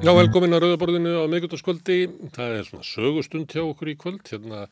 Já, 0.00 0.14
velkomin 0.16 0.56
að 0.56 0.62
Rauðaborðinu 0.64 1.10
á 1.20 1.28
miðgjóttaskvöldi. 1.28 1.96
Það 2.32 2.54
er 2.56 2.62
svona 2.64 2.86
sögustund 2.88 3.52
hjá 3.52 3.60
okkur 3.66 3.90
í 3.92 3.94
kvöld. 4.00 4.22
Hérna, 4.32 4.62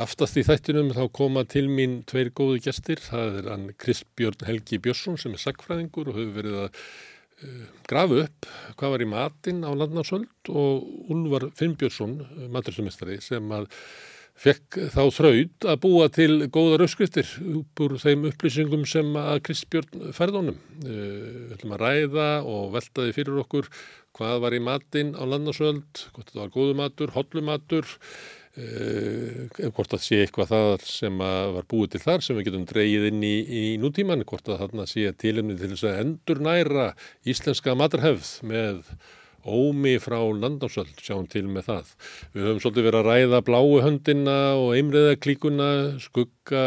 aftast 0.00 0.38
í 0.40 0.44
þættinum 0.46 0.88
þá 0.96 1.02
koma 1.18 1.42
til 1.44 1.66
mín 1.68 1.98
tveir 2.08 2.30
góði 2.32 2.62
gestir. 2.64 3.02
Það 3.04 3.36
er 3.42 3.50
hann 3.52 3.66
Kristbjörn 3.76 4.46
Helgi 4.48 4.78
Björnsson 4.80 5.20
sem 5.20 5.36
er 5.36 5.42
sagfræðingur 5.42 6.08
og 6.08 6.16
hefur 6.16 6.32
verið 6.38 6.56
að 6.62 6.80
uh, 6.80 7.66
grafa 7.92 8.22
upp 8.22 8.48
hvað 8.80 8.94
var 8.94 9.04
í 9.04 9.10
matinn 9.12 9.60
á 9.68 9.70
landnarsöld 9.82 10.52
og 10.54 11.12
Ulvar 11.12 11.50
Finnbjörnsson, 11.60 12.16
matursumistari, 12.48 13.20
sem 13.20 13.52
að 13.52 13.68
fekk 14.40 14.78
þá 14.94 15.02
þraud 15.12 15.66
að 15.68 15.78
búa 15.82 16.08
til 16.12 16.30
góða 16.52 16.80
rauðskriftir 16.80 17.28
úr 17.84 17.96
þeim 18.00 18.26
upplýsingum 18.30 18.86
sem 18.88 19.12
að 19.20 19.42
Kristbjörn 19.48 20.12
ferðunum. 20.16 20.58
Við 20.80 21.54
ætlum 21.56 21.76
að 21.76 21.84
ræða 21.84 22.28
og 22.48 22.70
veltaði 22.76 23.16
fyrir 23.18 23.42
okkur 23.42 23.68
hvað 24.16 24.42
var 24.44 24.56
í 24.56 24.62
matinn 24.64 25.12
á 25.12 25.22
landnarsöld, 25.28 26.06
hvort 26.14 26.32
það 26.32 26.42
var 26.42 26.52
góðu 26.56 26.76
matur, 26.80 27.12
hollu 27.14 27.44
matur, 27.46 27.92
eh, 28.56 29.46
hvort 29.68 29.92
það 29.92 30.04
sé 30.06 30.22
eitthvað 30.24 30.52
það 30.54 30.88
sem 30.88 31.20
var 31.20 31.68
búið 31.70 31.94
til 31.94 32.04
þar 32.06 32.24
sem 32.24 32.40
við 32.40 32.48
getum 32.48 32.66
dreyið 32.72 33.08
inn 33.12 33.22
í, 33.22 33.36
í 33.44 33.64
nútíman, 33.82 34.24
hvort 34.24 34.48
það 34.48 34.84
sé 34.88 35.12
tilumni 35.20 35.58
til 35.60 35.74
þess 35.74 35.88
að 35.92 36.02
endur 36.06 36.44
næra 36.48 36.90
íslenska 37.28 37.76
maturhefð 37.76 38.38
með 38.48 38.82
ómi 39.46 39.96
frá 40.02 40.18
landnámsöld, 40.20 40.96
sjáum 41.00 41.28
til 41.30 41.46
með 41.48 41.68
það. 41.70 41.92
Við 42.34 42.46
höfum 42.46 42.60
svolítið 42.64 42.88
verið 42.88 43.00
að 43.00 43.08
ræða 43.10 43.40
bláu 43.46 43.70
höndina 43.84 44.38
og 44.60 44.74
einriðaklíkuna, 44.78 45.70
skugga 46.02 46.64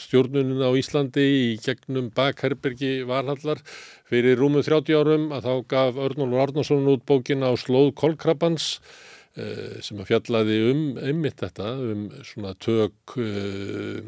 stjórnunina 0.00 0.70
á 0.70 0.72
Íslandi 0.76 1.24
í 1.24 1.48
gegnum 1.62 2.10
bakherbergi 2.16 3.00
Valhallar 3.08 3.62
fyrir 4.08 4.38
rúmum 4.40 4.64
30 4.64 4.96
árum 5.00 5.28
að 5.34 5.48
þá 5.48 5.54
gaf 5.72 6.00
Örnólfur 6.08 6.44
Arnarsson 6.44 6.88
út 6.92 7.04
bókina 7.08 7.50
á 7.50 7.54
slóð 7.60 7.92
Kolkrabans 7.98 8.76
eh, 9.36 9.80
sem 9.84 10.00
að 10.00 10.12
fjallaði 10.12 10.60
um 10.70 10.84
einmitt 11.00 11.40
þetta, 11.42 11.72
um 11.80 12.08
svona 12.26 12.54
tök 12.62 13.16
uh, 13.20 14.00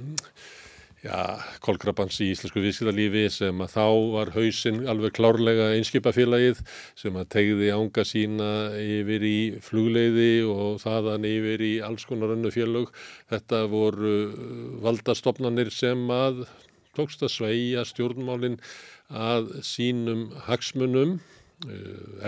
já, 1.05 1.39
kolkrabans 1.65 2.19
í 2.25 2.31
íslensku 2.33 2.63
viðskiptalífi 2.63 3.25
sem 3.33 3.63
að 3.63 3.75
þá 3.75 3.87
var 4.15 4.33
hausinn 4.35 4.81
alveg 4.91 5.15
klárlega 5.19 5.71
einskipafélagið 5.77 6.63
sem 6.99 7.19
að 7.19 7.29
tegði 7.35 7.71
ánga 7.75 8.05
sína 8.09 8.51
yfir 8.83 9.27
í 9.29 9.39
flugleiði 9.65 10.31
og 10.51 10.81
þaðan 10.83 11.29
yfir 11.29 11.65
í 11.67 11.73
alls 11.87 12.07
konar 12.09 12.35
önnu 12.35 12.53
félög. 12.55 12.93
Þetta 13.31 13.65
voru 13.71 14.17
valdastofnanir 14.85 15.73
sem 15.75 16.07
að 16.13 16.47
tókst 16.99 17.23
að 17.23 17.35
sveia 17.37 17.87
stjórnmálinn 17.87 18.59
að 19.09 19.59
sínum 19.65 20.29
hagsmunum 20.49 21.19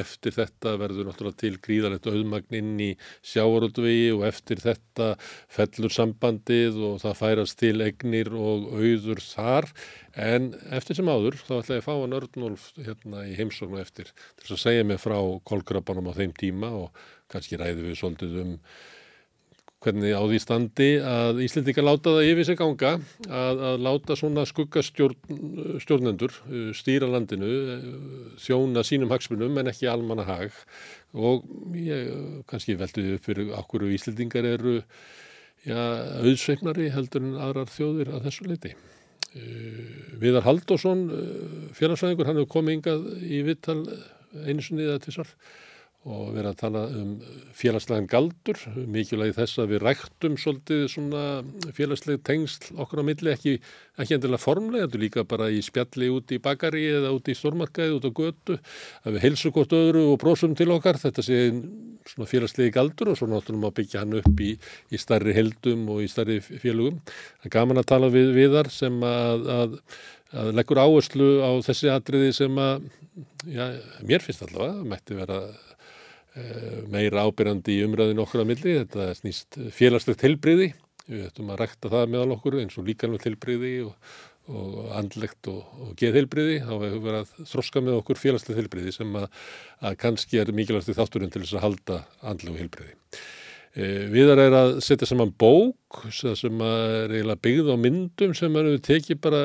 eftir 0.00 0.34
þetta 0.34 0.72
verður 0.80 1.06
náttúrulega 1.06 1.38
til 1.38 1.52
gríðalegt 1.62 2.08
auðmagn 2.10 2.56
inn 2.58 2.72
í 2.82 2.88
sjávarútvegi 3.30 4.08
og 4.16 4.24
eftir 4.26 4.62
þetta 4.62 5.12
fellur 5.52 5.94
sambandið 5.94 6.80
og 6.88 6.96
það 7.04 7.18
færast 7.20 7.58
til 7.60 7.76
egnir 7.84 8.32
og 8.34 8.66
auður 8.74 9.22
þar. 9.22 9.70
En 10.18 10.50
eftir 10.74 10.98
sem 10.98 11.10
áður 11.10 11.38
þá 11.38 11.54
ætla 11.60 11.78
ég 11.78 11.84
að 11.84 11.86
fá 11.86 11.94
að 11.94 12.08
nördnólf 12.14 12.70
hérna 12.80 13.26
í 13.30 13.36
heimsóknu 13.38 13.82
eftir 13.82 14.10
til 14.10 14.46
þess 14.48 14.56
að 14.58 14.64
segja 14.64 14.88
mig 14.90 15.02
frá 15.02 15.18
kolkrabanum 15.46 16.10
á 16.10 16.18
þeim 16.18 16.34
tíma 16.34 16.72
og 16.82 17.04
kannski 17.30 17.60
ræði 17.60 17.86
við 17.86 18.00
svolítið 18.02 18.40
um 18.42 18.56
hvernig 19.80 20.12
á 20.12 20.20
því 20.20 20.38
standi 20.42 20.88
að 21.00 21.40
Íslendinga 21.46 21.84
láta 21.84 22.12
það 22.12 22.28
yfir 22.28 22.46
sig 22.50 22.58
ganga 22.60 22.90
að, 23.26 23.62
að 23.70 23.84
láta 23.86 24.16
svona 24.18 24.44
skuggastjórnendur 24.48 26.34
uh, 26.36 26.68
stýra 26.76 27.08
landinu, 27.08 27.48
uh, 27.48 27.86
þjóna 28.44 28.84
sínum 28.84 29.12
hagsmunum 29.12 29.56
en 29.62 29.72
ekki 29.72 29.88
almanna 29.88 30.26
hag 30.28 30.52
og 31.16 31.48
ég 31.76 32.12
kannski 32.50 32.76
veldu 32.80 33.06
upp 33.16 33.26
fyrir 33.26 33.54
okkur 33.56 33.88
Íslendingar 33.88 34.48
eru 34.52 34.76
ja, 35.64 35.80
auðsveiknari 36.20 36.92
heldur 36.92 37.24
en 37.24 37.40
aðrar 37.40 37.72
þjóðir 37.72 38.12
að 38.14 38.28
þessu 38.28 38.48
leiti. 38.50 38.76
Uh, 39.32 40.20
Viðar 40.20 40.44
Haldásson, 40.44 41.08
félagsvæðingur, 41.78 42.28
hann 42.28 42.42
hefur 42.42 42.54
komið 42.58 42.78
yngað 42.78 43.10
í 43.24 43.42
vittal 43.48 43.80
einu 44.44 44.62
sunnið 44.62 44.94
að 44.94 45.04
þessar 45.08 45.34
og 46.08 46.30
verið 46.32 46.48
að 46.48 46.60
tala 46.62 46.82
um 46.96 47.10
félagslegan 47.52 48.06
galdur, 48.08 48.60
mikilvægi 48.88 49.34
þess 49.36 49.60
að 49.60 49.74
við 49.74 49.82
ræktum 49.84 50.38
svolítið 50.40 50.86
svona 50.88 51.24
félagsleg 51.76 52.22
tengsl 52.24 52.70
okkur 52.80 53.02
á 53.02 53.08
milli, 53.10 53.34
ekki, 53.34 53.52
ekki 54.00 54.16
endilega 54.16 54.40
formlega, 54.40 54.86
þetta 54.86 54.96
er 54.96 55.04
líka 55.04 55.24
bara 55.28 55.50
í 55.52 55.60
spjalli 55.64 56.08
út 56.14 56.32
í 56.32 56.40
bakari 56.40 56.86
eða 56.88 57.12
út 57.12 57.28
í 57.28 57.36
stormarkaði, 57.36 57.98
út 57.98 58.08
á 58.08 58.12
götu, 58.16 58.56
að 59.04 59.18
við 59.18 59.26
heilsu 59.26 59.52
hvort 59.52 59.76
öðru 59.76 60.06
og 60.14 60.18
brósum 60.24 60.56
til 60.56 60.70
okkar, 60.72 60.96
þetta 61.02 61.26
sé 61.26 61.42
svona 62.08 62.28
félagslegi 62.30 62.72
galdur 62.72 63.12
og 63.12 63.20
svo 63.20 63.28
náttúrulega 63.28 63.68
má 63.68 63.76
byggja 63.76 64.00
hann 64.00 64.16
upp 64.22 64.40
í, 64.40 64.54
í 64.88 65.00
starri 65.00 65.36
heldum 65.36 65.84
og 65.92 66.00
í 66.00 66.08
starri 66.08 66.40
félagum. 66.40 66.96
Það 67.42 67.50
er 67.50 67.56
gaman 67.58 67.82
að 67.82 67.90
tala 67.92 68.08
við 68.14 68.32
viðar 68.38 68.70
sem 68.72 68.96
að, 69.04 69.50
að, 69.52 69.76
að 70.32 70.54
leggur 70.56 70.80
áherslu 70.80 71.28
á 71.44 71.50
þessi 71.66 71.92
atriði 71.92 72.32
sem 72.40 72.62
að, 72.64 72.88
já, 73.52 73.66
mér 74.08 74.24
finnst 74.24 74.46
allavega, 74.48 74.86
mætti 74.94 75.20
vera 75.20 75.42
meira 76.90 77.24
ábyrjandi 77.26 77.78
í 77.78 77.84
umræðinu 77.86 78.22
okkur 78.24 78.44
að 78.44 78.50
milli, 78.52 78.74
þetta 78.84 79.10
snýst 79.18 79.58
félagslegt 79.74 80.22
tilbriði, 80.22 80.72
við 81.10 81.26
ættum 81.26 81.50
að 81.50 81.62
rekta 81.64 81.90
það 81.90 82.12
meðal 82.12 82.36
okkur 82.36 82.60
eins 82.60 82.76
og 82.78 82.86
líkanlega 82.86 83.24
tilbriði 83.24 83.72
og, 83.88 84.12
og 84.50 84.92
andlegt 84.98 85.50
og, 85.50 85.64
og 85.82 85.90
geðheilbriði, 85.98 86.60
þá 86.62 86.72
hefur 86.76 87.02
verið 87.08 87.20
að 87.24 87.50
þroska 87.50 87.82
með 87.82 87.98
okkur 87.98 88.20
félagslegt 88.20 88.60
tilbriði 88.62 88.94
sem 88.94 89.18
að, 89.18 89.26
að 89.82 89.98
kannski 90.04 90.40
er 90.40 90.54
mikilvægst 90.54 90.92
í 90.92 90.96
þátturinn 90.98 91.34
til 91.34 91.42
þess 91.42 91.58
að 91.58 91.66
halda 91.66 92.00
andlegu 92.32 92.62
heilbriði. 92.62 92.94
E, 93.70 93.88
Viðar 94.10 94.42
er 94.42 94.56
að 94.58 94.76
setja 94.86 95.08
saman 95.10 95.32
bók 95.38 96.04
sem 96.10 96.62
er 96.66 97.10
eiginlega 97.10 97.42
byggð 97.42 97.72
á 97.74 97.76
myndum 97.78 98.36
sem 98.38 98.60
eru 98.62 98.78
tekið 98.82 99.18
bara 99.26 99.42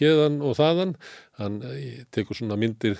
hérðan 0.00 0.40
og 0.44 0.56
þaðan, 0.56 0.96
hann 1.40 1.60
tekur 2.16 2.40
svona 2.40 2.58
myndir 2.60 2.96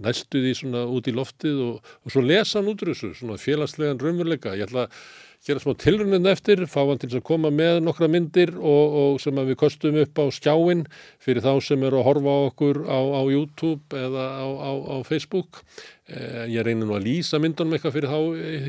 næstu 0.00 0.40
því 0.40 0.54
svona 0.56 0.86
út 0.88 1.10
í 1.10 1.16
loftið 1.16 1.60
og, 1.66 1.92
og 2.04 2.14
svo 2.14 2.22
lesa 2.24 2.60
hann 2.60 2.70
út 2.72 2.82
úr 2.84 2.92
þessu, 2.92 3.12
svona 3.18 3.40
félagslegan 3.40 4.00
raunveruleika. 4.00 4.56
Ég 4.56 4.70
ætla 4.70 4.86
að 4.86 4.96
gera 5.42 5.58
smá 5.58 5.74
tilrunnin 5.74 6.28
eftir, 6.30 6.60
fá 6.70 6.84
hann 6.86 7.00
til 7.02 7.10
að 7.10 7.24
koma 7.26 7.50
með 7.50 7.80
nokkra 7.82 8.06
myndir 8.10 8.52
og, 8.54 8.96
og 9.00 9.16
sem 9.22 9.40
við 9.42 9.58
kostum 9.58 9.98
upp 9.98 10.20
á 10.22 10.24
skjáin 10.30 10.84
fyrir 11.22 11.42
þá 11.42 11.56
sem 11.66 11.82
eru 11.82 11.98
að 11.98 12.06
horfa 12.06 12.36
á 12.36 12.40
okkur 12.46 12.82
á, 12.86 13.00
á 13.18 13.22
YouTube 13.26 13.98
eða 13.98 14.26
á, 14.38 14.46
á, 14.46 14.70
á 14.86 14.96
Facebook. 15.08 15.64
Eh, 16.06 16.44
ég 16.54 16.62
reynir 16.62 16.86
nú 16.86 16.94
að 16.94 17.08
lýsa 17.08 17.42
myndunum 17.42 17.74
eitthvað 17.74 17.96
fyrir 17.98 18.12
þá 18.12 18.20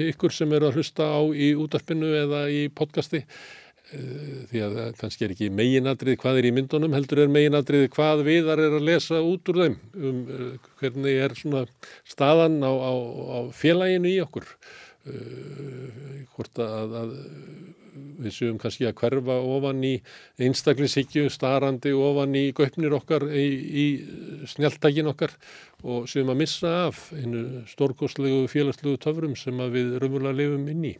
ykkur 0.10 0.34
sem 0.34 0.56
eru 0.58 0.72
að 0.72 0.80
hlusta 0.80 1.12
á 1.14 1.22
í 1.30 1.54
útarpinu 1.54 2.10
eða 2.24 2.48
í 2.50 2.66
podcasti. 2.74 3.22
Eh, 3.94 4.46
því 4.50 4.62
að 4.66 4.78
kannski 4.98 5.28
er 5.28 5.34
ekki 5.36 5.50
meginadrið 5.54 6.18
hvað 6.22 6.40
er 6.40 6.48
í 6.50 6.54
myndunum, 6.56 6.96
heldur 6.96 7.24
er 7.24 7.34
meginadrið 7.34 7.84
hvað 7.94 8.24
viðar 8.26 8.62
er 8.64 8.78
að 8.80 8.88
lesa 8.88 9.20
út 9.22 9.52
úr 9.52 9.60
þeim 9.64 9.76
um 9.94 10.24
uh, 10.24 10.72
hvernig 10.80 11.20
er 11.26 11.36
svona 11.38 11.62
staðan 12.10 12.58
á, 12.66 12.74
á, 12.74 12.94
á 12.94 13.40
félaginu 13.54 14.10
í 14.10 14.18
okkur. 14.24 14.48
Hvort 16.34 16.62
að, 16.64 16.94
að 16.96 17.10
við 18.24 18.34
séum 18.38 18.60
kannski 18.62 18.88
að 18.88 18.96
hverfa 19.02 19.36
ofan 19.52 19.84
í 19.84 19.92
einstaklingshyggju, 20.42 21.28
starandi 21.34 21.92
ofan 21.92 22.38
í 22.40 22.46
göpnir 22.56 22.96
okkar 22.96 23.28
í, 23.28 23.46
í 23.84 23.86
snjáltækin 24.50 25.12
okkar 25.12 25.36
og 25.84 26.08
séum 26.10 26.32
að 26.32 26.40
missa 26.46 26.74
af 26.88 27.10
einu 27.20 27.66
stórkoslegu 27.70 28.48
félagslegu 28.52 29.02
töfrum 29.04 29.36
sem 29.40 29.60
við 29.76 29.98
raunverulega 30.00 30.40
lifum 30.40 30.70
inn 30.72 30.92
í 30.94 30.96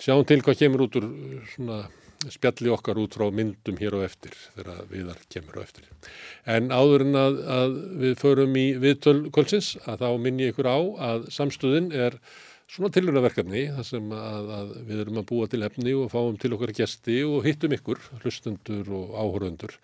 sjáum 0.00 0.26
til 0.28 0.40
hvað 0.44 0.62
kemur 0.64 0.86
út 0.86 1.00
úr 1.00 1.08
svona 1.54 1.82
spjalli 2.28 2.68
okkar 2.72 2.98
út 3.00 3.16
frá 3.16 3.30
myndum 3.32 3.78
hér 3.80 3.96
á 3.96 4.00
eftir 4.04 4.34
þegar 4.56 4.84
viðar 4.90 5.20
kemur 5.32 5.56
á 5.56 5.64
eftir. 5.64 5.88
En 6.44 6.68
áður 6.68 7.06
en 7.06 7.16
að, 7.16 7.40
að 7.56 7.74
við 8.02 8.14
förum 8.20 8.60
í 8.60 8.66
viðtölkvöldsins 8.82 9.72
að 9.86 10.04
þá 10.04 10.08
minn 10.26 10.40
ég 10.42 10.52
ykkur 10.52 10.68
á 10.68 10.78
að 11.10 11.26
samstöðin 11.32 11.90
er 11.96 12.18
svona 12.70 12.92
tilhörnaverkefni 12.94 13.64
þar 13.78 13.88
sem 13.88 14.12
að, 14.14 14.50
að 14.58 14.74
við 14.90 15.04
erum 15.04 15.20
að 15.22 15.28
búa 15.32 15.48
til 15.50 15.62
efni 15.66 15.96
og 15.96 16.12
fáum 16.12 16.36
til 16.40 16.52
okkar 16.54 16.74
gæsti 16.76 17.22
og 17.26 17.46
hittum 17.48 17.74
ykkur, 17.74 18.02
hlustendur 18.20 18.92
og 19.00 19.16
áhöröndur 19.16 19.78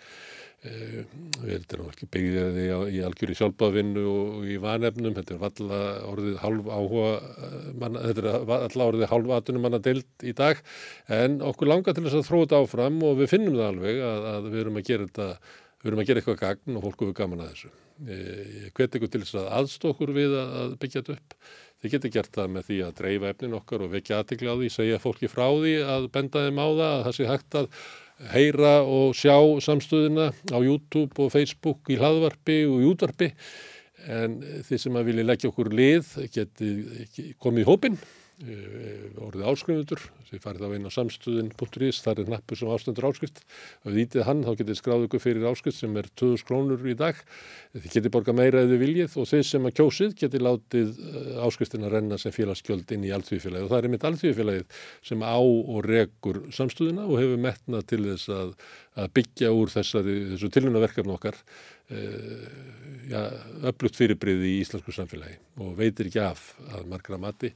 Eh, 0.67 1.03
við 1.47 1.75
erum 1.75 1.91
ekki 1.91 2.09
byggðið 2.11 2.57
í 2.97 3.01
algjör 3.05 3.33
í 3.33 3.37
sjálfbáðvinnu 3.39 4.05
og 4.11 4.47
í 4.49 4.57
vanefnum, 4.63 5.15
þetta 5.19 5.35
er 5.35 5.43
valla 5.43 5.81
orðið 6.09 6.39
halv 6.43 6.71
áhuga 6.71 7.11
eh, 7.19 7.67
manna, 7.83 8.03
þetta 8.09 8.25
er 8.33 8.47
valla 8.49 8.89
orðið 8.91 9.11
halv 9.13 9.35
atunum 9.37 9.67
manna 9.67 9.81
deilt 9.83 10.27
í 10.27 10.33
dag 10.37 10.63
en 11.13 11.39
okkur 11.45 11.71
langar 11.71 11.97
til 11.97 12.07
þess 12.07 12.21
að 12.23 12.31
þróa 12.31 12.47
þetta 12.47 12.63
áfram 12.65 12.99
og 13.07 13.21
við 13.21 13.33
finnum 13.35 13.59
það 13.59 13.69
alveg 13.69 14.03
að, 14.09 14.29
að 14.33 14.49
við 14.55 14.63
erum 14.65 14.81
að 14.81 14.89
gera 14.89 15.11
þetta, 15.11 15.29
við 15.77 15.91
erum 15.91 16.03
að 16.03 16.09
gera 16.11 16.23
eitthvað 16.23 16.41
gagn 16.43 16.81
og 16.81 16.87
fólku 16.87 17.11
við 17.11 17.19
gaman 17.21 17.45
að 17.45 17.53
þessu. 17.53 17.73
Eh, 18.07 18.41
ég 18.65 18.73
hveti 18.81 19.01
ykkur 19.01 19.13
til 19.13 19.23
þess 19.27 19.39
að 19.43 19.53
aðstokkur 19.61 20.15
við 20.17 20.39
að 20.41 20.75
byggja 20.81 21.05
þetta 21.05 21.21
upp. 21.21 21.39
Þið 21.77 21.93
getur 21.93 22.13
gert 22.17 22.33
það 22.33 22.51
með 22.57 22.67
því 22.71 22.81
að 22.87 22.97
dreifa 23.03 23.31
efnin 23.35 23.55
okkar 23.59 23.85
og 23.85 23.93
vekja 23.93 24.23
aðtikla 24.23 24.57
á 24.57 24.59
því, 24.59 24.73
segja 24.73 25.01
fólki 25.03 25.29
frá 25.29 25.47
því 25.53 25.77
að 25.85 26.11
benda 26.15 26.43
þeim 26.47 26.61
á 26.65 26.67
það, 26.67 26.87
að 26.89 27.03
það 27.07 27.17
sé 27.19 27.29
hægt 27.29 27.59
að 27.61 27.69
heyra 28.33 28.81
og 28.83 29.17
sjá 29.17 29.37
samstöðina 29.63 30.31
á 30.33 30.59
YouTube 30.59 31.17
og 31.21 31.33
Facebook 31.35 31.91
í 31.93 31.99
hlaðvarpi 32.01 32.63
og 32.69 32.85
í 32.85 32.91
útvarpi. 32.91 33.31
En 34.07 34.39
þið 34.67 34.81
sem 34.81 34.97
að 34.99 35.09
vilja 35.11 35.27
leggja 35.27 35.51
okkur 35.51 35.73
lið 35.75 36.13
geti 36.33 36.71
komið 37.43 37.65
í 37.65 37.69
hópin 37.69 37.99
orðið 38.37 39.45
áskrifundur. 39.49 40.03
Sem 40.29 40.41
farið 40.43 40.67
á 40.69 40.71
einn 40.77 40.89
á 40.89 40.93
samstuðin.is 40.93 42.01
þar 42.05 42.21
er 42.21 42.31
nappur 42.35 42.59
sem 42.59 42.69
ástendur 42.69 43.07
áskrift. 43.09 43.41
Og 43.85 43.95
við 43.95 44.03
ítið 44.03 44.27
hann 44.29 44.43
þá 44.45 44.51
getið 44.61 44.79
skráð 44.81 45.07
ykkur 45.07 45.23
fyrir 45.23 45.47
áskrift 45.49 45.79
sem 45.81 45.97
er 45.97 46.09
2000 46.21 46.45
krónur 46.49 46.85
í 46.85 46.97
dag. 46.99 47.21
Þið 47.77 47.95
getið 47.95 48.15
borga 48.17 48.35
meira 48.37 48.65
eða 48.67 48.81
viljið 48.83 49.17
og 49.23 49.31
þeir 49.31 49.47
sem 49.49 49.69
að 49.69 49.77
kjósið 49.81 50.17
getið 50.21 50.45
látið 50.45 51.01
eh, 51.07 51.31
áskriftin 51.47 51.87
að 51.87 51.97
renna 51.97 52.21
sem 52.21 52.35
félagsgjöld 52.35 52.93
inn 52.97 53.07
í 53.07 53.15
allþvífélagið 53.17 53.69
og 53.69 53.73
það 53.73 53.79
er 53.81 53.95
mitt 53.95 54.09
allþvífélagið 54.11 54.83
sem 55.11 55.25
á 55.25 55.39
og 55.41 55.81
regur 55.87 56.43
samstuðina 56.53 57.07
og 57.07 57.23
hefur 57.23 57.41
metnað 57.41 57.89
til 57.93 58.03
þess 58.11 58.33
að, 58.37 58.53
að 59.01 59.11
byggja 59.17 59.55
úr 59.57 59.73
þessari, 59.73 60.19
þessu 60.35 60.53
tilhjónaverkefni 60.57 61.17
okkar 61.17 61.41
ja, 61.87 63.21
öflugt 63.71 63.95
fyrirbriði 63.99 64.57
í 64.57 64.63
íslensku 64.65 64.95
samfélagi 64.95 65.37
og 65.63 65.77
veitir 65.79 66.09
ekki 66.09 66.23
af 66.25 66.49
að 66.75 66.89
margra 66.91 67.19
mati 67.23 67.53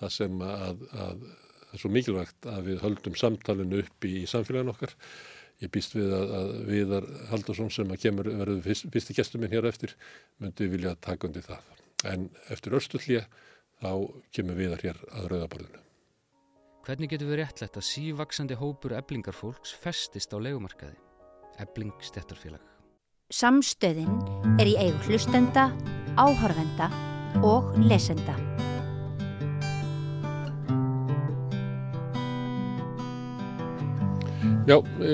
það 0.00 0.14
sem 0.16 0.44
að, 0.46 0.84
að 0.92 1.24
það 1.24 1.78
er 1.78 1.82
svo 1.82 1.92
mikilvægt 1.94 2.50
að 2.50 2.68
við 2.68 2.82
höldum 2.84 3.16
samtalenu 3.18 3.80
upp 3.84 4.08
í, 4.08 4.12
í 4.22 4.26
samfélagin 4.30 4.74
okkar. 4.74 4.94
Ég 5.62 5.70
býst 5.74 5.94
við 5.94 6.12
að, 6.14 6.34
að 6.38 6.52
Viðar 6.68 7.08
Haldarsson 7.30 7.72
sem 7.72 7.94
að 7.94 8.02
kemur 8.02 8.28
verður 8.30 8.60
fyrst, 8.66 8.90
fyrsti 8.94 9.16
gestur 9.16 9.42
minn 9.42 9.54
hér 9.54 9.68
eftir 9.70 9.94
myndi 10.42 10.68
vilja 10.70 10.96
taka 11.02 11.28
undir 11.28 11.46
það. 11.46 11.72
En 12.10 12.28
eftir 12.52 12.76
örstullið 12.78 13.26
þá 13.80 13.90
kemur 14.34 14.58
Viðar 14.58 14.84
hér 14.84 15.00
að 15.14 15.30
rauðaborðinu. 15.32 15.80
Hvernig 16.84 17.14
getur 17.14 17.30
við 17.30 17.40
réttlegt 17.40 17.78
að 17.80 17.86
sívaksandi 17.88 18.58
hópur 18.60 18.92
eblingarfólks 18.98 19.72
festist 19.80 20.34
á 20.36 20.38
legumarkaði? 20.42 20.98
Ebling 21.62 21.94
stettarfélag. 22.04 22.60
Samstöðin 23.32 24.10
er 24.60 24.68
í 24.68 24.76
eigu 24.76 25.00
hlustenda, 25.08 25.70
áhörvenda 26.20 26.90
og 27.40 27.72
lesenda. 27.88 28.36
Já, 34.64 34.78
e, 34.80 35.08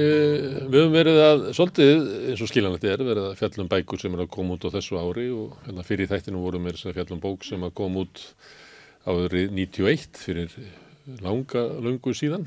við 0.71 0.77
höfum 0.77 0.93
verið 0.95 1.17
að, 1.25 1.41
svolítið 1.59 2.05
eins 2.31 2.43
og 2.45 2.49
skilanlegt 2.53 2.85
er, 2.87 3.01
verið 3.03 3.25
að 3.27 3.41
fjallum 3.41 3.69
bækur 3.73 3.99
sem 3.99 4.13
er 4.15 4.21
að 4.23 4.29
koma 4.37 4.55
út 4.55 4.63
á 4.63 4.71
þessu 4.77 4.99
ári 5.01 5.25
og 5.35 5.57
hérna 5.65 5.83
fyrir 5.89 6.07
þættinu 6.07 6.43
vorum 6.45 6.69
við 6.69 6.77
að 6.87 6.95
fjallum 7.01 7.23
bók 7.25 7.43
sem 7.49 7.65
að 7.67 7.73
koma 7.81 8.05
út 8.05 8.21
árið 9.11 9.57
91 9.57 10.21
fyrir 10.23 10.55
langa 11.25 11.65
lungu 11.83 12.15
síðan. 12.15 12.47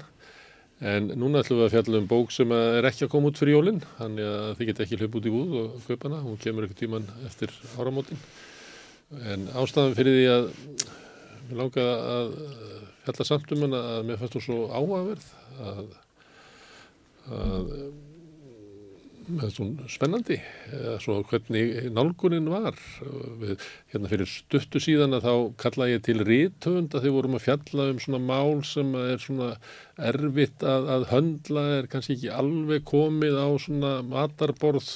En 0.80 1.10
núna 1.12 1.42
ætlum 1.44 1.60
við 1.60 1.66
að 1.66 1.76
fjalla 1.76 2.00
um 2.00 2.08
bók 2.14 2.32
sem 2.32 2.56
er 2.56 2.88
ekki 2.88 3.04
að 3.04 3.12
koma 3.18 3.34
út 3.34 3.42
fyrir 3.42 3.58
jólinn, 3.58 3.84
þannig 3.98 4.30
að 4.30 4.48
þið 4.62 4.72
geta 4.72 4.86
ekki 4.86 5.02
hljöp 5.02 5.20
út 5.20 5.28
í 5.28 5.36
búð 5.36 5.58
og 5.60 5.76
kaupa 5.90 6.08
hana, 6.08 6.22
hún 6.24 6.40
kemur 6.40 6.70
ekkert 6.70 6.82
tíman 6.86 7.10
eftir 7.28 7.52
áramótin. 7.76 8.24
En 9.28 9.50
ástæðan 9.52 10.00
fyrir 10.00 10.22
því 10.22 10.24
að 10.38 10.48
við 11.50 11.60
langaði 11.60 12.00
að 12.16 12.34
fjalla 13.04 13.30
samt 13.34 13.54
um 13.58 13.68
hana 13.68 13.84
að 13.98 14.08
mér 14.08 14.24
fannst 14.24 14.40
hún 14.40 14.48
svo 14.48 14.62
áhugaverð 14.72 15.30
að 15.68 15.84
að 17.32 17.70
með 19.32 19.52
svona 19.56 19.88
spennandi 19.92 20.38
eða 20.74 20.96
svo 21.02 21.16
hvernig 21.30 21.90
nálgunin 21.94 22.50
var. 22.52 22.78
Við, 23.40 23.62
hérna 23.94 24.12
fyrir 24.12 24.30
stuttu 24.30 24.82
síðan 24.84 25.16
að 25.18 25.28
þá 25.28 25.36
kalla 25.64 25.90
ég 25.92 26.04
til 26.06 26.18
rítöfund 26.28 26.96
að 26.96 27.06
þið 27.08 27.16
vorum 27.18 27.38
að 27.38 27.46
fjalla 27.46 27.88
um 27.94 28.02
svona 28.04 28.22
mál 28.24 28.64
sem 28.68 28.92
er 29.00 29.22
svona 29.24 29.52
erfitt 30.10 30.66
að, 30.68 30.90
að 30.98 31.08
höndla 31.14 31.66
er 31.78 31.90
kannski 31.92 32.18
ekki 32.18 32.34
alveg 32.36 32.84
komið 32.90 33.40
á 33.40 33.48
svona 33.62 33.94
matarborð 34.08 34.92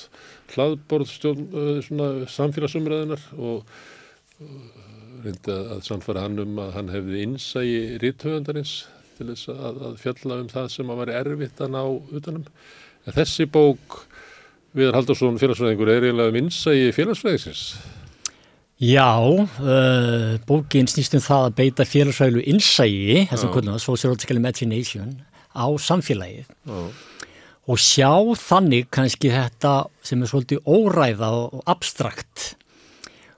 hlaðborð 0.55 1.13
stjórn, 1.13 1.47
svona 1.85 2.11
samfélagsumræðinar 2.33 3.29
og 3.37 3.63
reyndi 5.23 5.55
að 5.55 5.81
samfara 5.87 6.27
hann 6.27 6.39
um 6.43 6.59
að 6.61 6.75
hann 6.77 6.93
hefði 6.93 7.23
innsægi 7.25 7.81
rítöfundarins 8.03 8.77
til 9.17 9.29
þess 9.31 9.51
að, 9.53 9.81
að 9.89 9.95
fjalla 10.01 10.39
um 10.41 10.49
það 10.51 10.69
sem 10.73 10.91
að 10.93 11.01
vera 11.03 11.21
erfitt 11.21 11.61
að 11.63 11.73
ná 11.73 11.81
utanum. 11.87 12.47
En 13.07 13.15
þessi 13.15 13.47
bók, 13.49 14.01
Viðar 14.77 14.99
Haldursson 14.99 15.39
félagsfræðingur, 15.41 15.91
er 15.91 16.05
eiginlega 16.07 16.33
um 16.33 16.39
innsægi 16.41 16.91
félagsfræðingsins. 16.95 17.63
Já, 18.77 19.09
uh, 19.25 20.37
bókin 20.45 20.89
snýst 20.89 21.15
um 21.17 21.23
það 21.23 21.47
að 21.47 21.55
beita 21.57 21.87
félagsfræðilu 21.87 22.43
innsægi, 22.51 23.23
þessum 23.31 23.53
kvölduna, 23.55 23.79
Sociological 23.81 24.37
Imagination, 24.37 25.15
á 25.57 25.65
samfélagið. 25.81 26.51
Já. 26.69 26.81
Og 27.67 27.81
sjá 27.81 28.13
þannig 28.39 28.85
kannski 28.93 29.33
þetta 29.33 29.73
sem 30.05 30.21
er 30.21 30.29
svolítið 30.29 30.69
óræða 30.69 31.31
og 31.41 31.65
abstrakt 31.67 32.53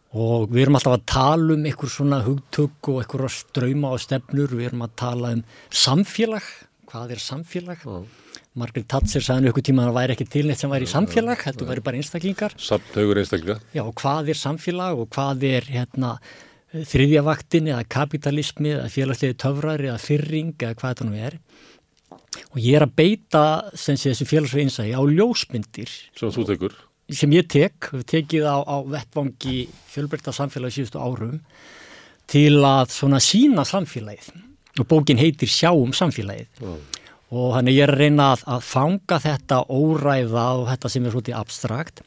og 0.09 0.49
við 0.49 0.63
erum 0.63 0.79
alltaf 0.79 0.95
að 0.97 1.05
tala 1.11 1.53
um 1.53 1.67
einhver 1.69 1.91
svona 1.93 2.23
hugtök 2.25 2.89
og 2.89 3.03
einhver 3.03 3.29
ströyma 3.33 3.93
og 3.93 4.01
stefnur, 4.01 4.55
við 4.55 4.71
erum 4.71 4.87
að 4.87 4.95
tala 5.03 5.35
um 5.37 5.43
samfélag, 5.69 6.47
hvað 6.89 7.13
er 7.13 7.23
samfélag? 7.23 7.85
Mm. 7.85 8.09
Margaret 8.59 8.89
Thatcher 8.89 9.23
sagði 9.23 9.51
einhver 9.51 9.65
tíma 9.65 9.85
að 9.85 9.91
það 9.91 9.97
væri 9.99 10.15
ekki 10.15 10.29
til 10.33 10.45
neitt 10.49 10.59
sem 10.59 10.71
væri 10.73 10.89
samfélag 10.89 11.43
þetta 11.45 11.67
væri 11.69 11.83
bara 11.85 11.99
einstaklingar. 12.01 12.55
Samtögur 12.57 13.21
einstaklingar 13.21 13.61
Já, 13.75 13.83
hvað 14.01 14.31
er 14.33 14.39
samfélag 14.39 15.01
og 15.03 15.11
hvað 15.13 15.45
er 15.51 15.69
hérna 15.69 16.15
þriðjavaktin 16.73 17.69
eða 17.71 17.85
kapitalismi 17.89 18.73
eða 18.75 18.89
félagslegi 18.93 19.37
töfrar 19.41 19.85
eða 19.85 20.01
fyrring 20.01 20.55
eða 20.57 20.75
hvað 20.77 20.95
þetta 20.95 21.07
nú 21.07 21.21
er. 21.29 21.39
Og 22.49 22.59
ég 22.61 22.77
er 22.77 22.85
að 22.85 22.95
beita 22.97 23.43
þessi 23.77 24.25
félagsvegi 24.25 24.67
einsægi 24.67 24.97
á 24.97 25.01
ljósmyndir. 25.05 25.93
Svo 26.17 26.33
þú 26.33 26.45
tekur 26.49 26.77
sem 27.15 27.33
ég 27.33 27.47
tek, 27.49 27.89
tekið 28.09 28.45
á, 28.45 28.57
á 28.61 28.77
vettvangi 28.85 29.63
fjölbreytta 29.89 30.33
samfélagi 30.35 30.79
síðustu 30.79 31.01
árum 31.01 31.39
til 32.29 32.61
að 32.61 32.93
svona 32.93 33.21
sína 33.23 33.65
samfélagið. 33.65 34.31
Og 34.79 34.87
bókin 34.87 35.19
heitir 35.19 35.49
Sjáum 35.49 35.91
samfélagið. 35.95 36.49
Mm. 36.61 36.79
og 37.29 37.51
hann 37.53 37.67
er 37.69 37.75
ég 37.75 37.85
að 37.85 37.99
reyna 37.99 38.31
að, 38.33 38.43
að 38.55 38.63
fanga 38.65 39.19
þetta 39.21 39.59
óræða 39.69 40.45
og 40.57 40.63
þetta 40.71 40.89
sem 40.89 41.03
er 41.05 41.13
svolítið 41.13 41.35
abstrakt. 41.37 42.01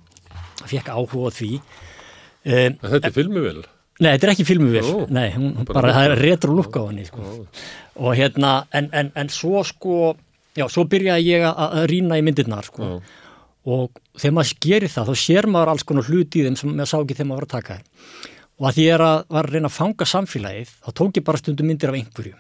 Fekk 0.65 0.91
áhuga 0.95 1.33
því. 1.35 1.51
Um, 2.45 2.77
Þetta 2.81 3.09
er 3.11 3.17
filmuvel? 3.17 3.65
Nei, 4.03 4.09
þetta 4.11 4.27
er 4.27 4.31
ekki 4.33 4.45
filmuvel 4.49 4.89
Nei, 5.15 5.29
hún, 5.37 5.53
bara, 5.63 5.77
bara 5.77 5.93
það 5.95 6.07
er 6.09 6.23
retro 6.25 6.55
lukka 6.57 6.83
á 6.83 6.85
henni 6.89 7.05
sko. 7.07 7.45
og 7.95 8.17
hérna 8.19 8.55
en, 8.75 8.89
en, 8.91 9.13
en 9.15 9.31
svo 9.31 9.63
sko 9.65 10.17
já, 10.59 10.67
svo 10.67 10.83
byrjaði 10.91 11.29
ég 11.29 11.47
að 11.47 11.85
rýna 11.93 12.19
í 12.19 12.25
myndirnar 12.27 12.67
sko. 12.67 12.99
Og 13.65 14.01
þegar 14.19 14.35
maður 14.37 14.59
gerir 14.67 14.93
það 14.93 15.13
þá 15.13 15.23
sér 15.23 15.49
maður 15.49 15.73
alls 15.73 15.87
konar 15.89 16.09
hluti 16.11 16.43
í 16.43 16.49
þeim 16.49 16.59
sem 16.59 16.73
maður 16.75 16.91
sá 16.91 16.97
ekki 16.99 17.17
þegar 17.17 17.31
maður 17.31 17.45
var 17.45 17.47
að 17.49 17.55
taka 17.55 17.79
þeim 17.79 18.33
og 18.55 18.69
að 18.69 18.77
því 18.77 18.85
ég 18.87 19.03
að, 19.03 19.17
var 19.35 19.49
að 19.49 19.55
reyna 19.57 19.71
að 19.71 19.77
fanga 19.79 20.07
samfélagið 20.07 20.75
þá 20.75 20.91
tók 21.01 21.19
ég 21.19 21.27
bara 21.27 21.41
stundum 21.41 21.71
myndir 21.71 21.91
af 21.91 21.97
einhverju 21.99 22.37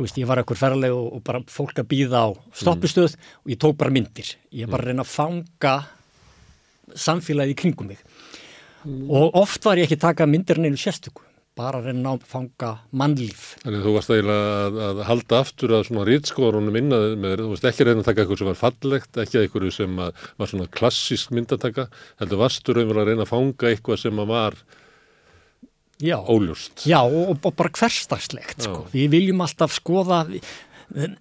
þú 0.00 0.06
veist, 0.06 0.20
ég 0.20 0.28
var 0.30 0.40
ekkur 0.40 0.58
ferðarlega 0.58 0.96
og, 0.96 1.08
og 1.16 1.24
bara 1.26 1.40
fólk 1.52 1.80
að 1.82 1.88
býða 1.90 2.24
á 2.24 2.28
stoppistöð 2.56 3.12
mm. 3.12 3.32
og 3.44 3.52
ég 3.52 3.58
tók 3.60 3.80
bara 3.80 3.92
myndir. 3.92 4.34
Ég 4.48 4.68
var 4.68 4.78
bara 4.78 4.86
að 4.86 4.92
reyna 4.92 5.04
að 5.04 5.10
fanga 5.12 5.74
samfélagið 6.96 7.52
í 7.52 7.58
kringum 7.60 7.90
mig. 7.92 8.00
Mm. 8.86 9.10
Og 9.12 9.36
oft 9.42 9.66
var 9.68 9.80
ég 9.80 9.88
ekki 9.88 10.00
að 10.00 10.06
taka 10.08 10.28
myndir 10.30 10.60
en 10.60 10.70
einu 10.70 10.80
sérstöku, 10.80 11.26
bara 11.58 11.82
að 11.82 11.90
reyna 11.90 12.14
að 12.16 12.24
fanga 12.30 12.72
mannlíf. 12.96 13.44
Þannig 13.60 13.82
að 13.82 13.88
þú 13.88 13.94
varst 13.98 14.14
eiginlega 14.14 14.58
að, 14.64 14.80
að 14.86 15.02
halda 15.10 15.40
aftur 15.44 15.76
að 15.76 15.86
svona 15.90 16.08
rýtskórunum 16.08 16.80
innaðið 16.80 17.16
með 17.20 17.34
þér, 17.34 17.44
þú 17.44 17.52
varst 17.52 17.70
ekki 17.70 17.84
að 17.84 17.90
reyna 17.90 18.04
að 18.04 18.08
taka 18.08 18.24
eitthvað 18.24 18.42
sem 18.42 18.50
var 18.50 18.60
fallegt, 18.62 19.22
ekki 19.24 19.42
eitthvað 19.42 19.72
sem 19.76 20.00
var 20.00 20.54
svona 20.54 20.70
klassísk 20.80 21.34
myndataka, 21.36 21.90
heldur 22.22 22.40
varstur 22.46 22.80
að 22.86 23.02
reyna 23.02 23.26
að 23.26 23.32
fanga 23.34 23.74
eitthvað 23.74 24.00
sem 24.06 24.24
var 24.32 24.56
Já, 26.00 26.16
óljúst. 26.16 26.86
Já, 26.88 27.00
og, 27.04 27.36
og 27.36 27.54
bara 27.56 27.72
hverstagslegt, 27.76 28.64
sko. 28.64 28.86
Við 28.94 29.10
viljum 29.12 29.42
alltaf 29.44 29.74
skoða, 29.76 30.24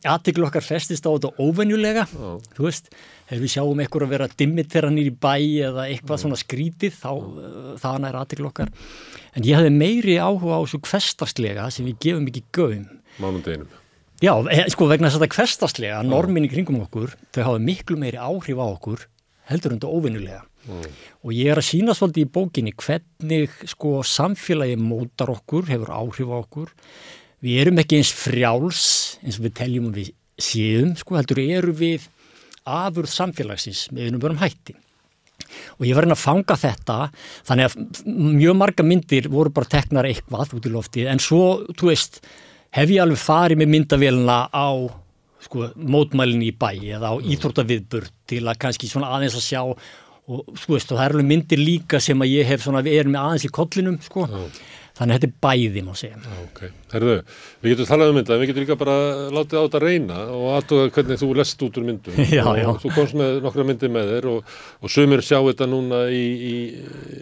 aðtiklu 0.08 0.48
okkar 0.48 0.66
festist 0.66 1.06
á 1.06 1.12
þetta 1.12 1.34
óvenjulega, 1.38 2.06
Já. 2.10 2.30
þú 2.56 2.66
veist, 2.66 2.90
ef 3.30 3.42
við 3.42 3.54
sjáum 3.54 3.82
einhver 3.84 4.06
að 4.06 4.14
vera 4.16 4.30
dimmit 4.40 4.72
þegar 4.72 4.90
hann 4.90 5.02
er 5.02 5.10
í 5.12 5.14
bæ 5.14 5.36
eða 5.70 5.86
eitthvað 5.90 6.16
Já. 6.16 6.22
svona 6.24 6.40
skrítið, 6.42 6.96
þá 6.96 7.12
uh, 7.12 7.76
það 7.82 8.08
er 8.10 8.20
aðtiklu 8.22 8.50
okkar. 8.50 8.72
En 9.36 9.46
ég 9.46 9.60
hafði 9.60 9.76
meiri 9.76 10.18
áhuga 10.18 10.58
á 10.58 10.64
svo 10.70 10.82
kvestaslega 10.88 11.68
sem 11.74 11.86
við 11.90 12.00
gefum 12.08 12.32
ekki 12.32 12.46
gögum. 12.56 12.88
Mánundeginum. 13.20 13.78
Já, 14.20 14.34
eh, 14.52 14.66
sko 14.72 14.90
vegna 14.90 15.08
þess 15.08 15.20
að 15.20 15.24
þetta 15.24 15.36
kvestaslega, 15.36 16.02
norminni 16.04 16.50
kringum 16.52 16.82
okkur, 16.84 17.14
þau 17.36 17.44
hafa 17.46 17.62
miklu 17.64 18.00
meiri 18.00 18.20
áhrif 18.20 18.60
á 18.60 18.68
okkur 18.68 19.06
heldur 19.50 19.76
þetta 19.76 19.92
óvenjulega. 19.92 20.44
Mm. 20.68 20.90
Og 21.24 21.32
ég 21.34 21.54
er 21.54 21.62
að 21.62 21.70
sína 21.70 21.96
svolítið 21.96 22.26
í 22.26 22.32
bókinni 22.36 22.74
hvernig 22.76 23.54
sko 23.72 24.02
samfélagi 24.06 24.76
mótar 24.82 25.32
okkur, 25.32 25.70
hefur 25.72 25.94
áhrif 25.96 26.30
á 26.30 26.38
okkur 26.40 26.74
við 27.46 27.62
erum 27.64 27.80
ekki 27.82 28.00
eins 28.00 28.12
frjáls 28.16 28.84
eins 29.24 29.40
og 29.40 29.48
við 29.48 29.56
teljum 29.62 29.90
við 29.96 30.12
séum 30.40 30.94
sko 31.00 31.18
heldur 31.20 31.42
eru 31.44 31.74
við 31.76 32.08
afurð 32.68 33.12
samfélagsins 33.12 33.88
með 33.94 34.10
einum 34.10 34.24
börnum 34.24 34.42
hætti 34.44 34.76
og 35.80 35.86
ég 35.88 35.96
var 35.96 36.06
einn 36.06 36.16
að 36.16 36.22
fanga 36.22 36.58
þetta 36.60 36.98
þannig 37.48 37.70
að 37.70 38.02
mjög 38.40 38.58
marga 38.60 38.86
myndir 38.86 39.30
voru 39.32 39.54
bara 39.56 39.72
teknar 39.72 40.08
eitthvað 40.10 40.58
út 40.58 40.68
í 40.68 40.74
lofti 40.74 41.06
en 41.10 41.22
svo, 41.24 41.64
þú 41.80 41.92
veist, 41.92 42.20
hef 42.76 42.92
ég 42.92 43.04
alveg 43.04 43.22
farið 43.22 43.62
með 43.62 43.72
myndavélina 43.74 44.42
á 44.52 44.70
sko, 45.40 45.72
mótmælinni 45.80 46.52
í 46.52 46.58
bæ 46.60 46.72
eða 46.76 47.16
á 47.16 47.16
mm. 47.16 47.32
íþróttaviðburt 47.34 48.14
til 48.30 48.44
að 48.44 48.62
kannski 48.66 48.92
svona 48.92 49.14
aðeins 49.16 49.40
að 49.40 49.48
sjá 49.48 49.64
og 50.30 50.44
þú 50.62 50.76
veist, 50.76 50.92
og 50.92 51.00
það 51.00 51.06
er 51.06 51.16
alveg 51.16 51.30
myndir 51.32 51.62
líka 51.62 52.02
sem 52.04 52.22
að 52.22 52.34
ég 52.36 52.50
hef 52.50 52.66
svona, 52.66 52.84
við 52.86 53.00
erum 53.02 53.18
aðeins 53.18 53.48
í 53.48 53.54
kollinum 53.56 53.98
sko, 54.06 54.28
mm. 54.30 54.60
Þannig 55.00 55.16
að 55.16 55.22
þetta 55.22 55.28
er 55.30 55.36
bæði, 55.46 55.82
má 55.86 55.94
segja. 55.96 56.18
Ok, 56.44 56.58
herðu, 56.92 57.14
við 57.64 57.72
getum 57.72 57.88
talað 57.88 58.10
um 58.12 58.18
mynda, 58.20 58.34
en 58.36 58.42
við 58.42 58.50
getum 58.50 58.64
líka 58.66 58.76
bara 58.82 58.96
látið 59.32 59.56
á 59.56 59.64
þetta 59.64 59.80
reyna 59.84 60.18
og 60.36 60.48
aðtuga 60.58 60.88
hvernig 60.98 61.22
þú 61.22 61.30
lest 61.40 61.64
út 61.64 61.78
úr 61.80 61.86
myndum. 61.88 62.18
Já, 62.36 62.44
og, 62.44 62.58
já. 62.60 62.68
Þú 62.84 62.92
komst 62.98 63.16
með 63.16 63.38
nokkra 63.46 63.66
myndir 63.70 63.94
með 63.96 64.12
þér 64.12 64.28
og, 64.34 64.52
og 64.84 64.92
sömur 64.92 65.24
sjá 65.24 65.38
þetta 65.38 65.68
núna 65.72 66.02
í, 66.12 66.24
í 66.50 66.56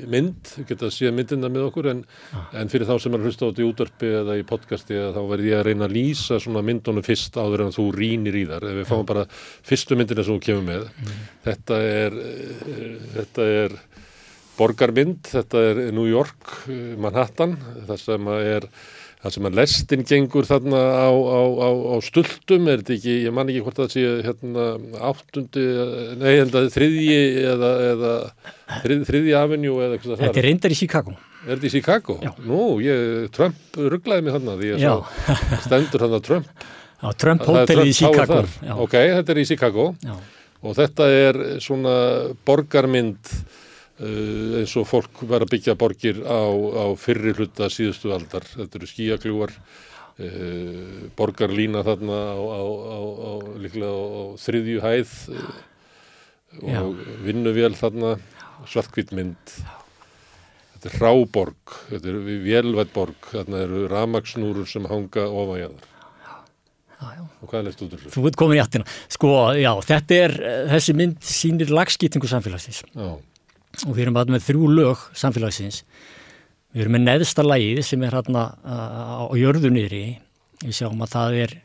mynd, 0.09 0.53
getum 0.63 0.89
að 0.89 0.95
sé 0.95 1.11
myndina 1.13 1.51
með 1.53 1.67
okkur, 1.67 1.91
en, 1.93 2.01
en 2.57 2.73
fyrir 2.73 2.89
þá 2.89 2.95
sem 3.03 3.17
er 3.19 3.27
hlusta 3.27 3.45
á 3.45 3.49
þetta 3.51 3.63
í 3.63 3.67
útörpi 3.69 4.11
eða 4.23 4.39
í 4.41 4.45
podcasti, 4.49 4.97
þá 5.13 5.21
verð 5.29 5.51
ég 5.51 5.61
að 5.61 5.69
reyna 5.69 5.85
að 5.85 5.97
lýsa 5.99 6.41
svona 6.41 6.65
myndunum 6.65 7.05
fyrst 7.05 7.37
áður 7.37 7.67
en 7.67 7.77
þú 7.77 7.87
rínir 7.93 8.39
í 8.41 8.47
þar. 8.49 8.65
Ef 8.71 8.81
við 8.81 8.89
fáum 8.89 9.05
bara 9.13 9.27
fyrstu 9.29 9.99
myndina 9.99 10.25
sem 10.25 10.33
þú 10.33 10.47
kemur 10.49 10.65
með, 10.71 10.89
mm. 10.97 11.21
þetta 11.45 11.79
er, 11.93 12.19
eh, 12.25 12.97
þetta 13.19 13.49
er 13.61 13.77
borgarmynd, 14.57 15.27
þetta 15.31 15.65
er 15.71 15.81
New 15.95 16.07
York, 16.09 16.55
Manhattan, 17.01 17.57
það 17.87 18.01
sem 18.03 18.31
er 18.37 18.71
það 19.17 19.33
sem 19.33 19.47
að 19.49 19.55
lestin 19.57 20.03
gengur 20.07 20.45
þarna 20.47 20.79
á, 20.79 21.09
á, 21.09 21.41
á, 21.57 21.69
á 21.93 21.95
stultum, 22.05 22.67
er 22.69 22.83
þetta 22.83 22.95
ekki, 22.95 23.15
ég 23.25 23.33
man 23.35 23.49
ekki 23.49 23.63
hvort 23.65 23.79
það 23.81 23.93
sé 23.95 24.03
hérna 24.27 24.67
áttundi, 25.09 25.65
nei, 26.21 26.29
hérna 26.35 26.63
þriðji 26.73 27.17
eða, 27.53 27.71
eða 27.87 28.13
þrið, 28.83 29.03
þriðji 29.09 29.35
avenjú 29.41 29.79
eða 29.81 29.97
eitthvað 29.97 30.13
það. 30.13 30.23
Þetta 30.23 30.41
er 30.43 30.49
reyndar 30.51 30.75
í 30.75 30.79
Chicago. 30.79 31.17
Er 31.47 31.53
þetta 31.55 31.69
í 31.69 31.73
Chicago? 31.73 32.17
Já. 32.23 32.31
Nú, 32.45 32.63
ég, 32.85 33.27
Trump 33.35 33.81
rugglaði 33.95 34.27
mig 34.27 34.37
þarna 34.37 34.57
því 34.61 34.73
ég 34.73 34.85
sá 34.85 35.61
stendur 35.65 36.05
þarna 36.05 36.23
Trump. 36.29 36.49
Já, 36.97 37.11
Trump 37.21 37.45
hóteli 37.45 37.91
í 37.91 37.93
Chicago. 37.93 38.41
Ok, 38.81 38.95
þetta 38.97 39.33
er 39.33 39.39
í 39.41 39.45
Chicago 39.45 39.91
Já. 40.01 40.15
og 40.65 40.77
þetta 40.77 41.09
er 41.13 41.37
svona 41.61 41.93
borgarmynd 42.47 43.33
eins 43.97 44.75
og 44.77 44.85
fólk 44.85 45.23
var 45.25 45.41
að 45.41 45.55
byggja 45.55 45.73
borgir 45.79 46.19
á, 46.21 46.45
á 46.45 46.85
fyrri 46.99 47.33
hluta 47.33 47.69
síðustu 47.73 48.11
aldar. 48.13 48.45
Þetta 48.45 48.77
eru 48.77 48.89
skíakljúar, 48.91 49.53
uh, 50.21 51.07
borgarlína 51.17 51.81
þarna 51.87 52.19
á, 52.37 52.37
á, 52.37 52.61
á 52.61 53.31
líklega 53.57 53.89
á 53.89 54.23
þriðju 54.43 54.83
hæð 54.85 55.15
uh, 55.33 55.49
og 56.77 57.01
vinnuvél 57.25 57.73
þarna, 57.77 58.15
svartkvítmynd. 58.69 59.57
Þetta 60.77 60.89
er 60.91 60.97
ráborg, 61.01 61.77
þetta 61.89 62.11
er 62.11 62.17
vélvætt 62.45 62.91
borg, 62.93 63.29
þarna 63.31 63.63
eru 63.65 63.87
ramagsnúrur 63.89 64.67
sem 64.69 64.85
hanga 64.85 65.23
ofan 65.25 65.63
jáðar. 65.63 65.87
Já, 66.97 67.07
já. 67.17 67.23
Og 67.41 67.49
hvað 67.49 67.57
er 67.57 67.65
leist 67.65 67.81
út 67.81 67.95
úr 67.95 68.03
þessu? 68.03 68.13
Þú 68.13 68.27
ert 68.29 68.37
komin 68.37 68.59
í 68.59 68.61
aftina. 68.61 68.85
Sko, 69.09 69.33
já, 69.57 69.71
þetta 69.89 70.21
er, 70.21 70.37
þessi 70.75 70.95
mynd 70.97 71.17
sínir 71.25 71.73
lagskýtingu 71.73 72.29
samfélagsins. 72.29 72.83
Já 72.93 73.09
og 73.85 73.93
við 73.93 74.07
erum 74.07 74.19
með 74.33 74.45
þrjú 74.47 74.69
lög 74.73 75.03
samfélagsins. 75.17 75.83
Við 76.73 76.83
erum 76.83 76.97
með 76.97 77.05
neðsta 77.05 77.45
lægið 77.45 77.83
sem 77.85 78.03
er 78.03 78.17
hérna 78.17 78.49
á 78.57 79.33
jörðunýri 79.37 80.05
við 80.63 80.77
sjáum 80.79 81.01
að 81.05 81.13
það 81.13 81.39
er 81.43 81.55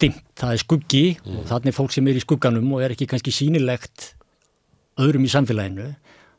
dimt, 0.00 0.22
það 0.38 0.54
er 0.54 0.62
skuggi 0.62 1.04
mm. 1.16 1.36
og 1.40 1.50
þannig 1.50 1.76
fólk 1.76 1.94
sem 1.94 2.08
er 2.10 2.18
í 2.18 2.24
skugganum 2.24 2.72
og 2.74 2.84
er 2.84 2.94
ekki 2.94 3.08
kannski 3.10 3.34
sínilegt 3.34 4.14
öðrum 5.00 5.26
í 5.26 5.32
samfélaginu. 5.32 5.90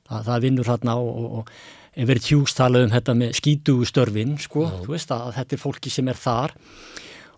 Það, 0.10 0.26
það 0.28 0.44
vinnur 0.48 0.72
hérna 0.72 0.98
og, 1.00 1.12
og, 1.12 1.38
og 1.42 1.54
ef 1.92 2.08
verið 2.08 2.28
tjúst 2.28 2.58
talað 2.60 2.88
um 2.88 2.94
þetta 2.94 3.16
með 3.20 3.38
skítugustörfin 3.40 4.36
sko, 4.42 4.68
mm. 4.68 4.84
þú 4.86 4.96
veist 4.96 5.16
að 5.16 5.34
þetta 5.40 5.58
er 5.58 5.62
fólki 5.62 5.94
sem 5.94 6.12
er 6.12 6.20
þar 6.20 6.56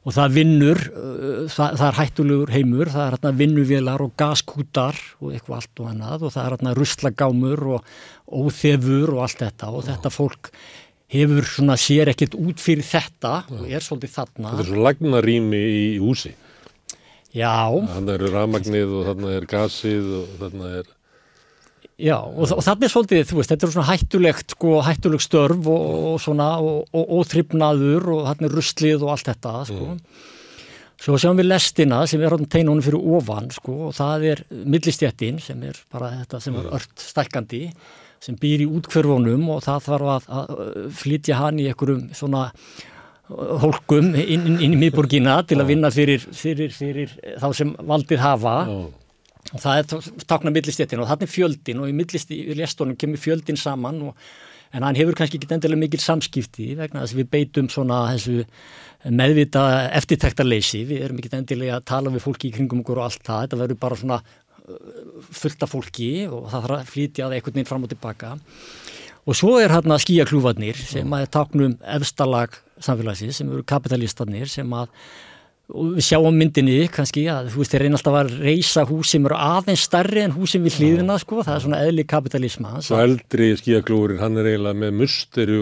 og 0.03 0.15
það 0.15 0.37
vinnur, 0.37 0.79
uh, 0.91 1.43
það, 1.51 1.77
það 1.79 1.85
er 1.87 1.99
hættulegur 1.99 2.53
heimur, 2.53 2.91
það 2.93 3.05
er 3.05 3.17
hérna 3.17 3.33
vinnuvélar 3.39 4.03
og 4.03 4.15
gaskútar 4.19 4.99
og 5.23 5.33
eitthvað 5.33 5.59
allt 5.59 5.83
og 5.83 5.91
annað 5.93 6.27
og 6.27 6.33
það 6.35 6.45
er 6.45 6.55
hérna 6.57 6.77
ruslagámur 6.79 7.67
og 7.77 7.91
óþefur 8.43 9.15
og 9.15 9.25
allt 9.27 9.43
þetta 9.45 9.71
og 9.71 9.85
þetta 9.87 10.13
fólk 10.13 10.51
hefur 11.13 11.45
svona 11.47 11.77
sér 11.77 12.11
ekkert 12.13 12.35
út 12.39 12.61
fyrir 12.61 12.85
þetta 12.87 13.43
og 13.53 13.67
er 13.69 13.85
svolítið 13.85 14.15
þarna. 14.15 14.53
Þetta 14.53 14.65
er 14.65 14.71
svo 14.71 14.87
lagnarými 14.87 15.61
í 15.61 15.85
húsi. 16.01 16.33
Já. 17.33 17.69
Þannig 17.89 18.13
eru 18.17 18.33
ramagnið 18.33 18.91
og 18.99 19.07
þannig 19.09 19.37
er 19.39 19.47
gasið 19.49 20.11
og 20.19 20.35
þannig 20.41 20.75
er... 20.81 20.91
Já 22.03 22.17
og, 22.19 22.43
og 22.51 22.61
þannig 22.65 22.87
er 22.87 22.91
svolítið, 22.91 23.25
þú 23.29 23.39
veist, 23.39 23.51
þetta 23.53 23.67
er 23.67 23.73
svona 23.73 23.89
hættulegt 23.93 24.55
sko, 24.57 24.75
hættuleg 24.83 25.23
störf 25.23 25.67
og, 25.71 25.97
og 26.11 26.21
svona 26.23 26.49
og 26.59 26.93
óþryfnaður 27.19 28.09
og 28.17 28.23
þannig 28.27 28.49
er 28.49 28.55
ruslið 28.59 29.05
og 29.05 29.13
allt 29.13 29.29
þetta 29.31 29.53
sko. 29.69 29.89
Mm. 29.93 30.31
Svo 31.03 31.17
sjáum 31.19 31.39
við 31.39 31.49
lestina 31.49 32.03
sem 32.07 32.21
er 32.23 32.35
á 32.35 32.37
teinunum 32.39 32.83
fyrir 32.83 33.07
ofan 33.17 33.49
sko 33.51 33.89
og 33.89 33.95
það 33.97 34.25
er 34.29 34.41
millistjættin 34.51 35.39
sem 35.43 35.63
er 35.67 35.79
bara 35.91 36.13
þetta 36.21 36.39
sem 36.43 36.57
er 36.59 36.71
ört 36.77 37.05
stækandi 37.07 37.65
sem 38.23 38.37
býr 38.39 38.63
í 38.63 38.69
útkverfunum 38.71 39.49
og 39.51 39.63
það 39.65 39.87
þarf 39.89 40.11
að, 40.13 40.27
að 40.39 40.89
flytja 40.95 41.39
hann 41.41 41.59
í 41.59 41.67
einhverjum 41.71 42.05
svona 42.15 42.45
hólkum 43.63 44.11
inn, 44.19 44.47
inn 44.59 44.75
í 44.75 44.79
miðborgina 44.79 45.39
til 45.47 45.59
að 45.61 45.71
vinna 45.71 45.91
fyrir, 45.91 46.23
fyrir, 46.35 46.71
fyrir 46.75 47.15
þá 47.39 47.47
sem 47.55 47.71
valdið 47.79 48.23
hafa. 48.23 48.55
Og 48.71 49.02
og 49.53 49.61
það 49.61 49.79
er 49.79 50.25
takna 50.29 50.53
millistéttin 50.53 51.01
og 51.03 51.09
þannig 51.11 51.31
fjöldin 51.31 51.83
og 51.83 51.91
í 51.91 51.95
millistónum 51.97 52.97
kemur 52.99 53.21
fjöldin 53.21 53.59
saman 53.59 54.01
og, 54.09 54.17
en 54.73 54.85
hann 54.85 54.97
hefur 54.97 55.17
kannski 55.17 55.37
ekki 55.37 55.51
endilega 55.53 55.81
mikil 55.83 56.01
samskipti 56.01 56.71
vegna 56.79 57.03
þess 57.03 57.13
að 57.13 57.19
við 57.21 57.27
beitum 57.35 57.67
svona 57.69 57.99
þessu 58.09 58.45
meðvita 59.13 59.65
eftirtæktarleysi, 59.99 60.85
við 60.89 61.03
erum 61.05 61.19
ekki 61.19 61.33
endilega 61.37 61.77
að 61.77 61.85
tala 61.91 62.13
við 62.13 62.23
fólki 62.25 62.49
í 62.49 62.55
kringum 62.55 62.81
okkur 62.81 63.01
og 63.01 63.09
allt 63.09 63.21
það, 63.27 63.43
þetta 63.43 63.59
verður 63.59 63.79
bara 63.83 63.99
svona 63.99 64.19
uh, 64.23 64.79
fullta 65.41 65.69
fólki 65.69 66.09
og 66.29 66.47
það 66.47 66.65
þarf 66.65 66.77
að 66.77 66.93
flytja 66.93 67.27
það 67.27 67.37
einhvern 67.37 67.57
veginn 67.57 67.69
fram 67.69 67.85
og 67.85 67.93
tilbaka. 67.93 68.31
Og 69.23 69.37
svo 69.39 69.53
er 69.61 69.71
hérna 69.71 69.99
skíakljúfarnir 70.01 70.79
sem 70.79 71.13
að 71.15 71.29
taknum 71.35 71.77
efstalag 71.93 72.57
samfélagsins 72.83 73.39
sem 73.39 73.51
eru 73.51 73.63
kapitalistarnir 73.67 74.49
sem 74.51 74.73
að 74.75 74.89
og 75.73 75.95
við 75.95 76.05
sjáum 76.05 76.35
myndinni 76.37 76.75
kannski 76.93 77.23
að 77.31 77.49
þú 77.53 77.61
veist 77.61 77.73
þeir 77.73 77.83
reyna 77.85 77.97
alltaf 77.97 78.17
að 78.19 78.33
reysa 78.43 78.83
hús 78.89 79.13
sem 79.13 79.25
eru 79.25 79.37
aðeins 79.41 79.85
starri 79.87 80.21
en 80.23 80.35
hús 80.35 80.53
sem 80.53 80.63
við 80.65 80.77
hlýðina 80.79 81.17
sko, 81.21 81.41
það 81.45 81.55
er 81.55 81.63
svona 81.65 81.79
eðli 81.87 82.05
kapitalisma 82.09 82.75
Svo 82.85 82.99
eldri 83.01 83.49
skíaglúrin, 83.57 84.21
hann 84.21 84.37
er 84.37 84.51
eiginlega 84.51 84.79
með 84.83 84.93
musteru 85.01 85.59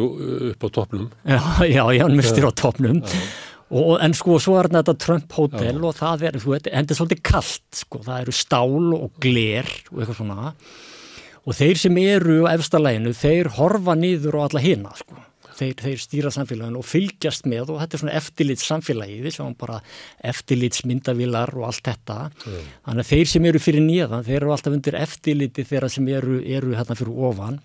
upp 0.51 0.67
á 0.67 0.69
toppnum. 0.75 1.07
Já, 1.23 1.39
já, 1.77 1.83
já, 1.95 2.05
musteru 2.11 2.51
á 2.51 2.53
toppnum. 2.63 3.01
Og, 3.71 3.95
en 4.03 4.15
sko 4.17 4.35
svo 4.43 4.57
er 4.59 4.67
þetta 4.73 4.97
Trump 4.99 5.35
Hotel 5.37 5.79
já. 5.79 5.83
og 5.87 5.95
það 5.95 6.27
er, 6.27 6.39
þú 6.43 6.55
veit, 6.57 6.71
endur 6.75 6.99
svolítið 6.99 7.25
kallt 7.31 7.81
sko, 7.83 8.03
það 8.03 8.23
eru 8.25 8.35
stál 8.35 8.95
og 8.99 9.09
gler 9.23 9.73
og 9.93 10.01
eitthvað 10.01 10.19
svona. 10.19 10.53
Og 11.41 11.57
þeir 11.57 11.79
sem 11.87 12.03
eru 12.03 12.41
á 12.45 12.51
efstaleginu, 12.51 13.15
þeir 13.17 13.53
horfa 13.55 13.95
nýður 13.97 14.41
og 14.41 14.49
alla 14.49 14.67
hina 14.67 14.91
sko 14.99 15.30
þeir, 15.61 15.73
þeir 15.85 16.03
stýra 16.03 16.33
samfélaginu 16.33 16.81
og 16.81 16.87
fylgjast 16.87 17.49
með 17.49 17.73
og 17.75 17.81
þetta 17.83 17.97
er 17.97 18.03
svona 18.03 18.17
eftirlits 18.19 18.67
samfélagið, 18.67 19.25
við 19.25 19.37
sjáum 19.37 19.57
bara 19.59 19.81
eftirlits 20.33 20.85
myndavilar 20.89 21.55
og 21.57 21.69
allt 21.69 21.83
þetta. 21.87 22.19
Mm. 22.45 22.69
þannig 22.89 23.05
að 23.05 23.11
þeir 23.15 23.33
sem 23.33 23.49
eru 23.51 23.61
fyrir 23.61 23.85
nýðan 23.85 24.25
þeir 24.27 24.39
eru 24.41 24.55
alltaf 24.55 24.77
undir 24.77 24.97
eftirliti 25.01 25.67
þeirra 25.67 25.91
sem 25.91 26.07
eru, 26.11 26.39
eru 26.59 26.73
hérna 26.77 26.97
fyrir 26.97 27.27
ofan. 27.29 27.61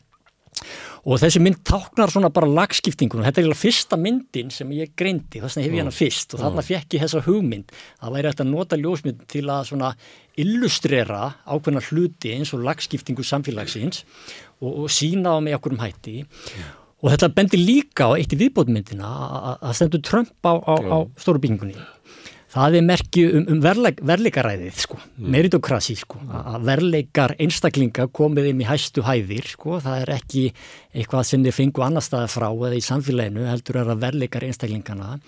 Og 1.07 1.21
þessi 1.23 1.38
mynd 1.38 1.61
táknar 1.67 2.11
svona 2.11 2.33
bara 2.35 2.49
lagskiptingunum, 2.50 3.23
þetta 3.29 3.43
er 3.43 3.47
líka 3.47 3.61
fyrsta 3.61 3.99
myndin 4.00 4.49
sem 4.50 4.71
ég 4.75 4.95
greindi, 4.99 5.38
þess 5.38 5.59
vegna 5.59 5.67
hef 5.69 5.76
ég 5.76 5.85
hana 5.85 5.95
fyrst 5.95 6.35
og 6.35 6.43
þarna 6.43 6.65
fekk 6.67 6.97
ég 6.97 7.05
þessa 7.05 7.23
hugmynd. 7.29 7.75
Það 8.00 8.17
væri 8.17 8.31
hægt 8.33 8.43
að 8.43 8.50
nota 8.50 8.79
ljósmynd 8.81 9.21
til 9.31 9.45
að 9.45 9.69
svona 9.69 9.93
illustrera 10.43 11.21
ákveðna 11.47 11.85
hluti 11.93 12.35
eins 12.35 12.50
og 12.57 12.67
lagskiptingu 12.67 13.23
samfélagsins 13.26 14.03
og, 14.59 14.73
og 14.73 14.91
sína 14.91 15.37
á 15.37 15.41
mig 15.45 15.55
okkur 15.55 15.76
um 15.76 15.85
hætti. 15.85 16.25
Og 16.25 16.86
þetta 17.05 17.33
bendir 17.37 17.61
líka 17.61 18.09
á 18.09 18.17
eitt 18.17 18.33
í 18.33 18.41
viðbótmyndina 18.41 19.11
að 19.61 19.76
stendur 19.76 20.03
Trump 20.07 20.33
á, 20.47 20.57
á, 20.57 20.75
á 20.81 20.99
stóru 21.21 21.43
byggingunni. 21.43 21.76
Það 22.57 22.76
er 22.79 22.85
merki 22.87 23.23
um, 23.26 23.43
um 23.53 23.59
verleik, 23.61 23.99
verleikaræðið 24.07 24.79
sko, 24.81 24.97
mm. 24.97 25.26
meritokrasi 25.35 25.97
sko, 26.00 26.23
að 26.25 26.62
verleikar 26.71 27.35
einstaklinga 27.43 28.07
komið 28.17 28.49
um 28.53 28.62
í 28.62 28.69
hæstu 28.69 29.05
hæðir 29.05 29.50
sko, 29.50 29.81
það 29.85 30.05
er 30.05 30.12
ekki 30.15 30.45
eitthvað 30.95 31.26
sem 31.29 31.45
þeir 31.45 31.57
fengu 31.59 31.85
annar 31.85 32.07
staða 32.07 32.31
frá 32.33 32.49
eða 32.49 32.79
í 32.79 32.85
samfélaginu 32.87 33.45
heldur 33.50 33.83
er 33.83 33.93
að 33.93 34.05
verleikar 34.07 34.47
einstaklingana 34.49 35.19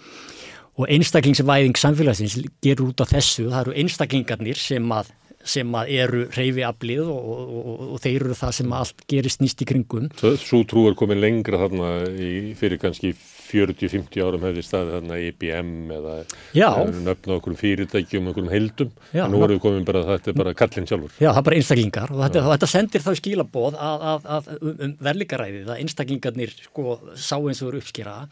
og 0.78 0.86
einstaklingsvæðing 0.94 1.76
samfélagsins 1.76 2.38
gerur 2.64 2.94
út 2.94 3.02
á 3.02 3.06
þessu, 3.10 3.50
það 3.50 3.60
eru 3.64 3.76
einstaklingarnir 3.82 4.62
sem 4.62 4.94
að 4.94 5.12
sem 5.48 5.74
að 5.78 5.92
eru 6.02 6.22
reyfiablið 6.34 7.08
og, 7.08 7.32
og, 7.32 7.56
og, 7.58 7.82
og 7.94 8.02
þeir 8.04 8.26
eru 8.26 8.36
það 8.38 8.54
sem 8.60 8.76
allt 8.78 9.02
gerist 9.10 9.42
nýst 9.42 9.64
í 9.64 9.68
kringum. 9.68 10.08
Svo 10.18 10.62
trú 10.68 10.86
er 10.90 10.96
komin 10.98 11.22
lengra 11.22 11.60
þarna 11.64 11.90
í, 12.12 12.30
fyrir 12.58 12.80
kannski 12.82 13.14
40-50 13.48 14.24
árum 14.24 14.44
hefði 14.44 14.64
staðið 14.66 14.94
þarna 14.98 15.18
IBM 15.24 15.72
eða 15.96 16.16
nöfna 17.06 17.38
okkur 17.38 17.56
fyrirtækjum, 17.58 18.30
okkur 18.32 18.50
heldum 18.52 18.92
Já, 19.14 19.24
en 19.24 19.32
nú 19.32 19.42
erum 19.44 19.56
við 19.56 19.62
komin 19.64 19.86
bara 19.88 20.04
að 20.04 20.12
þetta 20.14 20.32
er 20.32 20.38
bara 20.42 20.54
kallin 20.58 20.88
sjálfur. 20.90 21.14
Já, 21.16 21.30
það 21.30 21.40
er 21.40 21.46
bara 21.48 21.60
einstaklingar 21.60 22.12
og 22.14 22.24
þetta, 22.26 22.44
þetta 22.52 22.70
sendir 22.74 23.04
þá 23.04 23.10
skilaboð 23.22 23.78
að, 23.88 24.08
að, 24.12 24.32
að 24.36 24.50
um, 24.58 24.74
um 24.74 24.96
verðlikaræðið 25.08 25.70
að 25.72 25.84
einstaklingarnir 25.84 26.56
sko 26.58 26.98
sá 27.14 27.36
eins 27.38 27.62
og 27.62 27.72
eru 27.72 27.82
uppskýraða 27.82 28.28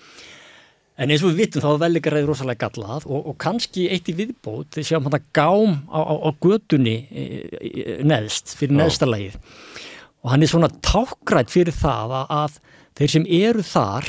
En 0.97 1.13
eins 1.13 1.23
og 1.25 1.35
við 1.35 1.43
vitum 1.43 1.65
þá 1.65 1.69
er 1.75 1.81
velleikaræði 1.83 2.29
rosalega 2.31 2.69
gallað 2.69 3.05
og, 3.11 3.27
og 3.29 3.35
kannski 3.43 3.89
eitt 3.93 4.09
í 4.09 4.15
viðbót 4.17 4.71
þegar 4.73 4.89
sjáum 4.89 5.09
hann 5.09 5.19
að 5.19 5.27
gám 5.37 5.75
á, 5.93 6.01
á, 6.01 6.15
á 6.25 6.31
gödunni 6.41 6.97
e, 7.11 7.25
e, 7.53 7.97
neðst 8.07 8.55
fyrir 8.57 8.79
neðstalagið 8.79 9.37
og 10.25 10.33
hann 10.33 10.47
er 10.47 10.51
svona 10.51 10.71
tákgrætt 10.81 11.53
fyrir 11.53 11.77
það 11.77 12.17
að, 12.23 12.33
að 12.41 12.57
þeir 12.97 13.13
sem 13.13 13.29
eru 13.39 13.65
þar, 13.67 14.09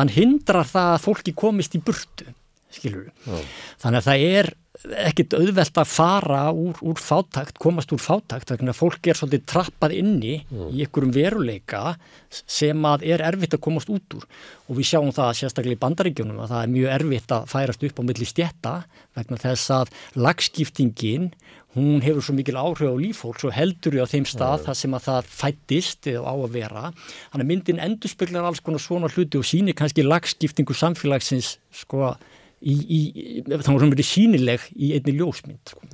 hann 0.00 0.12
hindrar 0.14 0.66
það 0.66 0.94
að 0.94 1.04
fólki 1.04 1.34
komist 1.36 1.76
í 1.76 1.82
burtu, 1.84 2.26
skilur 2.72 3.04
við. 3.04 3.44
Þannig 3.84 4.00
að 4.00 4.08
það 4.08 4.24
er 4.40 4.50
ekkit 4.82 5.36
auðvelt 5.38 5.78
að 5.78 5.86
fara 5.86 6.40
úr, 6.50 6.78
úr 6.82 6.98
fátakt, 6.98 7.60
komast 7.62 7.92
úr 7.94 8.00
fátakt 8.02 8.50
þannig 8.50 8.72
að 8.72 8.80
fólk 8.80 9.06
er 9.06 9.18
svolítið 9.18 9.44
trappað 9.52 9.94
inni 10.00 10.34
mm. 10.42 10.72
í 10.74 10.82
einhverjum 10.82 11.14
veruleika 11.14 11.82
sem 12.28 12.82
að 12.90 13.06
er 13.14 13.22
erfitt 13.22 13.54
að 13.54 13.62
komast 13.68 13.92
út 13.94 14.18
úr 14.18 14.26
og 14.66 14.78
við 14.80 14.90
sjáum 14.90 15.12
það 15.14 15.30
sérstaklega 15.38 15.78
í 15.78 15.82
bandaríkjunum 15.84 16.42
að 16.42 16.54
það 16.56 16.64
er 16.64 16.74
mjög 16.74 16.94
erfitt 16.98 17.36
að 17.36 17.46
færast 17.54 17.86
upp 17.86 18.02
á 18.02 18.08
milli 18.10 18.28
stjetta 18.28 18.74
vegna 19.14 19.40
þess 19.44 19.74
að 19.78 19.94
lagskiptingin 20.26 21.30
hún 21.74 22.02
hefur 22.02 22.22
svo 22.22 22.34
mikil 22.34 22.58
áhrif 22.58 22.90
á 22.90 22.94
lífhólks 22.98 23.46
og 23.46 23.54
heldur 23.54 23.98
á 24.02 24.06
þeim 24.10 24.26
stað 24.26 24.60
mm. 24.60 24.64
þar 24.66 24.78
sem 24.78 24.94
að 24.94 25.06
það 25.08 25.32
fættist 25.38 26.08
eða 26.10 26.30
á 26.30 26.34
að 26.34 26.54
vera. 26.54 26.84
Þannig 27.32 27.44
að 27.44 27.50
myndin 27.50 27.82
endurspeglar 27.82 28.46
alls 28.46 28.62
konar 28.62 28.82
svona 28.82 29.10
hluti 29.10 29.40
og 29.40 29.48
sínir 29.48 29.74
kannski 29.78 30.06
lagskiptingu 30.06 30.76
samfélagsins 30.78 31.56
sko 31.74 32.04
að 32.12 32.30
í, 32.64 32.74
í, 32.74 33.00
þá 33.48 33.66
sem 33.68 33.92
verið 33.92 34.08
sínileg 34.08 34.68
í 34.74 34.92
einni 34.96 35.16
ljósmynd 35.18 35.74
sko. 35.74 35.84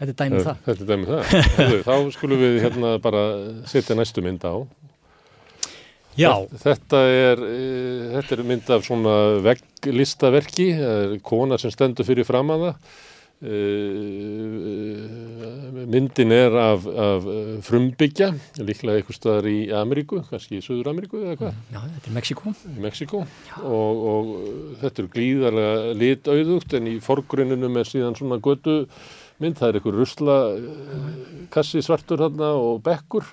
Þetta 0.00 0.12
er 0.12 0.18
dæmið 0.20 0.38
um 0.38 0.46
það. 0.46 0.60
Þetta 0.66 0.84
er 0.84 0.90
dæmið 0.90 1.10
það. 1.10 1.72
Þá 1.88 1.94
skulum 2.16 2.40
við 2.40 2.58
hérna 2.64 2.92
bara 3.04 3.24
setja 3.68 3.96
næstu 3.98 4.24
mynd 4.24 4.46
á. 4.48 4.54
Já. 6.18 6.32
Þetta 6.62 7.00
er, 7.06 7.44
eh, 7.46 8.08
þetta 8.16 8.36
er 8.36 8.42
mynd 8.48 8.72
af 8.74 8.88
svona 8.88 9.14
vegglistaverki. 9.44 10.68
Kona 11.24 11.60
sem 11.60 11.72
stendur 11.72 12.08
fyrir 12.08 12.28
fram 12.28 12.52
að 12.56 12.66
það 12.66 12.98
myndin 15.90 16.32
er 16.34 16.52
af, 16.60 16.84
af 16.84 17.24
frumbyggja 17.64 18.34
líklega 18.60 19.00
eitthvað 19.00 19.16
staðar 19.16 19.46
í 19.48 19.72
Ameríku 19.72 20.20
kannski 20.28 20.58
í 20.58 20.64
Suður 20.64 20.90
Ameríku 20.92 21.22
eða 21.22 21.38
hvað? 21.40 21.54
Já, 21.72 21.80
þetta 21.80 22.10
er 22.10 22.16
Mexiko, 22.18 22.52
Mexiko. 22.84 23.22
Og, 23.64 24.02
og 24.12 24.24
þetta 24.82 25.02
er 25.02 25.08
glíðarlega 25.14 25.94
litauðugt 26.02 26.76
en 26.76 26.90
í 26.92 26.94
forgrunninum 27.04 27.80
er 27.80 27.88
síðan 27.88 28.18
svona 28.18 28.36
götu 28.44 28.76
mynd, 29.40 29.56
það 29.56 29.68
er 29.70 29.78
eitthvað 29.78 29.96
rusla 29.96 30.36
kassi 31.54 31.80
svartur 31.84 32.20
hérna 32.26 32.52
og 32.60 32.84
bekkur 32.84 33.24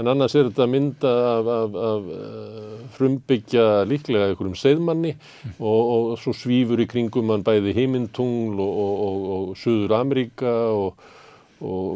en 0.00 0.10
annars 0.10 0.34
er 0.34 0.48
þetta 0.48 0.66
mynda 0.70 1.10
af, 1.30 1.50
af, 1.54 1.76
af 1.88 2.08
uh, 2.10 2.78
frumbyggja 2.96 3.66
líklega 3.88 4.30
einhverjum 4.30 4.56
segðmanni 4.58 5.14
mm. 5.14 5.54
og, 5.58 5.92
og 5.94 6.14
svo 6.22 6.34
svífur 6.36 6.82
í 6.82 6.88
kringum 6.90 7.30
hann 7.30 7.44
bæði 7.46 7.74
heimintungl 7.76 8.58
og, 8.62 8.80
og, 8.84 9.28
og 9.36 9.52
Suður 9.60 9.98
Ameríka 10.00 10.54
og 10.74 10.98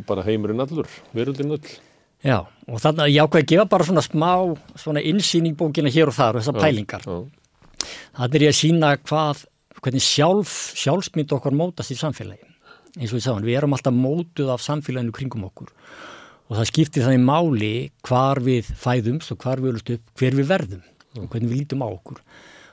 bara 0.08 0.24
heimurinn 0.24 0.62
allur, 0.62 0.88
veröldin 1.12 1.52
öll. 1.52 1.72
Já, 2.24 2.38
og 2.66 2.80
þannig 2.82 3.04
að 3.04 3.12
ég 3.12 3.26
ákveði 3.26 3.44
að 3.44 3.50
gefa 3.52 3.66
bara 3.70 3.86
svona 3.86 4.02
smá 4.02 4.30
svona 4.78 5.02
insýning 5.06 5.58
bókina 5.58 5.90
hér 5.92 6.10
og 6.10 6.16
þar 6.16 6.38
og 6.38 6.42
þessar 6.42 6.58
pælingar. 6.62 7.04
Já. 7.04 7.18
Það 8.18 8.38
er 8.38 8.44
ég 8.46 8.54
að 8.54 8.58
sína 8.58 8.92
hvað, 8.96 9.42
hvernig 9.82 10.06
sjálf, 10.06 10.54
sjálfsmynd 10.78 11.34
okkar 11.36 11.54
mótast 11.54 11.94
í 11.94 11.98
samfélagi. 11.98 12.48
Eins 12.98 13.12
og 13.12 13.20
ég 13.20 13.26
sagði, 13.26 13.50
við 13.50 13.60
erum 13.60 13.76
alltaf 13.76 13.94
mótuð 13.94 14.54
af 14.54 14.64
samfélaginu 14.64 15.14
kringum 15.14 15.46
okkur 15.46 15.70
og 16.48 16.56
það 16.56 16.70
skiptir 16.70 17.04
þannig 17.04 17.24
máli 17.28 17.72
hvar 18.08 18.40
við 18.44 18.70
fæðumst 18.80 19.34
og 19.34 19.42
hvar 19.42 19.60
við 19.62 19.72
öllustu 19.72 19.98
upp, 19.98 20.14
hver 20.18 20.38
við 20.38 20.48
verðum 20.48 20.86
og 21.18 21.26
hvernig 21.32 21.50
við 21.50 21.60
lítum 21.62 21.84
á 21.84 21.88
okkur. 21.88 22.22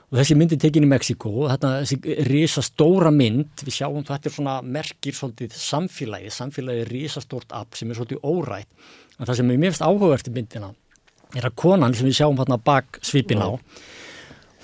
Og 0.06 0.20
þessi 0.20 0.36
mynd 0.38 0.54
er 0.54 0.60
tekin 0.62 0.86
í 0.86 0.88
Mexiko 0.88 1.32
og 1.42 1.48
þetta 1.50 1.72
þessi 1.82 2.16
risa 2.28 2.62
stóra 2.62 3.10
mynd, 3.10 3.64
við 3.66 3.74
sjáum 3.80 4.04
þetta 4.06 4.30
er 4.30 4.34
svona 4.36 4.56
merkir 4.62 5.16
svolítið 5.18 5.56
samfélagi, 5.58 6.30
samfélagi 6.30 6.84
er 6.84 6.92
risa 6.94 7.22
stórt 7.24 7.52
app 7.58 7.74
sem 7.76 7.90
er 7.90 7.98
svolítið 7.98 8.22
órætt. 8.22 8.70
En 9.18 9.26
það 9.26 9.40
sem 9.40 9.50
er 9.50 9.62
mjögst 9.64 9.82
áhugavert 9.82 10.30
í 10.30 10.34
myndina 10.36 10.70
er 11.34 11.48
að 11.48 11.56
konan 11.58 11.94
sem 11.96 12.06
við 12.06 12.20
sjáum 12.20 12.38
hérna 12.38 12.58
bak 12.62 13.00
svipin 13.04 13.42
á, 13.42 13.50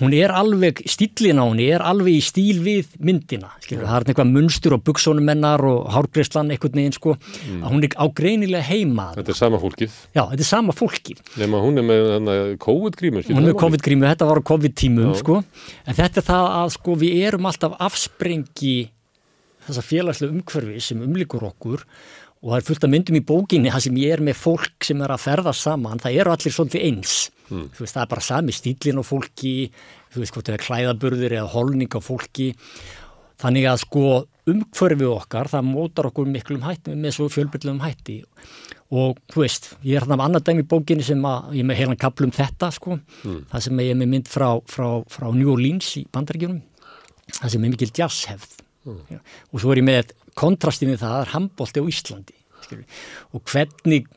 hún 0.03 0.15
er 0.17 0.33
alveg, 0.35 0.81
stílin 0.89 1.41
á 1.41 1.45
henni 1.45 1.67
er 1.73 1.83
alveg 1.85 2.17
í 2.19 2.23
stíl 2.23 2.61
við 2.63 2.93
myndina 3.03 3.51
skilur, 3.63 3.85
það 3.87 3.97
er 3.97 4.13
eitthvað 4.13 4.31
munstur 4.33 4.75
og 4.77 4.83
buksónum 4.87 5.27
mennar 5.27 5.63
og 5.67 5.89
hárgreislan 5.93 6.51
eitthvað 6.53 6.79
neginn 6.79 6.95
sko. 6.95 7.15
Mm. 7.17 7.61
að 7.63 7.75
hún 7.75 7.85
er 7.87 7.97
ágreinilega 8.05 8.67
heima. 8.67 9.09
Þetta 9.17 9.33
er 9.33 9.39
sama 9.39 9.61
fólkið. 9.61 9.99
Já, 10.13 10.23
þetta 10.31 10.45
er 10.45 10.49
sama 10.49 10.75
fólkið. 10.77 11.21
Nefn 11.41 11.57
að 11.59 11.67
hún 11.67 11.81
er 11.81 11.87
með 11.89 12.41
COVID-grímu 12.63 13.23
Hún 13.29 13.43
er 13.43 13.47
með 13.51 13.61
COVID-grímu, 13.61 14.09
þetta 14.13 14.27
var 14.29 14.43
COVID-tímum 14.51 15.13
sko. 15.19 15.39
En 15.87 15.97
þetta 15.97 16.21
er 16.21 16.27
það 16.27 16.49
að 16.57 16.73
sko 16.77 16.97
við 17.03 17.23
erum 17.29 17.47
alltaf 17.49 17.77
afsprengi 17.83 18.75
þessa 19.67 19.85
félagslega 19.85 20.35
umhverfi 20.35 20.83
sem 20.83 21.03
umlikur 21.03 21.45
okkur 21.47 21.85
og 22.43 22.49
það 22.51 22.57
er 22.57 22.65
fullt 22.67 22.85
af 22.85 22.91
myndum 22.91 23.17
í 23.17 23.23
bókinni 23.23 23.71
það 23.71 23.85
sem 23.85 23.99
ég 24.01 24.17
er 24.17 24.23
með 24.27 24.41
fólk 24.41 24.87
sem 24.87 24.99
er 25.05 25.13
að 25.15 25.23
ferða 25.23 25.53
saman. 25.55 26.01
Það 26.03 26.17
eru 26.19 26.33
allir 26.33 26.55
svolítið 26.55 26.87
eins 26.89 27.13
mm. 27.49 27.69
veist, 27.77 27.95
það 27.95 28.03
er 28.05 28.11
bara 28.15 28.25
sami 28.25 28.55
stílin 28.55 29.01
á 29.01 29.03
fólki 29.05 29.55
þú 30.13 30.23
veist 30.23 30.35
hvort 30.35 30.49
það 30.49 30.57
er 30.57 30.67
klæðaburður 30.67 31.37
eða 31.39 31.53
holning 31.55 31.97
á 31.97 31.99
fólki 32.03 32.51
þannig 33.43 33.67
að 33.67 33.81
sko 33.83 34.05
umhverfið 34.49 35.09
okkar 35.09 35.49
það 35.51 35.69
mótar 35.69 36.09
okkur 36.09 36.29
miklum 36.29 36.63
hætti 36.65 36.95
með 36.99 37.15
svo 37.17 37.29
fjölbyrlum 37.31 37.81
hætti 37.83 38.19
og 38.93 39.17
þú 39.31 39.41
veist, 39.41 39.71
ég 39.81 39.97
er 39.97 40.05
þarna 40.05 40.27
annar 40.27 40.43
dæmi 40.45 40.63
í 40.65 40.67
bókinni 40.69 41.05
sem 41.05 41.23
að 41.25 41.55
ég 41.57 41.65
með 41.65 41.79
heilan 41.79 41.99
kaplum 41.99 42.33
þetta 42.35 42.69
sko, 42.75 42.99
mm. 42.99 43.39
það 43.51 43.65
sem 43.65 43.81
ég 43.81 43.93
er 43.93 43.99
með 43.99 44.11
mynd 44.11 44.29
frá, 44.29 44.49
frá, 44.69 44.87
frá 45.09 45.29
New 45.33 45.49
Orleans 45.55 45.89
í 45.97 46.03
bandaríkjunum 46.13 46.61
það 47.39 47.55
sem 47.55 47.63
er 47.65 47.73
mikil 47.73 47.89
jazzhefð 47.89 48.59
mm. 48.85 49.21
og 49.49 49.63
svo 49.63 49.73
er 49.73 49.81
ég 49.81 49.87
með 49.87 50.13
kontrastinu 50.37 50.99
það 51.01 51.19
er 51.21 51.33
handbólti 51.33 51.81
á 51.81 51.85
Íslandi 51.89 52.37
skilur. 52.67 52.85
og 53.33 53.43
hvernig 53.49 54.11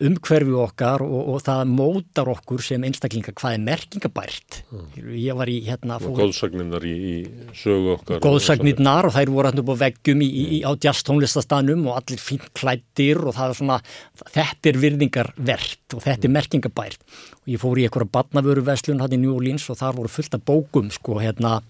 umhverfi 0.00 0.54
okkar 0.56 1.02
og, 1.04 1.32
og 1.34 1.42
það 1.44 1.72
mótar 1.74 2.30
okkur 2.32 2.62
sem 2.64 2.84
einstaklinga 2.86 3.34
hvað 3.36 3.56
er 3.56 3.64
merkingabært 3.66 4.60
mm. 4.70 4.86
ég 5.20 5.38
var 5.38 5.50
í 5.52 5.58
hérna 5.66 5.98
og 6.00 6.16
góðsagnirnar 6.18 6.86
í, 6.88 6.94
í 6.96 7.16
sögu 7.56 7.94
okkar 7.96 8.22
góðsagnirnar 8.24 9.10
og 9.10 9.16
þær 9.16 9.32
voru 9.34 9.50
hérna 9.50 9.64
upp 9.64 9.72
á 9.76 9.82
veggjum 9.84 10.24
í, 10.24 10.30
í, 10.30 10.60
á 10.64 10.72
jazz 10.80 11.04
tónlistastanum 11.08 11.84
og 11.90 11.98
allir 12.00 12.22
fín 12.22 12.44
klættir 12.56 13.20
og 13.20 13.36
það 13.36 13.52
er 13.52 13.60
svona 13.60 13.80
þetta 14.22 14.72
er 14.72 14.80
virðingarvert 14.86 15.98
og 15.98 16.06
þetta 16.06 16.30
er 16.30 16.36
merkingabært 16.38 17.04
og 17.42 17.52
ég 17.52 17.60
fór 17.60 17.82
í 17.82 17.88
einhverja 17.88 18.14
badnavöruveslun 18.16 19.04
hann 19.04 19.18
í 19.18 19.20
New 19.20 19.36
Orleans 19.36 19.68
og 19.72 19.80
þar 19.82 20.00
voru 20.00 20.12
fullt 20.12 20.38
af 20.38 20.46
bókum 20.48 20.88
sko 20.94 21.20
hérna 21.20 21.60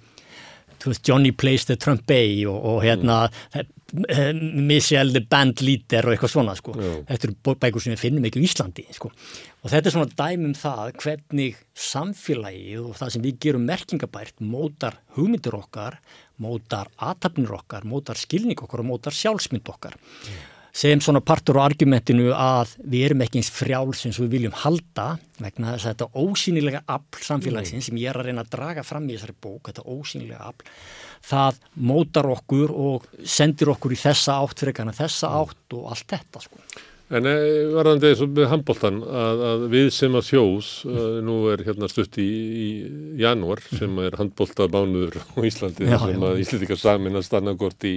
Johnny 1.07 1.33
Plays 1.33 1.67
the 1.69 1.77
Trumpet 1.81 2.47
og, 2.51 2.57
og 2.57 2.83
hérna 2.85 3.23
mm. 3.29 4.67
Michelle 4.69 5.13
the 5.13 5.23
Band 5.27 5.63
Leader 5.65 6.07
og 6.07 6.15
eitthvað 6.15 6.33
svona 6.35 6.55
sko. 6.59 6.75
Þetta 7.09 7.27
eru 7.29 7.57
bækur 7.65 7.83
sem 7.83 7.95
við 7.97 8.05
finnum 8.05 8.29
ekki 8.29 8.43
í 8.43 8.47
Íslandi 8.47 8.87
sko. 8.95 9.11
og 9.63 9.73
þetta 9.73 9.91
er 9.91 9.97
svona 9.97 10.15
dæmum 10.21 10.55
það 10.57 10.93
hvernig 11.03 11.59
samfélagið 11.75 12.85
og 12.85 12.95
það 13.01 13.13
sem 13.17 13.27
við 13.27 13.43
gerum 13.47 13.67
merkingabært 13.69 14.39
mótar 14.41 15.01
hugmyndir 15.17 15.59
okkar, 15.59 15.99
mótar 16.41 16.89
aðtapnir 16.97 17.53
okkar, 17.59 17.85
mótar 17.85 18.21
skilning 18.21 18.63
okkar 18.63 18.85
og 18.85 18.91
mótar 18.93 19.17
sjálfsmynd 19.17 19.69
okkar. 19.75 19.99
Mm 19.99 20.49
sem 20.81 21.01
svona 21.03 21.21
partur 21.21 21.59
á 21.61 21.67
argumentinu 21.67 22.31
að 22.33 22.73
við 22.89 23.11
erum 23.11 23.25
ekki 23.25 23.41
eins 23.41 23.51
frjáls 23.53 24.07
og 24.09 24.23
við 24.25 24.35
viljum 24.37 24.57
halda 24.63 25.07
vegna 25.41 25.75
þess 25.75 25.85
að 25.85 25.93
þetta 25.93 26.23
ósýnilega 26.23 26.81
afl 26.95 27.25
samfélagsins 27.27 27.91
sem 27.91 28.01
ég 28.01 28.13
er 28.13 28.21
að 28.21 28.31
reyna 28.31 28.45
að 28.47 28.53
draga 28.55 28.85
fram 28.87 29.09
í 29.09 29.17
þessari 29.17 29.37
bók, 29.45 29.69
þetta 29.69 29.85
ósýnilega 29.85 30.49
afl 30.49 30.71
það 31.31 31.59
mótar 31.91 32.31
okkur 32.33 32.73
og 32.73 33.11
sendir 33.29 33.75
okkur 33.75 33.93
í 33.93 34.01
þessa 34.01 34.39
átt 34.41 34.63
fyrir 34.63 34.73
ekkana 34.75 34.97
þessa 34.97 35.35
átt 35.43 35.77
og 35.77 35.91
allt 35.93 36.07
þetta 36.15 36.45
sko. 36.47 36.63
En 37.11 37.27
eh, 37.27 37.67
varðandi 37.75 38.13
eins 38.13 38.21
og 38.23 38.35
með 38.37 38.49
handbóltan 38.53 39.01
að, 39.03 39.41
að 39.49 39.63
við 39.73 39.89
sem 39.97 40.15
að 40.15 40.29
þjóðs, 40.29 40.69
uh, 40.87 40.99
nú 41.27 41.39
er 41.51 41.65
hérna 41.67 41.89
stutt 41.91 42.21
í, 42.23 42.27
í 42.31 42.69
janúar 43.19 43.63
sem 43.67 43.99
er 44.05 44.15
handbóltamánuður 44.21 45.19
á 45.19 45.39
Íslandi 45.49 45.89
Já, 45.91 45.97
sem 46.05 46.27
að 46.29 46.43
Íslandika 46.45 46.79
samin 46.79 47.19
að 47.19 47.27
stanna 47.27 47.57
gort 47.59 47.87
í, 47.89 47.97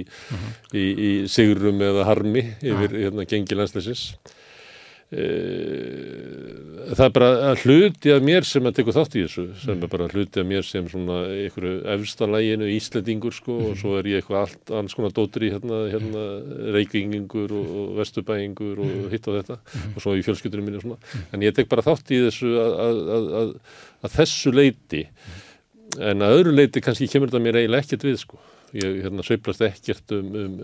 í, 0.74 0.82
í 0.82 1.12
sigurum 1.30 1.78
eða 1.86 2.08
harmi 2.10 2.42
yfir 2.58 2.98
hérna 3.04 3.28
gengi 3.30 3.58
landsleisins. 3.58 4.08
Það 5.12 7.02
er 7.04 7.12
bara 7.14 7.52
hluti 7.60 8.10
af 8.14 8.22
mér 8.24 8.46
sem 8.48 8.64
að 8.66 8.76
tekur 8.78 8.96
þátt 8.96 9.16
í 9.18 9.24
þessu, 9.24 9.44
sem 9.60 9.82
er 9.84 9.90
bara 9.92 10.08
hluti 10.10 10.40
af 10.40 10.46
mér 10.48 10.64
sem 10.66 10.88
svona 10.90 11.18
einhverju 11.28 11.74
efstalæginu, 11.94 12.66
íslendingur 12.72 13.34
sko 13.36 13.58
og 13.68 13.76
svo 13.78 13.90
er 14.00 14.08
ég 14.10 14.16
eitthvað 14.22 14.40
allt 14.40 14.72
annars 14.72 14.96
konar 14.96 15.14
dótri 15.14 15.52
hérna, 15.52 15.76
hérna 15.92 16.22
reykvingingur 16.74 17.50
og, 17.54 17.66
vesturbæingur 18.00 18.76
og 18.84 18.92
hitt 19.12 19.28
og 19.30 19.38
þetta 19.38 19.56
og 19.92 19.98
svo 20.02 20.16
í 20.16 20.24
fjölskyldunum 20.26 20.66
minni 20.70 20.80
og 20.80 20.86
svona. 20.86 20.98
En 21.30 21.44
ég 21.44 21.52
tek 21.56 21.70
bara 21.70 21.86
þátt 21.86 22.06
í 22.10 22.22
þessu 22.24 22.50
að, 22.64 22.72
að, 22.86 22.96
að, 23.18 23.24
að, 23.42 23.48
að 24.08 24.16
þessu 24.18 24.54
leiti 24.56 25.04
en 26.00 26.24
að 26.24 26.40
öðru 26.40 26.56
leiti 26.56 26.82
kannski 26.82 27.10
kemur 27.12 27.30
þetta 27.30 27.44
mér 27.44 27.60
eiginlega 27.60 27.84
ekkert 27.86 28.08
við 28.08 28.18
sko. 28.24 28.40
Ég 28.74 29.04
hérna 29.04 29.22
sveiplast 29.22 29.62
ekkert 29.62 30.16
um, 30.16 30.28
um 30.34 30.54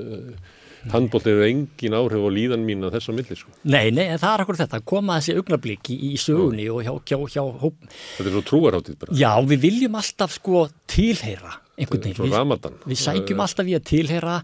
uh, 0.80 0.90
handbólti 0.94 1.32
eru 1.32 1.46
engin 1.46 1.96
áhrif 1.96 2.26
á 2.26 2.30
líðan 2.36 2.66
mín 2.66 2.84
að 2.88 2.96
þess 2.98 3.12
að 3.12 3.18
milli 3.20 3.38
sko. 3.38 3.54
Nei, 3.62 3.90
nei, 3.94 4.04
en 4.08 4.20
það 4.20 4.34
er 4.34 4.44
akkur 4.44 4.60
þetta, 4.60 4.82
koma 4.92 5.18
þessi 5.20 5.38
augnablík 5.40 5.92
í, 5.92 5.98
í 6.10 6.12
sögunni 6.20 6.68
og 6.72 6.84
hjá, 6.86 6.92
hjá, 7.12 7.18
hjá 7.36 7.42
hóp. 7.62 7.80
Þetta 8.18 8.28
er 8.28 8.36
svo 8.36 8.44
trúarháttið 8.50 9.00
bara. 9.04 9.18
Já, 9.20 9.32
við 9.52 9.64
viljum 9.68 9.98
alltaf 10.00 10.36
sko 10.36 10.68
tilheyra 10.90 11.56
einhvern 11.80 12.04
veginn. 12.04 12.18
Svo 12.18 12.28
Við, 12.28 12.36
ramadan. 12.36 12.78
við 12.84 13.02
sækjum 13.02 13.42
alltaf 13.46 13.70
í 13.70 13.76
að 13.78 13.84
tilheyra 13.90 14.38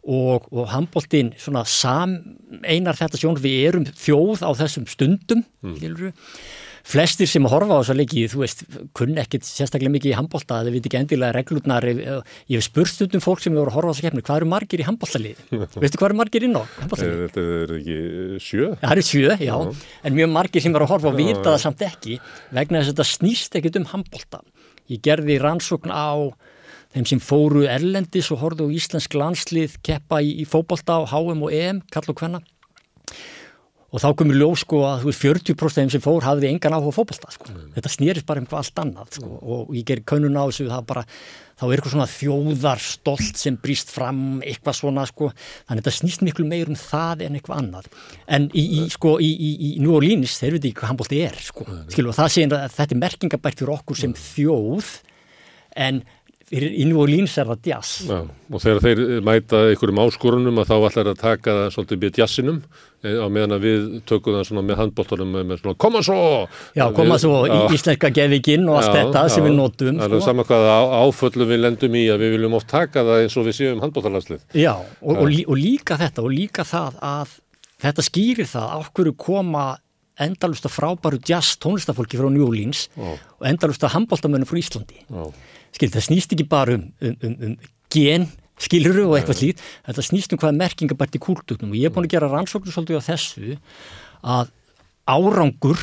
og, 0.00 0.46
og 0.48 0.70
handbóltin 0.72 1.34
svona 1.40 1.64
sam 1.68 2.16
einar 2.64 2.96
þetta 2.98 3.20
sjón, 3.20 3.40
við 3.40 3.58
erum 3.68 3.86
þjóð 3.88 4.44
á 4.48 4.50
þessum 4.62 4.86
stundum, 4.88 5.44
mm. 5.60 5.76
Flestir 6.86 7.28
sem 7.28 7.44
horfa 7.44 7.76
á 7.76 7.80
þessa 7.82 7.96
leiki, 7.96 8.24
þú 8.30 8.42
veist, 8.42 8.62
kunni 8.96 9.20
ekkit 9.20 9.44
sérstaklega 9.46 9.92
mikið 9.92 10.12
í 10.12 10.16
handbólta, 10.16 10.60
þeir 10.64 10.76
veit 10.76 10.86
ekki 10.88 10.98
endilega 11.00 11.36
reglurnar. 11.36 11.86
Ég 11.86 12.54
hef 12.54 12.66
spurt 12.66 12.92
stundum 12.92 13.24
fólk 13.24 13.42
sem 13.44 13.54
eru 13.54 13.68
að 13.68 13.76
horfa 13.76 13.90
á 13.90 13.94
þessa 13.94 14.06
keppni, 14.06 14.24
hvað 14.26 14.40
eru 14.40 14.50
margir 14.50 14.82
í 14.82 14.86
handbóltalið? 14.88 15.42
Veistu 15.82 16.00
hvað 16.00 16.08
eru 16.08 16.20
margir 16.20 16.46
inn 16.46 16.56
á 16.56 16.62
handbóltalið? 16.78 17.24
Þetta 17.26 17.46
er 17.56 17.74
ekki 17.78 17.98
sjö? 18.46 18.70
Það 18.80 18.94
eru 18.94 19.06
sjö, 19.10 19.34
já, 19.44 19.56
en 20.08 20.16
mjög 20.16 20.32
margir 20.36 20.64
sem 20.64 20.76
eru 20.76 20.88
að 20.88 20.94
horfa 20.94 21.12
og 21.12 21.18
vita 21.20 21.44
það 21.50 21.58
samt 21.66 21.84
ekki 21.86 22.20
vegna 22.56 22.80
þess 22.80 22.92
að 22.92 22.94
þetta 22.94 23.08
snýst 23.10 23.60
ekkit 23.60 23.80
um 23.80 23.90
handbólta. 23.92 24.40
Ég 24.90 25.02
gerði 25.04 25.36
rannsókn 25.42 25.92
á 25.92 26.32
þeim 26.90 27.06
sem 27.06 27.20
fóru 27.22 27.66
erlendis 27.70 28.32
og 28.34 28.40
horfðu 28.42 28.66
á 28.66 28.74
íslensk 28.74 29.14
landslið 29.14 29.76
keppa 29.86 30.18
í, 30.24 30.40
í 30.42 30.46
fótbolta 30.48 30.98
á 30.98 31.06
HM 31.06 31.44
og 31.46 31.54
EM, 31.54 31.84
kall 31.92 32.08
og 32.10 32.18
hvenna 32.18 32.40
og 33.90 33.98
þá 33.98 34.08
komur 34.18 34.38
ljós 34.38 34.62
sko 34.62 34.80
að 34.86 35.02
þú 35.02 35.10
veist 35.10 35.22
40% 35.24 35.66
af 35.66 35.76
þeim 35.76 35.92
sem 35.94 36.02
fór 36.04 36.26
hafði 36.26 36.50
engan 36.52 36.76
áhuga 36.76 36.92
á 36.94 36.98
fótbolta 36.98 37.32
sko. 37.34 37.50
Þetta 37.74 37.90
snýrist 37.90 38.26
bara 38.28 38.42
um 38.42 38.46
hvað 38.46 38.62
allt 38.62 38.82
annað 38.84 39.16
sko. 39.18 39.30
Og 39.40 39.72
ég 39.74 39.86
ger 39.88 40.02
könnun 40.06 40.38
á 40.38 40.46
þessu 40.46 40.68
það 40.70 40.86
bara, 40.92 41.02
þá 41.58 41.64
er 41.66 41.74
eitthvað 41.74 41.94
svona 41.96 42.08
þjóðarstolt 42.12 43.42
sem 43.42 43.58
brýst 43.64 43.90
fram 43.90 44.22
eitthvað 44.46 44.78
svona 44.78 45.06
sko, 45.10 45.32
þannig 45.66 45.82
þetta 45.82 45.96
snýst 45.98 46.24
miklu 46.26 46.46
meir 46.46 46.70
um 46.70 46.78
það 46.78 47.26
en 47.26 47.40
eitthvað 47.40 47.64
annað. 47.64 47.90
En 48.30 48.48
í, 48.54 48.66
í 48.78 48.86
sko 48.94 49.16
í, 49.18 49.30
í, 49.34 49.52
í 49.58 49.74
New 49.82 49.98
Orleans, 49.98 50.38
þeir 50.38 50.56
veit 50.56 50.70
ekki 50.70 50.80
hvað 50.84 50.92
handbólti 50.94 51.22
er 51.26 51.42
sko, 51.50 51.66
skilu 51.90 52.14
og 52.14 52.18
það 52.20 52.34
sé 52.36 52.46
að 52.46 52.58
þetta 52.78 52.90
er 52.94 53.04
merkingabært 53.04 53.62
fyrir 53.64 53.74
okkur 53.74 54.02
sem 54.04 54.14
þjóð 54.14 54.94
en 55.78 56.02
fyrir 56.50 56.72
New 56.90 56.98
Orleans 56.98 57.36
er 57.38 57.46
það 57.46 57.66
jazz. 57.70 57.90
Já, 58.10 58.16
og 58.26 58.62
þegar 58.62 58.80
þeir 58.82 59.00
mæta 59.22 59.58
einhverjum 59.70 60.00
áskorunum 60.02 60.56
að 60.58 60.70
þá 60.72 60.76
ætlar 60.88 61.10
að 61.12 61.18
taka 61.20 61.52
það 61.60 61.68
svolítið 61.76 62.00
með 62.02 62.18
jazzinum 62.20 62.56
á 63.00 63.26
meðan 63.32 63.54
að 63.56 63.62
við 63.64 63.84
tökum 64.10 64.34
það 64.36 64.48
svona 64.50 64.64
með 64.66 64.80
handbóltunum 64.82 65.30
með, 65.36 65.44
með 65.52 65.60
svona 65.62 65.78
koma 65.80 66.00
svo! 66.04 66.16
Já, 66.76 66.84
koma 66.92 67.14
Við- 67.16 67.22
svo 67.22 67.36
Já. 67.46 67.52
í 67.54 67.76
íslenska 67.78 68.10
gefikinn 68.18 68.66
og 68.68 68.80
allt 68.80 68.96
þetta 68.98 69.22
sem 69.30 69.46
við 69.46 69.54
notum. 69.56 70.00
Það 70.02 70.08
er 70.10 70.18
sko. 70.18 70.26
sama 70.26 70.44
hvað 70.50 70.66
á- 70.68 70.92
áföllum 71.06 71.48
við 71.54 71.62
lendum 71.64 71.94
í 71.96 72.02
að 72.12 72.18
við 72.26 72.34
viljum 72.36 72.56
oft 72.58 72.68
taka 72.68 73.04
það 73.06 73.22
eins 73.22 73.36
og 73.40 73.46
við 73.46 73.56
séum 73.60 73.80
handbóltalandslið. 73.86 74.42
Já, 74.58 74.74
og, 75.00 75.14
og, 75.16 75.28
lí- 75.30 75.46
og 75.46 75.56
líka 75.56 75.96
þetta 76.02 76.26
og 76.26 76.34
líka 76.34 76.66
það 76.66 76.98
að 77.00 77.38
þetta 77.86 78.04
skýrir 78.10 78.50
það 78.50 78.66
á 78.74 78.78
hverju 78.90 79.14
koma 79.16 79.64
endalust 80.20 80.66
að 80.68 80.74
frábæru 80.76 81.22
jazz 81.24 81.54
tónlistafólki 81.62 82.18
frá 82.20 82.28
New 82.28 82.44
Orleans 82.44 82.88
Já. 82.92 83.14
og 83.40 83.46
endalust 83.48 83.80
að 83.86 83.94
handbóltamönnum 83.96 84.44
frá 84.50 84.58
Íslandi. 84.60 84.98
Já. 85.08 85.30
Skil, 85.76 85.90
það 85.94 86.06
snýst 86.08 86.34
ekki 86.34 86.48
bara 86.50 86.78
um, 86.78 86.88
um, 87.00 87.16
um, 87.26 87.36
um 87.50 87.58
gen, 87.90 88.28
skiluru 88.60 89.06
og 89.08 89.16
eitthvað 89.18 89.40
slít, 89.40 89.62
þetta 89.86 90.04
snýst 90.04 90.34
um 90.34 90.40
hvað 90.40 90.52
er 90.52 90.60
merkingabært 90.64 91.16
í 91.16 91.22
kúltúknum 91.22 91.72
og 91.72 91.80
ég 91.80 91.88
er 91.88 91.94
búin 91.94 92.08
að 92.08 92.16
gera 92.16 92.28
rannsóknir 92.30 92.74
svolítið 92.74 93.00
á 93.00 93.08
þessu 93.08 93.56
að 94.20 94.52
árangur, 95.10 95.80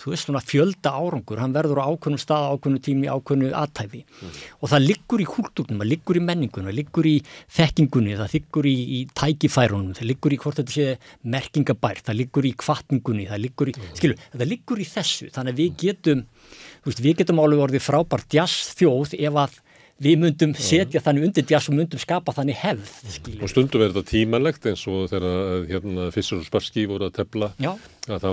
þú 0.00 0.12
veist 0.12 0.26
svona 0.26 0.40
fjölda 0.44 0.92
árangur, 0.96 1.40
hann 1.40 1.54
verður 1.54 1.80
á 1.80 1.88
ákveðnum 1.88 2.20
stað, 2.20 2.46
ákveðnum 2.52 2.82
tími, 2.84 3.10
ákveðnu 3.12 3.52
aðtæfi 3.56 4.02
og 4.24 4.72
það 4.72 4.86
liggur 4.88 5.22
í 5.24 5.28
kúltúknum, 5.28 5.80
það 5.80 5.90
liggur 5.92 6.18
í 6.18 6.24
menningunum, 6.24 6.68
það 6.68 6.78
liggur 6.80 7.08
í 7.08 7.14
þekkingunni, 7.58 8.16
það 8.20 8.34
liggur 8.38 8.68
í, 8.68 8.74
í 8.98 9.00
tækifærunum, 9.20 9.94
það 9.96 10.10
liggur 10.10 10.36
í 10.36 10.40
hvort 10.42 10.60
þetta 10.60 10.76
sé 10.76 10.88
merkingabært, 11.36 12.04
það 12.08 12.20
liggur 12.20 12.48
í 12.48 12.54
kvartningunni, 12.64 13.28
það 13.30 13.44
liggur 13.46 13.72
í, 13.72 13.76
skilu, 13.94 14.18
það 14.34 14.50
liggur 14.50 14.84
í 14.84 14.88
þessu, 14.90 15.30
þannig 15.32 15.56
að 15.56 15.62
við 15.62 15.78
getum, 15.84 16.26
veist, 16.84 17.02
við 17.04 17.20
getum 17.22 17.42
alveg 17.42 17.66
orðið 17.68 17.86
frábært 17.86 18.36
jazz 18.36 18.74
þjóð 18.78 19.16
ef 19.18 19.40
að 19.44 19.60
við 20.02 20.16
myndum 20.24 20.54
setja 20.58 21.00
þannig 21.02 21.28
undir 21.28 21.46
jazz 21.48 21.70
og 21.70 21.76
myndum 21.78 22.00
skapa 22.02 22.34
þannig 22.34 22.58
hefð, 22.58 22.94
skilju. 23.14 23.40
Og 23.46 23.50
stundum 23.52 23.84
er 23.84 23.92
þetta 23.92 24.10
tímanlegt 24.10 24.66
eins 24.66 24.82
og 24.90 25.06
þegar 25.12 25.66
hérna, 25.70 26.08
Fissur 26.14 26.40
og 26.42 26.48
Sparski 26.48 26.86
voru 26.90 27.06
að 27.08 27.20
tefla 27.20 27.52
Já, 27.62 27.70
að 28.08 28.26
þá 28.26 28.30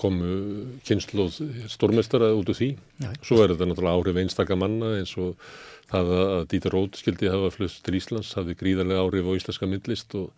komu 0.00 0.34
kynnslóð 0.84 1.40
stórmestara 1.72 2.34
út 2.36 2.52
úr 2.52 2.58
því. 2.58 2.70
Já. 3.00 3.08
Svo 3.24 3.40
er 3.40 3.54
þetta 3.54 3.70
náttúrulega 3.70 4.02
áhrif 4.02 4.20
einstaka 4.24 4.60
manna 4.60 4.92
eins 5.00 5.16
og 5.16 5.40
það 5.88 6.14
að 6.18 6.46
Dieter 6.52 6.76
Roth 6.76 7.00
skildi 7.00 7.32
hafa 7.32 7.50
flust 7.54 7.82
til 7.86 7.96
Íslands 7.98 8.34
hafði 8.36 8.58
gríðarlega 8.60 9.04
áhrif 9.04 9.28
á 9.28 9.36
íslenska 9.40 9.68
myndlist 9.70 10.16
og, 10.20 10.30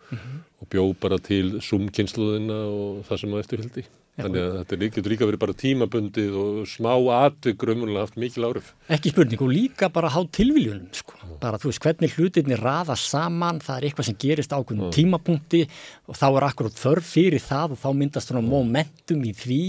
og 0.61 0.71
bjó 0.71 0.89
bara 1.01 1.19
til 1.23 1.57
sum 1.65 1.87
kynnslóðina 1.91 2.63
og 2.71 3.07
það 3.09 3.23
sem 3.23 3.35
á 3.35 3.41
eftirfyldi. 3.43 3.87
Þannig 4.17 4.41
að 4.41 4.53
þetta 4.57 4.77
getur 4.81 5.11
líka 5.13 5.25
verið 5.29 5.41
bara 5.43 5.53
tímabundið 5.53 6.37
og 6.41 6.55
smá 6.65 6.89
atvik 7.19 7.61
raunverulega 7.69 8.05
haft 8.07 8.15
mikil 8.17 8.47
áhrif. 8.47 8.71
ekki 8.89 9.11
spurning 9.13 9.43
og 9.45 9.51
líka 9.53 9.89
bara 9.93 10.09
há 10.09 10.17
tilviljunum, 10.33 10.87
sko. 10.97 11.13
Bara 11.37 11.59
þú 11.61 11.69
veist 11.69 11.83
hvernig 11.85 12.15
hlutinni 12.17 12.57
raða 12.57 12.95
saman, 12.97 13.61
það 13.61 13.77
er 13.77 13.87
eitthvað 13.91 14.07
sem 14.09 14.17
gerist 14.17 14.55
ákveðnum 14.57 14.89
tímapunkti 14.95 15.61
og 16.09 16.17
þá 16.17 16.27
er 16.31 16.47
akkurat 16.49 16.81
þörf 16.81 17.11
fyrir 17.13 17.43
það 17.45 17.75
og 17.77 17.81
þá 17.83 17.89
myndast 18.01 18.31
svona 18.31 18.41
momentum 18.41 19.21
í 19.21 19.33
því. 19.37 19.61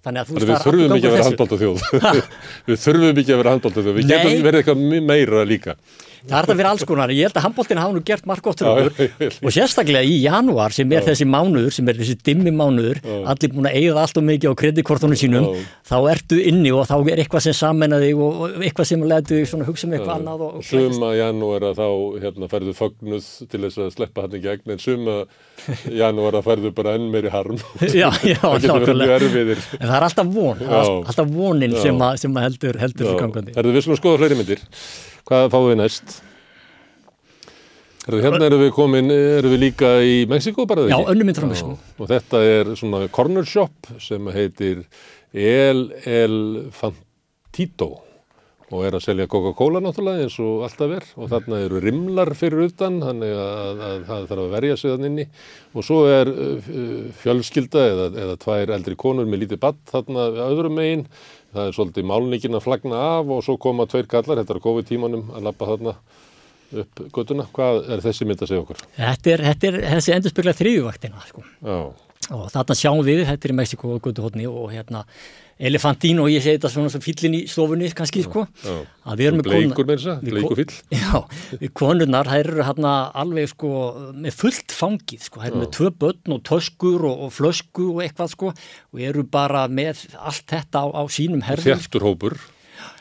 Þannig 0.00 0.22
að 0.22 0.30
þú 0.30 0.38
við 0.38 0.46
það 0.46 0.54
er 0.56 0.64
þurfum 0.64 0.84
allur 0.86 0.96
ekki 0.96 1.10
að 1.10 1.16
vera 1.16 1.20
þessu. 1.20 1.30
handbólta 1.30 1.60
þjóð. 1.60 1.78
við 2.70 2.84
þurfum 2.86 3.20
ekki 3.20 3.34
að 3.34 3.42
vera 3.42 3.54
handbólta 3.58 3.84
þjóð. 3.84 3.98
Við 4.00 4.14
getum 4.14 4.46
verið 4.48 4.62
eitthvað 4.62 5.04
meira 5.10 5.44
líka. 5.44 5.76
Það 6.20 6.36
er 6.36 6.46
þetta 6.46 6.56
fyrir 6.58 6.68
alls 6.68 6.84
konar, 6.88 7.12
ég 7.14 7.28
held 7.28 7.38
að 7.38 7.44
handbóltin 7.46 7.80
hafa 7.80 7.94
nú 7.96 8.02
gert 8.04 8.26
margt 8.28 8.44
gott 8.44 8.60
Já, 8.60 8.68
og 9.40 9.54
sérstaklega 9.54 10.04
í 10.04 10.18
janúar 10.20 10.74
sem 10.74 10.92
er 10.92 11.04
þessi 11.06 11.26
mánuður, 11.28 11.72
sem 11.72 11.88
er 11.88 11.96
þessi 12.00 12.16
dimmi 12.26 12.52
mánuður, 12.52 13.00
allir 13.30 13.52
búin 13.54 13.68
að 13.70 13.76
eigða 13.80 14.04
allt 14.04 14.20
og 14.20 14.26
mikið 14.28 14.52
á 14.52 14.54
kreditkortunum 14.60 15.18
sínum, 15.18 15.46
Já. 15.48 15.60
þá 15.90 15.96
ertu 16.12 16.40
inni 16.50 16.72
og 16.76 16.84
þá 16.90 16.96
er 17.00 17.22
eitthvað 17.24 17.46
sem 17.46 17.56
sammenna 17.56 18.00
þig 18.02 18.20
og, 18.20 18.42
eitthvað 18.60 18.90
sem 18.90 19.06
svona 19.50 19.68
hugsa 19.68 19.88
um 19.88 19.94
eitthvað 19.96 20.16
annað 20.18 20.44
og, 20.46 20.58
Suma 20.70 21.12
janúar 21.16 21.62
að 21.70 21.80
þá 21.80 21.88
hérna, 22.24 22.50
færðu 22.52 22.72
fögnuð 22.76 23.30
til 23.50 23.62
þess 23.64 23.80
að 23.80 23.92
sleppa 23.96 24.26
hann 24.26 24.36
í 24.36 24.42
gegn 24.44 24.74
en 24.74 24.82
suma 24.82 25.16
janúar 26.02 26.38
að 26.40 26.46
færðu 26.48 26.72
bara 26.76 26.96
enn 26.98 27.08
meiri 27.12 27.30
harm. 27.32 27.58
Já, 28.00 28.08
já, 28.24 28.38
það 28.40 28.64
getur 28.64 28.84
verið 28.84 29.00
mjög 29.00 29.14
erfiðir. 29.18 29.62
En 29.78 29.86
það 29.86 29.96
er 29.96 30.06
alltaf 30.08 30.34
von, 30.34 30.58
Já. 30.64 30.80
alltaf 31.12 31.32
vonin 31.32 31.76
Já. 31.76 31.80
sem, 31.84 32.04
að, 32.06 32.18
sem 32.24 32.36
að 32.36 32.46
heldur, 32.48 32.80
heldur 32.84 33.08
Hvað 35.28 35.48
fáum 35.52 35.70
við 35.70 35.80
næst? 35.82 36.18
Erðu 38.08 38.20
hérna 38.24 38.46
erum 38.48 38.62
við 38.64 38.70
komin, 38.74 39.12
erum 39.12 39.52
við 39.54 39.64
líka 39.66 39.94
í 40.02 40.20
Mexiko 40.30 40.64
bara 40.66 40.86
eða 40.86 41.00
Já, 41.02 41.16
mynd 41.20 41.38
frá 41.38 41.48
Mexíkó. 41.50 41.74
Og 42.00 42.10
þetta 42.10 42.44
er 42.48 42.70
svona 42.80 43.02
corner 43.12 43.46
shop 43.46 43.90
sem 44.02 44.30
heitir 44.34 44.86
El 45.36 45.90
El 46.08 46.38
Fantito 46.74 47.92
og 48.70 48.84
er 48.86 48.94
að 48.94 49.02
selja 49.02 49.26
Coca-Cola 49.30 49.80
náttúrulega 49.82 50.24
eins 50.24 50.36
og 50.42 50.62
alltaf 50.66 50.92
er 50.94 51.06
og 51.18 51.30
þarna 51.32 51.58
eru 51.64 51.80
rimlar 51.82 52.30
fyrir 52.38 52.68
utan 52.68 53.00
þannig 53.02 53.32
að, 53.34 53.80
að 53.86 54.04
það 54.06 54.28
þarf 54.30 54.44
að 54.44 54.54
verja 54.54 54.76
sig 54.78 54.92
þann 54.92 55.08
inni 55.08 55.24
og 55.74 55.86
svo 55.86 55.98
er 56.10 56.30
uh, 56.30 56.70
fjölskylda 57.22 57.86
eða, 57.90 58.06
eða 58.24 58.38
tvær 58.44 58.74
eldri 58.76 58.98
konur 59.00 59.26
með 59.26 59.44
lítið 59.44 59.62
badd 59.64 59.80
þarna 59.90 60.28
öðrum 60.46 60.78
megin 60.78 61.04
það 61.54 61.66
er 61.66 61.76
svolítið 61.76 62.08
málningin 62.10 62.58
að 62.58 62.64
flagna 62.66 63.00
af 63.18 63.32
og 63.34 63.42
svo 63.46 63.56
koma 63.60 63.86
tveir 63.90 64.08
kallar, 64.10 64.40
þetta 64.42 64.56
er 64.56 64.62
COVID 64.66 64.88
tímanum 64.90 65.32
að 65.34 65.48
lappa 65.48 65.68
þarna 65.72 65.96
upp 66.80 67.02
göttuna 67.10 67.48
hvað 67.50 67.80
er 67.90 68.04
þessi 68.04 68.28
mynd 68.28 68.44
að 68.44 68.52
segja 68.52 68.62
okkur? 68.62 68.84
Þetta 68.94 69.34
er, 69.34 69.44
þetta 69.48 69.70
er 69.70 69.78
þessi 69.96 70.14
endurspyrla 70.14 70.56
þriðjuvaktina, 70.60 71.22
sko. 71.26 71.44
Já, 71.66 71.78
og 72.30 72.44
þarna 72.54 72.76
sjáum 72.78 73.02
við, 73.06 73.24
þetta 73.26 73.48
er 73.48 73.54
í 73.54 73.58
Mexiko 73.58 73.94
og 73.96 74.04
Guðuhotni 74.04 74.46
og 74.50 74.70
hérna 74.70 75.04
Elefantino 75.60 76.24
og 76.24 76.32
ég 76.32 76.40
segi 76.44 76.56
þetta 76.56 76.70
svona 76.72 77.00
fyllin 77.04 77.34
í 77.36 77.40
stofunni 77.50 77.90
kannski 77.96 78.22
sko 78.24 78.46
Já, 78.64 78.76
að 79.04 79.20
við 79.20 79.28
erum 79.28 79.40
með 79.40 79.48
bleikur 79.50 79.88
með 79.88 79.98
þess 79.98 80.12
að, 80.12 80.22
bleikur 80.30 80.60
fyll. 80.60 80.76
Já, 81.02 81.18
við 81.60 81.72
konurnar, 81.76 82.30
þær 82.32 82.52
eru 82.54 82.66
hérna 82.68 82.94
alveg 83.22 83.50
sko 83.52 83.72
með 84.16 84.38
fullt 84.38 84.76
fangið 84.76 85.26
sko, 85.26 85.42
þær 85.42 85.50
eru 85.50 85.62
með 85.64 85.72
tvö 85.76 85.92
börn 86.04 86.36
og 86.36 86.42
töskur 86.48 87.04
og, 87.10 87.26
og 87.26 87.34
flösku 87.36 87.90
og 87.92 88.00
eitthvað 88.06 88.32
sko 88.36 88.54
og 88.54 89.04
eru 89.10 89.26
bara 89.28 89.66
með 89.68 90.06
allt 90.16 90.46
þetta 90.48 90.84
á, 90.84 90.86
á 90.96 91.02
sínum 91.12 91.44
herðum 91.44 91.76
sko. 91.76 91.84
Þjættur 91.84 92.08
hópur. 92.08 92.40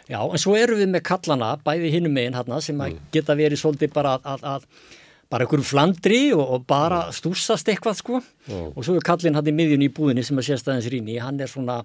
Já, 0.10 0.20
en 0.26 0.42
svo 0.42 0.56
erum 0.58 0.80
við 0.82 0.90
með 0.90 1.06
kallana, 1.06 1.54
bæði 1.64 1.94
hinnum 1.94 2.16
megin 2.18 2.36
hérna 2.36 2.60
sem 2.66 2.80
að 2.82 2.98
geta 3.14 3.36
verið 3.38 3.62
svolítið 3.62 3.94
bara 3.94 4.18
að, 4.18 4.26
að, 4.34 4.48
að 4.58 4.98
bara 5.30 5.46
einhverjum 5.46 5.66
flandri 5.66 6.20
og, 6.34 6.42
og 6.42 6.64
bara 6.70 7.04
stúsast 7.14 7.68
eitthvað 7.70 7.98
sko. 8.00 8.20
Og 8.50 8.82
svo 8.82 8.96
er 8.98 9.04
kallin 9.06 9.36
hann 9.38 9.50
í 9.50 9.54
miðjun 9.54 9.84
í 9.86 9.90
búðinni 9.94 10.24
sem 10.26 10.40
að 10.42 10.48
sést 10.48 10.70
aðeins 10.70 10.88
rýni, 10.90 11.20
hann 11.22 11.38
er 11.38 11.50
svona 11.52 11.76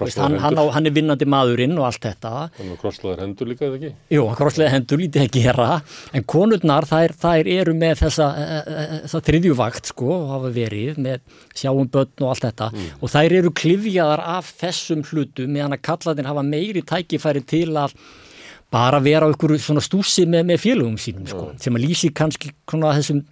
veist, 0.00 0.18
hann, 0.18 0.34
hann, 0.42 0.58
á, 0.58 0.64
hann 0.74 0.90
er 0.90 0.94
vinnandi 0.96 1.28
maðurinn 1.30 1.76
og 1.78 1.86
allt 1.86 2.02
þetta. 2.08 2.32
Þannig 2.56 2.74
að 2.74 2.80
krosslaðar 2.82 3.22
hendur 3.22 3.50
líka 3.52 3.68
eða 3.68 3.78
ekki? 3.78 3.90
Jú, 4.16 4.24
hann 4.26 4.38
krosslega 4.40 4.72
hendur 4.74 5.02
lítið 5.04 5.26
að 5.26 5.36
gera. 5.36 5.68
En 6.18 6.26
konurnar 6.34 6.88
þær, 6.90 7.14
þær 7.22 7.50
eru 7.54 7.76
með 7.78 7.94
þessa, 8.02 8.26
e, 8.34 8.58
e, 8.58 8.88
þessa 9.04 9.20
þriðjuvakt 9.28 9.92
sko 9.92 10.16
hafa 10.32 10.50
verið 10.56 10.98
með 11.06 11.22
sjáum 11.62 11.92
börn 11.94 12.26
og 12.26 12.32
allt 12.32 12.48
þetta. 12.48 12.72
Og 12.98 13.14
þær 13.14 13.36
eru 13.38 13.54
klifjaðar 13.62 14.24
af 14.34 14.50
þessum 14.64 15.06
hlutum 15.12 15.54
meðan 15.54 15.78
að 15.78 15.86
kalladin 15.92 16.30
hafa 16.32 16.42
meiri 16.46 16.82
tækifæri 16.90 17.46
til 17.54 17.68
að 17.78 17.94
bara 18.70 19.00
vera 19.02 19.26
á 19.26 19.32
ykkur 19.32 19.56
svona 19.58 19.82
stúsi 19.84 20.26
með, 20.30 20.46
með 20.52 20.62
félögum 20.62 20.96
sínum 21.00 21.28
sko 21.28 21.50
sem 21.60 21.76
að 21.76 21.86
lýsi 21.88 22.12
kannski 22.14 22.54
þessum 22.70 23.24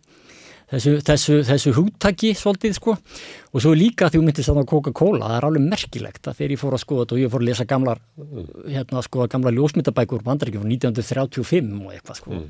Þessu, 0.69 0.99
þessu, 1.01 1.37
þessu 1.49 1.71
hugtaki 1.79 2.35
svolítið 2.37 2.75
sko. 2.77 2.93
Og 3.57 3.63
svo 3.65 3.71
líka 3.73 4.11
því 4.13 4.19
þú 4.19 4.25
myndist 4.27 4.51
að 4.53 4.67
Coca-Cola 4.69 5.31
það 5.31 5.37
er 5.39 5.47
alveg 5.49 5.65
merkilegt 5.65 6.29
að 6.29 6.37
þegar 6.43 6.53
ég 6.53 6.61
fór 6.61 6.77
að 6.77 6.83
skoða 6.83 7.07
og 7.09 7.21
ég 7.23 7.33
fór 7.33 7.41
að 7.41 7.49
lesa 7.49 7.67
gamlar 7.71 8.03
hérna 8.67 9.01
að 9.01 9.07
skoða 9.07 9.31
gamla 9.33 9.55
ljósmyndabækur 9.57 10.27
bandaríkjum 10.27 10.67
frá 10.67 10.75
1935 10.75 11.73
og 11.81 11.95
eitthvað 11.95 12.21
sko. 12.21 12.43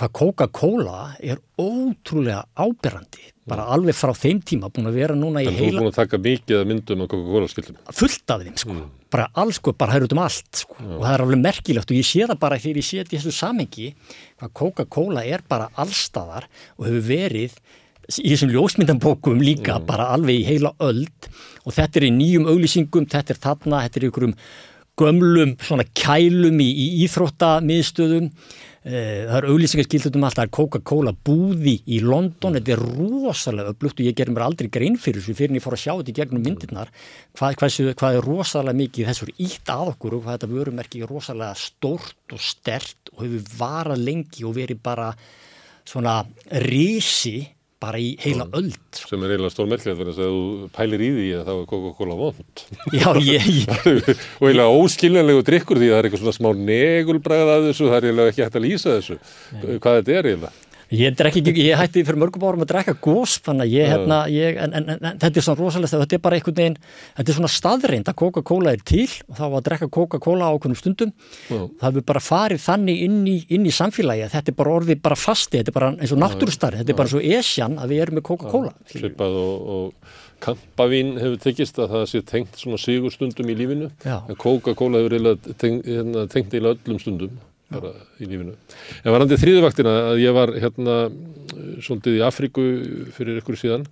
Hvað 0.00 0.14
Coca-Cola 0.22 1.00
er 1.20 1.42
ótrúlega 1.60 2.46
áberandi 2.56 3.28
bara 3.46 3.66
alveg 3.76 3.94
frá 3.94 4.12
þeim 4.16 4.40
tíma 4.46 4.70
búin 4.74 4.90
að 4.90 4.98
vera 4.98 5.16
núna 5.18 5.42
í 5.42 5.46
En 5.46 5.54
þú 5.54 5.62
er 5.62 5.68
heila 5.68 5.82
búin 5.84 5.92
að 5.92 5.98
taka 6.00 6.20
mikið 6.22 6.58
að 6.58 6.68
myndum 6.72 7.04
af 7.04 7.10
Coca-Cola 7.12 7.50
skildum. 7.52 7.78
fullt 8.00 8.34
af 8.34 8.44
þeim 8.44 8.58
sko, 8.62 8.76
bara 9.14 9.26
alls 9.42 9.60
sko, 9.60 9.74
bara 9.78 9.94
hægur 9.94 10.08
út 10.08 10.16
um 10.16 10.22
allt 10.24 10.62
sko. 10.62 10.76
Og 10.82 11.02
það 11.04 11.14
er 11.14 11.24
alveg 11.26 11.42
merkilegt 11.44 11.90
og 11.90 11.98
ég 12.00 12.08
sé 12.10 12.26
það 12.26 12.40
bara 12.42 12.60
þegar 12.62 12.82
ég 12.82 12.88
sé 12.90 13.00
þetta 13.02 13.14
í 13.14 13.18
þessu 13.20 13.34
samengi 13.38 13.88
hvað 14.40 14.54
Coca-Cola 14.62 15.24
er 15.24 15.46
bara 15.48 15.70
allstaðar 15.78 16.48
og 16.76 16.88
hefur 16.88 17.04
verið 17.10 17.58
í 18.22 18.30
þessum 18.30 18.52
ljósmyndambókum 18.54 19.42
líka 19.42 19.80
bara 19.82 20.12
alveg 20.14 20.42
í 20.42 20.46
heila 20.46 20.74
öld. 20.82 21.30
Og 21.66 21.74
þetta 21.74 22.00
er 22.00 22.06
í 22.06 22.14
nýjum 22.14 22.46
auglýsingum, 22.50 23.08
þetta 23.10 23.34
er 23.34 23.40
þarna, 23.42 23.82
þetta 23.86 23.98
er 23.98 24.06
í 24.06 24.10
einhverjum 24.10 24.36
gömlum 24.96 25.56
svona 25.60 25.84
kælum 25.96 26.60
í, 26.62 26.68
í 26.70 26.86
íþróttamiðstöðum 27.04 28.30
það 28.86 29.36
er 29.40 29.46
auglýsingarskildur 29.50 30.14
um 30.14 30.24
allt, 30.28 30.36
það 30.38 30.44
er 30.46 30.52
Coca-Cola 30.54 31.12
búði 31.26 31.74
í 31.90 31.98
London, 32.04 32.54
þetta 32.54 32.74
er 32.76 32.82
rosalega 32.84 33.72
upplugt 33.74 33.98
og 33.98 34.06
ég 34.06 34.14
gerir 34.18 34.34
mér 34.36 34.44
aldrei 34.46 34.68
grein 34.70 34.98
fyrir 35.00 35.24
þessu 35.24 35.34
fyrir 35.34 35.50
en 35.50 35.58
ég 35.58 35.64
fór 35.64 35.74
að 35.74 35.82
sjá 35.82 35.92
þetta 35.96 36.12
í 36.12 36.16
gegnum 36.20 36.44
myndirnar. 36.46 36.92
Hvað, 37.34 37.56
hvað, 37.58 37.90
hvað 37.98 38.18
er 38.20 38.28
rosalega 38.30 38.80
mikið 38.82 39.10
þessu 39.10 39.26
er 39.26 39.34
ítt 39.48 39.74
að 39.74 39.90
okkur 39.96 40.16
og 40.18 40.22
hvað 40.22 40.38
þetta 40.38 40.52
vörumerki 40.52 41.02
er 41.02 41.10
rosalega 41.10 41.58
stórt 41.58 42.36
og 42.36 42.46
stert 42.46 43.12
og 43.16 43.24
hefur 43.24 43.50
varað 43.58 44.06
lengi 44.06 44.46
og 44.46 44.54
verið 44.60 44.80
bara 44.86 45.10
svona 45.86 46.20
risi 46.66 47.40
bara 47.86 48.02
í 48.02 48.12
heila 48.22 48.48
öld 48.58 48.76
sko. 48.90 49.12
sem 49.12 49.24
er 49.24 49.34
eiginlega 49.34 49.54
stór 49.54 49.70
merkilegt 49.70 50.00
fyrir 50.00 50.12
þess 50.12 50.26
að 50.26 50.36
þú 50.36 50.68
pælir 50.76 51.06
í 51.06 51.10
því 51.16 51.28
að 51.38 51.48
það 51.48 51.60
var 51.60 51.66
Coca-Cola 51.72 52.18
vond. 52.20 52.64
Já, 52.92 53.08
ég, 53.22 53.48
og 54.40 54.46
eiginlega 54.50 54.82
óskiljanlegu 54.82 55.46
drikkur 55.46 55.80
því 55.80 55.90
að 55.90 55.96
það 55.96 56.02
er 56.02 56.10
eitthvað 56.10 56.24
svona 56.24 56.38
smá 56.40 56.50
negulbræð 56.74 57.54
af 57.56 57.66
þessu, 57.70 57.90
það 57.90 57.98
er 57.98 58.08
eiginlega 58.10 58.34
ekki 58.34 58.46
hægt 58.46 58.60
að 58.60 58.66
lýsa 58.66 58.96
þessu. 58.98 59.18
Hvað 59.80 60.00
þetta 60.00 60.16
er 60.20 60.30
eiginlega 60.32 60.65
Ég, 60.94 61.16
drekki, 61.18 61.40
ekki- 61.42 61.64
ég 61.66 61.78
hætti 61.80 62.02
fyrir 62.06 62.18
mörgum 62.22 62.44
árum 62.46 62.60
að 62.62 62.68
drekka 62.70 62.92
gós 63.02 63.32
þannig 63.42 63.64
að 63.66 63.72
ég, 63.74 63.88
hérna, 63.90 64.18
ég 64.30 64.58
en, 64.62 64.74
en, 64.78 64.84
en, 64.92 65.00
en 65.10 65.16
þetta 65.18 65.40
er 65.40 65.44
svona 65.46 65.58
rosalega, 65.58 65.98
þetta 66.04 66.14
er 66.14 66.22
bara 66.22 66.36
einhvern 66.38 66.56
veginn 66.60 66.76
þetta 67.16 67.32
er 67.32 67.36
svona 67.40 67.50
staðreind 67.50 68.10
að 68.12 68.16
Coca-Cola 68.22 68.74
er 68.76 68.84
til 68.86 69.08
og 69.26 69.34
þá 69.40 69.42
að 69.48 69.64
drekka 69.66 69.88
Coca-Cola 69.96 70.46
á 70.46 70.54
okkurum 70.54 70.78
stundum. 70.78 71.10
Já. 71.50 71.58
það 71.80 71.88
hefur 71.88 72.06
bara 72.12 72.22
farið 72.22 72.62
þannig 72.68 73.02
inn 73.08 73.18
í, 73.26 73.34
inn 73.56 73.66
í 73.66 73.72
samfélagi 73.74 74.22
að 74.28 74.36
þetta 74.36 74.54
er 74.54 74.58
bara 74.62 74.76
orðið 74.78 75.02
bara 75.08 75.18
fasti 75.18 75.58
þetta 75.58 75.74
er 75.74 75.78
bara 75.80 75.90
eins 75.96 76.14
og 76.14 76.22
náttúrustarri, 76.22 76.78
þetta 76.84 76.94
er 76.94 77.00
bara 77.02 77.12
svo 77.16 77.24
esjan 77.40 77.76
að 77.82 77.90
við 77.96 78.04
erum 78.06 78.20
með 78.20 78.26
Coca-Cola 78.30 78.72
svipað 78.94 79.40
og, 79.42 79.66
og 79.74 80.14
kampavín 80.46 81.14
hefur 81.18 81.38
tekist 81.42 81.78
að 81.82 81.94
það 81.96 82.06
sé 82.12 82.22
tengt 82.30 82.58
svona 82.60 82.78
sigurstundum 82.78 83.50
í 83.50 83.58
lífinu. 83.58 83.90
Já. 84.06 84.20
en 84.28 84.38
Coca-Cola 84.38 85.02
hefur 85.02 85.18
tengt, 85.58 85.82
hérna, 85.88 86.26
tengt 86.30 86.54
eiginlega 86.54 86.78
öllum 86.78 87.00
stundum 87.02 87.38
bara 87.72 87.92
í 88.20 88.28
lífinu. 88.28 88.54
En 89.02 89.14
varandi 89.14 89.38
þrýðuvaktina 89.40 89.96
að 90.12 90.22
ég 90.22 90.36
var 90.36 90.52
hérna 90.54 90.96
svolítið 91.82 92.18
í 92.18 92.22
Afríku 92.26 92.66
fyrir 93.16 93.40
ykkur 93.40 93.58
síðan 93.58 93.86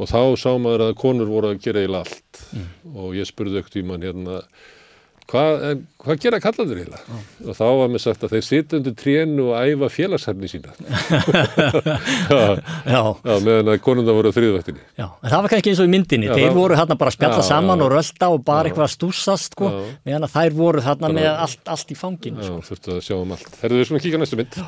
og 0.00 0.08
þá 0.10 0.20
sá 0.40 0.50
maður 0.60 0.88
að 0.88 0.98
konur 1.00 1.30
voru 1.30 1.52
að 1.52 1.62
gera 1.64 1.82
eiginlega 1.82 2.06
allt 2.06 2.42
og 2.92 3.16
ég 3.16 3.28
spurði 3.28 3.62
aukti 3.62 3.82
í 3.82 3.86
mann 3.86 4.04
hérna 4.04 4.42
hvað, 5.30 5.62
en, 5.70 5.80
hvað 6.02 6.18
gera 6.24 6.38
kallandur 6.42 6.80
eiginlega? 6.82 7.18
Og 7.46 7.56
þá 7.56 7.62
var 7.78 7.90
mér 7.92 8.02
sagt 8.02 8.24
að 8.26 8.32
þeir 8.34 8.44
sitja 8.46 8.78
undir 8.80 8.94
trénu 8.98 9.46
og 9.50 9.54
æfa 9.62 9.88
félagshæfni 9.94 10.50
sína. 10.50 10.74
já, 12.32 12.40
Já, 12.86 13.00
já, 13.22 13.34
meðan 13.46 13.70
að 13.72 13.78
konundar 13.84 14.16
voru 14.18 14.32
á 14.32 14.36
þrýðuvaktinni. 14.36 14.82
já, 14.98 15.06
en 15.08 15.30
það 15.32 15.38
var 15.46 15.52
kannski 15.54 15.72
eins 15.72 15.82
og 15.84 15.88
í 15.88 15.92
myndinni. 15.94 16.28
Já, 16.30 16.34
þeir 16.38 16.56
voru 16.56 16.78
hérna 16.78 16.98
bara 17.00 17.12
að 17.12 17.18
spjalla 17.18 17.46
saman 17.46 17.84
og 17.86 17.92
rölda 17.94 18.30
og 18.34 18.44
bara 18.46 18.68
eitthvað 18.70 18.88
að 18.88 18.94
stúsast 18.96 19.56
sko, 19.56 19.72
meðan 20.08 20.28
að 20.28 20.34
þær 20.36 20.58
voru 20.58 20.84
þarna 20.84 21.12
með 21.16 21.30
allt, 21.32 21.62
allt 21.76 21.92
í 21.94 21.98
fanginu 21.98 22.42
Já, 22.42 22.54
þurftu 22.68 22.96
að 22.98 23.02
sjá 23.06 23.16
um 23.20 23.36
allt. 23.36 23.52
Herðu 23.62 23.80
við 23.82 23.88
svona 23.90 24.02
að 24.02 24.08
kíka 24.08 24.22
næstu 24.22 24.40
mynd. 24.42 24.58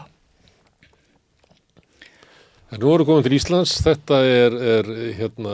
Nú 2.74 2.88
voru 2.90 3.04
komin 3.06 3.22
til 3.22 3.36
Íslands, 3.36 3.70
þetta 3.84 4.16
er, 4.26 4.54
er 4.58 4.88
hérna 5.14 5.52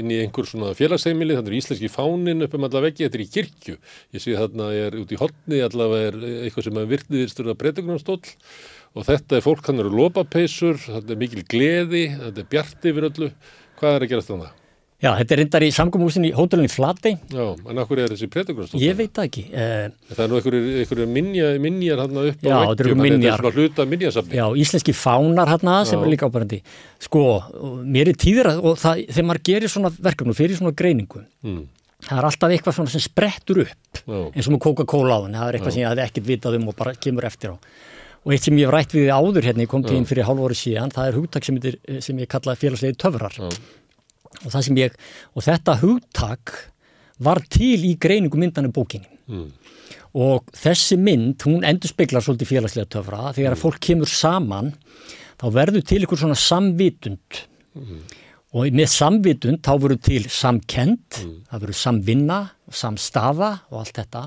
inn 0.00 0.10
í 0.10 0.16
einhver 0.24 0.48
svona 0.48 0.72
félagsheimili, 0.74 1.36
þetta 1.36 1.52
er 1.52 1.56
íslenski 1.60 1.90
fánin 1.92 2.42
upp 2.42 2.56
um 2.58 2.66
alla 2.66 2.82
veggi, 2.82 3.04
þetta 3.04 3.18
er 3.20 3.22
í 3.22 3.28
kirkju. 3.36 3.76
Ég 4.16 4.24
sé 4.24 4.34
þarna 4.34 4.66
er 4.74 4.96
út 4.98 5.14
í 5.14 5.18
hotni, 5.20 5.60
allavega 5.62 6.08
er 6.08 6.18
eitthvað 6.48 6.66
sem 6.66 6.80
er 6.80 6.88
virtiðistur 6.90 7.52
að 7.52 7.58
breytingunarstóll 7.60 8.34
og 8.98 9.06
þetta 9.06 9.38
er 9.38 9.46
fólk, 9.46 9.62
hann 9.70 9.84
eru 9.84 9.94
lopapeysur, 9.94 10.80
þetta 10.88 11.14
er 11.14 11.20
mikil 11.22 11.44
gleði, 11.54 12.08
þetta 12.16 12.42
er 12.42 12.50
bjart 12.56 12.90
yfir 12.90 13.10
öllu. 13.12 13.30
Hvað 13.78 14.00
er 14.00 14.08
að 14.08 14.12
gerast 14.16 14.34
þannig? 14.34 14.59
Já, 15.00 15.14
þetta 15.16 15.32
er 15.32 15.38
reyndar 15.40 15.64
í 15.64 15.70
samgómúsin 15.72 16.26
í 16.28 16.30
hótelunni 16.36 16.68
Flatey 16.68 17.14
Já, 17.32 17.44
en 17.72 17.78
okkur 17.80 18.02
er 18.02 18.10
þessi 18.12 18.26
breytingunarstóll? 18.28 18.82
Ég 18.84 18.98
veit 18.98 19.12
það 19.16 19.28
ekki. 19.30 19.44
Uh, 19.48 19.86
Það 20.10 20.22
er 20.26 20.28
nú 20.28 20.40
einhverju 20.40 21.06
minja, 21.08 21.46
minjar 21.64 22.02
hann 22.04 22.18
upp 22.20 22.44
Já, 22.44 22.52
á 22.52 22.68
veggjum, 22.76 23.00
minjar. 23.00 23.16
þetta 23.16 23.32
er 23.32 23.40
svona 23.40 23.54
hluta 23.56 23.86
minjasafni. 23.88 24.36
já, 24.36 24.44
íslenski 24.60 24.92
fánar 24.92 25.48
hérna 25.54 25.78
sem 25.88 25.98
Já. 25.98 26.04
er 26.04 26.12
líka 26.12 26.28
ábærandi. 26.28 26.60
Sko, 27.00 27.22
mér 27.88 28.12
er 28.12 28.18
tíður 28.20 28.50
að, 28.52 28.60
og 28.64 28.76
það, 28.82 29.04
þegar 29.08 29.28
maður 29.30 29.42
gerir 29.48 29.72
svona 29.72 29.90
verkefni 29.96 30.34
og 30.34 30.36
fyrir 30.42 30.56
svona 30.60 30.76
greiningu, 30.76 31.24
Mm. 31.42 31.64
það 32.04 32.18
er 32.20 32.24
alltaf 32.28 32.50
eitthvað 32.52 32.76
svona 32.76 32.90
sem 32.92 33.00
sprettur 33.00 33.62
upp, 33.64 34.04
Já. 34.04 34.20
eins 34.36 34.46
og 34.48 34.52
með 34.52 34.60
Coca-Cola 34.68 35.16
á 35.16 35.20
henni, 35.24 35.38
það 35.40 35.48
er 35.48 35.54
eitthvað 35.58 35.72
sem 35.72 35.82
ég 35.82 35.88
hafði 35.88 36.04
ekkert 36.10 36.28
vitað 36.28 36.56
um 36.60 36.68
og 36.68 36.76
bara 36.76 36.92
kemur 36.92 37.24
eftir 37.24 37.50
á. 37.52 37.56
Og 38.20 38.32
eitt 38.36 38.44
sem 38.44 38.52
ég 38.60 38.68
hef 38.68 38.74
rætt 38.76 38.92
við 38.92 39.08
áður 39.08 39.44
hérna, 39.48 39.64
ég 39.64 39.68
kom 39.72 39.82
til 39.82 39.96
inn 39.96 40.04
fyrir 40.04 40.24
hálf 40.28 40.40
ári 40.44 40.52
síðan, 40.60 40.92
það 40.92 41.08
er 41.08 41.16
hugtak 41.16 41.44
sem, 41.44 41.56
heitir- 41.56 42.02
sem 42.04 42.18
ég 42.20 42.28
kallaði 42.28 42.60
félagslegi 42.68 42.96
töfrar. 43.00 43.32
Já. 43.32 43.48
Og, 44.44 44.50
það 44.52 44.66
sem 44.66 44.78
ég, 44.78 44.98
og 45.34 45.44
þetta 45.44 45.76
hugtak 45.82 46.54
var 47.20 47.42
til 47.52 47.78
í 47.84 47.96
greiningu 48.00 48.38
myndanum 48.40 48.72
bókinni. 48.74 49.10
Mm. 49.30 49.50
og 50.18 50.48
þessi 50.58 50.96
mynd, 50.98 51.36
hún 51.46 51.62
endur 51.62 51.92
speklar 51.92 52.24
svolítið 52.24 52.48
félagslega 52.50 52.88
töfra, 52.90 53.28
þegar 53.36 53.54
að 53.54 53.60
fólk 53.60 53.76
kemur 53.86 54.10
saman, 54.10 54.72
þá 55.38 55.44
verður 55.54 55.84
til 55.86 56.00
ykkur 56.02 56.18
svona 56.24 56.38
samvitund. 56.38 57.44
Og 58.50 58.74
með 58.74 58.88
samvitund 58.90 59.62
þá 59.62 59.70
verður 59.76 60.00
til 60.08 60.24
samkend, 60.26 61.20
það 61.46 61.62
verður 61.62 61.78
samvinna 61.78 62.40
samstafa 62.74 63.52
og 63.70 63.84
allt 63.84 64.00
þetta. 64.00 64.24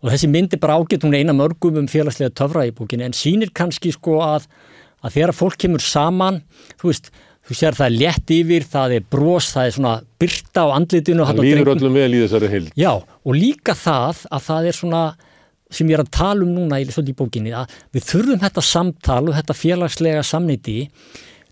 Og 0.00 0.12
þessi 0.12 0.28
mynd 0.32 0.52
er 0.56 0.60
bara 0.60 0.76
ágætt, 0.76 1.04
hún 1.04 1.16
er 1.16 1.24
eina 1.24 1.36
mörgum 1.36 1.80
um 1.80 1.88
félagslega 1.88 2.32
töfra 2.36 2.66
í 2.68 2.74
bókinni 2.76 3.08
en 3.08 3.16
sýnir 3.16 3.52
kannski 3.56 3.92
sko 3.96 4.20
að, 4.24 4.46
að 5.00 5.16
þegar 5.16 5.36
fólk 5.36 5.58
kemur 5.64 5.84
saman, 5.84 6.42
þú 6.80 6.92
veist 6.92 7.10
þú 7.50 7.56
sér 7.58 7.74
það 7.74 7.88
er 7.88 7.96
létt 7.98 8.30
yfir, 8.36 8.66
það 8.70 8.92
er 8.94 9.08
bros 9.10 9.48
það 9.50 9.66
er 9.66 9.74
svona 9.74 9.94
byrta 10.22 10.62
á 10.62 10.68
andlitinu 10.76 11.26
Það 11.26 11.42
líður 11.42 11.72
öllum 11.74 11.98
vel 11.98 12.12
í 12.14 12.22
þessari 12.22 12.50
heild. 12.52 12.70
Já, 12.78 12.92
og 13.02 13.34
líka 13.34 13.74
það 13.74 14.22
að 14.30 14.46
það 14.46 14.70
er 14.70 14.78
svona 14.78 15.02
sem 15.70 15.90
ég 15.90 15.98
er 15.98 16.04
að 16.04 16.14
tala 16.14 16.46
um 16.46 16.54
núna 16.54 16.78
í, 16.82 16.86
bókinni 17.14 17.52
að 17.54 17.74
við 17.94 18.06
þurfum 18.06 18.40
þetta 18.42 18.64
samtal 18.66 19.22
og 19.28 19.36
þetta 19.36 19.58
félagslega 19.58 20.24
samniti 20.26 20.78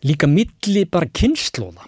líka 0.06 0.30
milli 0.30 0.84
bara 0.90 1.10
kynnslóða 1.10 1.86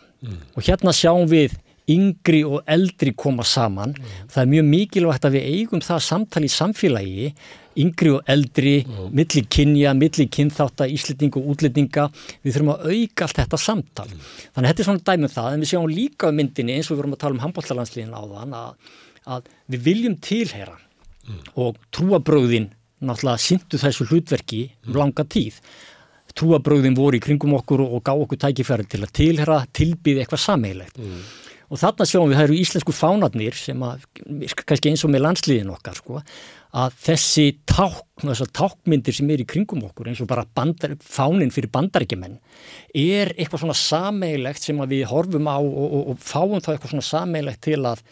og 0.55 0.62
hérna 0.66 0.94
sjáum 0.94 1.31
við 1.31 1.55
yngri 1.90 2.42
og 2.46 2.62
eldri 2.70 3.14
koma 3.18 3.42
saman. 3.46 3.94
Mm. 3.96 4.27
Það 4.31 4.42
er 4.42 4.51
mjög 4.53 4.66
mikilvægt 4.68 5.27
að 5.27 5.37
við 5.38 5.49
eigum 5.55 5.83
það 5.83 6.05
samtali 6.07 6.51
í 6.51 6.55
samfélagi, 6.55 7.31
yngri 7.78 8.12
og 8.16 8.30
eldri, 8.30 8.74
mm. 8.87 9.11
milli 9.16 9.42
kynja, 9.52 9.92
milli 9.98 10.26
kynþáta, 10.33 10.88
íslending 10.90 11.37
og 11.38 11.52
útlendinga. 11.54 12.09
Við 12.44 12.56
þurfum 12.56 12.72
að 12.74 12.88
auka 12.90 13.26
allt 13.26 13.40
þetta 13.42 13.61
samtal. 13.61 14.09
Mm. 14.11 14.24
Þannig 14.48 14.64
að 14.64 14.70
þetta 14.70 14.85
er 14.85 14.88
svona 14.88 15.06
dæmum 15.11 15.35
það, 15.35 15.52
en 15.52 15.64
við 15.64 15.72
sjáum 15.72 15.92
líka 15.92 16.30
á 16.30 16.37
myndinni 16.40 16.76
eins 16.76 16.90
og 16.90 16.96
við 16.96 17.02
vorum 17.02 17.16
að 17.16 17.22
tala 17.24 17.38
um 17.38 17.44
handbóltalandsliðin 17.44 18.16
á 18.16 18.22
þann 18.35 18.59
að, 18.61 18.96
að 19.37 19.52
við 19.74 19.87
viljum 19.87 20.18
tilheyra 20.24 20.76
mm. 20.76 21.42
og 21.62 21.80
trúabröðin 21.94 22.70
náttúrulega 23.00 23.40
syndu 23.40 23.80
þessu 23.80 24.09
hlutverki 24.11 24.64
um 24.87 24.98
langa 24.98 25.24
tíð 25.24 25.62
trúabröðin 26.37 26.94
voru 26.94 27.18
í 27.18 27.22
kringum 27.22 27.56
okkur 27.56 27.80
og 27.83 28.02
gá 28.06 28.12
okkur 28.12 28.38
tækifæri 28.38 28.85
til 28.87 29.00
að 29.02 29.14
tilhera 29.16 29.62
tilbyði 29.74 30.22
eitthvað 30.22 30.42
sameigilegt 30.44 31.00
mm 31.00 31.22
og 31.70 31.78
þarna 31.78 32.06
sjáum 32.09 32.30
við, 32.30 32.38
það 32.38 32.48
eru 32.48 32.59
íslensku 32.59 32.94
fánarnir 32.94 33.59
sem 33.59 33.85
að, 33.87 34.06
kannski 34.64 34.90
eins 34.90 35.04
og 35.06 35.12
með 35.14 35.24
landsliðin 35.26 35.70
okkar 35.76 35.98
sko, 36.00 36.22
að 36.70 36.94
þessi 37.02 37.44
ták, 37.66 38.04
þessar 38.22 38.50
tákmyndir 38.54 39.16
sem 39.16 39.30
er 39.33 39.42
í 39.42 39.46
kringum 39.48 39.83
okkur 39.88 40.11
eins 40.11 40.20
og 40.22 40.28
bara 40.30 40.44
bandar, 40.54 40.94
fánin 41.02 41.50
fyrir 41.54 41.72
bandarækjumenn 41.74 42.37
er 42.94 43.33
eitthvað 43.35 43.64
svona 43.64 43.78
sameigilegt 43.78 44.62
sem 44.62 44.83
við 44.90 45.09
horfum 45.11 45.50
á 45.50 45.59
og, 45.59 45.80
og, 45.87 46.12
og 46.12 46.20
fáum 46.22 46.62
þá 46.62 46.74
eitthvað 46.74 46.94
svona 46.94 47.09
sameigilegt 47.09 47.62
til 47.66 47.80
að 47.90 48.04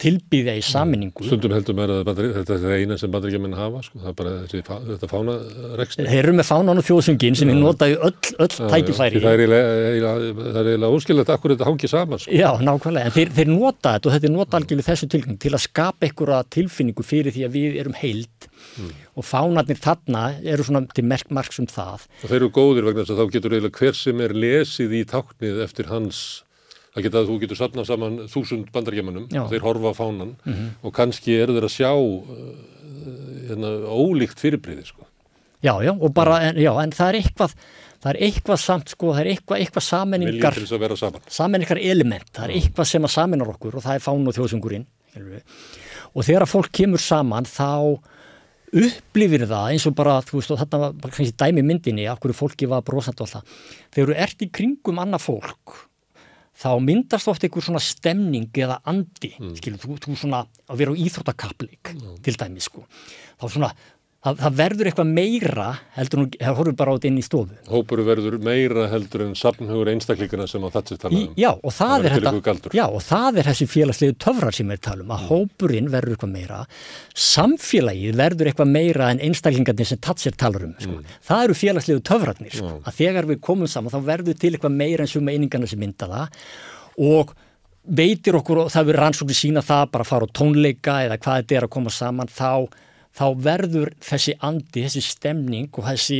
tilbyðja 0.00 0.54
í 0.58 0.62
saminningu. 0.64 1.24
Stundum 1.26 1.54
heldur 1.54 1.76
mér 1.78 1.92
að 1.94 2.10
þetta 2.38 2.56
er 2.58 2.82
eina 2.82 2.98
sem 3.00 3.12
bandaríkjaman 3.12 3.56
hafa, 3.58 3.82
sko. 3.86 4.00
það 4.02 4.10
er 4.10 4.16
bara 4.18 4.34
þessi, 4.42 4.62
þetta 4.90 5.10
fánarekstur. 5.10 6.08
Þeir 6.10 6.20
eru 6.22 6.34
með 6.38 6.48
fánan 6.50 6.82
og 6.82 6.86
fjóðsungin 6.88 7.38
sem 7.38 7.52
er 7.52 7.58
notað 7.60 7.94
í 7.94 7.98
öll, 8.08 8.32
öll 8.44 8.50
tækifæri. 8.74 9.22
Það 9.24 9.44
er 9.44 10.70
eiginlega 10.72 10.92
óskilvægt 10.92 11.34
akkur 11.34 11.54
þetta 11.54 11.68
hangi 11.68 11.90
saman. 11.90 12.22
Sko. 12.24 12.34
Já, 12.34 12.48
nákvæmlega, 12.64 13.10
en 13.10 13.16
þeir, 13.18 13.34
þeir 13.38 13.52
nota 13.52 13.94
þetta 13.96 14.10
og 14.10 14.16
þetta 14.16 14.30
er 14.30 14.34
nota 14.36 14.60
algjörlega 14.60 14.90
þessu 14.90 15.10
tilgang 15.14 15.40
til 15.44 15.54
að 15.54 15.64
skapa 15.66 16.08
einhverja 16.08 16.40
tilfinningu 16.58 17.06
fyrir 17.06 17.34
því 17.34 17.46
að 17.48 17.58
við 17.58 17.78
erum 17.82 17.98
heild 17.98 18.48
mm. 18.78 18.90
og 19.14 19.28
fánarnir 19.28 19.80
þarna 19.84 20.24
eru 20.42 20.66
svona 20.66 20.84
til 20.94 21.06
merkmark 21.08 21.54
sem 21.54 21.68
það. 21.70 22.08
Og 22.22 22.30
þeir 22.30 22.40
eru 22.40 22.50
góðir 22.54 22.88
vegna 22.88 23.04
þess 23.04 23.14
að 23.14 23.22
þá 23.22 23.36
getur 23.36 23.56
eiginlega 23.56 23.80
hver 23.80 24.00
sem 24.00 24.24
er 24.24 24.36
lesið 24.44 24.98
í 24.98 25.04
táknið 25.10 25.62
eftir 25.64 25.90
hans 25.92 26.24
það 26.94 27.06
geta 27.06 27.20
að 27.20 27.30
þú 27.30 27.38
getur 27.42 27.58
sapnað 27.58 27.88
saman 27.90 28.20
þúsund 28.30 28.70
bandargemanum 28.74 29.26
og 29.26 29.50
þeir 29.50 29.66
horfa 29.66 29.90
á 29.90 29.94
fánan 29.98 30.36
mm 30.36 30.52
-hmm. 30.52 30.68
og 30.82 30.94
kannski 30.94 31.34
eru 31.34 31.56
þeir 31.56 31.66
að 31.68 31.76
sjá 31.78 31.92
uh, 31.94 32.20
hérna, 33.48 33.72
ólíkt 33.90 34.38
fyrirbreyði 34.38 34.86
sko. 34.86 35.06
Já, 35.64 35.80
já, 35.82 35.92
og 35.96 36.12
bara, 36.12 36.40
en, 36.40 36.56
já, 36.56 36.72
en 36.82 36.92
það 36.92 37.08
er 37.08 37.20
eitthvað 37.20 37.54
það 38.04 38.10
er 38.10 38.20
eitthvað 38.26 38.58
samt, 38.60 38.90
sko, 38.92 39.12
það 39.14 39.20
er 39.20 39.30
eitthvað, 39.32 39.60
eitthvað 39.60 39.84
samenningar, 39.86 40.58
samenningar 41.28 41.78
element, 41.80 42.28
það 42.36 42.44
er 42.44 42.56
eitthvað 42.58 42.90
sem 42.90 43.06
að 43.06 43.14
saminar 43.14 43.52
okkur 43.54 43.78
og 43.78 43.84
það 43.86 43.94
er 43.94 44.04
fán 44.04 44.28
og 44.28 44.36
þjóðsungurinn 44.36 44.84
og 46.12 46.26
þegar 46.26 46.44
að 46.44 46.52
fólk 46.52 46.72
kemur 46.74 47.00
saman 47.00 47.48
þá 47.48 47.96
upplifir 48.74 49.46
það 49.46 49.70
eins 49.70 49.86
og 49.88 49.96
bara, 49.96 50.18
þú 50.26 50.36
veist, 50.36 50.52
og 50.52 50.60
þetta 50.60 50.80
var 50.82 50.92
kannski 51.06 51.32
dæmi 51.32 51.64
myndinni, 51.64 52.06
af 52.10 52.20
hverju 52.20 52.36
fólki 52.36 52.68
var 52.68 52.84
brosand 52.84 53.20
og 53.22 53.28
alltaf, 53.28 53.58
þegar 53.94 54.12
þú 54.12 54.20
ert 54.26 54.44
í 54.44 54.50
kringum 54.52 55.00
annað 55.00 55.24
fólk 55.24 55.76
þá 56.54 56.68
myndast 56.82 57.30
ofta 57.30 57.48
einhver 57.48 57.66
svona 57.66 57.82
stemning 57.82 58.48
eða 58.54 58.78
andi, 58.90 59.32
mm. 59.40 59.56
skilur, 59.58 59.80
þú, 59.82 59.98
þú 60.04 60.16
svona 60.20 60.44
að 60.70 60.80
vera 60.80 60.94
á 60.94 61.00
íþróttakapleik 61.04 61.94
mm. 61.96 62.16
til 62.24 62.36
dæmis 62.40 62.68
sko, 62.70 62.84
þá 63.40 63.46
svona 63.48 63.72
það, 64.24 64.38
það 64.40 64.56
verður 64.58 64.90
eitthvað 64.90 65.10
meira 65.18 65.66
heldur 65.98 66.20
nú, 66.20 66.26
það 66.40 66.58
horfur 66.58 66.76
bara 66.78 66.94
á 66.94 66.96
þetta 66.96 67.08
inn 67.10 67.20
í 67.20 67.24
stofu. 67.24 67.58
Hópur 67.68 68.02
verður 68.06 68.36
meira 68.44 68.86
heldur 68.92 69.24
en 69.26 69.34
samnhugur 69.38 69.90
einstakleikana 69.92 70.46
sem 70.50 70.64
á 70.64 70.68
þetta 70.74 70.98
talaðum. 71.04 71.36
Já, 71.40 71.50
er 71.52 72.16
já, 72.78 72.84
og 72.86 73.04
það 73.04 73.40
er 73.40 73.50
þessi 73.50 73.68
félagslegu 73.74 74.16
töfrar 74.24 74.56
sem 74.56 74.72
við 74.72 74.82
talum, 74.88 75.12
að 75.14 75.24
mm. 75.24 75.30
hópurinn 75.30 75.90
verður 75.92 76.16
eitthvað 76.16 76.34
meira, 76.34 76.60
samfélagið 77.28 78.20
verður 78.22 78.52
eitthvað 78.52 78.74
meira 78.74 79.10
en 79.12 79.24
einstaklingarnir 79.28 79.90
sem 79.92 80.02
Tatser 80.04 80.36
talar 80.38 80.66
um, 80.66 80.76
sko. 80.80 80.98
Mm. 80.98 81.16
Það 81.28 81.46
eru 81.46 81.58
félagslegu 81.60 82.04
töfrarnir, 82.10 82.54
sko, 82.54 82.76
að 82.84 83.00
þegar 83.00 83.30
við 83.30 83.42
komum 83.44 83.70
saman 83.70 83.92
þá 83.92 84.00
verður 84.08 84.38
til 84.40 84.54
eitthvað 84.54 84.78
meira 84.78 85.04
en 85.04 85.10
suma 85.10 85.34
einingarna 85.34 85.68
sem 85.70 85.80
mynda 85.80 86.08
það 86.10 86.46
og 87.04 87.34
veitir 87.84 88.36
okkur 88.38 88.62
og 88.62 88.72
það 88.72 88.88
verður 88.88 89.02
rannsóknir 89.02 89.36
sína 89.36 89.62
það 89.64 89.88
bara 89.92 90.04
að 90.06 90.10
fara 90.10 90.28
á 90.28 90.34
tónleika 90.38 90.96
eða 91.04 91.18
hvað 91.20 91.40
þetta 91.40 91.56
er 91.58 91.66
að 91.66 91.72
koma 91.74 91.92
saman 91.92 92.30
þá 92.32 92.50
þá 93.14 93.24
verður 93.44 93.92
þessi 94.02 94.34
andi, 94.44 94.84
þessi 94.84 95.02
stemning 95.06 95.68
og 95.78 95.86
þessi 95.86 96.18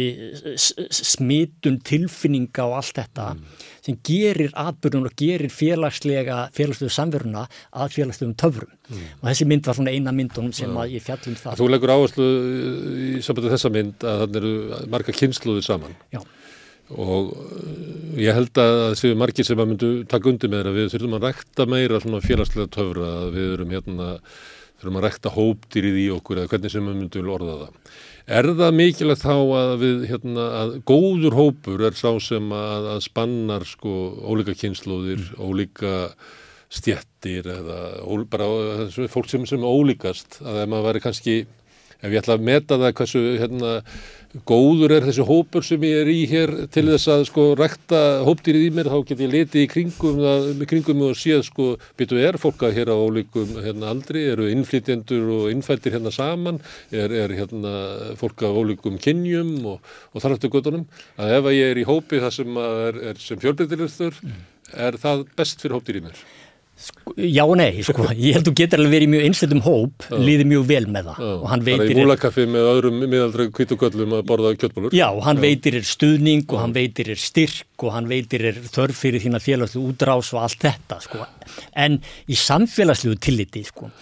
smitun 0.94 1.80
tilfinninga 1.86 2.68
og 2.68 2.76
allt 2.78 3.00
þetta 3.00 3.30
mm. 3.34 3.64
sem 3.88 3.98
gerir 4.06 4.54
atbyrjun 4.64 5.08
og 5.08 5.16
gerir 5.18 5.52
félagslega, 5.52 6.44
félagslega 6.54 6.94
samveruna 6.94 7.44
að 7.72 7.98
félagslegum 7.98 8.36
töfrum 8.40 8.70
mm. 8.70 9.02
og 9.20 9.26
þessi 9.30 9.48
mynd 9.50 9.66
var 9.66 9.80
svona 9.80 9.96
eina 9.96 10.14
myndunum 10.14 10.54
sem 10.54 10.70
ja. 10.70 10.86
ég 10.94 11.04
fjallum 11.04 11.36
það. 11.40 11.58
Þú 11.60 11.68
leggur 11.72 11.94
áherslu 11.96 12.30
í 12.94 13.10
sambandi 13.26 13.52
þessa 13.56 13.74
mynd 13.74 14.06
að 14.06 14.24
þannig 14.24 14.40
eru 14.42 14.88
marga 14.94 15.18
kynsluður 15.18 15.66
saman. 15.66 16.00
Já 16.14 16.22
og 16.92 17.30
ég 18.20 18.36
held 18.36 18.58
að 18.60 18.74
það 18.76 18.96
séu 19.00 19.16
margir 19.16 19.46
sem 19.46 19.60
að 19.60 19.70
myndu 19.70 19.88
taka 20.08 20.28
undir 20.28 20.50
með 20.52 20.60
það 20.60 20.68
að 20.70 20.76
við 20.78 20.90
þurfum 20.92 21.16
að 21.16 21.24
rækta 21.24 21.66
meira 21.70 22.00
svona 22.02 22.20
félagslega 22.24 22.72
töfra 22.74 23.12
við 23.32 23.54
erum 23.54 23.72
hérna 23.72 24.08
þurfum 24.84 25.00
að 25.00 25.06
rekta 25.08 25.32
hópdýrið 25.34 26.00
í 26.02 26.06
okkur 26.14 26.42
eða 26.42 26.52
hvernig 26.52 26.74
sem 26.74 26.88
við 26.90 26.98
myndum 27.00 27.30
orða 27.34 27.56
það. 27.62 27.90
Er 28.38 28.48
það 28.56 28.78
mikilvægt 28.78 29.24
þá 29.24 29.34
að 29.34 29.74
við, 29.82 30.06
hérna, 30.08 30.46
að 30.60 30.70
góður 30.88 31.36
hópur 31.36 31.84
er 31.88 31.98
sá 31.98 32.08
sem 32.24 32.54
að, 32.56 32.88
að 32.94 33.02
spannar 33.04 33.66
sko 33.68 33.94
ólíka 34.24 34.56
kynnslóðir, 34.60 35.26
mm. 35.34 35.44
ólíka 35.44 35.94
stjettir 36.74 37.48
eða 37.52 37.80
ó, 38.00 38.12
bara 38.30 38.48
fólk 39.12 39.28
sem, 39.30 39.44
sem 39.48 39.64
ólíkast 39.64 40.40
að 40.42 40.62
ef 40.64 40.72
maður 40.72 40.88
væri 40.88 41.04
kannski, 41.04 41.36
ef 42.00 42.08
ég 42.08 42.20
ætla 42.22 42.38
að 42.38 42.46
meta 42.48 42.80
það 42.80 42.96
hversu 43.00 43.24
hérna 43.42 43.74
góður 44.42 44.96
er 44.96 45.04
þessi 45.06 45.24
hópur 45.28 45.62
sem 45.62 45.82
ég 45.86 46.00
er 46.02 46.08
í 46.10 46.24
hér 46.26 46.52
til 46.74 46.84
þess 46.88 47.10
að 47.12 47.22
sko 47.28 47.44
rækta 47.58 48.00
hópdýrið 48.26 48.66
í 48.66 48.72
mér 48.74 48.90
þá 48.90 48.96
get 49.06 49.22
ég 49.22 49.30
letið 49.30 49.62
í 49.62 49.68
kringum 49.70 50.18
það, 50.18 50.48
kringum 50.72 51.04
og 51.06 51.18
séð 51.18 51.44
sko 51.46 51.68
byttu 52.00 52.18
er 52.18 52.38
fólk 52.42 52.64
að 52.66 52.74
hér 52.80 52.90
á 52.90 52.96
ólíkum 52.98 53.54
hérna 53.62 53.92
aldri, 53.94 54.24
eru 54.32 54.48
innflytjendur 54.50 55.30
og 55.36 55.46
innfæltir 55.54 55.94
hérna 55.94 56.10
saman, 56.14 56.58
er, 56.90 57.14
er 57.14 57.36
hérna 57.38 57.74
fólk 58.18 58.42
af 58.42 58.58
ólíkum 58.58 58.98
kynjum 58.98 59.54
og, 59.76 59.92
og 60.10 60.24
þar 60.24 60.38
eftir 60.38 60.54
göttunum 60.56 60.88
að 61.14 61.36
ef 61.38 61.50
að 61.50 61.58
ég 61.60 61.74
er 61.74 61.82
í 61.84 61.88
hópi 61.88 62.22
það 62.24 62.38
sem 62.40 62.62
er, 62.64 63.02
er 63.12 63.22
sem 63.22 63.42
fjölbreytilegstur, 63.44 64.18
er 64.74 64.98
það 64.98 65.28
best 65.38 65.62
fyrir 65.62 65.78
hópdýrið 65.78 66.02
í 66.02 66.08
mér? 66.08 66.24
Sko, 66.74 67.12
já 67.14 67.44
og 67.46 67.54
nei, 67.60 67.84
sko, 67.86 68.08
ég 68.18 68.34
held 68.34 68.42
að 68.42 68.48
þú 68.48 68.54
getur 68.58 68.80
alveg 68.82 68.94
verið 68.96 69.06
í 69.06 69.10
mjög 69.12 69.26
einsleitum 69.28 69.60
hóp, 69.62 70.06
já. 70.08 70.16
líði 70.18 70.46
mjög 70.50 70.64
vel 70.66 70.86
með 70.90 71.10
það 71.10 71.20
já. 71.22 71.28
og 71.34 71.44
hann 71.52 71.62
veitir... 71.68 71.82
Það 71.84 71.92
er 71.92 71.94
í 71.94 72.02
múlakaffi 72.02 72.46
með 72.50 72.70
öðrum 72.70 72.98
miðaldra 73.04 73.46
kvítuköllum 73.58 74.16
að 74.18 74.24
borða 74.30 74.52
kjöttbólur. 74.58 74.96
Já, 74.98 75.06
hann 75.28 75.38
já. 75.38 75.44
veitir 75.44 75.78
er 75.78 75.86
stuðning 75.86 76.42
og 76.50 76.62
hann 76.64 76.74
veitir 76.74 77.12
er 77.14 77.22
styrk 77.22 77.86
og 77.86 77.94
hann 77.94 78.10
veitir 78.10 78.48
er 78.50 78.58
þörf 78.66 79.04
fyrir 79.04 79.22
þína 79.22 79.42
félagslu 79.44 79.84
útrás 79.86 80.32
og 80.34 80.42
allt 80.42 80.66
þetta, 80.66 80.98
sko. 81.06 81.22
En 81.78 82.00
í 82.26 82.40
samfélagslu 82.42 83.14
tilliti, 83.22 83.62
sko, 83.70 83.92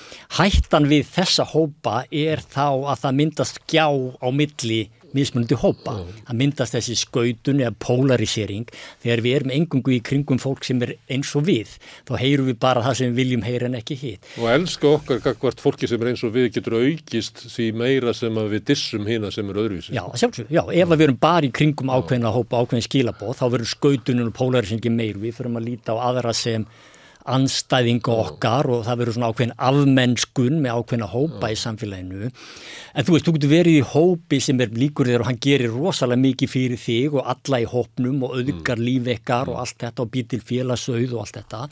hættan 0.40 0.88
við 0.88 1.04
þessa 1.12 1.46
hópa 1.52 2.06
er 2.08 2.40
þá 2.40 2.66
að 2.94 3.04
það 3.04 3.20
myndast 3.20 3.62
gjá 3.68 3.86
á 3.92 4.28
milli 4.32 4.86
mismunandi 5.16 5.58
hópa. 5.60 5.94
Það 6.26 6.38
myndast 6.40 6.76
þessi 6.76 6.96
skautun 7.00 7.62
eða 7.62 7.74
polarisering 7.82 8.70
þegar 9.02 9.24
við 9.24 9.36
erum 9.38 9.54
engungu 9.56 9.94
í 9.96 10.00
kringum 10.04 10.40
fólk 10.42 10.66
sem 10.66 10.82
er 10.86 10.94
eins 11.12 11.32
og 11.38 11.46
við. 11.48 11.74
Þá 12.08 12.14
heyrum 12.20 12.50
við 12.50 12.58
bara 12.62 12.84
það 12.86 12.98
sem 13.00 13.12
við 13.12 13.20
viljum 13.22 13.46
heyra 13.46 13.70
en 13.70 13.78
ekki 13.80 13.98
hitt. 14.00 14.30
Og 14.40 14.48
elska 14.52 14.92
okkar 14.92 15.22
hvert 15.24 15.64
fólki 15.64 15.90
sem 15.90 16.02
er 16.02 16.12
eins 16.12 16.24
og 16.26 16.34
við 16.36 16.48
getur 16.56 16.78
aukist 16.80 17.44
því 17.48 17.68
meira 17.82 18.14
sem 18.16 18.40
við 18.54 18.66
dissum 18.72 19.08
hýna 19.08 19.32
sem 19.34 19.50
er 19.52 19.60
öðruvísi. 19.64 19.96
Já, 19.96 20.04
sjálfsög. 20.22 20.52
Já, 20.52 20.62
ef 20.64 20.94
við 20.94 21.06
erum 21.08 21.20
bara 21.22 21.48
í 21.48 21.52
kringum 21.54 21.92
ákveðina 21.92 22.32
hópa, 22.34 22.62
ákveðin 22.62 22.88
skilabóð, 22.88 23.36
þá 23.40 23.44
verður 23.56 23.72
skautunum 23.74 24.32
og 24.32 24.38
polarisingin 24.38 24.96
meir. 24.96 25.20
Við 25.22 25.38
fyrir 25.38 25.60
að 25.60 25.68
líta 25.68 25.96
á 25.96 26.04
aðra 26.08 26.34
sem 26.36 26.66
anstæðinga 27.30 28.14
okkar 28.24 28.68
og 28.72 28.84
það 28.86 29.00
verður 29.00 29.16
svona 29.16 29.30
ákveðin 29.32 29.56
afmennskun 29.68 30.60
með 30.62 30.78
ákveðina 30.78 31.10
hópa 31.12 31.50
í 31.52 31.58
samfélaginu 31.60 32.30
en 32.30 33.06
þú 33.06 33.16
veist, 33.16 33.26
þú 33.26 33.36
getur 33.36 33.52
verið 33.52 33.78
í 33.78 33.84
hópi 33.92 34.40
sem 34.42 34.62
er 34.62 34.72
líkur 34.76 35.10
þér 35.10 35.24
og 35.24 35.30
hann 35.30 35.42
gerir 35.42 35.74
rosalega 35.74 36.24
mikið 36.26 36.54
fyrir 36.54 36.82
þig 36.82 37.18
og 37.18 37.28
alla 37.34 37.62
í 37.62 37.68
hópnum 37.68 38.24
og 38.26 38.38
auðgar 38.40 38.80
mm. 38.80 38.88
lífekkar 38.88 39.52
og 39.52 39.60
allt 39.62 39.78
þetta 39.84 40.06
og 40.06 40.14
býr 40.16 40.32
til 40.32 40.42
félagsauð 40.52 41.14
og 41.14 41.22
allt 41.24 41.38
þetta 41.42 41.66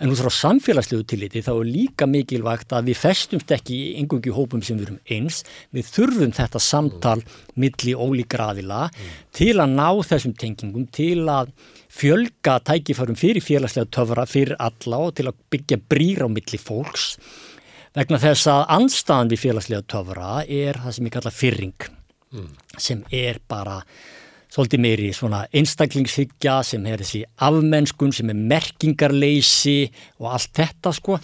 En 0.00 0.08
út 0.08 0.16
frá 0.16 0.32
samfélagslegu 0.32 1.04
tilliti 1.04 1.42
þá 1.44 1.50
er 1.52 1.66
líka 1.68 2.06
mikilvægt 2.08 2.72
að 2.72 2.86
við 2.88 3.00
festumst 3.02 3.50
ekki 3.52 3.74
í 3.76 3.90
engungi 4.00 4.32
hópum 4.32 4.62
sem 4.64 4.78
við 4.78 4.86
erum 4.86 5.00
eins. 5.12 5.42
Við 5.76 5.90
þurfum 5.92 6.32
þetta 6.38 6.62
samtal 6.64 7.18
milli 7.60 7.92
ólíkra 7.92 8.48
aðila 8.54 8.86
mm. 8.88 9.10
til 9.36 9.52
að 9.60 9.74
ná 9.76 9.88
þessum 10.08 10.32
tengingum, 10.40 10.86
til 10.88 11.28
að 11.28 11.52
fjölga 11.90 12.58
tækifærum 12.66 13.18
fyrir 13.18 13.44
félagslega 13.44 13.90
töfra 13.92 14.26
fyrir 14.28 14.56
alla 14.62 15.00
og 15.06 15.14
til 15.18 15.30
að 15.30 15.40
byggja 15.52 15.80
brýr 15.90 16.24
á 16.24 16.28
milli 16.30 16.60
fólks. 16.60 17.16
Vegna 17.96 18.20
þess 18.22 18.46
að 18.50 18.64
anstaðan 18.76 19.32
við 19.32 19.44
félagslega 19.48 19.88
töfra 19.90 20.32
er 20.46 20.78
það 20.78 20.96
sem 20.96 21.10
ég 21.10 21.14
kalla 21.16 21.34
fyrring 21.34 21.86
mm. 22.30 22.50
sem 22.78 23.04
er 23.10 23.40
bara 23.50 23.80
svolítið 24.50 24.82
meiri 24.82 25.10
svona 25.14 25.44
einstaklingshyggja 25.54 26.56
sem 26.66 26.86
er 26.90 27.02
þessi 27.02 27.22
afmennskun 27.46 28.14
sem 28.14 28.30
er 28.32 28.38
merkingarleysi 28.54 29.78
og 30.22 30.32
allt 30.34 30.54
þetta 30.58 30.94
sko 30.94 31.18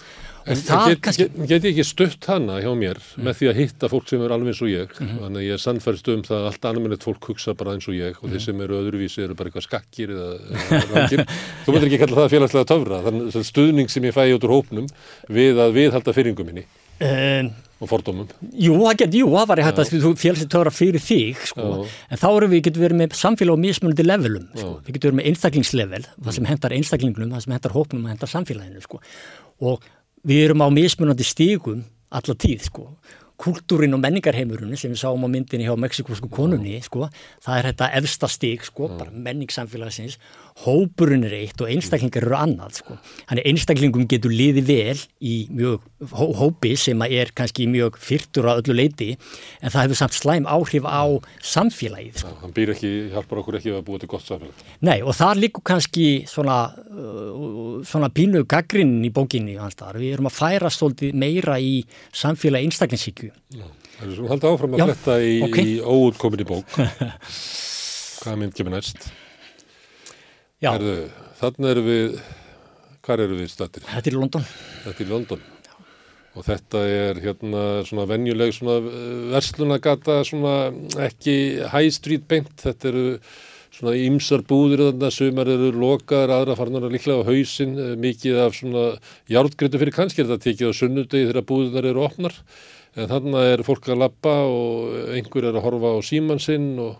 En 0.47 0.61
get, 0.89 1.01
kannski... 1.03 1.27
get, 1.27 1.47
get 1.49 1.67
ég 1.67 1.73
ekki 1.73 1.85
stutt 1.87 2.27
hana 2.29 2.61
hjá 2.63 2.69
mér 2.77 2.99
mm. 3.01 3.25
með 3.27 3.39
því 3.39 3.49
að 3.51 3.59
hitta 3.61 3.89
fólk 3.91 4.07
sem 4.07 4.23
er 4.23 4.33
alveg 4.35 4.53
eins 4.53 4.61
og 4.63 4.71
ég 4.71 4.93
mm 4.93 5.03
-hmm. 5.07 5.19
þannig 5.23 5.41
að 5.41 5.47
ég 5.47 5.57
er 5.57 5.63
sannfærst 5.63 6.09
um 6.13 6.23
það 6.23 6.37
að 6.37 6.47
allt 6.51 6.67
annarminnett 6.69 7.07
fólk 7.07 7.29
hugsa 7.31 7.53
bara 7.53 7.75
eins 7.75 7.87
og 7.87 7.95
ég 7.97 8.15
og 8.15 8.23
mm 8.23 8.29
-hmm. 8.29 8.31
þeir 8.31 8.45
sem 8.45 8.61
eru 8.61 8.79
öðruvísi 8.81 9.23
eru 9.23 9.35
bara 9.35 9.49
eitthvað 9.49 9.67
skakkir 9.67 10.09
eða, 10.15 10.29
eða 10.81 11.25
þú 11.65 11.71
myndir 11.71 11.87
ekki 11.89 12.01
kalla 12.03 12.21
það 12.21 12.33
félagslega 12.35 12.71
töfra 12.73 13.03
þannig 13.05 13.35
að 13.35 13.47
stuðning 13.51 13.89
sem 13.89 14.03
ég 14.03 14.15
fæ 14.15 14.23
út 14.35 14.43
úr 14.47 14.55
hópnum 14.55 14.87
við 15.27 15.59
að 15.59 15.73
viðhalda 15.73 16.13
fyrringum 16.13 16.45
minni 16.47 16.65
um, 17.01 17.51
og 17.77 17.89
fordómum 17.91 18.29
Jú, 18.53 18.73
það 18.81 18.95
getur, 19.01 19.19
jú, 19.19 19.27
það 19.35 19.49
var 19.51 19.59
ég 19.61 19.67
hægt 19.67 19.81
að 19.83 19.91
þú 19.91 20.13
félagslega 20.17 20.53
töfra 20.55 20.73
fyrir 20.73 21.03
þig 21.03 21.43
sko. 21.51 21.67
en 21.85 22.21
þá 22.21 22.29
erum 22.31 22.53
við, 22.53 22.63
getur 22.67 22.85
verið 22.85 23.01
með 23.01 23.17
samfélag 23.19 23.53
og 23.53 23.61
mismunandi 23.61 24.05
levelum, 24.05 24.47
sko. 24.55 24.71
við 24.85 24.97
getur 24.97 25.11
verið 25.11 25.19
með 25.19 25.29
einstaklingslevel 25.31 26.03
það 26.15 26.37
sem 26.37 26.49
hendar 26.49 26.77
einstaklingnum, 26.77 27.35
það 27.35 27.45
sem 27.45 27.55
hendar 27.57 27.75
hópnum 27.77 28.07
og 28.07 28.13
hendar 28.13 28.33
samfélaginu 28.33 28.81
sko. 28.81 29.01
og 29.61 29.85
við 30.27 30.43
erum 30.47 30.65
á 30.65 30.67
mismunandi 30.73 31.25
stígum 31.27 31.85
alla 32.11 32.35
tíð 32.35 32.67
sko. 32.67 32.89
Kultúrin 33.37 33.93
og 33.93 34.01
menningarheimurinn 34.01 34.79
sem 34.79 34.91
við 34.91 35.03
sáum 35.03 35.23
á 35.23 35.29
myndinni 35.29 35.67
hjá 35.67 35.75
meksikosku 35.77 36.29
konunni 36.33 36.79
sko, 36.81 37.05
það 37.45 37.59
er 37.59 37.67
þetta 37.69 37.89
efsta 37.99 38.29
stík 38.33 38.65
sko, 38.65 38.89
bara 38.97 39.13
menningssamfélagsins 39.13 40.17
hópurinn 40.63 41.25
er 41.27 41.35
eitt 41.37 41.61
og 41.61 41.69
einstaklingar 41.69 42.25
eru 42.25 42.35
annað 42.37 42.79
sko. 42.79 42.95
Þannig 43.29 43.47
einstaklingum 43.51 44.07
getur 44.09 44.33
liði 44.33 44.63
vel 44.65 44.97
í 45.21 45.35
mjög 45.53 45.83
hó 46.17 46.25
hópi 46.39 46.73
sem 46.79 47.01
er 47.05 47.31
kannski 47.37 47.67
mjög 47.69 47.99
fyrtur 48.01 48.49
á 48.49 48.57
öllu 48.57 48.75
leiti 48.77 49.11
en 49.13 49.73
það 49.73 49.83
hefur 49.83 49.99
samt 50.01 50.17
slæm 50.17 50.47
áhrif 50.49 50.87
á 50.89 51.05
samfélagið. 51.45 52.23
Sko. 52.23 52.33
Hann 52.41 52.55
býr 52.55 52.73
ekki, 52.73 52.93
hjálpar 53.13 53.43
okkur 53.43 53.59
ekki 53.59 53.75
að 53.75 53.83
búa 53.87 54.01
til 54.01 54.09
gott 54.11 54.25
samfélag. 54.25 54.65
Nei 54.87 54.97
og 55.03 55.13
það 55.17 55.43
líkur 55.43 55.65
kannski 55.71 56.07
svona, 56.29 56.57
uh, 56.73 57.77
svona 57.85 58.09
pínu 58.13 58.43
gaggrinn 58.49 58.97
í 59.05 59.13
bókinni 59.13 59.59
hans 59.61 59.77
þar. 59.77 60.01
Við 60.01 60.17
erum 60.17 60.31
að 60.31 60.37
færa 60.39 60.73
svolítið 60.73 61.21
meira 61.21 61.59
í 61.61 61.83
samfélagi 62.15 62.71
einstaklingsíkju. 62.71 63.31
Það 63.97 64.09
er 64.09 64.17
svona 64.17 64.33
haldið 64.33 64.51
áfram 64.51 64.75
að 64.75 64.83
fletta 64.87 65.21
í, 65.21 65.37
okay. 65.45 65.69
í 65.69 65.79
óutkominni 65.81 66.49
bók. 66.49 66.77
Hvað 68.21 68.41
mynd 68.41 68.57
kemur 68.57 68.77
næst? 68.77 69.09
Herðu, 70.57 70.93
þannig 71.37 71.69
erum 71.69 71.85
við, 71.85 72.13
hvað 73.05 73.21
eru 73.27 73.35
við 73.37 73.49
stættir? 73.51 73.83
Þetta 73.85 74.09
er 74.09 74.15
í 74.15 74.17
London. 74.17 74.45
Þetta 74.87 75.03
er 75.03 75.05
í 75.05 75.11
London. 75.11 75.43
Já. 75.67 75.75
Og 76.33 76.47
þetta 76.47 76.81
er 76.93 77.19
hérna 77.21 77.65
svona 77.85 78.05
venjuleg 78.09 78.55
svona 78.57 78.77
eh, 78.79 79.19
verslunagata, 79.35 80.15
svona 80.25 80.55
ekki 81.05 81.35
high 81.69 81.93
street 81.93 82.25
beint. 82.25 82.49
Þetta 82.63 82.89
eru 82.89 83.05
svona 83.77 83.93
ymsar 84.01 84.41
búðir 84.49 84.81
þarna, 84.87 85.13
sumar 85.13 85.53
eru 85.53 85.69
lokaðar, 85.77 86.33
aðra 86.39 86.57
farnar 86.57 86.89
líklega 86.89 87.21
á 87.21 87.29
hausin, 87.29 87.77
eh, 87.77 87.93
mikið 88.07 88.41
af 88.47 88.57
svona 88.57 88.87
hjártgreitu 89.29 89.83
fyrir 89.83 89.97
kannski 89.99 90.25
er 90.25 90.31
þetta 90.31 90.47
tekið 90.47 90.73
á 90.73 90.79
sunnudegi 90.81 91.29
þegar 91.29 91.49
búðunar 91.53 91.91
eru 91.93 92.07
opnar. 92.09 92.41
En 92.97 93.13
þannig 93.13 93.53
er 93.53 93.67
fólk 93.69 93.93
að 93.93 94.01
lappa 94.07 94.39
og 94.49 95.13
einhver 95.13 95.51
er 95.51 95.61
að 95.61 95.69
horfa 95.69 95.93
á 95.93 95.97
síman 96.01 96.41
sinn 96.41 96.71
og 96.81 96.97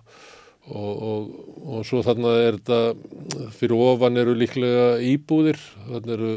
Og, 0.67 1.03
og, 1.09 1.27
og 1.63 1.83
svo 1.87 2.01
þarna 2.03 2.33
er 2.43 2.57
þetta 2.57 3.51
fyrir 3.55 3.79
ofan 3.79 4.19
eru 4.19 4.33
líklega 4.35 4.97
íbúðir. 4.99 5.59
Þarna 5.87 6.15
eru 6.17 6.31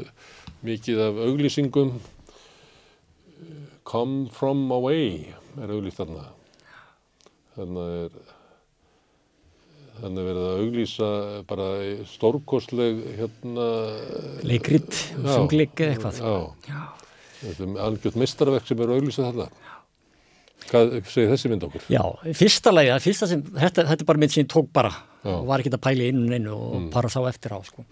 mikið 0.67 1.01
af 1.09 1.23
auglýsingum. 1.27 1.95
Come 3.91 4.29
from 4.31 4.69
away 4.75 5.33
er 5.59 5.73
auglýst 5.75 5.99
þarna. 5.99 6.29
Þannig 7.57 7.97
er 8.05 8.21
þannig 10.01 10.29
verið 10.31 10.47
að 10.47 10.61
auglýsa 10.63 11.09
bara 11.51 11.67
stórkostleg 12.09 13.03
hérna 13.19 13.67
leikrit, 14.47 14.95
sungleik 15.27 15.75
eða 15.77 15.97
eitthvað. 15.97 16.21
Já. 16.65 16.79
þetta 17.43 17.67
er 17.67 17.83
algjört 17.85 18.17
mistarverk 18.23 18.71
sem 18.71 18.81
eru 18.81 18.97
auglýsað 18.97 19.29
þarna 19.29 19.70
Hvað 20.71 20.93
segir 21.11 21.31
þessi 21.33 21.51
mynd 21.51 21.65
okkur? 21.67 21.87
Já, 21.91 22.03
fyrsta 22.39 22.73
lagi, 22.75 22.93
fyrsta 23.03 23.29
sem, 23.31 23.41
þetta, 23.43 23.87
þetta 23.89 24.05
er 24.05 24.09
bara 24.11 24.23
mynd 24.23 24.35
sem 24.35 24.45
ég 24.45 24.51
tók 24.53 24.69
bara 24.75 24.93
Já. 24.93 25.33
og 25.35 25.49
var 25.49 25.63
ekki 25.63 25.73
að 25.75 25.83
pæli 25.87 26.11
inn 26.13 26.21
og 26.27 26.37
einu 26.37 26.53
og 26.55 26.77
mm. 26.77 26.91
bara 26.95 27.11
sá 27.13 27.19
eftir 27.29 27.57
á 27.57 27.59
sko. 27.67 27.85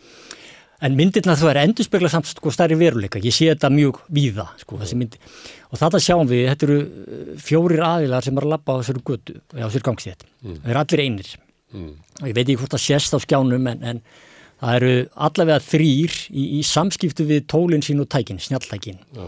En 0.86 0.94
myndirna 0.94 1.34
þú 1.34 1.48
er 1.50 1.58
endurspegla 1.64 2.10
samt 2.12 2.30
sko 2.30 2.52
stærri 2.54 2.76
veruleika, 2.78 3.18
ég 3.18 3.34
sé 3.34 3.48
þetta 3.50 3.70
mjög 3.74 3.98
víða 4.14 4.46
sko 4.60 4.78
þessi 4.78 4.98
myndi 5.00 5.18
og 5.72 5.80
þetta 5.80 6.00
sjáum 6.04 6.30
við, 6.30 6.44
þetta 6.52 6.68
eru 6.68 6.78
uh, 6.84 7.32
fjórir 7.42 7.82
aðilar 7.82 8.28
sem 8.28 8.38
er 8.38 8.46
að 8.46 8.54
lappa 8.54 8.78
á 8.78 8.80
þessari 8.80 9.02
götu, 9.10 9.36
á 9.58 9.66
þessari 9.66 9.86
gangstétt, 9.90 10.22
mm. 10.44 10.60
það 10.62 10.70
eru 10.70 10.82
allir 10.84 11.02
einir 11.02 11.32
mm. 11.74 11.90
og 12.20 12.30
ég 12.30 12.38
veit 12.38 12.44
ekki 12.44 12.60
hvort 12.62 12.76
það 12.76 12.84
sést 12.84 13.18
á 13.18 13.24
skjánum 13.26 13.68
en, 13.72 13.82
en 13.90 14.00
það 14.62 14.78
eru 14.78 14.94
allavega 15.26 15.66
þrýr 15.66 16.16
í, 16.30 16.46
í 16.60 16.62
samskiptu 16.70 17.26
við 17.26 17.44
tólinn 17.50 17.82
sín 17.82 18.06
og 18.06 18.10
tækin, 18.14 18.38
snjalltækin. 18.46 19.02
Já 19.18 19.26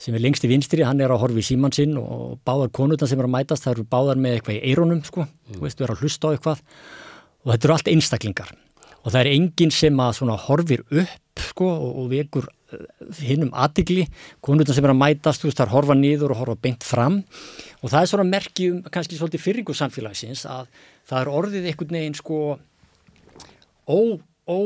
sem 0.00 0.16
er 0.16 0.22
lengst 0.24 0.46
í 0.46 0.50
vinstri, 0.50 0.84
hann 0.86 1.00
er 1.02 1.12
á 1.12 1.20
horfi 1.20 1.44
síman 1.44 1.74
sinn 1.76 1.98
og 2.00 2.38
báðar 2.46 2.72
konurna 2.76 3.08
sem 3.08 3.20
er 3.20 3.28
að 3.28 3.34
mætast 3.34 3.66
það 3.66 3.74
eru 3.74 3.86
báðar 3.92 4.20
með 4.20 4.38
eitthvað 4.38 4.56
í 4.56 4.70
eironum 4.70 5.02
sko. 5.04 5.26
Mm. 5.26 5.58
þú 5.58 5.64
veist, 5.66 5.78
þú 5.78 5.86
er 5.86 5.94
að 5.94 6.04
hlusta 6.04 6.30
á 6.30 6.32
eitthvað. 6.34 6.62
Og 7.40 7.52
þetta 7.52 7.68
eru 7.68 7.76
allt 7.76 7.90
einstaklingar. 7.92 8.54
Og 9.00 9.12
það 9.12 9.20
er 9.20 9.30
enginn 9.34 9.72
sem 9.72 10.00
að 10.04 10.16
svona 10.18 10.38
horfir 10.40 10.84
upp 10.88 11.44
sko 11.44 11.68
og, 11.68 11.92
og 12.02 12.08
vekur 12.10 12.48
uh, 12.48 12.80
hinn 13.20 13.46
um 13.46 13.52
aðigli, 13.56 14.06
konurna 14.44 14.76
sem 14.76 14.88
er 14.88 14.94
að 14.94 15.00
mætast 15.00 15.44
þú 15.44 15.50
veist, 15.50 15.60
það 15.60 15.66
er 15.66 15.74
horfa 15.74 15.96
niður 15.96 16.34
og 16.34 16.42
horfa 16.42 16.56
beint 16.64 16.84
fram. 16.84 17.20
Og 17.80 17.92
það 17.92 18.00
er 18.00 18.10
svona 18.12 18.28
merkjum 18.28 18.82
kannski 18.92 19.20
svolítið 19.20 19.44
fyrringu 19.44 19.76
samfélagsins 19.76 20.46
að 20.48 20.68
það 21.08 21.22
er 21.22 21.32
orðið 21.40 21.70
einhvern 21.70 21.96
veginn 21.96 22.18
sko 22.18 22.40
ó 23.88 24.00
ó, 24.50 24.58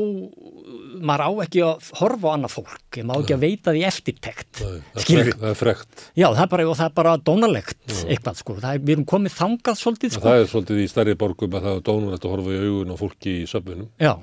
maður 1.05 1.23
á 1.25 1.31
ekki 1.45 1.63
að 1.65 1.89
horfa 1.99 2.31
á 2.31 2.35
annað 2.35 2.55
fólk, 2.55 2.99
maður 3.01 3.15
á 3.15 3.21
ekki 3.23 3.35
að 3.35 3.43
veita 3.45 3.75
því 3.75 3.83
eftirtekt 3.89 4.61
það 4.61 5.49
er 5.51 5.59
frekt 5.59 6.05
já, 6.17 6.27
það 6.27 6.43
er 6.45 6.53
bara, 6.55 6.69
það 6.71 6.87
er 6.87 6.95
bara 7.01 7.17
dónalegt 7.29 7.97
eitthvað, 8.05 8.39
sko, 8.41 8.57
er, 8.61 8.81
við 8.81 8.95
erum 8.97 9.09
komið 9.15 9.37
þangað 9.39 9.81
svolítið, 9.81 10.15
sko. 10.15 10.25
það 10.25 10.41
er 10.41 10.49
svolítið 10.53 10.81
í 10.81 10.87
stærri 10.91 11.19
borgum 11.19 11.59
að 11.59 11.69
það 11.69 11.77
er 11.77 11.85
dónalegt 11.91 12.25
að 12.25 12.35
horfa 12.35 12.55
í 12.55 12.63
augun 12.65 12.95
á 12.95 12.97
fólki 12.99 13.35
í 13.41 13.45
söfnunum. 13.49 13.89
Já, 14.01 14.13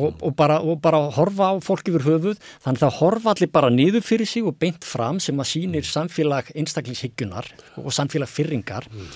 og, 0.00 0.14
og, 0.22 0.32
bara, 0.36 0.58
og 0.64 0.80
bara 0.84 1.02
horfa 1.16 1.50
á 1.52 1.54
fólki 1.64 1.92
yfir 1.92 2.06
höfuð, 2.06 2.40
þannig 2.64 2.86
að 2.86 2.98
horfa 3.00 3.34
allir 3.34 3.52
bara 3.52 3.70
niður 3.72 4.06
fyrir 4.06 4.28
sig 4.28 4.46
og 4.46 4.56
beint 4.60 4.86
fram 4.88 5.20
sem 5.22 5.38
að 5.42 5.50
sínir 5.52 5.84
mm. 5.84 5.90
samfélag 5.90 6.50
einstaklingshyggunar 6.56 7.50
og 7.82 7.92
samfélag 7.94 8.30
fyrringar 8.32 8.88
mm. 8.88 9.14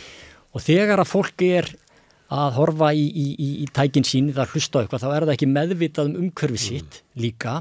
og 0.53 0.65
þegar 0.67 1.03
að 1.03 1.13
fólki 1.15 1.53
er 1.63 1.73
að 2.35 2.55
horfa 2.59 2.93
í, 2.97 3.07
í, 3.07 3.27
í, 3.39 3.49
í 3.63 3.67
tækin 3.75 4.07
sín 4.07 4.33
þar 4.35 4.53
hlusta 4.55 4.83
eitthvað, 4.83 5.05
þá 5.05 5.09
er 5.13 5.27
það 5.27 5.35
ekki 5.37 5.51
meðvitað 5.51 6.11
um 6.11 6.23
umhverfi 6.25 6.63
sitt 6.63 7.01
mm. 7.01 7.21
líka. 7.23 7.59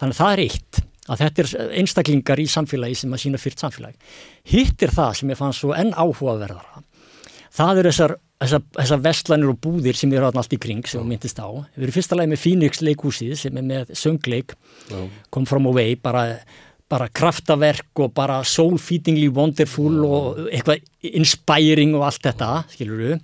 Þannig 0.00 0.14
að 0.14 0.20
það 0.20 0.34
er 0.34 0.42
eitt, 0.44 0.82
að 1.04 1.22
þetta 1.24 1.44
er 1.44 1.72
einstaklingar 1.80 2.42
í 2.42 2.50
samfélagi 2.50 3.00
sem 3.02 3.16
að 3.16 3.24
sína 3.24 3.40
fyrst 3.42 3.64
samfélagi 3.64 3.98
hitt 4.54 4.84
er 4.84 4.92
það 4.94 5.16
sem 5.18 5.32
ég 5.32 5.40
fann 5.40 5.56
svo 5.56 5.72
enn 5.76 5.92
áhugaverðara. 5.92 6.84
Það 7.54 7.80
eru 7.80 7.90
þessar, 7.92 8.14
þessar, 8.42 8.62
þessar 8.76 9.02
vestlanir 9.04 9.50
og 9.52 9.58
búðir 9.62 9.98
sem 9.98 10.12
eru 10.14 10.26
alltaf 10.28 10.54
í 10.54 10.60
kring 10.62 10.86
sem 10.90 11.02
við 11.02 11.10
myndist 11.12 11.38
á, 11.38 11.48
við 11.76 11.86
erum 11.86 11.96
fyrsta 11.96 12.18
lagi 12.18 12.32
með 12.32 12.42
Phoenix 12.42 12.82
leikúsið 12.82 13.34
sem 13.38 13.60
er 13.60 13.66
með 13.66 13.92
söngleik. 13.98 14.56
Kom 15.34 15.46
from 15.46 15.68
away, 15.70 15.94
bara 15.94 16.24
bara 16.94 17.08
kraftaverk 17.08 18.02
og 18.04 18.12
bara 18.14 18.42
soul-feedingly 18.46 19.30
wonderful 19.34 20.02
og 20.04 20.42
eitthvað 20.50 20.84
inspiring 21.16 21.94
og 21.96 22.04
allt 22.08 22.26
þetta, 22.28 22.50
skilur 22.74 23.00
við 23.00 23.14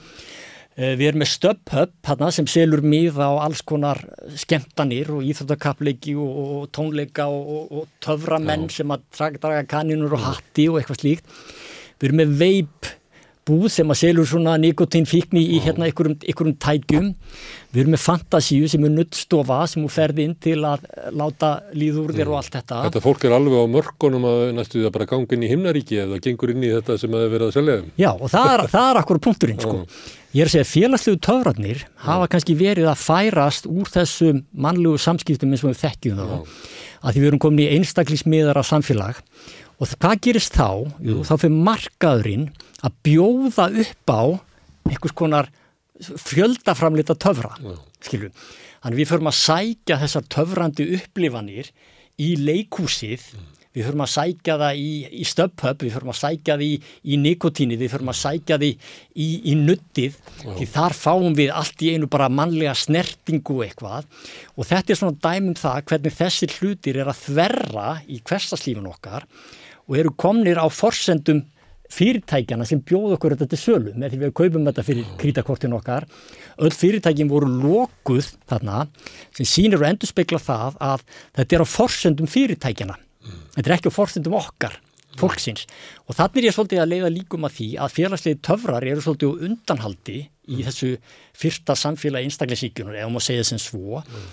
við 0.80 1.02
erum 1.10 1.20
með 1.20 1.32
StubHub 1.34 2.30
sem 2.32 2.46
selur 2.48 2.80
miða 2.80 3.26
á 3.28 3.44
alls 3.44 3.60
konar 3.66 4.00
skemmtanir 4.38 5.10
og 5.12 5.26
íþróttakappleiki 5.28 6.14
og, 6.16 6.38
og 6.40 6.62
tónleika 6.72 7.26
og, 7.28 7.66
og 7.68 7.90
töframenn 8.00 8.68
Já. 8.70 8.78
sem 8.78 8.94
að 8.94 9.04
draga, 9.12 9.64
kaninur 9.68 10.16
og 10.16 10.24
hatti 10.24 10.70
og 10.70 10.80
eitthvað 10.80 11.02
slíkt. 11.02 11.36
Við 12.00 12.08
erum 12.08 12.22
með 12.22 12.34
veip 12.40 12.90
búð 13.49 13.66
sem 13.72 13.91
að 13.91 13.99
selur 14.03 14.28
svona 14.28 14.57
nikotínfíkni 14.61 15.43
í 15.57 15.61
hérna 15.64 15.88
ykkurum, 15.91 16.16
ykkurum 16.32 16.55
tækjum. 16.61 17.09
Við 17.70 17.82
erum 17.82 17.95
með 17.95 18.03
fantasíu 18.03 18.68
sem 18.70 18.84
er 18.86 18.93
nuttstofa 18.95 19.61
sem 19.70 19.84
þú 19.84 19.91
ferði 19.95 20.26
inn 20.26 20.36
til 20.43 20.57
að 20.66 20.86
láta 21.16 21.51
líður 21.76 22.14
þér 22.16 22.32
og 22.32 22.38
allt 22.41 22.57
þetta. 22.59 22.80
Þetta 22.88 23.05
fólk 23.05 23.26
er 23.26 23.36
alveg 23.36 23.62
á 23.62 23.66
mörgunum 23.76 24.26
að 24.30 24.43
næstu 24.59 24.80
því 24.80 24.86
að 24.88 24.95
bara 24.97 25.11
ganga 25.12 25.36
inn 25.36 25.47
í 25.47 25.53
himnaríki 25.53 26.01
eða 26.05 26.18
gengur 26.24 26.55
inn 26.55 26.66
í 26.66 26.72
þetta 26.74 26.99
sem 27.01 27.14
að 27.16 27.28
vera 27.34 27.51
að 27.51 27.57
selja 27.59 27.78
þeim. 27.78 27.93
Já 28.03 28.11
og 28.12 28.26
það 28.32 28.51
er, 28.55 28.64
það 28.74 28.91
er 28.91 29.01
akkur 29.05 29.22
punkturinn 29.28 29.62
sko. 29.62 29.78
Ég 30.30 30.45
er 30.45 30.51
að 30.51 30.55
segja 30.55 30.68
félagslegu 30.70 31.22
töfratnir 31.26 31.86
hafa 32.05 32.28
kannski 32.30 32.55
verið 32.59 32.91
að 32.91 33.01
færast 33.03 33.64
úr 33.70 33.88
þessum 33.91 34.45
mannlegu 34.55 35.01
samskiptum 35.03 35.51
eins 35.51 35.64
og 35.64 35.72
við 35.72 35.80
þekkjum 35.80 36.20
það 36.20 36.36
að 37.01 37.14
því 37.14 37.22
við 37.22 37.30
erum 37.30 37.43
komin 37.43 37.64
í 37.64 37.72
einstaklismiðar 37.78 38.61
af 38.61 38.68
samfélag 38.68 39.18
og 39.80 39.94
hvað 39.96 40.18
gerist 40.26 40.56
þá? 40.56 40.68
Jú, 41.00 41.20
mm. 41.20 41.26
þá 41.28 41.34
fyrir 41.40 41.62
markaðurinn 41.68 42.48
að 42.84 42.96
bjóða 43.06 43.68
upp 43.84 44.12
á 44.12 44.22
einhvers 44.90 45.16
konar 45.16 45.48
fjöldaframlita 46.00 47.16
töfra, 47.20 47.54
mm. 47.60 47.78
skilju. 48.04 48.32
Þannig 48.80 49.02
við 49.02 49.08
förum 49.10 49.30
að 49.30 49.40
sækja 49.40 50.00
þessar 50.00 50.28
töfrandi 50.32 50.90
upplifanir 50.96 51.72
í 52.20 52.34
leikúsið 52.40 53.24
mm. 53.36 53.48
við 53.76 53.86
þurfum 53.86 54.04
að 54.04 54.12
sækja 54.14 54.56
það 54.62 54.80
í, 54.80 54.90
í 55.20 55.26
stöphöpp, 55.28 55.84
við 55.84 55.94
þurfum 55.96 56.12
að 56.12 56.18
sækja 56.20 56.56
það 56.56 56.64
í, 56.64 56.70
í 57.04 57.20
nikotíni, 57.20 57.78
við 57.80 57.92
þurfum 57.94 58.12
að 58.12 58.18
sækja 58.20 58.58
það 58.58 58.66
í, 58.70 59.28
í 59.52 59.54
nuttið, 59.60 60.18
því 60.46 60.68
þar 60.74 60.96
fáum 60.96 61.38
við 61.38 61.54
allt 61.56 61.84
í 61.84 61.94
einu 61.94 62.10
bara 62.12 62.28
mannlega 62.32 62.76
snertingu 62.76 63.60
eitthvað 63.66 64.08
og 64.56 64.68
þetta 64.68 64.94
er 64.94 65.00
svona 65.02 65.20
dæmum 65.28 65.56
það 65.60 65.80
hvernig 65.92 66.16
þessir 66.20 66.56
hlutir 66.58 67.00
er 67.00 67.12
að 67.12 67.24
þverra 67.28 67.88
í 68.08 68.20
hverstaslífun 68.24 68.92
okkar 68.92 69.28
og 69.91 69.97
eru 69.99 70.12
komnir 70.14 70.61
á 70.62 70.66
forsendum 70.70 71.43
fyrirtækjana 71.91 72.66
sem 72.68 72.78
bjóð 72.86 73.16
okkur 73.16 73.34
þetta 73.34 73.49
til 73.51 73.59
sölu 73.59 73.95
með 73.99 74.12
því 74.12 74.18
við 74.20 74.34
kaupum 74.38 74.66
þetta 74.68 74.84
fyrir 74.86 75.09
krítakortin 75.18 75.74
okkar. 75.74 76.07
Öll 76.62 76.74
fyrirtækin 76.74 77.30
voru 77.30 77.49
lokuð 77.51 78.28
þarna 78.51 78.84
sem 79.34 79.49
sínir 79.49 79.82
og 79.82 79.88
endur 79.88 80.11
spekla 80.11 80.38
það 80.43 80.78
að 80.86 81.03
þetta 81.41 81.57
er 81.57 81.64
á 81.66 81.68
forsendum 81.72 82.30
fyrirtækjana 82.30 82.95
mm. 82.95 83.43
þetta 83.57 83.66
er 83.66 83.76
ekki 83.76 83.91
á 83.91 83.99
forsendum 83.99 84.38
okkar 84.38 84.78
fólksins. 85.18 85.66
Og 86.07 86.14
þannig 86.14 86.38
er 86.38 86.47
ég 86.47 86.55
svolítið 86.55 86.82
að 86.84 86.93
leiða 86.93 87.11
líkum 87.16 87.49
að 87.49 87.57
því 87.57 87.68
að 87.82 87.97
félagslegi 87.97 88.41
töfrar 88.47 88.86
eru 88.86 89.03
svolítið 89.03 89.45
undanhaldi 89.49 90.20
í 90.51 90.62
þessu 90.66 90.93
fyrsta 91.36 91.74
samfélagi 91.78 92.30
einstaklegsíkjunum 92.30 92.95
ef 92.95 93.11
maður 93.11 93.26
segja 93.26 93.51
sem 93.51 93.61
svo. 93.62 94.05
Mm. 94.07 94.30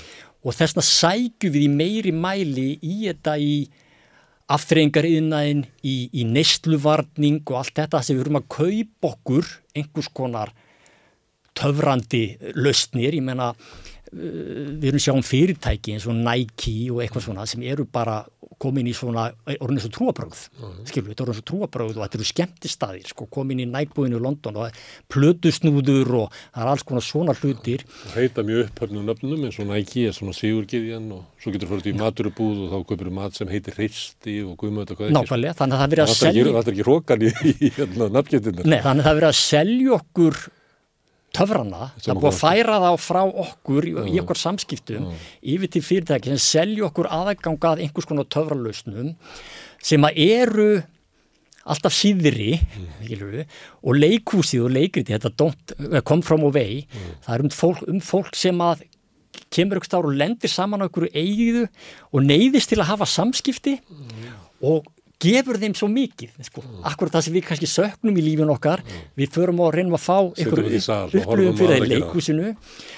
og 0.48 0.54
þessna 0.56 0.84
sækju 0.86 1.50
við 1.52 1.64
í 1.66 1.72
meiri 1.74 2.12
mæli 2.14 2.70
í 2.86 2.96
þetta 3.08 3.34
í 3.42 3.66
aftreyingar 4.48 5.08
yðnaðin 5.08 5.66
í, 5.84 6.08
í 6.16 6.24
neistluvarning 6.28 7.42
og 7.50 7.60
allt 7.62 7.76
þetta 7.82 8.02
sem 8.04 8.16
við 8.16 8.28
erum 8.28 8.40
að 8.40 8.50
kaupa 8.56 9.12
okkur 9.12 9.52
einhvers 9.76 10.10
konar 10.16 10.54
töfrandi 11.58 12.38
lausnir, 12.56 13.18
ég 13.18 13.26
menna 13.26 13.52
uh, 13.54 13.68
við 14.14 14.90
erum 14.92 15.04
sjáum 15.04 15.26
fyrirtæki 15.26 15.96
eins 15.96 16.08
og 16.08 16.16
Nike 16.16 16.78
og 16.94 17.04
eitthvað 17.04 17.28
svona 17.28 17.48
sem 17.50 17.66
eru 17.68 17.88
bara 17.92 18.22
komin 18.62 18.90
í 18.90 18.94
svona, 18.98 19.28
orðin 19.58 19.78
eins 19.78 19.88
og 19.88 19.94
trúabröð 19.96 20.40
mm. 20.58 20.78
skilur, 20.90 21.12
þetta 21.12 21.24
er 21.24 21.28
orðin 21.28 21.36
eins 21.36 21.44
og 21.44 21.48
trúabröð 21.52 21.94
og 21.98 22.04
þetta 22.04 22.20
eru 22.20 22.28
skemmtistaðir, 22.32 23.12
sko, 23.12 23.28
komin 23.34 23.62
í 23.64 23.68
nægbúinu 23.70 24.18
í 24.18 24.24
London 24.24 24.60
og 24.64 24.80
plötusnúður 25.14 26.14
og 26.24 26.28
það 26.34 26.64
er 26.64 26.72
alls 26.74 26.86
konar 26.88 27.06
svona 27.06 27.38
hlutir. 27.38 27.86
Það 28.08 28.18
heita 28.18 28.46
mjög 28.48 28.64
upphörnum 28.68 29.08
nöfnum 29.08 29.48
eins 29.48 29.62
og 29.62 29.70
Nike 29.70 30.08
er 30.10 30.18
svona 30.18 30.36
sigurgiðjan 30.38 31.10
og 31.16 31.24
svo 31.42 31.54
getur 31.54 31.72
þú 31.72 31.80
fyrir 31.82 31.94
í 31.94 32.02
maturubúð 32.02 32.66
og 32.66 32.74
þá 32.74 32.78
kaupir 32.92 33.12
þú 33.12 33.16
mat 33.20 33.38
sem 33.38 33.52
heitir 33.52 33.78
hreisti 33.78 34.38
og 34.44 34.58
guðmöð 34.62 34.94
og 34.94 35.02
hvað 35.02 35.10
ekki. 35.10 35.18
Nákvæmlega, 35.20 35.58
þannig 35.62 35.78
að 35.78 35.84
það 35.84 35.96
verið 35.96 36.08
að 36.08 36.16
selja 36.18 36.46
Það 36.58 36.70
er 36.72 36.74
ekki 36.74 36.86
hrókan 36.88 37.24
í, 37.24 37.32
í 37.68 37.70
nafngetinu 38.18 38.66
Nei, 38.66 38.80
þannig 38.82 39.04
að 39.04 39.08
það 39.08 39.18
verið 39.20 39.30
að 39.30 39.40
selja 39.40 39.98
okkur 39.98 40.40
töfrana, 41.38 41.92
það 42.02 42.12
er 42.12 42.20
búið 42.20 42.30
að 42.32 42.42
færa 42.42 42.82
þá 42.84 42.90
frá 43.04 43.22
okkur 43.46 43.88
í, 43.88 43.94
í 44.12 44.20
okkur 44.24 44.42
samskiptum 44.42 45.08
mm. 45.08 45.24
yfir 45.54 45.74
til 45.74 45.84
fyrirtæki 45.86 46.34
sem 46.34 46.44
selju 46.44 46.88
okkur 46.90 47.10
aðgangað 47.14 47.84
einhvers 47.86 48.10
konar 48.10 48.30
töfralausnum 48.34 49.14
sem 49.84 50.08
að 50.08 50.22
eru 50.28 50.70
alltaf 51.68 51.96
síðri 51.96 52.58
mm. 52.58 53.56
og 53.84 53.98
leikúsið 54.00 54.68
og 54.68 54.76
leikriti 54.76 55.16
þetta 55.16 56.02
kom 56.08 56.24
from 56.26 56.46
away 56.48 56.84
mm. 56.86 57.18
það 57.26 57.34
er 57.36 57.46
um 57.46 57.54
fólk, 57.54 57.82
um 57.88 58.04
fólk 58.04 58.38
sem 58.40 58.62
að 58.64 58.86
kemur 59.54 59.84
stáru 59.86 60.12
og 60.12 60.20
lendir 60.20 60.52
saman 60.52 60.84
á 60.84 60.90
ykkur 60.90 61.10
eigiðu 61.12 61.66
og 62.12 62.24
neyðist 62.26 62.72
til 62.72 62.82
að 62.82 62.92
hafa 62.94 63.08
samskipti 63.10 63.78
mm. 63.80 64.30
og 64.68 64.88
gefur 65.22 65.58
þeim 65.58 65.74
svo 65.78 65.88
mikið 65.90 66.46
sko. 66.46 66.62
mm. 66.62 66.82
akkurat 66.90 67.16
það 67.16 67.26
sem 67.26 67.36
við 67.36 67.46
kannski 67.48 67.70
söknum 67.70 68.18
í 68.20 68.24
lífin 68.26 68.52
okkar 68.54 68.84
mm. 68.84 69.06
við 69.18 69.32
förum 69.34 69.62
og 69.66 69.72
reynum 69.74 69.98
að 69.98 70.04
fá 70.04 70.18
upplöfum 70.28 71.58
fyrir 71.58 71.74
það 71.74 71.86
í 71.86 71.90
leikúsinu 71.96 72.52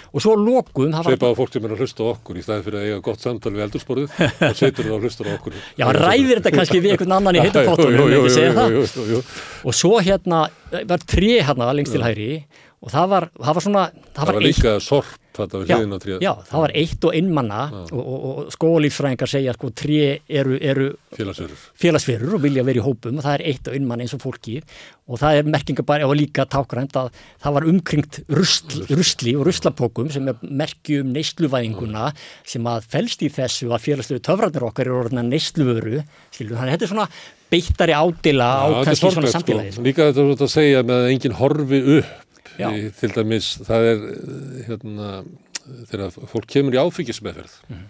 og 0.09 0.23
svo 0.25 0.35
lókum 0.39 0.95
Sveipa 0.99 1.31
á 1.31 1.33
fólk 1.37 1.53
sem 1.55 1.67
er 1.67 1.75
að 1.75 1.83
hlusta 1.85 2.07
okkur 2.09 2.39
í 2.39 2.43
staði 2.43 2.65
fyrir 2.65 2.79
að 2.81 2.87
eiga 2.89 2.99
gott 3.07 3.23
samtal 3.23 3.53
við 3.55 3.65
eldursporið 3.67 4.17
og 4.49 4.57
setur 4.59 4.89
það 4.89 4.97
að 4.97 5.07
hlusta 5.07 5.29
okkur 5.35 5.57
Já, 5.79 5.85
ræðir 5.95 6.41
þetta 6.41 6.55
kannski 6.57 6.83
við 6.83 6.95
einhvern 6.95 7.15
annan 7.19 7.39
í 7.39 7.43
heitupottunum 7.45 9.23
og 9.63 9.79
svo 9.79 9.95
hérna 10.03 10.43
var 10.91 11.07
tri 11.07 11.37
hérna 11.39 11.71
lengst 11.77 11.95
til 11.95 12.03
hæri 12.03 12.31
og 12.79 12.91
það 12.91 13.09
var, 13.15 13.31
það 13.39 13.57
var 13.57 13.67
svona 13.69 13.87
það, 13.89 14.13
það 14.19 14.25
var, 14.25 14.39
var 14.39 14.47
líka 14.49 14.77
sorp 14.83 15.28
þetta 15.45 15.61
við 15.61 15.71
hliðin 15.73 15.95
á 15.95 15.99
tríða 16.03 16.19
já, 16.23 16.31
það 16.49 16.63
var 16.65 16.73
eitt 16.81 17.07
og 17.09 17.17
einmanna 17.19 17.61
og, 17.79 17.99
og, 17.99 18.27
og 18.29 18.53
skólífsfræðingar 18.55 19.31
segja 19.31 19.55
sko 19.55 19.71
trí 19.81 19.99
eru, 20.27 20.59
eru 20.59 20.89
félagsverur. 21.15 22.35
og 22.37 22.43
vilja 22.43 22.65
verið 22.67 22.81
í 22.81 22.85
hópum 22.85 23.19
og 23.19 23.25
það 23.25 23.37
er 23.37 23.45
eitt 23.53 23.69
og 23.69 23.77
einmanna 23.77 24.05
eins 24.05 24.15
og 24.17 24.23
fólki. 24.23 24.59
Og 25.09 25.17
það 25.17 25.39
er 25.39 25.47
merkinga 25.49 25.85
bara 25.87 26.05
og 26.05 26.13
líka 26.19 26.45
tákrænt 26.45 26.99
að 26.99 27.09
það 27.41 27.55
var 27.55 27.65
umkringt 27.71 28.19
rusl, 28.29 28.83
rusli 28.91 29.33
og 29.39 29.47
ruslapókum 29.47 30.11
sem 30.13 30.29
er 30.29 30.37
merkjum 30.45 31.09
neysluvæðinguna 31.15 32.11
sem 32.45 32.69
að 32.69 32.85
fælst 32.93 33.25
í 33.25 33.31
þessu 33.33 33.71
að 33.73 33.87
félagslegu 33.87 34.21
töfrandir 34.27 34.67
okkar 34.69 34.85
eru 34.85 35.01
orðina 35.01 35.25
neysluvöru 35.25 36.03
þannig 36.37 36.59
að 36.59 36.73
þetta 36.75 36.85
er 36.85 36.93
svona 36.93 37.09
beittari 37.49 37.95
ádila 37.97 38.47
á 38.61 38.65
kannski 38.85 39.09
svona 39.09 39.29
sko. 39.29 39.39
samfélagi 39.39 39.73
sko. 39.73 39.85
Líka 39.85 40.09
þetta 40.11 40.45
að 40.45 40.53
segja 40.53 40.83
með 40.85 41.03
að 41.03 41.11
enginn 41.15 41.37
horfi 41.39 41.79
upp 41.97 42.28
Í, 42.59 42.89
til 42.97 43.11
dæmis 43.15 43.53
það 43.63 43.85
er 43.91 44.01
hérna, 44.67 45.11
þegar 45.89 46.17
fólk 46.31 46.49
kemur 46.51 46.75
í 46.75 46.81
áfengismeðferð 46.81 47.55
mm. 47.69 47.85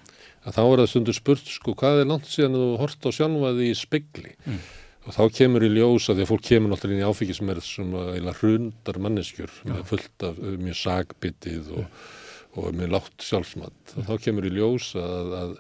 að 0.46 0.58
þá 0.58 0.62
er 0.66 0.82
það 0.82 0.92
stundur 0.92 1.18
spurt 1.18 1.50
sko 1.50 1.76
hvað 1.80 2.04
er 2.04 2.12
langt 2.12 2.30
síðan 2.30 2.60
þú 2.60 2.70
hort 2.82 3.10
á 3.10 3.10
sjálfaði 3.18 3.72
í 3.72 3.76
spegli? 3.78 4.36
Mm. 4.46 4.62
og 5.06 5.18
þá 5.18 5.22
kemur 5.40 5.66
í 5.66 5.72
ljósa 5.74 6.16
því 6.16 6.26
að 6.26 6.32
fólk 6.34 6.48
kemur 6.52 6.74
náttúrulega 6.74 7.00
inn 7.00 7.06
í 7.06 7.10
áfengismeðferð 7.10 7.70
sem 7.70 8.00
að 8.00 8.32
hrundar 8.42 9.04
manneskjur 9.06 9.60
með 9.70 9.86
fullt 9.94 10.28
af 10.30 10.42
mjög 10.66 10.82
sagbitið 10.84 11.72
og, 11.76 11.86
mm. 11.86 12.58
og 12.62 12.74
með 12.82 12.98
látt 12.98 13.30
sjálfsmatt 13.30 13.96
og 13.96 14.10
þá 14.12 14.28
kemur 14.28 14.50
í 14.50 14.54
ljósa 14.54 15.06
að, 15.06 15.34
að 15.40 15.56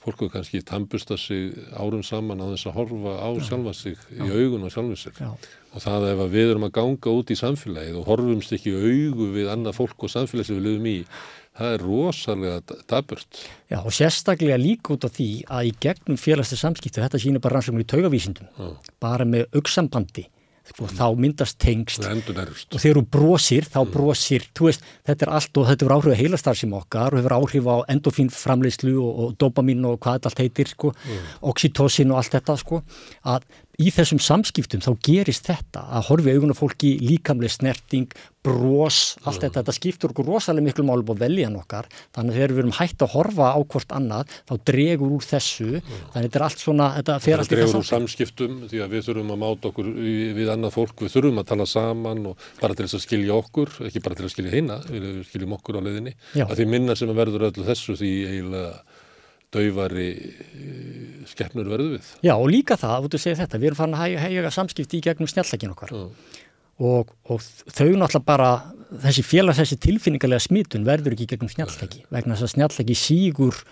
fólk 0.00 0.22
er 0.24 0.30
kannski 0.32 0.62
tampusta 0.64 1.16
sig 1.20 1.56
árum 1.76 2.04
saman 2.04 2.40
á 2.40 2.48
þess 2.54 2.70
að 2.70 2.76
horfa 2.78 3.16
á 3.20 3.28
sjálfa 3.44 3.74
sig 3.76 4.06
í 4.16 4.28
augun 4.32 4.64
og 4.64 4.72
sjálfum 4.72 5.00
sig 5.00 5.18
Já 5.20 5.32
og 5.70 5.84
það 5.84 6.08
ef 6.10 6.22
við 6.32 6.52
erum 6.52 6.66
að 6.66 6.74
ganga 6.78 7.12
út 7.20 7.30
í 7.30 7.38
samfélagið 7.38 8.00
og 8.00 8.08
horfumst 8.10 8.56
ekki 8.56 8.74
augu 8.74 9.28
við 9.36 9.52
annað 9.52 9.78
fólk 9.78 10.06
og 10.06 10.12
samfélagi 10.12 10.50
sem 10.50 10.58
við 10.58 10.66
lögum 10.66 10.90
í 10.90 10.96
það 11.60 11.76
er 11.76 11.84
rosalega 11.84 12.80
daburt 12.90 13.44
Já 13.70 13.78
og 13.80 13.94
sérstaklega 13.94 14.58
líka 14.60 14.94
út 14.96 15.06
af 15.06 15.14
því 15.16 15.30
að 15.46 15.70
í 15.70 15.72
gegnum 15.86 16.20
félagslega 16.20 16.64
samskiptu 16.64 17.02
þetta 17.04 17.22
sýnir 17.22 17.44
bara 17.44 17.58
rannsóknir 17.58 17.86
í 17.86 17.90
taugavísindum 17.94 18.50
Já. 18.50 18.68
bara 19.02 19.26
með 19.28 19.48
auksambandi 19.58 20.26
og 20.78 20.92
þá 20.94 21.06
myndast 21.18 21.58
tengst 21.58 22.04
og 22.04 22.76
þegar 22.78 23.00
þú 23.00 23.02
brosir, 23.10 23.66
þá 23.66 23.80
mm. 23.80 23.90
brosir 23.94 24.44
veist, 24.60 24.84
þetta 25.08 25.26
er 25.26 25.32
allt 25.38 25.58
og 25.58 25.66
þetta 25.70 25.86
er 25.86 25.94
áhrif 25.96 26.12
að 26.12 26.20
heilastarfsum 26.20 26.76
okkar 26.78 27.16
og 27.16 27.20
hefur 27.20 27.34
áhrif 27.38 27.66
á 27.66 27.76
endofínframleyslu 27.96 28.94
og, 29.02 29.10
og 29.24 29.32
dopamin 29.40 29.88
og 29.88 29.98
hvað 29.98 30.20
þetta 30.20 30.30
allt 30.30 30.44
heitir 30.44 30.70
sko, 30.70 30.92
mm. 30.94 31.32
oxytocin 31.50 32.14
og 32.14 32.20
allt 32.20 32.36
þetta 32.36 32.56
sko, 32.60 32.82
að 33.34 33.48
í 33.80 33.92
þessum 33.94 34.20
samskiptum 34.22 34.82
þá 34.84 34.90
gerist 35.06 35.48
þetta 35.48 35.86
að 35.96 36.10
horfi 36.10 36.34
augun 36.34 36.52
á 36.52 36.56
fólki 36.58 36.96
líkamlega 37.00 37.54
snerting, 37.54 38.10
bros, 38.44 39.18
allt 39.28 39.42
þetta, 39.42 39.60
þetta 39.60 39.74
skiptur 39.76 40.12
okkur 40.14 40.28
rosalega 40.30 40.64
miklu 40.64 40.84
málum 40.88 41.10
á 41.12 41.14
veljan 41.20 41.56
okkar, 41.60 41.88
þannig 42.16 42.32
að 42.32 42.38
þegar 42.38 42.54
við 42.54 42.62
erum 42.62 42.76
hægt 42.78 43.04
að 43.04 43.12
horfa 43.14 43.48
á 43.52 43.58
hvort 43.60 43.92
annað, 43.96 44.36
þá 44.48 44.54
dregur 44.70 45.14
úr 45.16 45.26
þessu, 45.26 45.68
þannig 45.84 46.14
að 46.14 46.24
þetta 46.26 46.40
er 46.40 46.44
allt 46.46 46.64
svona, 46.64 46.86
þetta 46.96 47.16
fer 47.20 47.36
allt 47.36 47.44
í 47.44 47.50
samt. 47.50 47.50
Það 47.50 47.60
dregur 47.60 47.80
úr 47.80 47.88
samskiptum 47.90 48.56
því 48.70 48.80
að 48.80 48.94
við 48.94 49.04
þurfum 49.08 49.34
að 49.34 49.42
máta 49.44 49.70
okkur 49.70 49.90
við 50.40 50.52
annað 50.54 50.76
fólk, 50.78 51.04
við 51.04 51.14
þurfum 51.16 51.42
að 51.42 51.50
tala 51.52 51.68
saman 51.68 52.24
og 52.32 52.48
bara 52.62 52.78
til 52.78 52.86
þess 52.86 53.00
að 53.00 53.04
skilja 53.04 53.36
okkur, 53.36 53.74
ekki 53.90 54.04
bara 54.06 54.20
til 54.20 54.26
að 54.26 54.34
skilja 54.36 54.56
hina, 54.56 54.80
við 54.88 55.10
skiljum 55.28 55.56
okkur 55.58 55.80
á 55.80 55.84
leðinni, 55.84 56.16
að 56.46 56.56
því 56.56 56.68
minna 56.72 56.96
sem 56.96 57.12
verður 57.20 57.50
öllu 57.50 57.68
þessu 57.68 57.98
því 58.00 58.14
eiginlega 58.30 58.72
dauvari 59.54 60.10
eh, 60.10 61.24
skeppnur 61.30 61.70
verðu 61.70 61.96
við. 61.96 62.12
Já 62.26 62.34
og 62.36 62.46
líka 62.52 62.78
það, 62.80 63.08
þú 63.12 63.22
segir 63.22 63.40
þetta, 63.40 63.60
við 63.60 63.70
erum 63.70 63.80
farin 63.80 63.98
að 63.98 64.14
hægja 64.24 64.52
samskipti 64.54 65.00
í 65.00 65.04
gegnum 65.06 65.30
snjallakinn 65.30 65.74
okkar 65.74 65.94
mm. 65.96 66.12
og, 66.90 67.10
og 67.26 67.42
þau 67.66 67.88
náttúrulega 67.88 68.26
bara, 68.28 68.50
þessi 69.06 69.26
félags, 69.26 69.60
þessi 69.62 69.80
tilfinningarlega 69.86 70.46
smitun 70.46 70.86
verður 70.86 71.16
ekki 71.16 71.28
gegnum 71.34 71.52
snjallaki 71.52 72.04
vegna 72.14 72.36
þess 72.36 72.48
að 72.48 72.54
snjallaki 72.54 72.98
sígur 72.98 73.64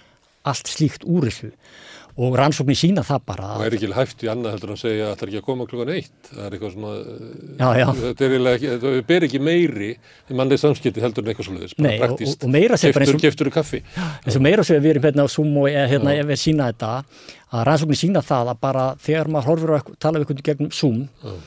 allt 0.49 0.71
slíkt 0.71 1.07
úr 1.07 1.29
þessu 1.29 1.53
og 2.19 2.35
rannsóknir 2.39 2.79
sína 2.79 3.05
það 3.07 3.25
bara 3.31 3.49
og 3.55 3.65
er 3.67 3.77
ekki 3.77 3.91
hægt 3.95 4.23
í 4.27 4.31
annað 4.33 4.57
heldur 4.57 4.73
að 4.75 4.81
segja 4.81 5.09
að 5.09 5.13
það 5.15 5.25
er 5.25 5.31
ekki 5.31 5.41
að 5.41 5.47
koma 5.47 5.67
klukkan 5.71 5.93
eitt 5.95 6.31
það 6.31 6.45
er 6.45 6.57
eitthvað 6.57 6.73
svona 6.75 6.93
já, 6.99 7.69
já. 7.79 7.87
þetta 8.01 8.27
er 8.27 8.49
ekki, 8.53 8.73
það 8.85 8.97
ber 9.11 9.27
ekki 9.29 9.41
meiri 9.49 9.91
en 9.95 10.41
mannlega 10.41 10.63
samskipti 10.65 11.05
heldur 11.05 11.25
en 11.25 11.33
eitthvað 11.33 11.49
svolítið 11.51 11.77
bara 11.79 12.01
praktíst, 12.03 12.47
keftur, 12.83 13.21
keftur 13.23 13.53
kaffi 13.55 13.83
eins 13.99 14.39
og 14.39 14.45
meira 14.49 14.67
sér 14.67 14.83
við 14.83 14.97
erum 14.97 15.07
hérna 15.09 15.27
á 15.27 15.29
Zoom 15.31 15.61
og 15.63 15.69
hérna 15.71 16.17
ef 16.19 16.27
við 16.33 16.43
sína 16.43 16.73
þetta 16.73 16.91
að 17.55 17.69
rannsóknir 17.71 18.03
sína 18.03 18.25
það 18.27 18.53
að 18.55 18.61
bara 18.67 18.89
þegar 19.05 19.33
maður 19.35 19.53
horfur 19.53 19.77
að 19.79 19.95
tala 20.03 20.19
við 20.19 20.27
einhvern 20.27 20.49
gegnum 20.51 20.75
Zoom 20.75 21.05
já. 21.07 21.39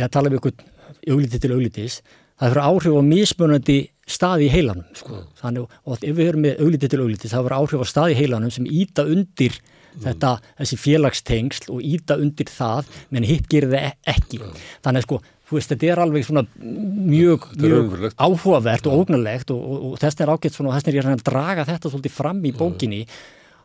eða 0.00 0.12
tala 0.18 0.32
við 0.32 0.40
einhvern 0.40 0.68
auglítið 1.06 1.44
til 1.44 1.54
auglítis 1.54 2.00
það 2.40 2.54
fyrir 2.54 2.66
áhrif 2.66 2.96
á 2.96 3.02
mismunandi 3.04 3.80
staði 4.10 4.46
í 4.48 4.52
heilanum 4.52 4.86
sko. 4.96 5.24
Þannig, 5.40 5.74
og 5.86 6.00
ef 6.00 6.16
við 6.16 6.30
höfum 6.30 6.46
með 6.46 6.62
auglítið 6.64 6.92
til 6.92 7.02
auglítið 7.04 7.34
það 7.34 7.44
fyrir 7.46 7.56
áhrif 7.58 7.84
á 7.84 7.86
staði 7.90 8.14
í 8.14 8.18
heilanum 8.20 8.54
sem 8.54 8.66
íta 8.66 9.04
undir 9.06 9.58
mm. 9.90 10.04
þetta, 10.06 10.32
þessi 10.62 10.80
félagstengsl 10.84 11.68
og 11.74 11.84
íta 11.84 12.16
undir 12.20 12.50
það, 12.52 12.88
menn 13.10 13.28
hitt 13.28 13.50
gerir 13.50 13.74
það 13.74 13.90
e- 13.90 14.14
ekki. 14.14 14.40
Mm. 14.40 14.64
Þannig 14.86 15.02
að 15.02 15.06
sko, 15.08 15.20
þú 15.50 15.58
veist, 15.58 15.74
þetta 15.74 15.90
er 15.90 16.02
alveg 16.04 16.26
svona 16.26 16.44
mjög, 16.62 17.46
mjög 17.58 18.08
áhugavert 18.14 18.90
og 18.90 19.04
ógnulegt 19.04 19.54
og, 19.54 19.60
og, 19.60 19.86
og 19.90 20.02
þess 20.02 20.22
er 20.22 20.34
ágætt 20.34 20.56
svona, 20.56 20.72
og 20.72 20.78
þess 20.78 20.92
er 20.92 21.12
að 21.14 21.24
draga 21.26 21.68
þetta 21.68 21.90
svolítið 21.90 22.16
fram 22.16 22.44
í 22.46 22.52
bókinni 22.56 23.00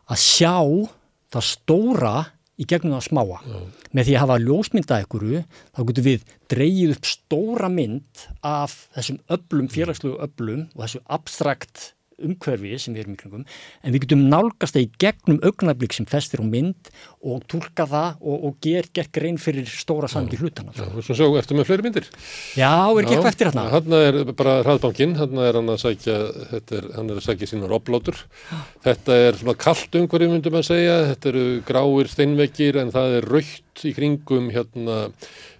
að 0.06 0.22
sjá 0.22 0.56
það 1.34 1.46
stóra 1.46 2.16
í 2.56 2.64
gegnum 2.68 2.96
það 2.96 3.06
smáa. 3.10 3.40
Já. 3.44 3.58
Með 3.92 4.08
því 4.08 4.14
að 4.14 4.22
hafa 4.22 4.38
ljósmynda 4.42 5.00
ekkuru, 5.04 5.42
þá 5.76 5.80
getur 5.90 6.06
við 6.06 6.24
dreyið 6.52 6.94
upp 6.94 7.10
stóra 7.10 7.70
mynd 7.72 8.24
af 8.46 8.76
þessum 8.96 9.20
öllum, 9.36 9.68
félagslegu 9.72 10.16
öllum 10.26 10.64
og 10.74 10.84
þessu 10.84 11.02
abstrakt 11.18 11.90
umhverfi 12.16 12.78
sem 12.80 12.94
við 12.96 13.04
erum 13.04 13.16
í 13.16 13.18
kringum 13.20 13.44
en 13.46 13.94
við 13.94 14.06
getum 14.06 14.22
nálgast 14.32 14.76
það 14.76 14.86
í 14.86 14.90
gegnum 15.02 15.40
augnablík 15.44 15.96
sem 15.96 16.08
festir 16.08 16.40
á 16.40 16.46
mynd 16.48 16.90
og 17.26 17.42
tólka 17.50 17.84
það 17.90 18.22
og, 18.22 18.46
og 18.48 18.58
ger, 18.64 18.88
ger 18.96 19.10
grein 19.12 19.40
fyrir 19.40 19.68
stóra 19.68 20.08
samgi 20.10 20.38
hlutana. 20.40 20.72
Já, 20.76 20.86
þú 20.94 21.16
svo 21.18 21.28
eftir 21.40 21.58
með 21.58 21.68
fleiri 21.68 21.86
myndir. 21.86 22.08
Já, 22.56 22.72
er 22.86 23.02
ekki 23.02 23.16
eitthvað 23.16 23.30
eftir 23.32 23.50
hérna? 23.50 23.66
Hanna 23.74 24.02
er 24.08 24.20
bara 24.38 24.54
hraðbankinn, 24.62 25.16
hanna 25.20 25.48
er 25.48 25.58
hann 25.60 25.72
að 25.74 25.82
sækja, 25.82 26.16
er, 26.60 26.88
hann 26.96 27.10
er 27.10 27.20
að 27.20 27.26
sækja 27.26 27.50
sínar 27.50 27.74
oplótur. 27.76 28.22
Þetta 28.86 29.18
er 29.26 29.40
svona 29.40 29.56
kallt 29.66 29.98
umhverfi 30.00 30.30
myndum 30.32 30.60
að 30.60 30.68
segja, 30.70 30.96
þetta 31.12 31.32
eru 31.32 31.44
gráir 31.68 32.12
steinvekir 32.12 32.80
en 32.82 32.94
það 32.94 33.18
er 33.18 33.28
raukt 33.34 33.84
í 33.84 33.92
kringum 33.96 34.48
hérna 34.54 35.02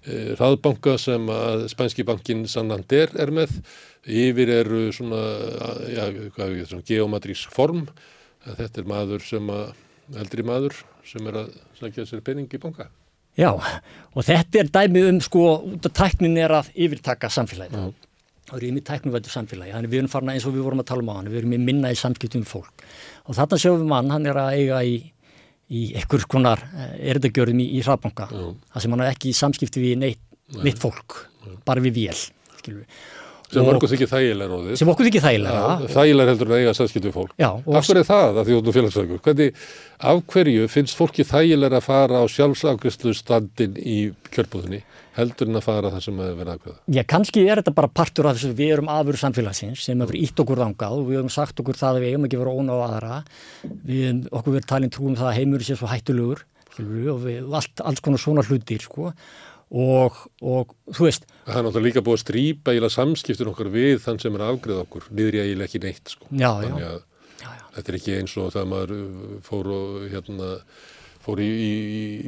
eh, 0.06 0.32
hraðbanka 0.38 0.96
sem 1.00 1.28
að 1.32 1.66
spænski 1.74 2.06
bankin 2.06 2.46
Sannander 2.48 3.12
er 3.20 3.34
með 3.34 3.58
Yfir 4.06 4.52
eru 4.54 4.84
svona, 4.94 5.18
já, 5.90 6.04
hvað 6.36 6.60
er 6.60 6.68
svona 6.70 6.86
geomatrísk 6.86 7.50
form. 7.54 7.86
Þetta 8.46 8.82
er 8.82 8.86
maður 8.86 9.24
sem 9.26 9.48
að, 9.50 9.72
eldri 10.22 10.44
maður 10.46 10.76
sem 11.06 11.26
er 11.26 11.40
að 11.42 11.56
snakja 11.78 12.06
sér 12.06 12.22
pening 12.26 12.46
í 12.46 12.60
bonga. 12.62 12.86
Já, 13.36 13.50
og 13.50 14.24
þetta 14.24 14.62
er 14.62 14.70
dæmið 14.72 15.08
um 15.10 15.18
sko, 15.24 15.46
út 15.74 15.88
af 15.90 15.96
tæknin 15.98 16.38
er 16.40 16.54
að 16.56 16.70
yfirtaka 16.72 17.28
samfélagið. 17.34 17.90
Það 18.46 18.60
eru 18.60 18.70
yfir 18.70 18.86
tæknumvættu 18.86 19.32
samfélagi. 19.32 19.74
Þannig 19.74 19.92
við 19.92 20.00
erum 20.04 20.12
farin 20.12 20.32
eins 20.36 20.46
og 20.46 20.54
við 20.54 20.64
vorum 20.68 20.84
að 20.84 20.88
tala 20.92 21.02
um 21.02 21.10
á 21.10 21.14
hann. 21.18 21.32
Við 21.32 21.40
erum 21.42 21.56
í 21.56 21.60
minna 21.66 21.90
í 21.90 21.98
samskiptum 21.98 22.46
fólk. 22.46 22.86
Og 23.26 23.34
þarna 23.34 23.58
sjáum 23.58 23.82
við 23.82 23.90
mann, 23.90 24.14
hann 24.14 24.30
er 24.30 24.38
að 24.38 24.54
eiga 24.60 24.80
í, 24.86 24.94
í 25.66 25.82
ekkur 25.98 26.28
konar 26.30 26.62
eh, 26.70 26.94
erðagjörðum 27.10 27.64
í, 27.66 27.68
í 27.74 27.82
hraðbanka. 27.82 28.30
Það 28.30 28.86
sem 28.86 28.94
hann 28.94 29.02
er 29.02 29.10
ekki 29.10 29.32
í 29.32 29.36
samskipti 29.42 29.82
við 29.82 29.98
neitt, 30.04 30.22
neitt 30.62 30.78
fólk, 30.78 31.24
bara 31.66 31.82
við 31.82 31.98
vél, 31.98 32.18
skilur 32.62 32.84
við 32.84 33.04
sem 33.52 33.70
okkur 33.70 33.92
þykir 33.92 34.10
þægilega 34.10 34.50
róðið 34.50 34.78
sem 34.80 34.90
okkur 34.92 35.08
þykir 35.08 35.24
þægilega 35.24 35.90
þægilega 35.94 36.32
heldur 36.32 36.50
en 36.50 36.60
eiga 36.60 36.74
samskipt 36.76 37.06
við 37.06 37.14
fólk. 37.14 37.34
Já, 37.38 37.48
af 37.54 37.86
hverju 37.86 38.02
er 38.02 38.08
það 38.08 38.40
að 38.40 38.48
því 38.48 38.56
út 38.58 38.70
félagsvægur 38.76 39.22
hvernig, 39.26 39.64
af 40.10 40.22
hverju 40.32 40.68
finnst 40.72 40.98
fólki 40.98 41.26
þægilega 41.26 41.80
að 41.80 41.86
fara 41.86 42.22
á 42.22 42.24
sjálfsafgriðslu 42.34 43.14
standin 43.16 43.78
í 43.78 43.98
kjörbúðinni 44.34 44.82
heldur 45.16 45.48
en 45.48 45.58
að 45.60 45.64
fara 45.64 45.92
það 45.94 46.02
sem 46.04 46.18
að 46.20 46.32
vera 46.40 46.56
aðkvæða 46.56 46.96
Já, 46.96 47.02
kannski 47.08 47.44
er 47.46 47.62
þetta 47.62 47.76
bara 47.78 47.92
partur 48.00 48.28
af 48.28 48.36
þess 48.36 48.50
að 48.50 48.58
við 48.60 48.74
erum 48.74 48.90
aðveru 48.92 49.22
samfélagsins 49.22 49.86
sem 49.86 50.02
hefur 50.04 50.18
ítt 50.18 50.42
okkur 50.42 50.60
þangað 50.60 50.98
og 50.98 51.06
við 51.08 51.20
hefum 51.20 51.32
sagt 51.32 51.62
okkur 51.62 51.78
það 51.78 51.94
að 51.94 52.04
við 52.04 52.12
eigum 52.12 52.26
ekki 52.28 52.40
vera 52.42 52.52
óna 52.52 52.76
á 52.76 52.78
aðra. 52.86 53.16
Við, 53.64 54.26
okkur 54.28 54.56
verður 54.56 54.68
talin 54.74 54.92
trúum 54.92 55.16
það 55.16 55.30
að 55.30 55.38
heimur 55.40 55.64
sé 55.64 55.78
svo 55.78 55.88
hættulegur 55.88 56.44
og 56.76 57.22
við, 57.24 57.38
allt, 57.56 57.80
og, 59.70 60.18
og 60.42 60.74
þú 60.94 61.08
veist 61.08 61.26
Það 61.46 61.58
er 61.60 61.66
náttúrulega 61.66 61.86
líka 61.86 62.02
búið 62.06 62.18
að 62.18 62.24
strýpa 62.24 62.74
íla 62.74 62.90
samskiptin 62.90 63.52
okkar 63.52 63.70
við 63.74 64.00
þann 64.02 64.18
sem 64.22 64.34
er 64.38 64.42
afgreð 64.48 64.82
okkur. 64.82 65.06
Niður 65.14 65.38
ég 65.38 65.46
eiginlega 65.46 65.70
ekki 65.70 65.82
neitt 65.84 66.16
sko. 66.16 66.26
já, 66.30 66.50
já. 66.66 66.74
Já, 67.36 67.54
þetta 67.76 67.92
er 67.92 67.98
ekki 68.00 68.18
eins 68.18 68.36
og 68.40 68.52
það 68.54 68.68
maður 68.72 68.92
fór 69.46 69.72
og 69.76 70.04
hérna 70.10 70.50
fór 71.26 71.40
í, 71.42 71.46
í, 71.46 71.70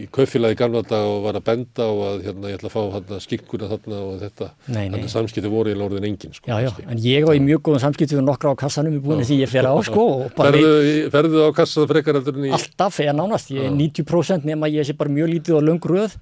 í 0.03 0.07
kaufélagi 0.14 0.59
gamla 0.59 0.82
dag 0.86 1.07
og 1.07 1.20
var 1.22 1.39
að 1.39 1.45
benda 1.47 1.86
og 1.86 2.01
að 2.09 2.24
hérna 2.26 2.51
ég 2.51 2.59
ætla 2.59 2.70
að 2.70 2.74
fá 2.74 2.95
hérna 2.97 3.18
skikkuna 3.22 3.68
þarna 3.70 3.99
og 4.05 4.16
þetta. 4.22 4.49
Þannig 4.68 4.97
að 4.99 5.12
samskipti 5.12 5.53
voru 5.53 5.74
í 5.74 5.78
lórðin 5.78 6.09
engin 6.09 6.34
sko. 6.34 6.51
Já, 6.51 6.66
já, 6.66 6.70
en 6.82 7.03
ég 7.03 7.26
var 7.28 7.39
í 7.39 7.43
mjög 7.47 7.62
góðan 7.68 7.84
samskipti 7.86 8.18
við 8.18 8.26
nokkra 8.26 8.55
á 8.55 8.57
kassanum. 8.59 8.97
Í 8.99 9.03
búinu 9.03 9.26
því 9.26 9.41
ég 9.45 9.53
fer 9.53 9.70
á 9.70 9.74
sko 9.86 10.07
Ferðu, 10.34 10.72
ferðu 11.14 11.45
á 11.47 11.51
kassa 11.55 11.86
frekar 11.91 12.18
í 12.22 12.55
Alltaf, 12.59 12.99
ég 13.03 13.14
nánast, 13.14 13.55
ég 13.55 13.70
er 13.70 13.76
90% 13.78 14.49
nema 14.51 14.70
ég 14.70 14.86
sé 14.86 14.99
bara 14.99 15.14
mjög 15.14 15.30
lítið 15.36 15.61
og 15.61 15.68
löngröð 15.70 16.18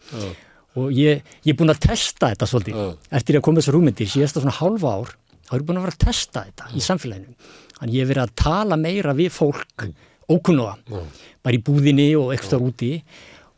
og 0.77 0.91
ég, 0.93 1.23
ég 1.47 1.55
er 1.55 1.59
búin 1.59 1.73
að 1.73 1.83
testa 1.87 2.31
þetta 2.33 2.49
svolítið. 2.51 2.81
Uh. 2.81 3.15
eftir 3.19 3.39
að 3.39 3.47
koma 3.47 3.63
þessar 3.63 3.79
húmyndir 3.79 4.11
síðast 4.13 4.37
á 4.37 4.41
svona 4.43 4.59
halva 4.59 4.93
ár 5.01 5.15
þá 5.47 5.55
er 5.55 5.63
ég 5.63 5.67
búin 5.69 5.81
að 5.81 5.87
vera 5.87 5.97
að 5.97 6.05
testa 6.05 6.45
þetta 6.47 6.69
uh. 6.69 6.77
í 6.77 6.85
samfélaginu. 6.85 7.51
Þannig 7.77 7.97
ég 7.97 8.05
hef 8.05 8.13
verið 8.13 8.25
að 8.25 8.37
tala 8.43 8.79
meira 8.81 9.17
við 9.17 9.33
fólk 9.35 9.87
mm. 9.87 9.97
ókunnuga 10.33 10.77
uh. 10.93 11.25
bara 11.45 11.59
í 11.59 11.63
búðinni 11.67 12.09
og 12.19 12.33
ekstra 12.37 12.61
úti. 12.63 12.93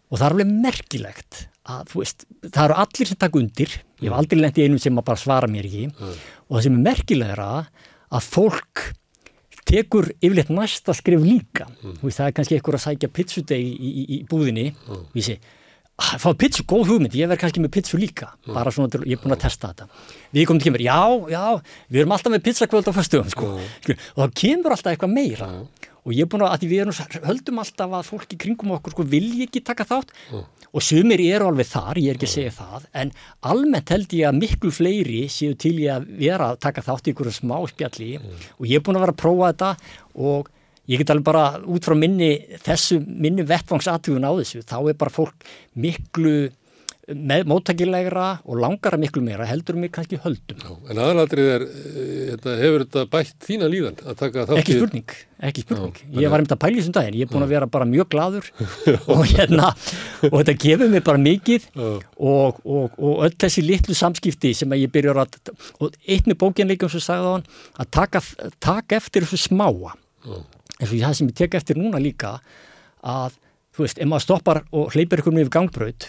Og 0.09 0.17
það 0.17 0.27
er 0.27 0.37
alveg 0.37 0.53
merkilegt 0.67 1.43
að 1.69 1.91
veist, 1.99 2.25
það 2.47 2.63
eru 2.65 2.79
allir 2.85 3.11
sem 3.11 3.21
takk 3.21 3.37
undir. 3.37 3.75
Ég 4.01 4.09
hef 4.09 4.17
aldrei 4.17 4.41
lendið 4.41 4.69
einum 4.69 4.81
sem 4.81 5.03
bara 5.03 5.21
svara 5.21 5.51
mér 5.51 5.69
ekki. 5.69 5.91
Og 6.49 6.57
það 6.57 6.65
sem 6.65 6.79
er 6.79 6.87
merkilegra 6.87 7.51
að 8.09 8.31
fólk 8.33 8.87
tekur 9.69 10.09
yfirleitt 10.17 10.49
næsta 10.55 10.95
skrif 10.97 11.21
líka. 11.21 11.67
Veist, 12.01 12.17
það 12.17 12.31
er 12.31 12.37
kannski 12.39 12.57
einhver 12.57 12.79
að 12.79 12.85
sækja 12.87 13.11
pizzudegi 13.13 13.69
í, 13.69 13.91
í, 13.91 14.05
í 14.17 14.19
búðinni. 14.31 14.71
Og 14.89 15.19
ég 15.19 15.27
sé 15.29 15.37
fá 15.99 16.31
pizza, 16.39 16.63
góð 16.63 16.93
hugmynd, 16.93 17.17
ég 17.19 17.31
verð 17.31 17.43
kannski 17.43 17.63
með 17.63 17.73
pizza 17.75 17.99
líka 17.99 18.31
bara 18.47 18.71
svona, 18.75 19.01
ég 19.03 19.19
er 19.19 19.23
búin 19.23 19.35
að 19.35 19.43
testa 19.47 19.73
þetta. 19.73 19.89
Við 20.37 20.47
komum 20.47 20.63
til 20.63 20.71
kemur, 20.71 20.85
já, 20.85 21.01
já 21.33 21.45
við 21.91 22.03
erum 22.05 22.15
alltaf 22.15 22.35
með 22.35 22.45
pizzakvöld 22.47 22.91
á 22.91 22.93
fyrstugum 22.95 23.33
sko. 23.33 23.49
og 23.59 24.21
þá 24.23 24.37
kemur 24.43 24.75
alltaf 24.77 24.93
eitthvað 24.95 25.15
meira. 25.17 25.49
Og 26.07 26.15
ég 26.15 26.25
er 26.25 26.31
búin 26.31 26.45
að, 26.47 26.55
að 26.55 26.69
við 26.71 26.85
erum, 26.85 27.19
höldum 27.27 27.59
alltaf 27.61 27.97
að 27.99 28.07
fólki 28.07 28.39
kringum 28.41 28.77
okkur 28.79 28.95
sko, 28.95 29.07
vilji 29.11 29.49
ekki 29.49 29.65
taka 29.67 29.85
þátt. 29.89 30.15
Og 30.69 30.85
sumir 30.85 31.21
eru 31.25 31.49
alveg 31.49 31.67
þar, 31.67 31.99
ég 31.99 32.13
er 32.13 32.19
ekki 32.19 32.29
að 32.29 32.35
segja 32.35 32.55
það 32.59 32.87
en 33.03 33.11
almennt 33.51 33.91
held 33.93 34.15
ég 34.15 34.29
að 34.29 34.39
miklu 34.39 34.71
fleiri 34.73 35.23
séu 35.33 35.57
til 35.59 35.75
ég 35.81 35.97
að 35.97 36.07
vera 36.21 36.53
að 36.53 36.61
taka 36.67 36.85
þátt 36.85 37.09
í 37.09 37.15
einhverju 37.15 37.35
smá 37.39 37.57
spjalli 37.73 38.11
og 38.21 38.69
ég 38.69 38.77
er 38.77 38.85
búin 38.85 39.01
að 39.01 39.07
vera 39.07 39.15
að 39.17 39.23
prófa 39.25 39.49
þetta 39.49 39.71
og 40.29 40.51
ég 40.89 41.03
get 41.03 41.13
alveg 41.13 41.27
bara 41.29 41.45
út 41.69 41.85
frá 41.85 41.97
minni 41.99 42.33
þessu 42.65 43.01
minni 43.05 43.45
vettvangsatvíðun 43.49 44.29
á 44.29 44.33
þessu 44.41 44.65
þá 44.65 44.79
er 44.81 44.99
bara 44.99 45.15
fólk 45.15 45.49
miklu 45.77 46.49
móttakilegra 47.49 48.41
og 48.45 48.59
langara 48.61 48.99
miklu 49.01 49.23
meira 49.25 49.47
heldur 49.49 49.77
mig 49.81 49.93
kannski 49.93 50.19
höldum. 50.21 50.59
Já, 50.61 50.91
En 50.91 50.99
aðalatrið 50.99 51.49
er, 51.55 51.63
þetta, 52.33 52.51
eh, 52.53 52.59
hefur 52.61 52.85
þetta 52.85 53.05
bætt 53.09 53.47
þína 53.47 53.69
líðan 53.73 53.97
að 54.05 54.17
taka 54.19 54.45
þátt 54.45 54.59
Ekki 54.59 54.77
spurning, 54.77 55.15
ekki 55.41 55.63
spurning. 55.65 55.95
Já, 55.95 56.21
Ég 56.21 56.31
var 56.31 56.39
einmitt 56.41 56.53
að 56.53 56.61
pæli 56.61 56.81
þessum 56.83 56.93
daginn, 56.93 57.15
ég 57.17 57.23
er 57.23 57.33
búin 57.33 57.47
að 57.47 57.55
vera 57.55 57.67
bara 57.67 57.85
mjög 57.89 58.09
gladur 58.13 58.45
og 59.15 59.25
hérna 59.25 59.71
og 60.29 60.37
þetta 60.37 60.57
gefur 60.59 60.89
mig 60.93 61.05
bara 61.05 61.19
mikið 61.19 61.69
og, 61.79 62.61
og, 62.65 62.93
og 62.99 63.25
öll 63.25 63.37
þessi 63.41 63.65
litlu 63.65 63.95
samskipti 63.97 64.53
sem 64.55 64.69
að 64.69 64.85
ég 64.85 64.93
byrjar 64.93 65.25
að 65.25 65.55
og 65.81 65.97
eitt 66.05 66.29
með 66.29 66.41
bókinleikum 66.45 66.93
sem 66.93 67.01
sagði 67.01 67.25
á 67.25 67.33
hann 67.39 67.49
að 67.79 67.91
taka, 67.91 68.25
taka 68.61 69.01
eftir 69.01 69.25
þessu 69.25 69.49
smáa. 69.49 69.97
Já 70.29 70.45
eins 70.79 70.93
og 70.93 71.03
það 71.03 71.17
sem 71.19 71.31
ég 71.31 71.39
tek 71.43 71.59
eftir 71.59 71.81
núna 71.81 72.01
líka 72.03 72.39
að, 73.03 73.37
þú 73.75 73.85
veist, 73.85 73.99
ef 73.99 74.09
maður 74.11 74.27
stoppar 74.27 74.63
og 74.73 74.95
hleypir 74.95 75.23
ykkur 75.23 75.35
með 75.35 75.53
gangbröð 75.55 76.09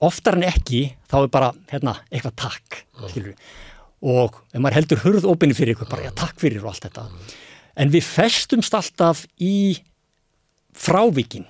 oftar 0.00 0.38
en 0.38 0.46
ekki, 0.48 0.86
þá 1.10 1.16
er 1.20 1.30
bara 1.32 1.50
hérna, 1.70 1.98
eitthvað 2.08 2.38
takk, 2.40 2.80
skilur 3.10 3.34
við 3.34 3.50
og 4.00 4.38
ef 4.48 4.60
maður 4.62 4.78
heldur 4.78 5.02
hurð 5.04 5.26
opinni 5.28 5.56
fyrir 5.56 5.76
ykkur 5.76 5.90
bara, 5.90 6.06
já, 6.08 6.12
takk 6.16 6.38
fyrir 6.40 6.62
og 6.64 6.70
allt 6.72 6.86
þetta. 6.86 7.02
En 7.80 7.90
við 7.92 8.06
festumst 8.06 8.74
alltaf 8.76 9.26
í 9.36 9.76
frávíkin 10.76 11.44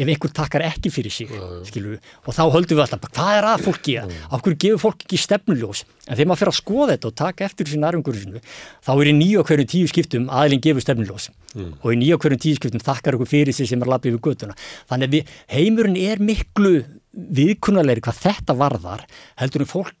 ef 0.00 0.08
einhver 0.08 0.32
takkar 0.34 0.64
ekki 0.66 0.92
fyrir 0.94 1.14
sig 1.14 1.30
skilur, 1.68 1.98
og 2.24 2.36
þá 2.36 2.42
höldum 2.56 2.80
við 2.80 2.84
alltaf, 2.86 3.10
hvað 3.12 3.32
er 3.36 3.48
að 3.50 3.66
fólki? 3.68 3.96
Af 4.00 4.44
hverju 4.44 4.60
gefur 4.64 4.82
fólk 4.86 5.04
ekki 5.04 5.20
stefnuljós? 5.20 5.84
En 6.08 6.16
þegar 6.16 6.30
maður 6.30 6.42
fer 6.42 6.52
að 6.52 6.58
skoða 6.58 6.94
þetta 6.94 7.10
og 7.10 7.18
taka 7.20 7.46
eftir 7.46 7.68
þessi 7.68 7.82
nærumgurinu, 7.84 8.42
þá 8.86 8.92
er 8.96 9.12
í 9.12 9.14
nýja 9.20 9.44
hverjum 9.46 9.70
tíu 9.74 9.90
skiptum 9.92 10.30
aðlinn 10.32 10.64
gefur 10.64 10.86
stefnuljós. 10.86 11.30
Mm. 11.50 11.72
og 11.82 11.90
í 11.90 11.96
nýja 11.98 12.18
hverjum 12.22 12.38
tíu 12.38 12.54
skiptum 12.54 12.82
takkar 12.84 13.16
ykkur 13.16 13.26
fyrir 13.26 13.54
sig 13.56 13.66
sem 13.66 13.80
er 13.82 13.88
lappið 13.90 14.14
við 14.14 14.20
göttuna 14.22 14.54
þannig 14.86 15.08
að 15.08 15.14
við, 15.16 15.32
heimurinn 15.50 15.96
er 15.98 16.20
miklu 16.22 16.74
viðkunnalegri 17.10 18.04
hvað 18.06 18.20
þetta 18.22 18.54
varðar 18.54 19.02
heldur 19.40 19.64
en 19.64 19.70
fólk 19.72 19.99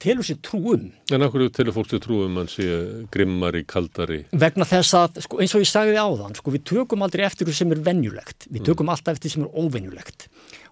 telur 0.00 0.26
sér 0.26 0.38
trúum. 0.44 0.88
En 1.12 1.24
okkur 1.26 1.46
telur 1.54 1.74
fólk 1.76 1.90
sér 1.90 2.00
trúum 2.02 2.36
mann 2.38 2.48
sé 2.50 2.66
grimmari, 3.12 3.62
kaldari? 3.68 4.22
Vegna 4.32 4.66
þess 4.68 4.96
að, 4.96 5.20
sko, 5.26 5.40
eins 5.42 5.54
og 5.56 5.64
ég 5.64 5.70
sagði 5.70 5.98
áðan, 6.00 6.36
sko, 6.38 6.54
við 6.54 6.64
tökum 6.72 7.04
aldrei 7.04 7.26
eftir 7.26 7.48
því 7.48 7.56
sem 7.58 7.74
er 7.74 7.82
venjulegt. 7.90 8.46
Við 8.48 8.62
mm. 8.62 8.68
tökum 8.70 8.88
mm. 8.88 8.94
alltaf 8.94 9.18
eftir 9.18 9.28
því 9.28 9.34
sem 9.34 9.46
er 9.46 9.64
óvenjulegt. 9.64 10.28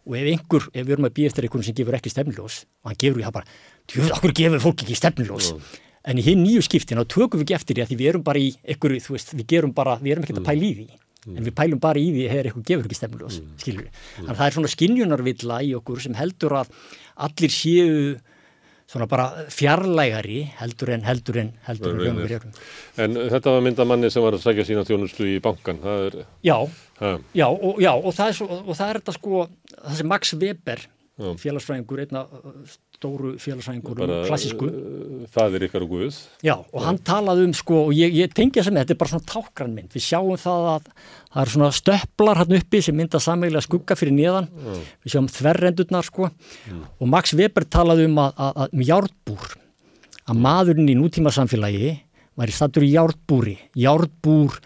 Og 0.09 0.17
ef 0.17 0.31
einhver, 0.33 0.71
ef 0.73 0.87
við 0.87 0.95
erum 0.97 1.09
að 1.09 1.17
býja 1.19 1.33
eftir 1.33 1.49
einhvern 1.49 1.67
sem 1.67 1.77
gefur 1.77 1.99
ekki 1.99 2.13
stefnljós, 2.15 2.63
og 2.81 2.93
hann 2.93 3.03
gefur 3.03 3.21
því 3.21 3.27
það 3.27 3.37
bara, 3.37 3.59
djúð, 3.93 4.15
okkur 4.17 4.35
gefur 4.41 4.65
fólk 4.65 4.87
ekki 4.87 4.97
stefnljós. 5.03 5.51
Mm. 5.53 5.77
En 6.09 6.23
í 6.23 6.25
hinn 6.25 6.41
nýju 6.47 6.65
skiptin, 6.65 7.03
þá 7.03 7.13
tökum 7.13 7.43
við 7.43 7.49
ekki 7.51 7.59
eftir 7.59 7.77
því 7.77 7.85
að 7.85 8.01
við 8.01 8.11
erum 8.15 8.25
bara 8.25 8.41
í 8.41 8.49
einhverju, 8.65 9.05
þú 9.05 9.19
veist, 9.19 9.35
við 9.37 9.51
gerum 9.53 9.75
bara, 9.77 9.99
við 10.01 10.15
erum 10.15 10.25
ekkert 10.25 10.41
að 10.41 10.47
mm. 10.47 10.49
pæla 10.49 10.65
í 10.65 10.73
því. 10.79 10.89
Mm. 11.19 11.35
En 11.35 11.45
við 11.45 11.55
pælum 11.59 11.83
bara 11.83 12.01
í 12.01 12.09
því 12.15 12.25
þegar 12.31 12.49
eitthvað 12.49 12.67
gefur 12.71 12.89
ekki 12.89 12.99
stefnljós, 12.99 13.39
mm. 13.43 13.53
skilur 13.61 13.85
við. 13.85 14.01
Þannig 14.15 14.33
að 14.33 14.39
það 14.39 14.47
er 14.47 14.57
svona 14.57 14.73
skinjunarvilla 14.73 15.59
í 15.67 15.75
okkur 15.77 16.01
sem 16.07 16.17
heldur 16.17 16.55
að 16.63 16.73
allir 17.27 17.53
séu 17.53 17.99
svona 18.89 19.09
bara 19.11 19.27
fjarlægari 19.53 20.43
heldur 20.59 20.95
en 20.95 21.05
heldur 21.05 21.41
en 21.43 21.51
heldur 21.67 21.95
en 21.95 22.03
raunverið 22.03 22.37
erum. 22.39 22.53
En 23.05 23.17
þetta 23.35 23.55
var 23.55 23.65
myndamanni 23.67 24.11
sem 24.13 24.25
var 24.25 24.37
að 24.39 24.45
segja 24.47 24.65
sína 24.69 24.85
þjónustu 24.89 25.29
í 25.29 25.39
bankan, 25.45 25.83
það 25.83 26.05
er... 26.07 26.21
Já, 26.47 26.57
já 27.37 27.49
og, 27.49 27.83
já, 27.85 27.93
og 27.93 28.15
það 28.17 28.33
svo, 28.41 28.49
og 28.63 28.73
það 28.73 28.87
er 28.89 29.01
þetta 29.03 29.17
sko, 29.19 29.43
það 29.75 29.99
sem 30.01 30.11
Max 30.15 30.35
Weber 30.41 30.87
félagsfræðingur, 31.19 32.05
einna 32.05 32.25
stóru 32.99 33.37
félagsfræðingur 33.39 34.01
um 34.03 34.13
klassísku. 34.27 34.69
Það 35.35 35.57
er 35.57 35.65
ykkar 35.69 35.85
og 35.87 35.93
guð. 35.93 36.17
Já, 36.43 36.55
og 36.59 36.83
hann 36.83 36.99
talaði 37.07 37.45
um 37.47 37.55
sko, 37.55 37.85
og 37.89 37.93
ég, 37.95 38.15
ég 38.19 38.33
tengja 38.35 38.65
sem 38.67 38.75
þetta 38.75 38.95
er 38.95 38.99
bara 38.99 39.13
svona 39.13 39.29
tákranmynd. 39.31 39.93
Við 39.95 40.05
sjáum 40.09 40.41
það 40.41 40.67
að 40.73 40.89
það 40.89 41.43
er 41.45 41.53
svona 41.55 41.71
stöpplar 41.79 42.43
hann 42.43 42.57
uppi 42.59 42.81
sem 42.85 42.99
mynda 42.99 43.21
samveglega 43.23 43.67
skugga 43.69 43.99
fyrir 43.99 44.17
niðan. 44.17 44.51
Já. 44.51 44.81
Við 45.05 45.15
sjáum 45.15 45.31
þverrendurnar 45.37 46.09
sko. 46.09 46.33
Já. 46.67 46.81
Og 46.99 47.13
Max 47.15 47.37
Weber 47.39 47.69
talaði 47.71 48.09
um 48.11 48.19
að, 48.25 48.35
að, 48.35 48.59
að 48.65 48.75
um 48.75 48.85
járnbúr, 48.91 49.55
að 50.29 50.43
maðurinn 50.49 50.91
í 50.91 50.99
nútíma 50.99 51.35
samfélagi 51.35 51.95
var 52.39 52.51
í 52.51 52.55
statur 52.55 52.87
í 52.87 52.93
járnbúri, 52.97 53.57
járnbúr 53.79 54.59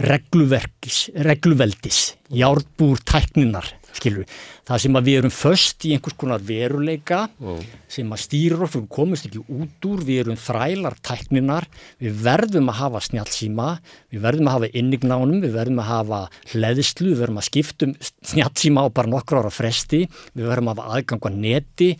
regluverkis, 0.00 1.10
regluveldis, 1.26 2.14
járnbúr 2.32 3.02
tækninar, 3.04 3.66
skilur 3.96 4.22
við. 4.22 4.32
Það 4.70 4.82
sem 4.84 4.98
að 4.98 5.08
við 5.08 5.18
erum 5.20 5.34
först 5.34 5.86
í 5.86 5.92
einhvers 5.96 6.16
konar 6.20 6.44
veruleika 6.46 7.20
mm. 7.40 7.60
sem 7.90 8.14
að 8.14 8.22
stýra 8.24 8.58
okkur, 8.66 8.84
við 8.84 8.88
komumst 8.96 9.28
ekki 9.28 9.42
út 9.44 9.88
úr, 9.90 10.02
við 10.06 10.22
erum 10.24 10.40
þrælar 10.40 10.98
tækninar, 11.06 11.68
við 12.02 12.18
verðum 12.24 12.72
að 12.72 12.80
hafa 12.80 13.04
snjálfsíma, 13.08 13.68
við 14.14 14.24
verðum 14.26 14.50
að 14.50 14.58
hafa 14.58 14.72
innignánum, 14.82 15.44
við 15.44 15.54
verðum 15.58 15.84
að 15.84 15.90
hafa 15.90 16.20
hleðislu, 16.54 17.12
við 17.12 17.22
verðum 17.24 17.40
að 17.42 17.48
skiptum 17.50 17.94
snjálfsíma 18.32 18.84
á 18.84 18.88
bara 19.00 19.14
nokkru 19.14 19.42
ára 19.42 19.54
fresti, 19.54 20.04
við 20.34 20.50
verðum 20.52 20.74
að 20.74 20.84
hafa 20.84 20.98
aðgang 20.98 21.26
á 21.26 21.30
neti, 21.34 21.94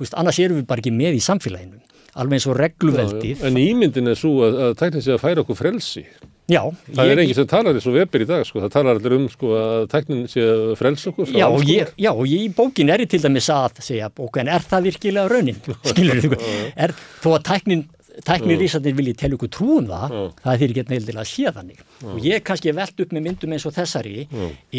veist, 0.00 0.18
annars 0.18 0.42
erum 0.42 0.60
við 0.60 0.68
bara 0.68 0.84
ekki 0.84 0.96
með 0.96 1.20
í 1.20 1.24
samfélaginu 1.24 1.86
alveg 2.18 2.40
eins 2.40 2.48
og 2.50 2.58
regluveldið. 2.58 3.44
En 3.46 3.58
ímyndin 3.60 4.10
er 4.10 4.18
svo 4.18 4.40
að, 4.46 4.60
að 4.66 4.76
tækna 4.80 5.02
sig 5.04 5.14
að 5.14 5.22
færa 5.22 5.44
okkur 5.44 5.58
frelsi. 5.58 6.04
Já. 6.50 6.62
Það 6.90 7.06
ég, 7.06 7.12
er 7.12 7.22
enginn 7.22 7.38
sem 7.38 7.48
talar 7.50 7.78
eins 7.78 7.86
og 7.86 7.94
Weber 7.94 8.24
í 8.24 8.26
dag, 8.26 8.42
sko. 8.48 8.62
Það 8.64 8.74
talar 8.74 8.98
allir 8.98 9.14
um, 9.16 9.28
sko, 9.30 9.52
að 9.60 9.86
tæknin 9.92 10.26
sé 10.30 10.42
að 10.42 10.74
frelsa 10.80 11.12
okkur. 11.12 11.30
Já, 11.36 11.46
ég, 11.68 11.94
já, 12.00 12.10
og 12.10 12.26
ég 12.26 12.48
í 12.48 12.50
bókin 12.56 12.90
er 12.90 13.04
ég 13.04 13.12
til 13.12 13.22
dæmis 13.22 13.50
að 13.54 13.80
segja, 13.86 14.10
bókan, 14.16 14.50
er 14.50 14.66
það 14.66 14.90
virkilega 14.90 15.30
raunin? 15.30 15.62
Skilur 15.92 16.22
þú? 16.26 16.36
Er, 16.74 16.94
þó 17.22 17.30
að 17.36 17.44
tæknin, 17.52 17.86
tæknirísarnir 18.26 18.96
vilji 18.98 19.14
telja 19.20 19.38
okkur 19.38 19.52
trúum 19.54 19.86
það, 19.88 20.16
já. 20.16 20.24
það 20.42 20.52
er 20.52 20.60
því 20.60 20.68
ekki 20.70 20.86
neildilega 20.90 21.22
að 21.22 21.30
sé 21.30 21.54
þannig. 21.60 21.82
Já. 21.86 22.10
Og 22.10 22.26
ég 22.26 22.44
kannski 22.50 22.76
veld 22.80 23.04
upp 23.04 23.14
með 23.16 23.26
myndum 23.28 23.54
eins 23.56 23.66
og 23.70 23.76
þessari, 23.78 24.26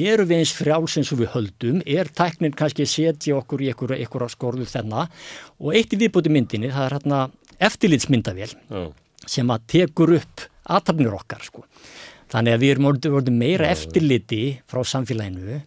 eru 0.04 0.28
við 0.28 0.42
eins 0.42 0.56
frjáls 0.60 0.98
eins 1.00 1.14
og 1.16 1.24
við 1.24 1.34
höldum, 1.38 1.82
er 1.88 2.12
tæknin 2.20 2.58
kannski 2.58 2.86
að 2.86 2.94
setja 2.98 3.40
okkur 3.40 3.64
í 3.64 3.72
einhverja 3.72 4.30
skorðu 4.36 4.68
þennan 4.70 5.12
og 5.62 5.78
eitt 5.78 5.96
í 5.96 6.02
viðbúti 6.04 6.34
myndinni, 6.34 6.74
það 6.74 6.90
er 6.90 6.98
hérna 7.00 7.24
eftirlitsmyndavél 7.62 8.54
sem 9.30 9.54
að 9.54 9.68
tekur 9.70 10.18
upp 10.18 10.51
aðtapnir 10.66 11.16
okkar 11.18 11.46
sko. 11.46 11.66
Þannig 12.32 12.56
að 12.56 12.62
við 12.64 12.76
erum 12.76 12.92
orðið 12.92 13.34
meira 13.36 13.72
já, 13.72 13.76
eftirliti 13.76 14.44
frá 14.70 14.84
samfélaginu 14.88 15.60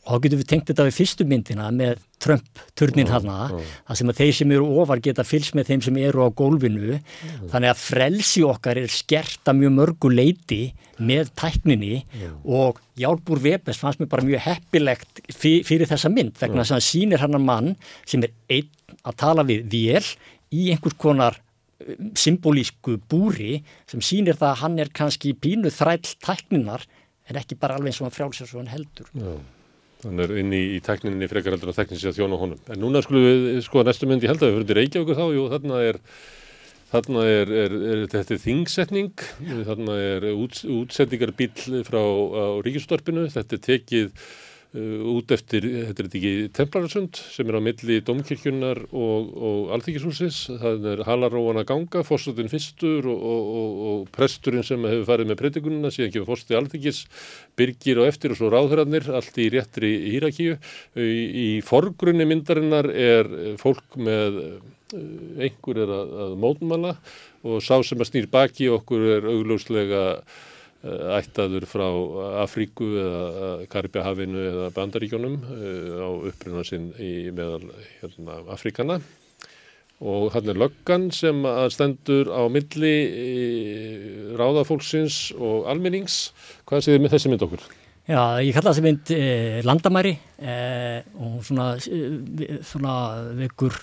og 0.00 0.16
þá 0.16 0.22
getum 0.24 0.40
við 0.40 0.48
tengt 0.48 0.70
þetta 0.70 0.86
við 0.86 0.96
fyrstu 0.96 1.24
myndina 1.28 1.66
með 1.76 2.00
Trump-turnin 2.20 3.08
hana, 3.08 3.36
það 3.88 3.98
sem 4.00 4.12
að 4.12 4.20
þeir 4.20 4.32
sem 4.36 4.54
eru 4.56 4.68
ofar 4.82 5.02
geta 5.04 5.24
fylgst 5.24 5.56
með 5.56 5.70
þeim 5.70 5.84
sem 5.86 5.98
eru 6.00 6.24
á 6.24 6.28
gólfinu, 6.36 6.98
þannig 7.52 7.72
að 7.72 7.82
frelsi 7.82 8.42
okkar 8.44 8.80
er 8.80 8.92
skerta 8.92 9.54
mjög 9.56 9.74
mörgu 9.76 10.12
leiti 10.12 10.60
með 11.00 11.30
tækninni 11.40 12.02
og 12.44 12.80
Jálbúr 13.00 13.40
Webers 13.44 13.80
fannst 13.80 14.02
mér 14.02 14.10
bara 14.12 14.26
mjög 14.26 14.44
heppilegt 14.48 15.22
fyrir 15.36 15.88
þessa 15.88 16.12
mynd, 16.12 16.34
vegna 16.40 16.64
þess 16.64 16.74
að 16.74 16.80
hann 16.80 16.88
sýnir 16.88 17.24
hann 17.24 17.38
að 17.38 17.46
mann 17.46 17.70
sem 18.04 18.24
er 18.26 18.34
einn 18.56 18.98
að 19.04 19.20
tala 19.20 19.46
við 19.48 19.64
vél 19.72 20.04
í 20.50 20.68
einhvers 20.74 20.98
konar 21.00 21.38
symbolísku 22.18 22.98
búri 23.10 23.60
sem 23.90 24.02
sýnir 24.04 24.38
það 24.40 24.50
að 24.50 24.60
hann 24.64 24.82
er 24.82 24.90
kannski 24.96 25.32
pínu 25.36 25.72
þræll 25.74 26.16
tækninar 26.24 26.84
en 27.30 27.40
ekki 27.40 27.58
bara 27.60 27.78
alveg 27.78 27.92
eins 27.92 28.02
og 28.02 28.08
hann 28.08 28.16
frjálsir 28.16 28.50
svo 28.50 28.60
hann 28.60 28.72
heldur. 28.72 29.08
Já, 29.14 29.32
hann 30.04 30.24
er 30.26 30.34
inn 30.42 30.52
í, 30.56 30.62
í 30.76 30.82
tækninni 30.84 31.30
frekar 31.30 31.56
heldur 31.56 31.72
að 31.72 31.80
tæknin 31.80 32.02
sé 32.02 32.10
að 32.10 32.20
þjóna 32.20 32.40
honum. 32.40 32.60
En 32.72 32.82
núna 32.82 33.02
skulum 33.04 33.26
við 33.26 33.62
sko 33.66 33.86
næstu 33.86 34.10
myndi 34.10 34.30
held 34.30 34.44
að 34.44 34.52
við 34.52 34.62
fyrir 34.64 34.80
Reykjavík 34.82 35.16
þá, 35.18 35.26
jú 35.36 35.48
þarna 35.54 35.82
er 35.88 36.04
Þarna 36.90 37.22
er, 37.22 37.50
er, 37.54 37.74
er 37.86 38.00
þetta 38.10 38.36
þingsetning, 38.42 39.20
þarna 39.68 39.94
er 40.02 40.24
úts, 40.32 40.64
útsetningarbill 40.66 41.84
frá 41.86 42.00
ríkistorpinu, 42.66 43.28
þetta 43.30 43.54
er 43.54 43.60
tekið 43.62 44.24
út 44.70 45.32
eftir, 45.34 45.64
þetta 45.88 46.02
er 46.04 46.06
ekki 46.06 46.32
Templararsund 46.54 47.18
sem 47.18 47.48
er 47.50 47.56
á 47.58 47.62
milli 47.64 47.96
Domkirkjunnar 48.06 48.78
og, 48.94 49.30
og 49.34 49.72
Alþykishúsis 49.74 50.38
það 50.62 50.86
er 50.92 51.02
Halaróan 51.08 51.58
að 51.58 51.66
ganga, 51.72 52.04
fórstotinn 52.06 52.50
fyrstur 52.52 53.08
og, 53.10 53.24
og, 53.32 53.80
og 53.90 54.04
presturinn 54.14 54.62
sem 54.66 54.84
hefur 54.86 55.08
farið 55.08 55.32
með 55.32 55.40
predikununa, 55.40 55.90
síðan 55.90 56.12
kemur 56.14 56.30
fórstið 56.30 56.60
Alþykis, 56.60 57.00
byrgir 57.58 57.98
og 57.98 58.10
eftir 58.12 58.36
og 58.36 58.38
svo 58.38 58.50
ráðhörarnir, 58.54 59.08
allt 59.10 59.40
í 59.42 59.48
réttri 59.56 59.90
hýrakíu 60.12 60.54
í, 60.54 61.08
í 61.10 61.48
forgrunni 61.66 62.28
myndarinnar 62.30 62.92
er 62.94 63.32
fólk 63.58 63.98
með 63.98 64.38
uh, 64.44 64.54
einhver 65.42 65.82
er 65.82 65.90
að, 65.96 66.14
að 66.28 66.38
mótmala 66.46 66.94
og 67.42 67.58
sá 67.64 67.74
sem 67.82 67.98
að 67.98 68.12
snýr 68.12 68.30
baki 68.30 68.70
okkur 68.70 69.06
er 69.16 69.28
augljóslega 69.34 70.04
ættaður 70.80 71.66
frá 71.68 71.86
Afríku 72.40 72.86
eða 73.02 73.48
Karibjahafinu 73.68 74.44
eða 74.48 74.68
Bandaríkjónum 74.76 75.34
eh, 75.52 75.98
á 76.00 76.08
uppruna 76.30 76.64
sinn 76.64 76.90
í 76.96 77.28
meðal 77.36 77.68
hérna, 78.00 78.38
Afríkana 78.54 79.00
og 80.00 80.32
hann 80.32 80.48
er 80.48 80.56
löggan 80.56 81.10
sem 81.12 81.44
stendur 81.68 82.32
á 82.32 82.48
milli 82.48 82.94
eh, 83.04 84.32
ráðafólksins 84.40 85.34
og 85.36 85.68
almennings. 85.68 86.30
Hvað 86.64 86.86
séð 86.86 86.96
þið 86.96 87.04
með 87.04 87.14
þessi 87.14 87.32
mynd 87.32 87.44
okkur? 87.44 87.66
Já, 88.08 88.22
ég 88.40 88.56
kalla 88.56 88.72
þessi 88.72 88.86
mynd 88.86 89.12
eh, 89.14 89.60
landamæri 89.68 90.14
eh, 90.40 91.04
og 91.20 91.44
svona, 91.44 91.74
svona 92.64 92.94
vekur 93.36 93.76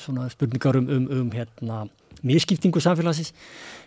svona 0.00 0.30
spurningar 0.32 0.78
um, 0.78 0.86
um, 0.88 1.08
um 1.18 1.32
hérna, 1.34 1.82
miskiptingu 2.24 2.82
samfélagsins 2.82 3.34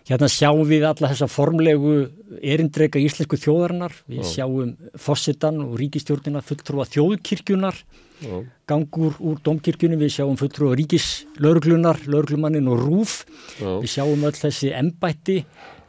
Hérna 0.08 0.30
sjáum 0.32 0.64
við 0.64 0.86
alla 0.88 1.10
þessa 1.12 1.28
formlegu 1.28 1.94
erindreika 2.40 3.00
íslensku 3.02 3.36
þjóðarinnar, 3.44 3.96
við 4.08 4.22
Já. 4.22 4.28
sjáum 4.38 4.70
fossitan 5.04 5.60
og 5.66 5.74
ríkistjórnina 5.82 6.40
fulltrúa 6.48 6.86
þjóðkirkjunar, 6.88 7.82
Já. 8.24 8.38
gangur 8.72 9.18
úr 9.20 9.42
domkirkjunum, 9.44 10.00
við 10.00 10.14
sjáum 10.16 10.40
fulltrúa 10.40 10.78
ríkislauruglunar, 10.80 12.00
lauruglumannin 12.08 12.72
og 12.72 12.86
rúf, 12.86 13.18
Já. 13.60 13.74
við 13.84 13.92
sjáum 13.98 14.24
öll 14.32 14.40
þessi 14.40 14.72
embætti 14.80 15.42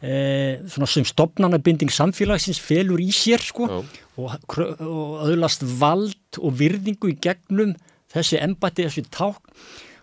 eh, 0.02 0.66
sem 0.66 1.06
stopnarnabinding 1.06 1.94
samfélagsins 1.94 2.58
felur 2.58 2.98
í 2.98 3.12
sér 3.14 3.38
sko, 3.38 3.70
og, 4.18 4.34
og 4.58 5.28
öðlast 5.30 5.62
vald 5.78 6.42
og 6.42 6.58
virðingu 6.58 7.14
í 7.14 7.20
gegnum 7.22 7.78
þessi 8.10 8.42
embætti, 8.42 8.90
þessi 8.90 9.06
ták 9.14 9.46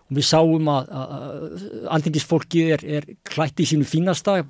og 0.06 0.18
við 0.18 0.26
sáum 0.28 0.68
að, 0.70 0.90
að 0.90 1.64
aldingisfólkið 1.96 2.74
er, 2.76 2.84
er 2.98 3.08
klætt 3.26 3.62
í 3.62 3.68
sínu 3.68 3.86
fínasta 3.88 4.40
uh, 4.40 4.44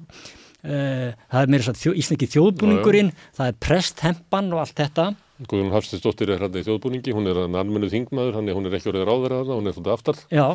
það 0.65 1.39
er 1.43 1.53
meira 1.53 1.77
þjó, 1.77 1.93
íslenski 1.95 2.29
þjóðbúningurinn 2.35 3.13
já, 3.13 3.15
já. 3.15 3.31
það 3.39 3.53
er 3.53 3.63
presthempan 3.69 4.51
og 4.53 4.65
allt 4.65 4.83
þetta. 4.83 5.07
Guðrún 5.47 5.73
Hafstinsdóttir 5.75 6.33
er 6.33 6.45
hérna 6.45 6.61
í 6.61 6.67
þjóðbúningi 6.67 7.15
hún 7.17 7.31
er 7.31 7.41
almennu 7.45 7.89
þingmaður, 7.93 8.39
hún 8.41 8.69
er 8.69 8.77
ekki 8.79 8.93
orðið 8.93 9.09
ráðverðar 9.09 9.51
hún 9.53 9.71
er 9.71 9.77
svona 9.77 9.97
aftar. 9.97 10.21
Já, 10.33 10.47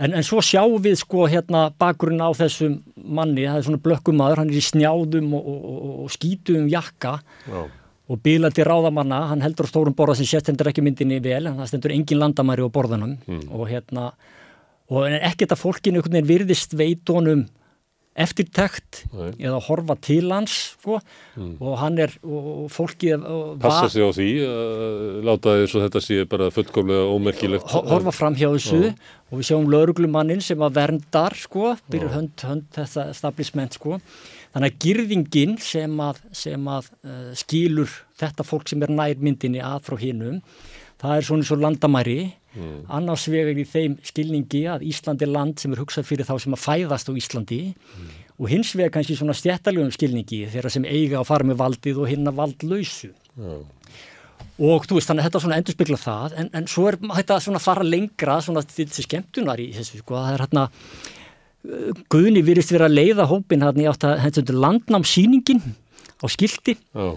en, 0.00 0.14
en 0.14 0.26
svo 0.26 0.44
sjáum 0.44 0.80
við 0.84 0.98
sko 1.00 1.26
hérna 1.32 1.66
bakgrunn 1.80 2.20
á 2.20 2.28
þessum 2.36 2.80
manni, 3.00 3.46
það 3.48 3.60
er 3.60 3.68
svona 3.68 3.84
blökkumadur 3.84 4.42
hann 4.42 4.52
er 4.52 4.60
í 4.60 4.64
snjáðum 4.64 5.36
og, 5.36 5.52
og, 5.52 5.68
og, 5.74 5.92
og 6.04 6.16
skítum 6.16 6.68
jakka. 6.72 7.18
Já 7.48 7.62
og 8.10 8.18
bílandi 8.24 8.66
ráðamanna, 8.66 9.22
hann 9.30 9.44
heldur 9.44 9.68
á 9.68 9.70
stórum 9.70 9.94
borða 9.96 10.18
sem 10.18 10.26
sérstendur 10.26 10.72
ekki 10.72 10.82
myndinni 10.82 11.20
vel, 11.22 11.44
en 11.46 11.60
það 11.60 11.70
stendur 11.70 11.94
engin 11.94 12.18
landamæri 12.18 12.66
á 12.66 12.70
borðunum 12.74 13.16
mm. 13.22 13.46
og 13.54 13.70
hérna 13.70 14.10
og 14.90 15.06
ekkert 15.06 15.54
að 15.54 15.62
fólkinu 15.62 16.00
einhvern 16.00 16.18
veginn 16.18 16.30
virðist 16.32 16.74
veitónum 16.74 17.46
eftirtækt 18.20 19.04
Nei. 19.14 19.28
eða 19.38 19.60
horfa 19.62 19.94
til 20.02 20.32
hans 20.32 20.54
sko, 20.72 20.98
mm. 21.38 21.52
og 21.62 21.76
hann 21.78 22.00
er 22.02 22.16
og 22.26 22.66
fólkið 22.74 23.22
Passa 23.62 23.86
sig 23.92 24.02
á 24.02 24.10
því 24.16 24.26
uh, 24.42 25.20
láta 25.28 25.54
þess 25.60 25.78
að 25.78 25.86
þetta 25.86 26.02
sé 26.04 26.18
bara 26.32 26.50
fullkomlega 26.54 27.06
ómerkilegt 27.14 27.70
Horfa 27.70 28.14
fram 28.14 28.34
hjá 28.34 28.48
þessu 28.48 28.82
Já. 28.82 28.90
og 29.30 29.38
við 29.38 29.48
sjáum 29.52 29.70
lauruglumannin 29.70 30.42
sem 30.42 30.66
að 30.66 30.76
verndar 30.80 31.38
sko, 31.38 31.76
byrjur 31.86 32.12
hönd, 32.16 32.34
hönd 32.50 32.66
þetta 32.74 33.06
establishment 33.14 33.78
sko 33.78 34.00
Þannig 34.50 34.72
að 34.72 34.78
girðingin 34.82 35.56
sem 35.62 35.92
að, 36.02 36.20
sem 36.34 36.68
að 36.70 36.90
uh, 37.06 37.30
skilur 37.38 37.92
þetta 38.18 38.46
fólk 38.46 38.70
sem 38.70 38.82
er 38.82 38.90
nærmyndinni 38.90 39.62
að 39.62 39.84
frá 39.86 39.96
hinnum, 40.00 40.40
það 41.00 41.16
er 41.16 41.26
svona 41.28 41.46
svo 41.46 41.58
landamæri, 41.60 42.18
mm. 42.56 42.80
annars 42.98 43.28
vegar 43.30 43.60
í 43.60 43.66
þeim 43.68 43.94
skilningi 44.04 44.64
að 44.72 44.84
Íslandi 44.90 45.26
er 45.26 45.32
land 45.36 45.62
sem 45.62 45.72
er 45.72 45.80
hugsað 45.80 46.08
fyrir 46.08 46.28
þá 46.28 46.34
sem 46.42 46.56
að 46.56 46.64
fæðast 46.64 47.08
á 47.08 47.12
Íslandi 47.22 47.60
mm. 47.70 48.10
og 48.40 48.50
hins 48.50 48.74
vegar 48.74 48.96
kannski 48.96 49.16
svona 49.20 49.38
stjættalegum 49.38 49.94
skilningi 49.94 50.42
þeirra 50.50 50.74
sem 50.74 50.88
eiga 50.88 51.22
að 51.22 51.30
fara 51.30 51.46
með 51.46 51.62
valdið 51.62 52.02
og 52.02 52.10
hinna 52.10 52.34
valdlausu. 52.34 53.14
Mm. 53.38 53.62
Og 54.60 54.84
þú 54.84 54.98
veist, 54.98 55.08
þannig 55.08 55.22
að 55.22 55.30
þetta 55.30 55.40
svona 55.40 55.56
endurspegla 55.60 55.96
það, 56.00 56.34
en, 56.42 56.50
en 56.58 56.66
svo 56.68 56.90
er 56.90 56.98
þetta 57.00 57.38
svona 57.40 57.60
að 57.62 57.64
fara 57.64 57.86
lengra, 57.86 58.34
svona 58.44 58.66
til 58.66 58.84
þessi 58.90 59.06
skemmtunar 59.06 59.62
í 59.62 59.70
þessu, 59.78 60.02
sko, 60.02 60.18
það 60.18 60.34
er 60.34 60.44
hérna 60.44 60.66
Guðni 62.12 62.40
virist 62.44 62.72
verið 62.72 62.86
að 62.86 62.96
leiða 62.96 63.28
hópin 63.28 63.66
hann 63.66 63.82
í 63.82 63.88
átt 63.90 64.06
að 64.08 64.54
landnámsýningin 64.56 65.60
á 66.20 66.26
skildi 66.32 66.76
oh. 66.96 67.16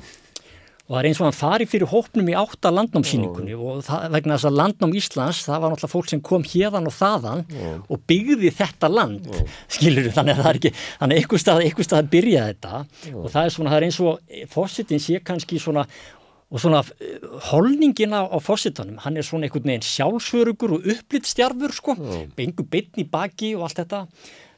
og 0.83 0.89
það 0.89 0.97
er 0.99 1.07
eins 1.09 1.21
og 1.21 1.27
hann 1.27 1.37
fari 1.37 1.67
fyrir 1.69 1.91
hópnum 1.91 2.31
í 2.31 2.35
átta 2.37 2.71
landnámsýningunni 2.73 3.55
og 3.55 3.83
það, 3.87 4.07
vegna 4.15 4.37
þess 4.37 4.49
að 4.49 4.57
landnám 4.59 4.95
Íslands 4.99 5.43
það 5.47 5.63
var 5.63 5.73
náttúrulega 5.73 5.93
fólk 5.93 6.09
sem 6.11 6.23
kom 6.31 6.47
hérðan 6.47 6.89
og 6.89 6.95
þaðan 6.97 7.45
og 7.87 8.03
byggði 8.11 8.51
þetta 8.59 8.91
land 8.91 9.29
skilur 9.71 10.11
þannig 10.15 10.35
að 10.35 10.41
það 10.41 10.51
er 10.51 10.59
ekki 10.61 10.73
þannig 10.81 11.15
að 11.15 11.21
einhver 11.21 11.43
stað, 11.45 11.63
einhver 11.67 11.89
stað 11.89 12.03
að 12.03 12.11
byrja 12.17 12.49
þetta 12.49 12.83
og 13.13 13.29
það 13.29 13.45
er 13.45 13.55
svona, 13.57 13.73
það 13.73 13.79
er 13.79 13.87
eins 13.87 14.01
og 14.03 14.43
fósittin 14.55 15.03
sé 15.03 15.23
kannski 15.23 15.61
svona 15.63 15.87
og 16.53 16.61
svona 16.61 16.83
eh, 17.01 17.17
holningin 17.49 18.13
á, 18.13 18.29
á 18.29 18.37
fósittanum 18.37 19.01
hann 19.01 19.17
er 19.17 19.25
svona 19.25 19.47
einhvern 19.47 19.71
veginn 19.71 19.87
sjálfsörugur 19.87 20.77
og 20.77 20.89
upplýttstjarfur 20.93 21.73
sko, 21.73 21.97
bengu 22.37 22.65
beitn 22.69 23.01
í 23.01 23.09
baki 23.09 23.55
og 23.57 23.67
allt 23.67 23.81
þetta. 23.81 24.05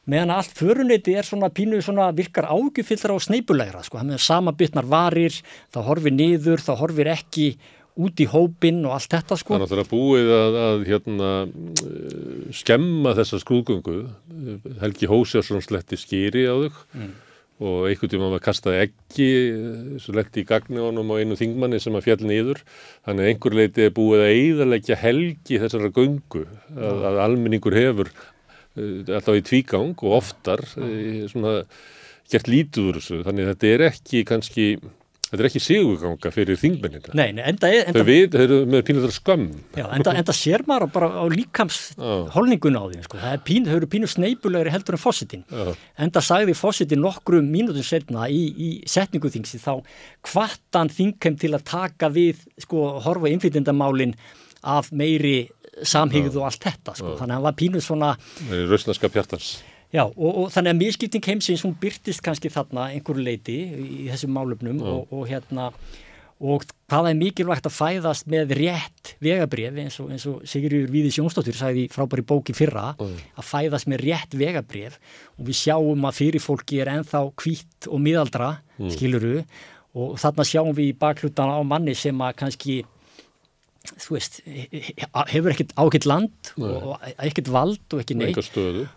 Meðan 0.06 0.36
allt 0.36 0.52
föruneyti 0.54 1.16
er 1.18 1.26
svona 1.26 1.50
pínu 1.50 1.80
svona 1.82 2.12
virkar 2.14 2.46
ágjöfyllra 2.52 3.16
og 3.16 3.24
sneipulegra 3.26 3.82
sko, 3.88 3.98
hann 3.98 4.12
með 4.12 4.22
sama 4.28 4.54
bytnar 4.54 4.86
varir, 4.86 5.34
það 5.74 5.88
horfir 5.88 6.14
niður, 6.14 6.62
það 6.62 6.82
horfir 6.84 7.10
ekki 7.16 7.48
út 7.96 8.20
í 8.20 8.28
hópin 8.28 8.84
og 8.86 8.98
allt 8.98 9.16
þetta 9.16 9.38
sko. 9.40 9.58
Það 9.64 9.82
er 9.82 9.90
búið 9.90 10.32
að, 10.36 10.58
að 10.62 10.86
hérna, 10.90 11.30
skemma 12.54 13.16
þessa 13.18 13.40
skrúðgöngu, 13.42 14.02
Helgi 14.84 15.10
Hósjársson 15.10 15.64
sletti 15.64 15.98
skýri 15.98 16.44
á 16.46 16.54
þau 16.54 16.76
mm. 17.00 17.14
Og 17.64 17.88
einhvern 17.88 18.12
tíma 18.12 18.30
var 18.34 18.44
kastað 18.44 18.82
ekki, 18.82 19.28
svo 20.04 20.16
letti 20.18 20.44
í 20.44 20.48
gagni 20.50 20.82
honum 20.84 21.14
á 21.16 21.22
einu 21.22 21.38
þingmanni 21.40 21.80
sem 21.80 21.96
að 21.96 22.10
fjall 22.10 22.28
nýður, 22.28 22.62
þannig 23.08 23.24
að 23.24 23.32
einhver 23.32 23.60
leiti 23.62 23.86
er 23.86 23.94
búið 23.96 24.26
að 24.26 24.34
eigðalegja 24.36 24.98
Helgi 25.00 25.62
þessara 25.64 25.92
göngu, 25.96 26.46
að, 26.76 27.06
að 27.12 27.22
almenningur 27.30 27.78
hefur 27.80 28.12
Eh, 28.76 29.08
alltaf 29.08 29.38
í 29.40 29.44
tvígang 29.46 29.96
og 30.04 30.18
oftar 30.18 30.60
eh, 30.84 31.24
svona 31.32 31.62
gert 32.32 32.50
lítið 32.52 32.90
úr 32.90 33.00
þessu. 33.00 33.22
Þannig 33.24 33.46
að 33.46 33.52
þetta 33.54 33.72
er 33.72 33.84
ekki 33.90 34.24
kannski 34.28 34.66
þetta 35.30 35.42
er 35.42 35.50
ekki 35.50 35.62
siguganga 35.64 36.32
fyrir 36.34 36.60
þingmennina. 36.60 37.14
Nei, 37.18 37.30
enda, 37.34 37.70
enda 37.72 38.00
þau 38.00 38.08
við, 38.08 38.26
þau 38.34 38.44
eru 38.46 38.60
með 38.70 38.84
pínuður 38.90 39.16
skömm. 39.16 39.48
Já, 39.78 39.86
enda, 39.98 40.16
enda 40.22 40.36
sér 40.36 40.66
maður 40.70 40.92
bara 40.96 41.10
á 41.20 41.24
líkams 41.32 41.80
holningun 42.36 42.80
á 42.80 42.84
því, 42.86 43.02
sko, 43.08 43.20
það 43.24 43.36
er 43.36 43.66
þau 43.70 43.76
eru 43.80 43.90
pínu 43.92 44.10
sneipulegri 44.12 44.74
heldur 44.74 44.98
en 44.98 45.02
fósittin 45.02 45.46
enda 46.06 46.24
sagði 46.24 46.56
fósittin 46.58 47.04
nokkru 47.04 47.42
mínútur 47.46 47.86
setna 47.86 48.30
í, 48.32 48.42
í 48.56 48.70
setningu 48.90 49.32
þingsi 49.34 49.62
þá 49.64 49.74
hvartan 50.32 50.92
þingheim 50.94 51.38
til 51.42 51.54
að 51.56 51.68
taka 51.72 52.10
við, 52.14 52.42
sko, 52.64 52.88
horfa 53.06 53.32
innflytjandamálin 53.32 54.16
af 54.66 54.92
meiri 54.96 55.46
samhigð 55.86 56.38
og 56.40 56.50
allt 56.50 56.64
þetta 56.64 56.96
sko. 56.96 57.16
þannig 57.20 57.32
að 57.32 57.38
hann 57.38 57.48
var 57.50 57.58
pínuð 57.60 57.84
svona 57.84 58.12
Rösnaska 58.72 59.12
pjartans 59.12 59.56
Já 59.96 60.04
og, 60.06 60.32
og 60.32 60.50
þannig 60.54 60.74
að 60.74 60.82
miskipting 60.82 61.30
heimsins 61.30 61.64
hún 61.66 61.78
byrtist 61.80 62.24
kannski 62.26 62.52
þarna 62.52 62.90
einhverju 62.96 63.24
leiti 63.24 63.60
í 63.80 64.10
þessum 64.10 64.36
málöfnum 64.36 64.82
og, 64.84 65.14
og 65.16 65.30
hérna 65.30 65.72
og 66.44 66.66
hvaða 66.92 67.14
er 67.14 67.20
mikilvægt 67.20 67.68
að 67.70 67.78
fæðast 67.78 68.26
með 68.28 68.52
rétt 68.60 69.14
vegabref 69.24 69.78
eins 69.80 70.00
og, 70.04 70.10
og 70.12 70.42
Sigurður 70.50 70.90
Víðis 70.92 71.20
Jónsdóttir 71.22 71.56
sagði 71.56 71.86
frábæri 71.94 72.26
bóki 72.28 72.56
fyrra 72.56 72.90
mm. 73.00 73.14
að 73.40 73.48
fæðast 73.48 73.88
með 73.92 74.04
rétt 74.04 74.36
vegabref 74.36 74.98
og 75.38 75.48
við 75.48 75.60
sjáum 75.62 76.10
að 76.10 76.20
fyrirfólki 76.20 76.82
er 76.84 76.92
enþá 76.98 77.24
kvítt 77.40 77.88
og 77.88 78.04
miðaldra 78.04 78.52
mm. 78.76 78.92
skiluru 78.98 79.38
og 79.96 80.20
þarna 80.20 80.48
sjáum 80.50 80.76
við 80.76 80.92
í 80.92 80.98
baklutana 81.00 81.56
á 81.56 81.64
manni 81.64 81.96
sem 81.96 82.20
að 82.20 82.36
kannski 82.44 82.82
þú 83.94 84.16
veist, 84.16 84.40
hefur 85.32 85.52
ekkert 85.54 85.74
ákveld 85.80 86.08
land 86.10 86.52
Nei. 86.62 86.70
og 86.76 87.10
ekkert 87.16 87.52
vald 87.54 87.96
og 87.96 88.04
ekki 88.04 88.18
neitt. 88.20 88.40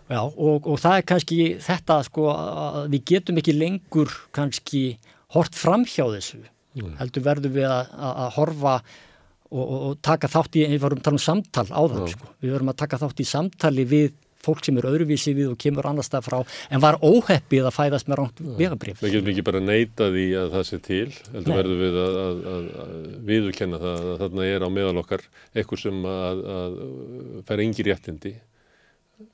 Já, 0.09 0.21
og, 0.21 0.67
og 0.69 0.79
það 0.81 0.95
er 0.97 1.07
kannski 1.13 1.39
þetta 1.65 1.99
sko 2.07 2.29
að 2.33 2.79
við 2.95 3.05
getum 3.13 3.41
ekki 3.41 3.57
lengur 3.57 4.15
kannski 4.35 4.83
hort 5.35 5.57
fram 5.57 5.85
hjá 5.89 6.05
þessu. 6.15 6.41
Nei. 6.79 6.95
heldur 6.99 7.25
verður 7.25 7.53
við 7.55 7.65
að, 7.65 8.25
horfa 8.35 8.75
og, 9.49 9.63
og, 9.63 9.77
og 9.89 9.93
taka 10.05 10.29
þátt 10.29 10.59
í, 10.59 10.65
við 10.69 10.83
varum 10.83 10.99
að 11.01 11.07
tala 11.07 11.17
um 11.17 11.23
samtal 11.23 11.65
á 11.65 11.81
það 11.89 12.11
sko, 12.13 12.33
við 12.43 12.53
varum 12.55 12.71
að 12.73 12.77
taka 12.83 12.99
þátt 13.01 13.23
í 13.23 13.25
samtali 13.27 13.85
við 13.89 14.11
fólk 14.45 14.63
sem 14.65 14.77
er 14.79 14.87
öðruvísi 14.89 15.33
við 15.37 15.53
og 15.53 15.59
kemur 15.61 15.89
annar 15.89 16.07
stað 16.07 16.27
frá 16.29 16.37
en 16.69 16.83
var 16.83 16.99
óheppið 17.03 17.69
að 17.69 17.75
fæðast 17.75 18.09
með 18.09 18.21
ránt 18.21 18.43
vegabrif. 18.59 19.01
Við 19.03 19.17
getum 19.17 19.31
ekki 19.33 19.45
bara 19.49 19.63
neytað 19.63 20.19
í 20.19 20.27
að 20.39 20.53
það 20.55 20.67
sé 20.69 20.81
til, 20.89 21.07
heldur 21.33 21.59
verður 21.59 21.81
við 21.83 21.99
að, 22.03 22.19
að, 22.25 22.43
að, 22.53 22.69
að 22.83 22.93
viðurkenna 23.29 23.81
það 23.83 24.11
að 24.13 24.21
þarna 24.23 24.47
er 24.49 24.67
á 24.67 24.69
meðal 24.79 25.01
okkar 25.03 25.25
eitthvað 25.53 25.83
sem 25.85 26.05
að 26.13 26.45
fær 27.49 27.65
engin 27.65 27.89
réttindi 27.89 28.35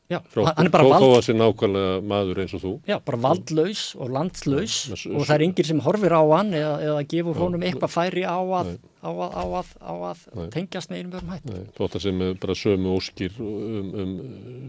Já, 0.10 0.20
Frá, 0.30 0.44
hann 0.58 0.68
er 0.68 0.72
bara 0.74 0.86
vald... 0.86 1.04
Þó 1.04 1.16
að 1.16 1.24
sé 1.26 1.34
nákvæmlega 1.34 1.94
maður 2.10 2.40
eins 2.44 2.54
og 2.58 2.62
þú. 2.62 2.72
Já, 2.90 2.96
bara 3.06 3.20
valdlaus 3.24 3.84
og 3.98 4.12
landslaus 4.14 4.76
ja, 4.92 4.98
og 5.12 5.24
það 5.26 5.34
er 5.36 5.44
yngir 5.48 5.70
sem 5.70 5.82
horfir 5.86 6.14
á 6.14 6.22
hann 6.30 6.52
eða, 6.58 6.74
eða 6.88 7.04
gefur 7.12 7.40
honum 7.42 7.66
eitthvað 7.66 7.94
færi 7.94 8.26
á 8.26 8.38
að, 8.38 8.72
á 9.02 9.10
að, 9.10 9.38
á 9.38 9.44
að, 9.62 9.72
á 9.82 9.94
að 10.10 10.50
tengjast 10.54 10.94
með 10.94 11.02
einum 11.02 11.16
verðum 11.16 11.34
hætt. 11.34 11.72
Þótt 11.80 11.98
að 12.00 12.06
sem 12.06 12.26
bara 12.44 12.58
sömu 12.62 12.94
óskir 12.94 13.40
um, 13.42 13.90
um 14.04 14.14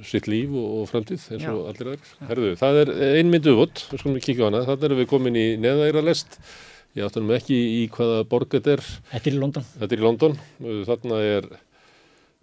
sitt 0.09 0.31
líf 0.33 0.57
og, 0.57 0.71
og 0.81 0.89
framtíð 0.93 1.29
eins 1.37 1.45
og 1.45 1.61
Já. 1.61 1.67
allir 1.73 1.93
aðeins. 1.93 2.14
Herðu, 2.31 2.55
það 2.62 2.81
er 2.85 2.95
einmyndu 3.21 3.59
vott, 3.61 3.85
við 3.93 4.05
skulum 4.05 4.25
kíkja 4.25 4.45
á 4.45 4.49
hana, 4.49 4.64
þannig 4.71 4.89
erum 4.91 5.05
við 5.05 5.12
komin 5.12 5.37
í 5.41 5.47
neðæra 5.61 6.05
lest. 6.05 6.41
Ég 6.97 7.05
áttunum 7.05 7.35
ekki 7.37 7.53
í 7.53 7.81
hvaða 7.93 8.23
borg 8.25 8.55
þetta 8.57 8.79
er. 8.79 8.83
Þetta 9.11 9.29
er 9.29 9.35
í 9.37 9.41
London. 9.43 9.64
Þetta 9.77 9.93
er 9.93 10.01
í 10.01 10.05
London. 10.07 10.37
Þarna 10.89 11.19
er 11.29 11.49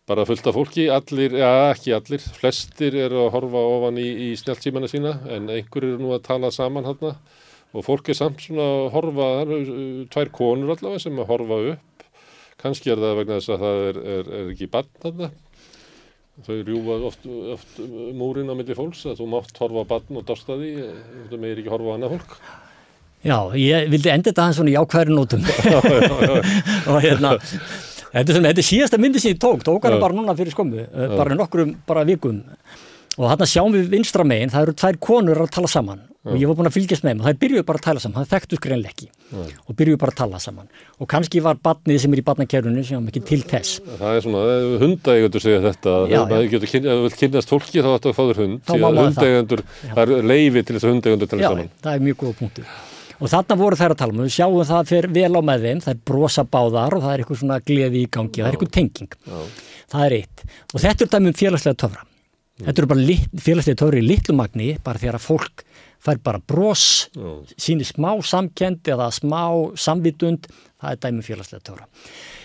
bara 0.09 0.25
fullt 0.27 0.47
af 0.47 0.57
fólki, 0.57 0.89
allir, 0.91 1.37
já 1.39 1.49
ekki 1.71 1.93
allir, 1.95 2.23
flestir 2.35 2.95
eru 3.05 3.21
að 3.23 3.31
horfa 3.37 3.61
ofan 3.77 3.99
í, 4.01 4.07
í 4.25 4.27
snjálfsímana 4.39 4.89
sína 4.91 5.13
en 5.31 5.47
einhver 5.47 5.87
eru 5.87 6.01
nú 6.01 6.11
að 6.15 6.25
tala 6.25 6.51
saman 6.51 6.87
hérna 6.89 7.13
og 7.73 7.85
fólk 7.87 8.11
er 8.11 8.17
samt 8.19 8.43
svona 8.43 8.65
að 8.65 8.89
horfa, 8.97 9.29
það 9.37 9.53
eru 9.55 9.59
uh, 9.61 10.01
tvær 10.11 10.31
konur 10.35 10.73
allavega 10.75 11.05
sem 11.05 11.21
að 11.23 11.31
horfa 11.31 11.59
upp, 11.71 12.03
kannski 12.59 12.91
er 12.91 12.99
það 13.03 13.15
vegna 13.21 13.37
þess 13.39 13.53
að 13.55 13.63
það 13.63 13.85
er, 13.85 14.01
er, 14.17 14.33
er 14.41 14.51
ekki 14.51 14.69
bann 14.75 14.91
þarna, 15.05 15.31
þau 16.49 16.59
rjúfa 16.59 16.99
oft, 17.11 17.31
oft 17.55 17.79
múrin 18.19 18.51
á 18.51 18.55
milli 18.59 18.77
fólks 18.77 19.05
að 19.07 19.23
þú 19.23 19.29
mátt 19.37 19.63
horfa 19.63 19.85
bann 19.93 20.19
og 20.19 20.27
dorsta 20.27 20.59
því, 20.59 20.73
þú 21.31 21.41
meir 21.45 21.63
ekki 21.63 21.71
horfa 21.71 21.95
annað 21.95 22.17
fólk. 22.17 22.37
Já, 23.23 23.37
ég 23.55 23.87
vildi 23.87 24.11
enda 24.11 24.33
þetta 24.33 24.49
aðeins 24.49 24.57
svona 24.59 24.73
í 24.73 24.75
ákværi 24.75 25.13
nótum. 25.15 25.45
Og 26.91 26.97
hérna 27.05 27.37
Þetta 28.14 28.36
er, 28.36 28.41
þetta 28.45 28.61
er 28.61 28.70
síðasta 28.70 29.01
myndi 29.01 29.22
sem 29.22 29.34
ég 29.34 29.41
tók, 29.41 29.64
tók 29.66 29.86
hana 29.88 29.97
bara 30.01 30.14
núna 30.14 30.36
fyrir 30.38 30.53
skömmu, 30.53 30.86
uh, 30.86 31.14
bara 31.18 31.38
nokkrum 31.38 31.76
bara 31.89 32.05
vikum. 32.05 32.43
Og 33.18 33.30
þarna 33.30 33.45
sjáum 33.49 33.74
við 33.74 33.91
vinstra 33.93 34.26
megin, 34.26 34.51
það 34.53 34.68
eru 34.68 34.74
tvær 34.82 34.99
konur 35.01 35.41
að 35.43 35.53
tala 35.53 35.70
saman. 35.70 36.01
Og 36.24 36.38
ég 36.39 36.47
var 36.47 36.55
búin 36.55 36.70
að 36.70 36.78
fylgjast 36.78 37.03
með 37.03 37.18
þeim, 37.18 37.24
það 37.26 37.39
byrjuði 37.41 37.64
bara 37.68 37.80
að 37.82 37.84
tala 37.84 38.01
saman, 38.01 38.24
það 38.24 38.30
þekktu 38.32 38.57
skreinlega 38.59 38.93
ekki. 38.93 39.07
Og 39.68 39.76
byrjuði 39.82 39.99
bara 39.99 40.14
að 40.14 40.20
tala 40.22 40.39
saman. 40.39 40.70
Og 41.03 41.09
kannski 41.11 41.41
var 41.43 41.59
barnið 41.68 41.99
sem 41.99 42.16
er 42.16 42.22
í 42.22 42.26
barnakerunni 42.30 42.86
sem 42.88 43.03
mikið 43.03 43.26
til 43.28 43.39
þess. 43.49 43.82
Það 43.99 44.16
er 44.20 44.24
svona, 44.24 44.45
hundægjandur 44.86 45.43
segja 45.43 45.59
þetta, 45.68 45.97
já, 46.14 46.22
ef 46.24 46.64
þú 46.64 46.95
vilt 47.03 47.20
kynast 47.20 47.51
fólki 47.51 47.84
þá 47.84 47.91
ættu 47.91 48.14
að 48.14 48.18
fá 48.18 48.24
þér 48.30 48.41
hund, 48.45 48.64
hundægjandur, 48.72 49.66
það. 49.84 50.01
er 50.05 50.32
leiði 50.32 50.64
til 50.64 50.78
þess 50.78 50.88
að 50.88 50.95
hundægjandur 50.95 51.34
tala 51.34 51.51
saman. 51.51 51.70
Já, 51.70 51.84
það 51.84 51.99
er 51.99 52.07
mjög 52.07 52.22
góða 52.24 52.39
punktur. 52.39 52.74
Og 53.24 53.32
þarna 53.32 53.55
voru 53.59 53.80
þær 53.80 53.93
að 53.93 53.99
tala 54.01 54.15
um, 54.15 54.24
við 54.26 54.34
sjáum 54.36 54.65
það 54.67 54.89
fyrir 54.89 55.13
vel 55.15 55.32
á 55.39 55.41
með 55.47 55.67
þeim, 55.67 55.84
það 55.86 55.93
er 55.93 56.01
brosa 56.11 56.43
báðar 56.43 56.97
og 56.97 57.05
það 57.05 57.13
er 57.13 57.24
eitthvað 57.24 57.39
svona 57.39 57.59
gleði 57.63 58.01
í 58.01 58.09
gangi 58.11 58.41
og 58.41 58.43
það 58.43 58.49
er 58.49 58.57
eitthvað 58.57 58.74
tenging. 58.76 59.13
Já. 59.24 59.38
Það 59.93 60.07
er 60.07 60.15
eitt. 60.17 60.43
Og 60.74 60.84
þetta 60.84 61.05
er 61.05 61.13
dæmum 61.13 61.38
félagslega 61.39 61.80
töfra. 61.86 62.03
Mm. 62.03 62.65
Þetta 62.67 62.84
eru 62.84 62.89
bara 62.91 63.17
félagslega 63.47 63.80
töfra 63.80 64.01
í 64.01 64.05
litlumagni, 64.09 64.67
bara 64.84 64.99
því 64.99 65.13
að 65.13 65.24
fólk 65.24 65.63
fær 66.03 66.19
bara 66.24 66.41
bros, 66.43 66.84
sínir 67.55 67.88
smá 67.88 68.11
samkend 68.28 68.89
eða 68.91 69.07
smá 69.15 69.43
samvitund, 69.80 70.49
það 70.82 70.95
er 70.95 71.01
dæmum 71.05 71.24
félagslega 71.24 71.63
töfra. 71.69 71.88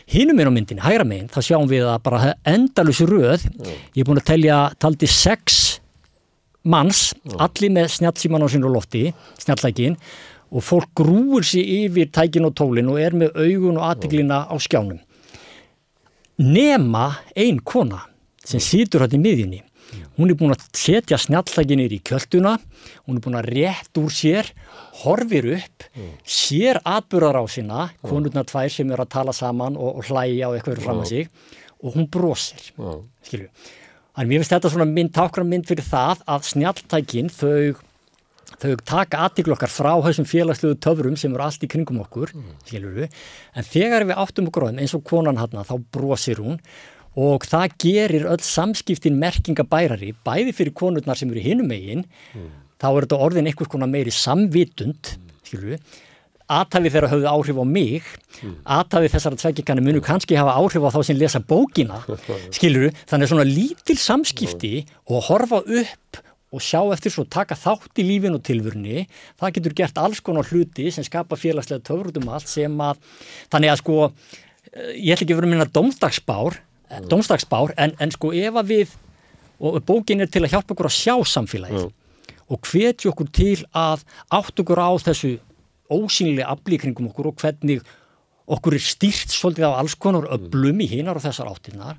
Hinnum 0.09 0.39
er 0.39 0.49
á 0.49 0.53
myndinni, 0.55 0.85
hægra 0.85 1.07
meginn, 1.09 1.31
þá 1.33 1.41
sjáum 1.43 1.67
við 1.71 1.89
að 1.91 1.99
bara 2.07 2.35
endalusi 2.49 3.09
röð, 3.09 3.49
Já. 3.51 3.75
ég 3.97 4.05
er 4.05 4.09
búin 4.09 4.23
að 4.23 4.29
telja, 4.31 4.61
taldi 4.79 5.11
sex 5.11 5.81
manns, 6.63 7.09
Já. 7.27 7.35
allir 7.49 7.75
með 7.75 7.91
snjálfsíman 7.97 8.47
á 8.47 8.49
sínu 8.53 8.71
lofti, 8.71 9.09
snjálflækin, 9.43 9.99
og 10.51 10.65
fólk 10.65 10.91
grúur 10.97 11.47
sér 11.47 11.69
yfir 11.85 12.11
tækin 12.15 12.49
og 12.49 12.57
tólin 12.59 12.91
og 12.93 13.01
er 13.01 13.17
með 13.17 13.37
augun 13.37 13.81
og 13.81 13.89
aðtiklina 13.91 14.45
á 14.49 14.55
skjánum. 14.57 15.01
Nema 16.39 17.09
ein 17.37 17.59
kona 17.61 18.05
sem 18.45 18.63
situr 18.63 19.05
hætti 19.05 19.19
miðjunni. 19.21 19.65
Hún 20.19 20.31
er 20.31 20.37
búin 20.37 20.53
að 20.53 20.67
setja 20.77 21.17
snjalltækinir 21.21 21.93
í 21.97 22.03
kjölduna 22.05 22.59
hún 23.09 23.17
er 23.17 23.25
búin 23.25 23.39
að 23.39 23.49
rétt 23.55 24.01
úr 24.01 24.13
sér 24.13 24.51
horfir 25.03 25.49
upp 25.57 25.87
sér 26.29 26.81
atbyrðar 26.85 27.41
á 27.41 27.45
sína 27.49 27.89
konurnar 28.05 28.47
tvær 28.49 28.73
sem 28.73 28.93
er 28.93 29.03
að 29.03 29.13
tala 29.17 29.35
saman 29.37 29.79
og, 29.81 30.01
og 30.01 30.11
hlæja 30.11 30.51
á 30.51 30.55
eitthvað 30.55 30.85
fram 30.85 31.03
að 31.03 31.13
sig 31.13 31.31
og 31.81 31.97
hún 31.97 32.09
brosir 32.13 32.71
skilju 33.25 33.49
að 34.19 34.27
mér 34.27 34.43
finnst 34.43 34.55
þetta 34.57 34.73
svona 34.75 34.89
mynd, 34.91 35.13
tákra 35.15 35.47
mynd 35.47 35.69
fyrir 35.69 35.87
það 35.87 36.25
að 36.27 36.49
snjalltækin 36.53 37.33
þau 37.33 37.79
þau 38.59 38.75
taka 38.83 39.23
aðtíklu 39.27 39.55
okkar 39.55 39.71
frá 39.71 39.93
þessum 40.05 40.27
félagslegu 40.29 40.79
töfrum 40.83 41.17
sem 41.19 41.35
eru 41.35 41.45
allt 41.47 41.65
í 41.65 41.71
kringum 41.71 42.01
okkur 42.03 42.33
mm. 42.35 43.03
en 43.55 43.67
þegar 43.67 44.07
við 44.09 44.23
áttum 44.25 44.49
okkur 44.51 44.67
á 44.67 44.69
þeim 44.71 44.81
eins 44.83 44.97
og 44.99 45.05
konan 45.07 45.39
hann 45.39 45.61
þá 45.69 45.77
brosir 45.95 46.43
hún 46.43 46.59
og 47.19 47.47
það 47.49 47.77
gerir 47.83 48.27
öll 48.31 48.43
samskiptin 48.45 49.19
merkingabærari 49.19 50.13
bæði 50.27 50.55
fyrir 50.57 50.77
konurnar 50.77 51.19
sem 51.19 51.31
eru 51.33 51.45
hinum 51.45 51.71
megin 51.71 52.05
mm. 52.05 52.51
þá 52.83 52.91
er 52.91 53.07
þetta 53.07 53.23
orðin 53.29 53.51
einhvers 53.51 53.73
konar 53.73 53.91
meiri 53.91 54.15
samvitund 54.15 55.15
mm. 55.55 55.79
aðtæfi 56.59 56.93
þeirra 56.95 57.11
höfðu 57.15 57.31
áhrif 57.31 57.59
á 57.63 57.67
mig 57.67 58.13
mm. 58.43 58.55
aðtæfi 58.79 59.13
þessara 59.15 59.43
tveggikana 59.43 59.85
munu 59.87 60.03
kannski 60.05 60.39
hafa 60.39 60.59
áhrif 60.59 60.87
á 60.87 60.91
þá 60.95 61.01
sem 61.07 61.19
lesa 61.19 61.43
bókina 61.43 62.03
skiluru, 62.57 62.91
þannig 63.07 63.33
svona 63.33 63.47
lítil 63.47 63.99
samskipti 64.03 64.75
og 65.11 65.29
horfa 65.31 65.63
upp 65.63 66.25
og 66.49 66.65
sjá 66.65 66.81
eftir 66.95 67.13
svo 67.13 67.27
taka 67.29 67.59
þátt 67.59 68.01
í 68.01 68.07
lífin 68.09 68.37
og 68.39 68.45
tilvörni, 68.47 69.05
það 69.41 69.59
getur 69.59 69.77
gert 69.83 70.01
alls 70.01 70.23
konar 70.25 70.49
hluti 70.49 70.89
sem 70.95 71.05
skapa 71.05 71.37
félagslega 71.37 71.85
töfrutum 71.85 72.31
allt 72.33 72.49
sem 72.49 72.81
að, 72.81 73.03
þannig 73.53 73.75
að 73.75 73.81
sko 73.83 73.99
eh, 74.09 74.95
ég 74.97 75.13
ætla 75.13 75.27
ekki 75.27 75.35
að 75.35 75.41
vera 75.43 75.51
að 75.51 75.55
minna 75.55 75.71
domstagsbár 75.79 76.59
mm. 76.59 77.09
domstagsbár, 77.13 77.77
en, 77.77 77.95
en 78.01 78.17
sko 78.17 78.33
ef 78.33 78.61
að 78.63 78.75
við, 78.75 78.99
og 79.61 79.81
bókin 79.85 80.25
er 80.25 80.33
til 80.33 80.47
að 80.47 80.57
hjálpa 80.57 80.77
okkur 80.77 80.89
að 80.89 80.99
sjá 80.99 81.17
samfélagið 81.37 81.89
mm 81.89 81.97
og 82.49 82.65
hvetju 82.65 83.13
okkur 83.13 83.31
til 83.35 83.57
að 83.77 84.05
átt 84.33 84.63
okkur 84.63 84.81
á 84.81 84.91
þessu 85.05 85.37
ósynlega 85.93 86.49
aflíkringum 86.55 87.11
okkur 87.11 87.31
og 87.31 87.41
hvernig 87.41 87.83
okkur 88.49 88.77
er 88.79 88.85
stýrt 88.85 89.33
svolítið 89.33 89.69
á 89.69 89.79
alls 89.81 89.97
konar 90.01 90.29
öblum 90.33 90.81
í 90.81 90.89
hinar 90.89 91.21
og 91.21 91.25
þessar 91.25 91.51
áttinnar 91.53 91.99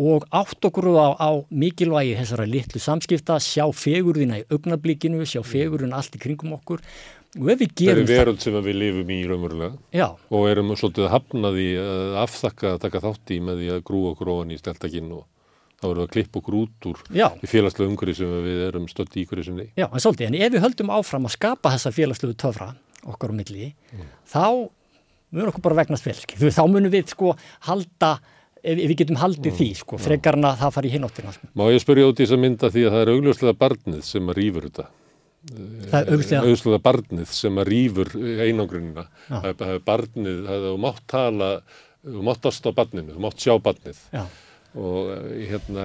og 0.00 0.26
átt 0.32 0.64
okkur 0.70 0.88
á, 0.96 1.08
á 1.20 1.30
mikilvægi 1.52 2.16
þessara 2.18 2.46
litlu 2.48 2.80
samskipta, 2.80 3.38
sjá 3.42 3.66
fegurðina 3.76 4.40
í 4.40 4.46
augnablíkinu, 4.48 5.26
sjá 5.28 5.42
fegurðina 5.44 6.00
allt 6.00 6.16
í 6.16 6.22
kringum 6.22 6.56
okkur 6.56 6.80
og 7.38 7.50
ef 7.52 7.60
við 7.60 7.74
gerum 7.82 8.06
það... 8.06 8.08
Það 8.08 8.14
er 8.14 8.24
veröld 8.24 8.44
sem 8.44 8.56
við 8.64 8.78
lifum 8.80 9.12
í 9.12 9.18
raunverulega 9.28 10.00
Já. 10.00 10.06
og 10.08 10.48
erum 10.50 10.72
svolítið 10.74 11.10
hafnaði 11.12 11.66
að 11.82 12.16
afþakka 12.24 12.72
að 12.74 12.80
taka 12.86 13.04
þátt 13.04 13.34
í 13.34 13.38
með 13.44 13.62
því 13.62 13.70
að 13.76 13.84
grú 13.90 14.00
okkur 14.10 14.32
ofan 14.34 14.54
í 14.54 14.58
steltakinn 14.58 15.12
og 15.14 15.28
þá 15.80 15.86
erum 15.88 16.00
við 16.00 16.06
að 16.08 16.12
klippa 16.16 16.40
okkur 16.40 16.58
út 16.58 16.90
úr 16.90 17.04
Já. 17.14 17.28
í 17.36 17.50
félagslega 17.50 17.92
umhverju 17.92 18.18
sem 18.18 18.34
við 18.48 18.64
erum 18.66 18.90
stödd 18.90 19.16
í 19.16 19.24
hverju 19.28 19.46
sinni. 19.46 19.68
Já, 19.78 19.86
en 19.86 20.02
svolítið, 20.02 20.26
en 20.28 20.40
ef 20.40 20.52
við 20.56 20.64
höldum 20.66 20.92
áfram 20.96 21.28
að 21.28 21.36
skapa 21.36 21.72
þessa 21.76 21.94
félagslegu 21.94 22.36
töfra 22.40 22.72
okkar 23.08 23.32
á 23.32 23.34
milli, 23.38 23.70
mm. 23.94 24.10
þá 24.28 24.44
munum 25.30 25.52
okkur 25.52 25.64
bara 25.64 25.78
vegnast 25.80 26.04
vel, 26.04 26.18
þá 26.50 26.64
munum 26.66 26.92
við 26.92 27.14
sko 27.14 27.32
halda, 27.68 28.18
ef, 28.62 28.74
ef 28.76 28.86
við 28.86 28.96
getum 29.02 29.20
haldið 29.20 29.52
mm. 29.52 29.58
því, 29.58 29.68
sko, 29.80 30.00
frekarna 30.00 30.54
það 30.60 30.74
fari 30.76 30.90
í 30.90 30.94
hinóttina. 30.96 31.34
Sko. 31.36 31.50
Má 31.58 31.64
ég 31.72 31.84
spyrja 31.84 32.10
út 32.10 32.20
í 32.20 32.26
þessa 32.26 32.40
mynda 32.40 32.72
því 32.72 32.86
að 32.86 32.96
það 32.96 33.04
er 33.04 33.12
augljóslega 33.14 33.56
barnið 33.60 34.02
sem 34.08 34.32
að 34.32 34.40
rýfur 34.40 34.68
þetta. 34.68 34.88
Það 35.50 35.96
er 36.00 36.12
augljóslega... 36.12 36.42
augljóslega 36.44 36.82
barnið 36.90 37.32
sem 37.38 37.62
að 37.62 37.72
rýfur 37.72 38.12
einangrunina. 38.46 39.06
Það 39.30 39.66
er 39.70 39.82
barnið, 39.88 40.44
það 40.50 40.68
er 40.70 40.84
mátt 40.86 41.02
tala, 41.10 41.50
þú 42.04 42.28
mátt 42.30 42.52
ást 42.52 42.68
á 42.68 42.72
barninu, 42.76 43.16
þú 43.16 43.26
mátt 43.26 43.44
sjá 43.44 43.56
barnið. 43.64 44.04
Já 44.14 44.24
og 44.78 45.10
eh, 45.10 45.46
hérna, 45.50 45.84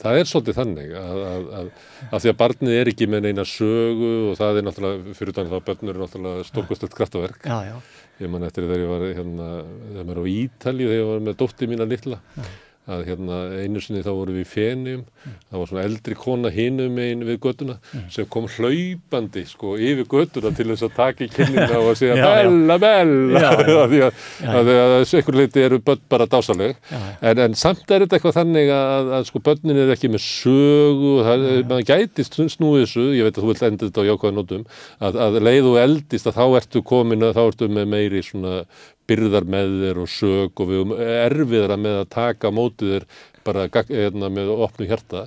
það 0.00 0.18
er 0.18 0.28
svolítið 0.28 0.56
þannig 0.56 0.92
að, 0.96 1.18
að, 1.28 1.48
að, 1.58 1.66
að 2.08 2.22
því 2.24 2.30
að 2.30 2.38
barnið 2.40 2.76
er 2.78 2.90
ekki 2.92 3.08
með 3.12 3.26
neina 3.26 3.44
sögu 3.48 4.12
og 4.30 4.38
það 4.38 4.60
er 4.60 4.66
náttúrulega, 4.68 5.16
fyrir 5.18 5.36
þannig 5.36 5.56
að 5.58 5.66
börnur 5.66 5.92
er 5.92 6.00
náttúrulega 6.02 6.46
stórkostlegt 6.48 6.96
kraftaverk 6.96 7.44
já, 7.44 7.58
já. 7.68 7.74
Ég 8.22 8.32
man 8.32 8.46
eftir 8.48 8.66
þegar 8.68 8.84
ég 8.84 8.92
var 8.92 9.06
hérna, 9.10 9.48
þegar 9.92 10.06
maður 10.08 10.20
var 10.22 10.22
á 10.22 10.32
Ítali 10.32 10.86
þegar 10.88 11.00
ég 11.00 11.08
var 11.12 11.24
með 11.28 11.40
dótti 11.42 11.70
mína 11.70 11.88
lilla 11.88 12.20
já 12.36 12.71
að 12.90 13.04
hérna 13.06 13.36
einu 13.62 13.78
sinni 13.78 14.00
þá 14.02 14.10
vorum 14.10 14.34
við 14.34 14.42
í 14.42 14.48
fenjum 14.50 15.02
mm. 15.04 15.34
það 15.52 15.60
var 15.60 15.68
svona 15.70 15.82
eldri 15.86 16.16
kona 16.18 16.50
hinum 16.50 16.96
einn 16.98 17.20
við 17.28 17.36
göttuna 17.44 17.76
mm. 17.78 18.06
sem 18.10 18.26
kom 18.32 18.48
hlaupandi 18.50 19.44
sko 19.46 19.76
yfir 19.78 20.08
göttuna 20.10 20.50
til 20.56 20.66
þess 20.72 20.86
að 20.88 20.96
taka 20.96 21.22
í 21.22 21.28
kynninga 21.30 21.78
og 21.78 21.90
að 21.92 22.00
segja 22.00 22.16
já, 22.18 22.24
bella 22.26 22.78
bella 22.82 23.42
já, 23.44 23.50
já. 23.70 23.78
því 23.92 24.00
að, 24.08 24.24
að, 24.50 24.70
að 24.82 25.06
sekkur 25.12 25.38
leiti 25.38 25.62
eru 25.62 25.78
börn 25.86 26.02
bara 26.10 26.26
dásaleg 26.32 26.74
en, 26.90 27.42
en 27.46 27.54
samt 27.60 27.86
er 27.86 28.02
þetta 28.02 28.18
eitthvað 28.18 28.38
þannig 28.40 28.72
að, 28.74 29.12
að 29.18 29.28
sko 29.30 29.42
börnin 29.46 29.82
er 29.84 29.92
ekki 29.94 30.10
með 30.10 30.24
sögu 30.26 31.12
það, 31.28 31.46
maður 31.70 31.86
gætist 31.92 32.40
snúið 32.56 32.82
þessu 32.88 33.06
ég 33.14 33.28
veit 33.28 33.36
að 33.36 33.44
þú 33.44 33.52
vilt 33.52 33.68
enda 33.68 33.86
þetta 33.86 34.02
á 34.02 34.08
jákvæðanótum 34.10 34.66
að 35.06 35.38
leið 35.38 35.70
og 35.70 35.78
eldist 35.84 36.26
að 36.26 36.40
þá 36.40 36.58
ertu 36.58 36.82
komin 36.82 37.28
að 37.28 37.38
þá 37.38 37.44
ertu 37.44 37.70
með 37.70 37.94
meiri 37.94 38.24
svona 38.26 38.64
byrðar 39.10 39.46
með 39.54 39.76
þér 39.82 40.02
og 40.02 40.10
sög 40.12 40.62
og 40.62 40.70
við 40.70 40.80
erum 40.80 40.96
erfiðra 41.06 41.78
með 41.80 42.00
að 42.00 42.10
taka 42.16 42.52
mótið 42.54 42.96
þér 42.96 43.06
bara 43.46 43.68
hérna, 43.88 44.30
með 44.32 44.52
opnu 44.54 44.88
hjarta. 44.90 45.24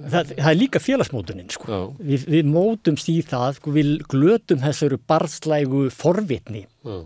Það, 0.00 0.32
það 0.32 0.50
er 0.50 0.56
líka 0.56 0.80
félagsmótunin 0.80 1.50
sko. 1.52 1.80
Við, 2.00 2.26
við 2.32 2.46
mótumst 2.48 3.08
í 3.12 3.18
það, 3.20 3.58
sko, 3.58 3.72
við 3.76 3.90
glötum 4.08 4.62
þessari 4.64 5.00
barnslægu 5.10 5.88
forvitni. 5.92 6.66
Já 6.88 7.00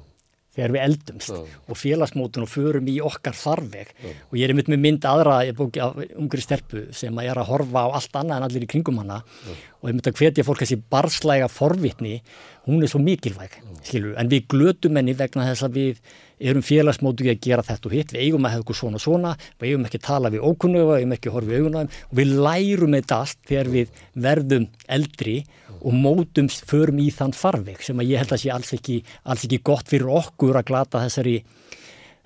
þegar 0.55 0.75
við 0.75 0.85
eldumst 0.85 1.35
Já. 1.35 1.41
og 1.69 1.79
félagsmótun 1.81 2.47
og 2.47 2.51
förum 2.53 2.91
í 2.91 2.97
okkar 3.05 3.37
þarveg 3.39 3.93
Já. 3.93 4.11
og 4.31 4.35
ég 4.39 4.49
er 4.49 4.57
mynd 4.57 4.73
með 4.73 4.83
mynd 4.87 5.09
aðra 5.11 5.39
af 5.51 5.63
ungri 5.65 6.45
stelpu 6.45 6.87
sem 6.97 7.21
að 7.21 7.31
er 7.33 7.43
að 7.43 7.51
horfa 7.53 7.87
á 7.87 7.89
allt 8.01 8.21
annað 8.21 8.37
en 8.37 8.49
allir 8.49 8.67
í 8.67 8.71
kringum 8.71 9.01
hana 9.03 9.23
Já. 9.25 9.55
og 9.81 9.89
ég 9.91 9.97
mynd 9.97 10.11
að 10.11 10.21
hvetja 10.21 10.47
fólk 10.47 10.63
þessi 10.65 10.81
barslæga 10.95 11.49
forvitni, 11.53 12.21
hún 12.69 12.85
er 12.85 12.93
svo 12.93 13.01
mikilvæg 13.03 13.59
skilur, 13.85 14.15
en 14.17 14.31
við 14.31 14.47
glötum 14.55 14.97
henni 14.97 15.17
vegna 15.19 15.51
þess 15.51 15.67
að 15.67 15.81
við 15.81 16.05
erum 16.45 16.65
félagsmótu 16.67 17.27
að 17.31 17.43
gera 17.45 17.65
þetta 17.65 17.89
og 17.89 17.95
hitt, 17.95 18.13
við 18.15 18.25
eigum 18.27 18.47
að 18.47 18.55
hafa 18.55 18.63
eitthvað 18.65 18.79
svona 18.81 18.99
og 18.99 19.05
svona 19.05 19.35
við 19.61 19.69
eigum 19.71 19.87
ekki 19.89 20.01
að 20.01 20.07
tala 20.09 20.33
við 20.35 20.47
ókunnuga, 20.49 20.89
við 20.91 21.03
eigum 21.03 21.15
ekki 21.17 21.31
að 21.31 21.37
horfa 21.37 21.53
við 21.53 21.61
augunum 21.63 21.93
og 21.95 22.19
við 22.19 22.33
lærum 22.47 22.97
þetta 22.99 23.19
allt 23.21 23.39
þegar 23.51 23.71
við 23.75 24.01
verðum 24.27 24.67
eldri 24.97 25.37
og 25.45 25.64
mótumst 25.93 26.65
förum 26.69 27.03
í 27.03 27.11
þann 27.13 27.35
farveg 27.37 27.83
sem 27.85 27.99
að 28.01 28.15
ég 28.15 28.23
held 28.23 28.33
að 28.33 28.43
sé 28.45 28.53
alls 28.55 28.73
ekki, 28.77 29.03
alls 29.29 29.45
ekki 29.45 29.61
gott 29.67 29.91
fyrir 29.91 30.09
okkur 30.09 30.57
að 30.57 30.69
glata 30.71 31.03
þessari, 31.05 31.37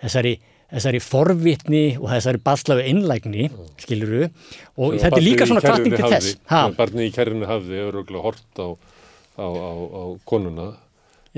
þessari, 0.04 0.34
þessari 0.70 1.02
forvitni 1.02 1.84
og 1.98 2.10
þessari 2.12 2.42
baslaðu 2.46 2.86
innlægni, 2.92 3.48
skiluru, 3.82 4.28
og 4.76 4.94
Svo 4.94 5.02
þetta 5.04 5.20
er 5.20 5.26
líka 5.26 5.48
svona 5.50 5.64
kvartning 5.64 5.96
til 5.98 6.12
þess. 6.14 6.36
Barni 6.78 7.08
í 7.08 7.14
kærinu 7.14 7.48
hafði 7.50 7.82
öruglega 7.88 8.26
hort 8.28 8.62
á, 8.62 8.68
á, 9.42 9.46
á, 9.48 9.72
á 9.74 10.02
konuna. 10.28 10.74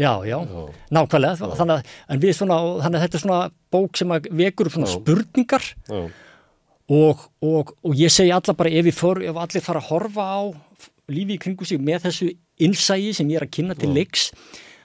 Já, 0.00 0.22
já, 0.24 0.38
já. 0.46 0.64
nákvæmlega, 0.94 1.36
já. 1.40 1.56
Þannig, 1.58 1.88
að, 2.08 2.26
svona, 2.36 2.58
þannig 2.84 2.98
að 2.98 3.02
þetta 3.04 3.16
er 3.18 3.22
svona 3.24 3.40
bók 3.74 3.98
sem 3.98 4.12
vekur 4.38 4.68
upp 4.70 4.76
svona 4.76 4.88
já. 4.88 4.96
spurningar 4.96 5.66
og, 6.90 7.24
og, 7.42 7.72
og 7.86 7.98
ég 7.98 8.12
segi 8.12 8.32
alla 8.34 8.54
bara 8.56 8.70
ef, 8.70 8.90
for, 8.96 9.20
ef 9.22 9.40
allir 9.42 9.64
fara 9.64 9.82
að 9.82 9.90
horfa 9.90 10.26
á 10.30 10.40
lífi 11.12 11.36
í 11.36 11.42
kringu 11.42 11.68
sig 11.68 11.80
með 11.82 12.08
þessu 12.08 12.32
innsægi 12.60 13.14
sem 13.16 13.30
ég 13.32 13.40
er 13.40 13.48
að 13.48 13.54
kynna 13.56 13.78
til 13.78 13.92
leiks 13.94 14.30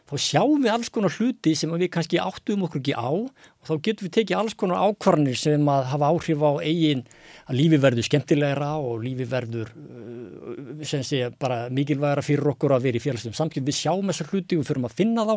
þá 0.06 0.16
sjáum 0.22 0.62
við 0.62 0.70
alls 0.70 0.92
konar 0.94 1.14
hluti 1.16 1.56
sem 1.58 1.72
við 1.74 1.90
kannski 1.96 2.20
áttum 2.22 2.66
okkur 2.68 2.82
ekki 2.82 2.94
á 2.94 3.10
og 3.10 3.66
þá 3.66 3.74
getum 3.88 4.06
við 4.06 4.12
tekið 4.20 4.38
alls 4.38 4.54
konar 4.54 4.84
ákvarnir 4.86 5.38
sem 5.40 5.70
að 5.72 5.88
hafa 5.90 6.10
áhrif 6.14 6.44
á 6.46 6.52
eigin 6.62 7.02
að 7.50 7.58
lífi 7.58 7.80
verður 7.82 8.06
skemmtilegra 8.06 8.70
og 8.78 9.02
lífi 9.02 9.26
verður 9.32 9.72
uh, 9.74 10.84
sem 10.86 11.02
sé 11.06 11.24
bara 11.42 11.64
mikilvægara 11.74 12.26
fyrir 12.26 12.52
okkur 12.54 12.76
að 12.78 12.86
vera 12.86 13.02
í 13.02 13.02
félagslegum 13.02 13.38
samskip 13.40 13.66
við 13.66 13.80
sjáum 13.80 14.14
þessar 14.14 14.30
hluti 14.30 14.60
og 14.60 14.62
við 14.62 14.70
fyrirum 14.70 14.90
að 14.92 14.98
finna 15.02 15.26
þá. 15.26 15.36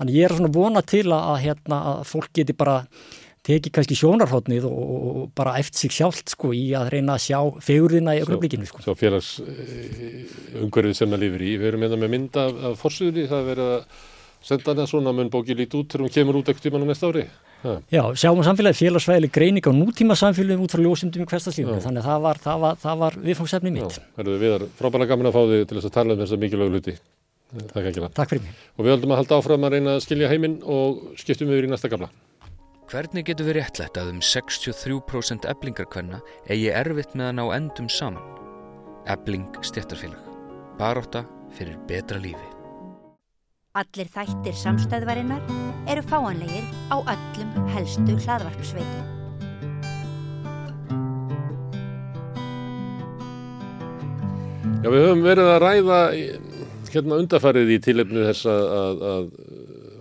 Þannig 0.00 0.18
ég 0.18 0.26
er 0.26 0.36
svona 0.38 0.54
vona 0.58 0.82
til 0.82 1.04
að, 1.06 1.36
hérna, 1.46 1.80
að 1.92 2.02
fólk 2.10 2.32
geti 2.34 2.58
bara 2.58 2.80
teki 3.46 3.72
kannski 3.74 3.96
sjónarhóttnið 3.98 4.66
og, 4.68 4.80
og 4.92 5.28
bara 5.38 5.56
eftir 5.60 5.84
sig 5.84 5.94
sjálft 5.96 6.32
sko 6.34 6.52
í 6.54 6.64
að 6.78 6.92
reyna 6.94 7.16
að 7.16 7.24
sjá 7.26 7.38
fegurðina 7.66 8.16
í 8.16 8.22
öllublikinu 8.22 8.68
sko. 8.68 8.82
Svo 8.84 8.94
félags 8.98 9.34
umhverfið 9.42 10.98
sem 10.98 11.12
það 11.12 11.24
lifir 11.24 11.46
í. 11.46 11.52
Við 11.60 11.70
erum 11.72 11.86
hérna 11.86 12.00
með 12.04 12.12
mynda 12.16 12.48
af, 12.48 12.60
af 12.70 12.82
fórsöðunni, 12.82 13.28
það 13.30 13.48
verið 13.50 13.72
að 13.76 14.02
senda 14.42 14.74
hana 14.74 14.86
svona 14.90 15.14
mun 15.14 15.30
bókið 15.32 15.62
lítið 15.62 15.80
út 15.80 15.94
þegar 15.94 16.06
hún 16.06 16.14
kemur 16.18 16.38
út 16.40 16.52
ekkert 16.52 16.68
tíma 16.68 16.82
á 16.82 16.86
næsta 16.86 17.10
ári. 17.10 17.24
Ha. 17.62 17.76
Já, 17.94 18.02
sjáum 18.18 18.42
samfélagi 18.42 18.80
félagsvæli 18.80 19.28
greining 19.30 19.66
á 19.66 19.70
nútíma 19.70 20.16
samfélagum 20.18 20.64
út 20.66 20.74
frá 20.74 20.82
ljósindum 20.82 21.22
í 21.22 21.28
hverstarslífunu, 21.30 21.78
þannig 21.84 22.02
að 22.02 22.08
það 22.10 22.24
var, 22.24 22.40
það 22.42 22.64
var, 22.64 22.80
það 22.82 23.04
var 23.04 23.18
viðfangsefni 23.22 23.74
mitt. 23.76 24.00
Já, 24.02 24.24
við 24.26 24.48
erum 24.48 24.72
frábæðan 24.80 25.10
gaman 25.12 25.30
að 25.30 25.36
fá 25.36 25.42
þig 25.52 25.62
til 25.70 25.78
þess 25.78 25.90
að 25.90 25.94
tala 25.94 26.16
um 26.16 26.24
þessa 26.24 26.40
mikilvægu 26.42 26.74
luti. 26.74 26.96
Takk 27.70 27.86
ekki. 27.92 28.08
Takk 28.16 28.32
fyrir 28.32 28.42
mig. 28.48 28.66
Og 28.74 28.86
við 28.86 28.94
höldum 28.96 29.14
að 29.14 29.22
halda 29.22 29.38
áfram 29.38 29.68
að 29.68 29.76
reyna 29.76 29.94
að 29.94 30.04
skilja 30.08 30.32
heiminn 30.32 30.58
og 30.66 31.18
skiptum 31.22 31.52
yfir 31.54 31.68
í 31.68 31.70
næsta 31.70 31.92
gamla. 31.92 32.10
Hvernig 32.90 33.24
getur 33.28 33.46
við 33.46 33.56
réttlætt 33.60 33.98
að 34.00 34.10
um 34.12 34.18
63% 34.24 35.46
eblingarkvenna 35.48 36.18
eigi 36.50 36.72
erfitt 36.74 37.14
með 37.14 37.28
að 37.30 37.36
ná 37.38 37.44
endum 37.56 37.88
saman? 37.88 38.24
Ebling 39.12 39.46
stjættarfélag. 39.62 40.18
Baróta 40.80 41.22
fyrir 41.54 41.78
betra 41.88 42.18
lífi. 42.20 42.48
Allir 43.78 44.10
þættir 44.12 44.58
samstæðvarinnar 44.58 45.46
eru 45.88 46.02
fáanlegir 46.04 46.66
á 46.92 47.00
öllum 47.00 47.70
helstu 47.72 48.18
hlaðvarpsveitum. 48.26 49.06
Já, 54.82 54.88
við 54.90 55.04
höfum 55.06 55.22
verið 55.22 55.48
að 55.54 55.62
ræða 55.62 55.98
hérna 56.92 57.22
undarfarið 57.22 57.72
í 57.72 57.80
tilefnu 57.86 58.26
þess 58.26 58.48
að, 58.50 58.64
að, 58.82 59.02
að 59.14 59.26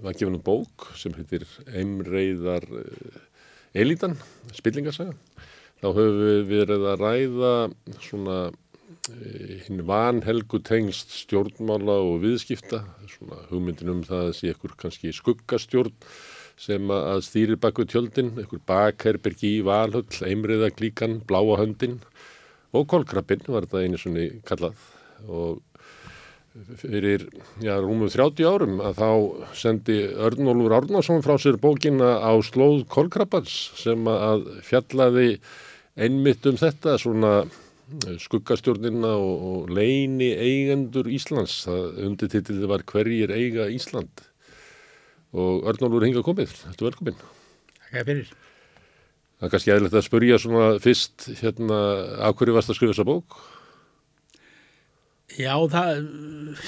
var 0.02 0.18
gefin 0.18 0.38
um 0.38 0.44
bók 0.44 0.90
sem 0.98 1.14
heitir 1.18 1.46
Eimreiðar 1.70 2.66
eh, 2.82 3.22
Elítan, 3.82 4.18
spillingarsaga. 4.56 5.14
Þá 5.82 5.88
höfum 5.96 6.20
við 6.22 6.44
verið 6.50 6.84
að 6.92 7.04
ræða 7.06 7.54
svona 8.04 8.38
eh, 8.50 9.62
hinn 9.66 9.86
vanhelgu 9.88 10.62
tengst 10.66 11.14
stjórnmála 11.24 11.98
og 12.10 12.22
viðskipta, 12.26 12.84
svona 13.14 13.42
hugmyndin 13.52 13.94
um 13.96 14.04
það 14.08 14.28
að 14.28 14.38
sé 14.40 14.54
ykkur 14.54 14.78
kannski 14.82 15.14
skuggastjórn 15.16 15.96
sem 16.62 16.94
að 16.94 17.24
stýrir 17.26 17.58
baku 17.62 17.88
tjöldin, 17.90 18.36
ykkur 18.44 18.62
bakherbergi 18.70 19.56
í 19.58 19.66
valhull, 19.66 20.06
Eimreiðaglíkan, 20.28 21.22
Bláa 21.26 21.58
höndin 21.62 22.02
og 22.78 22.86
Kolkrabbin 22.92 23.48
var 23.48 23.66
þetta 23.66 23.86
einu 23.86 24.00
svonni 24.00 24.28
kallað 24.46 24.78
og 25.26 25.62
fyrir 26.52 27.30
já, 27.64 27.78
rúmum 27.80 28.10
30 28.12 28.44
árum 28.44 28.80
að 28.84 28.98
þá 29.00 29.10
sendi 29.56 29.98
Örnólfur 30.12 30.76
Árnarsson 30.76 31.24
frá 31.24 31.38
sér 31.40 31.58
bókina 31.62 32.18
á 32.20 32.36
slóð 32.44 32.84
Kolkrabbans 32.92 33.54
sem 33.80 34.04
að 34.12 34.48
fjallaði 34.68 35.38
einmitt 35.96 36.46
um 36.50 36.60
þetta 36.60 36.98
svona 37.00 37.46
skuggastjórnina 38.20 39.14
og, 39.20 39.48
og 39.52 39.72
leini 39.76 40.32
eigendur 40.36 41.08
Íslands. 41.12 41.62
Það 41.68 42.04
undirtitið 42.08 42.68
var 42.72 42.84
hverjir 42.88 43.34
eiga 43.36 43.68
Ísland 43.72 44.24
og 45.32 45.68
Örnólfur 45.72 46.08
hinga 46.08 46.24
komið. 46.26 46.52
Þetta 46.66 46.84
er 46.84 46.90
velkominn. 46.90 47.26
Takk 47.92 48.08
fyrir. 48.12 48.36
Það 49.40 49.48
er 49.48 49.56
kannski 49.56 49.74
eðlert 49.74 49.98
að 49.98 50.06
spurja 50.06 50.38
svona 50.38 50.68
fyrst 50.84 51.32
hérna 51.40 51.82
af 52.28 52.36
hverju 52.38 52.60
varst 52.60 52.72
að 52.72 52.78
skrifa 52.78 52.94
þessa 52.94 53.08
bók? 53.08 53.40
Já, 55.40 55.56
það, 55.72 56.02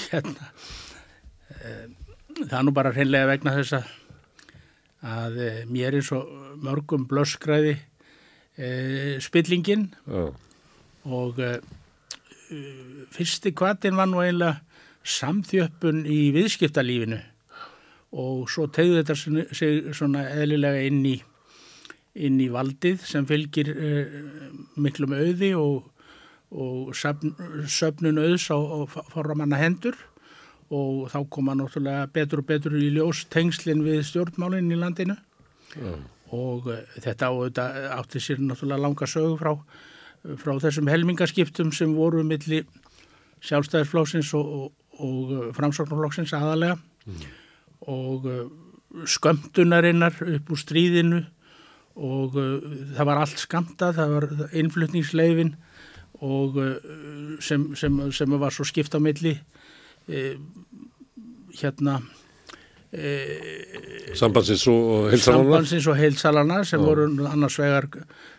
hérna, 0.07 0.51
eh, 1.57 1.87
það 2.37 2.57
er 2.59 2.67
nú 2.67 2.75
bara 2.75 2.93
hreinlega 2.95 3.31
vegna 3.33 3.55
þess 3.57 3.79
að, 5.03 5.41
eh, 5.43 5.63
mér 5.67 5.97
er 5.99 6.05
svo 6.05 6.21
mörgum 6.63 7.07
blöskræði 7.09 7.77
e, 8.57 9.19
spillingin 9.23 9.87
Já, 10.07 10.29
og 11.03 11.39
e, 11.39 11.57
fyrsti 13.13 13.53
kvartin 13.57 13.97
var 13.97 14.09
nú 14.09 14.21
eiginlega 14.23 14.61
samþjöppun 15.03 16.05
í 16.07 16.31
viðskiptalífinu 16.35 17.19
og 18.13 18.49
svo 18.51 18.67
tegðu 18.71 19.01
þetta 19.01 19.15
sig 19.57 19.95
svona 19.97 20.27
eðlilega 20.31 20.83
inn 20.87 21.01
í, 21.09 21.15
inn 22.13 22.37
í 22.41 22.49
valdið 22.53 23.01
sem 23.09 23.27
fylgir 23.29 23.73
e, 23.73 23.89
miklum 24.77 25.15
auði 25.17 25.53
og 25.57 25.89
og 26.53 26.93
söfn, 26.97 27.33
söfnun 27.67 28.21
auðs 28.21 28.49
á, 28.53 28.57
á 28.57 28.77
forramanna 29.13 29.57
hendur. 29.57 29.97
Og 30.73 31.09
þá 31.11 31.19
koma 31.29 31.55
náttúrulega 31.57 32.07
betur 32.13 32.41
og 32.41 32.49
betur 32.49 32.77
í 32.79 32.89
ljós 32.93 33.25
tengslinn 33.33 33.83
við 33.85 34.03
stjórnmálinn 34.09 34.71
í 34.73 34.79
landinu. 34.79 35.17
Já, 35.73 35.91
og 36.33 36.69
uh, 36.69 36.79
þetta 37.01 37.29
átti 37.97 38.21
sér 38.21 38.41
náttúrulega 38.41 38.81
langa 38.81 39.09
sögu 39.09 39.37
frá, 39.41 39.53
frá 40.41 40.53
þessum 40.63 40.89
helmingaskiptum 40.89 41.73
sem 41.75 41.93
voru 41.97 42.23
milli 42.25 42.63
sjálfstæðisflóksins 43.43 44.31
og, 44.39 44.49
og, 44.49 45.03
og 45.03 45.53
framsóknarflóksins 45.57 46.33
aðalega 46.37 46.77
og 47.91 48.25
uh, 48.29 48.43
skömmtunarinnar 49.09 50.15
upp 50.37 50.53
úr 50.53 50.61
stríðinu. 50.61 51.23
Og 51.93 52.37
uh, 52.39 52.63
það 52.95 53.09
var 53.09 53.21
allt 53.21 53.41
skamtað, 53.41 53.99
það 53.99 54.15
var 54.15 54.55
innflutningsleifin 54.63 55.53
og 56.23 56.57
uh, 56.57 57.37
sem, 57.43 57.69
sem, 57.75 58.01
sem 58.15 58.35
var 58.39 58.55
svo 58.55 58.65
skipt 58.67 58.95
á 58.95 58.99
milli 59.03 59.35
uh, 59.35 60.35
hérna 61.59 61.99
sambandsins 64.13 64.67
og 64.69 65.09
heilsamanna. 65.09 65.43
sambandsins 65.43 65.87
og 65.89 65.95
heilsalana 65.97 66.59
sem 66.63 66.81
voru 66.81 67.07
annars 67.25 67.57
vegar 67.57 67.87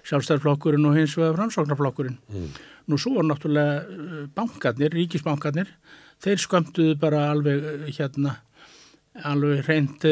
sjálfstæðarflokkurinn 0.06 0.86
og 0.86 0.94
hins 0.94 1.16
vegar 1.18 1.34
framsóknarflokkurinn. 1.40 2.20
Nú 2.86 2.98
svo 3.00 3.16
var 3.16 3.26
náttúrulega 3.26 3.80
uh, 3.82 4.24
bankarnir, 4.36 4.92
ríkisbankarnir, 4.94 5.70
þeir 6.22 6.42
skömmtuðu 6.42 6.94
bara 7.00 7.30
alveg 7.32 7.64
uh, 7.64 7.86
hérna, 7.96 8.36
alveg 9.24 9.64
reynd 9.66 10.06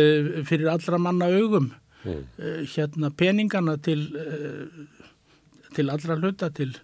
fyrir 0.49 0.73
allra 0.73 0.99
manna 0.99 1.29
augum 1.31 1.71
uh, 1.71 2.63
hérna 2.75 3.13
peningana 3.15 3.77
til, 3.79 4.09
til 5.77 5.93
allra 5.93 6.19
hluta, 6.19 6.51
til, 6.51 6.75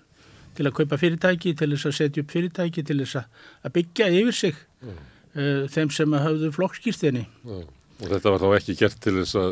til 0.59 0.67
að 0.67 0.75
kaupa 0.81 0.99
fyrirtæki, 1.01 1.55
til 1.59 1.71
þess 1.75 1.89
að 1.91 1.97
setja 2.01 2.25
upp 2.25 2.35
fyrirtæki, 2.35 2.85
til 2.87 2.99
þess 3.03 3.21
að, 3.21 3.73
byggja 3.77 4.11
yfir 4.19 4.37
sig 4.37 4.59
uh, 4.59 5.65
þeim 5.71 5.93
sem 5.95 6.19
hafðu 6.19 6.53
flokkskýrstinni. 6.57 7.25
Já, 7.47 7.59
og 8.03 8.13
þetta 8.15 8.35
var 8.35 8.45
þá 8.45 8.49
ekki 8.59 8.79
gert 8.83 9.01
til 9.05 9.17
þess 9.21 9.39
að 9.39 9.51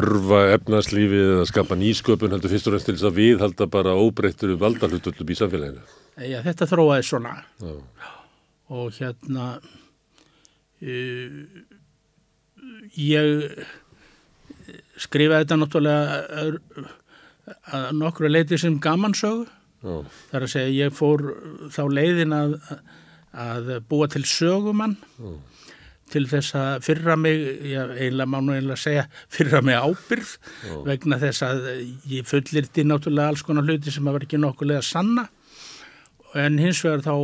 örfa 0.00 0.38
efnarslífið 0.54 1.26
eða 1.34 1.48
skapa 1.50 1.76
nýsköpun 1.76 2.32
heldur 2.32 2.52
fyrst 2.54 2.68
og 2.70 2.74
reynst 2.74 2.88
til 2.88 2.96
þess 2.96 3.08
að 3.10 3.18
viðhalda 3.18 3.66
bara 3.72 3.96
óbreyttur 4.00 4.54
valdarhlutullum 4.60 5.32
í 5.32 5.36
samfélaginu. 5.36 5.84
Já, 6.20 6.38
þetta 6.44 6.68
þróaði 6.68 7.04
svona 7.06 7.34
Já, 7.60 7.74
og 8.72 8.96
hérna 8.96 9.50
uh, 10.80 11.36
ég 12.96 13.60
skrifaði 15.00 15.44
þetta 15.44 15.60
náttúrulega 15.60 16.88
að, 17.50 17.90
nokkru 17.98 18.30
leiti 18.30 18.58
sem 18.60 18.78
gamansögu. 18.82 19.46
Já, 19.80 19.94
þar 20.30 20.44
að 20.44 20.52
segja 20.52 20.72
ég 20.76 20.96
fór 20.96 21.22
þá 21.72 21.82
leiðin 21.88 22.34
að, 22.36 22.58
að 23.32 23.70
búa 23.88 24.10
til 24.12 24.26
sögumann 24.28 24.98
til 26.10 26.26
þess 26.30 26.56
að 26.58 26.84
fyrra 26.84 27.16
mig, 27.18 27.42
já, 27.70 27.84
eiginlega 27.94 28.30
má 28.30 28.38
nú 28.42 28.54
eiginlega 28.54 28.82
segja 28.82 29.04
fyrra 29.34 29.62
mig 29.64 29.78
ábyrð 29.78 30.32
vegna 30.88 31.20
þess 31.22 31.44
að 31.46 31.68
ég 32.10 32.28
fullirti 32.28 32.84
náttúrulega 32.86 33.32
alls 33.32 33.44
konar 33.46 33.68
hluti 33.68 33.94
sem 33.94 34.08
að 34.08 34.18
var 34.18 34.26
ekki 34.26 34.40
nokkulega 34.42 34.84
sanna. 34.84 35.28
En 36.38 36.60
hins 36.62 36.82
vegar 36.84 37.02
þá 37.06 37.14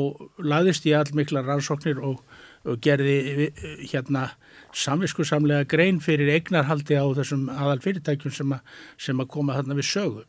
laðist 0.42 0.86
ég 0.88 0.98
all 0.98 1.18
mikla 1.18 1.44
rannsóknir 1.46 2.00
og, 2.02 2.22
og 2.66 2.80
gerði 2.82 3.18
eh, 3.46 3.60
hérna 3.92 4.30
samviskusamlega 4.76 5.66
grein 5.70 5.98
fyrir 6.04 6.30
eignarhaldi 6.34 6.98
á 6.98 7.06
þessum 7.16 7.48
aðal 7.52 7.80
fyrirtækjum 7.84 8.34
sem, 8.34 8.54
sem 9.00 9.22
að 9.22 9.30
koma 9.32 9.56
þarna 9.56 9.78
við 9.78 9.88
sögu. 9.88 10.24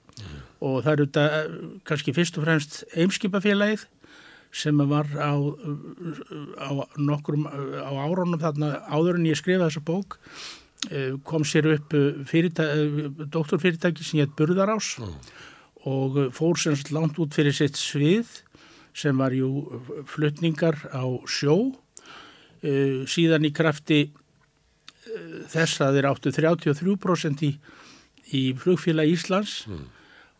Og 0.64 0.80
það 0.86 0.92
eru 0.94 1.08
þetta 1.08 1.26
eh, 1.38 1.56
kannski 1.88 2.16
fyrst 2.16 2.40
og 2.40 2.48
fremst 2.48 2.80
eimskipafélagið 2.98 3.86
sem 4.58 4.80
var 4.90 5.10
á, 5.20 5.36
á 6.64 6.72
nokkrum 6.96 7.46
á 7.46 7.92
árunum 7.92 8.40
þarna 8.42 8.78
áður 8.88 9.20
en 9.20 9.28
ég 9.28 9.38
skrifa 9.38 9.68
þessa 9.68 9.84
bók 9.86 10.18
eh, 10.90 11.18
kom 11.28 11.46
sér 11.46 11.68
upp 11.76 11.94
fyrirtæ, 12.32 12.64
doktorfyrirtæki 13.28 14.08
sem 14.08 14.24
hétt 14.24 14.38
Burðarás 14.40 14.96
og 15.88 16.22
fór 16.34 16.58
sem 16.58 16.78
sagt 16.80 16.96
langt 16.96 17.20
út 17.22 17.36
fyrir 17.36 17.54
sitt 17.54 17.78
svið 17.78 18.40
sem 18.98 19.20
var 19.20 19.36
jú 19.36 19.52
flutningar 20.10 20.80
á 20.96 21.06
sjó 21.30 21.76
Eh, 22.66 23.06
síðan 23.06 23.46
í 23.46 23.52
krafti 23.54 24.00
eh, 24.02 24.27
þess 25.52 25.82
að 25.84 25.98
þeir 25.98 26.10
áttu 26.12 26.34
33% 26.36 27.46
í, 27.48 27.52
í 28.38 28.42
flugfélag 28.60 29.14
Íslands 29.14 29.62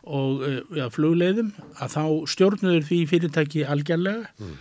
og 0.08 0.44
eh, 0.46 0.62
ja, 0.78 0.88
flugleiðum 0.92 1.52
að 1.78 1.94
þá 1.96 2.04
stjórnuður 2.34 2.88
því 2.88 3.02
fyrirtæki 3.12 3.66
algjörlega 3.68 4.52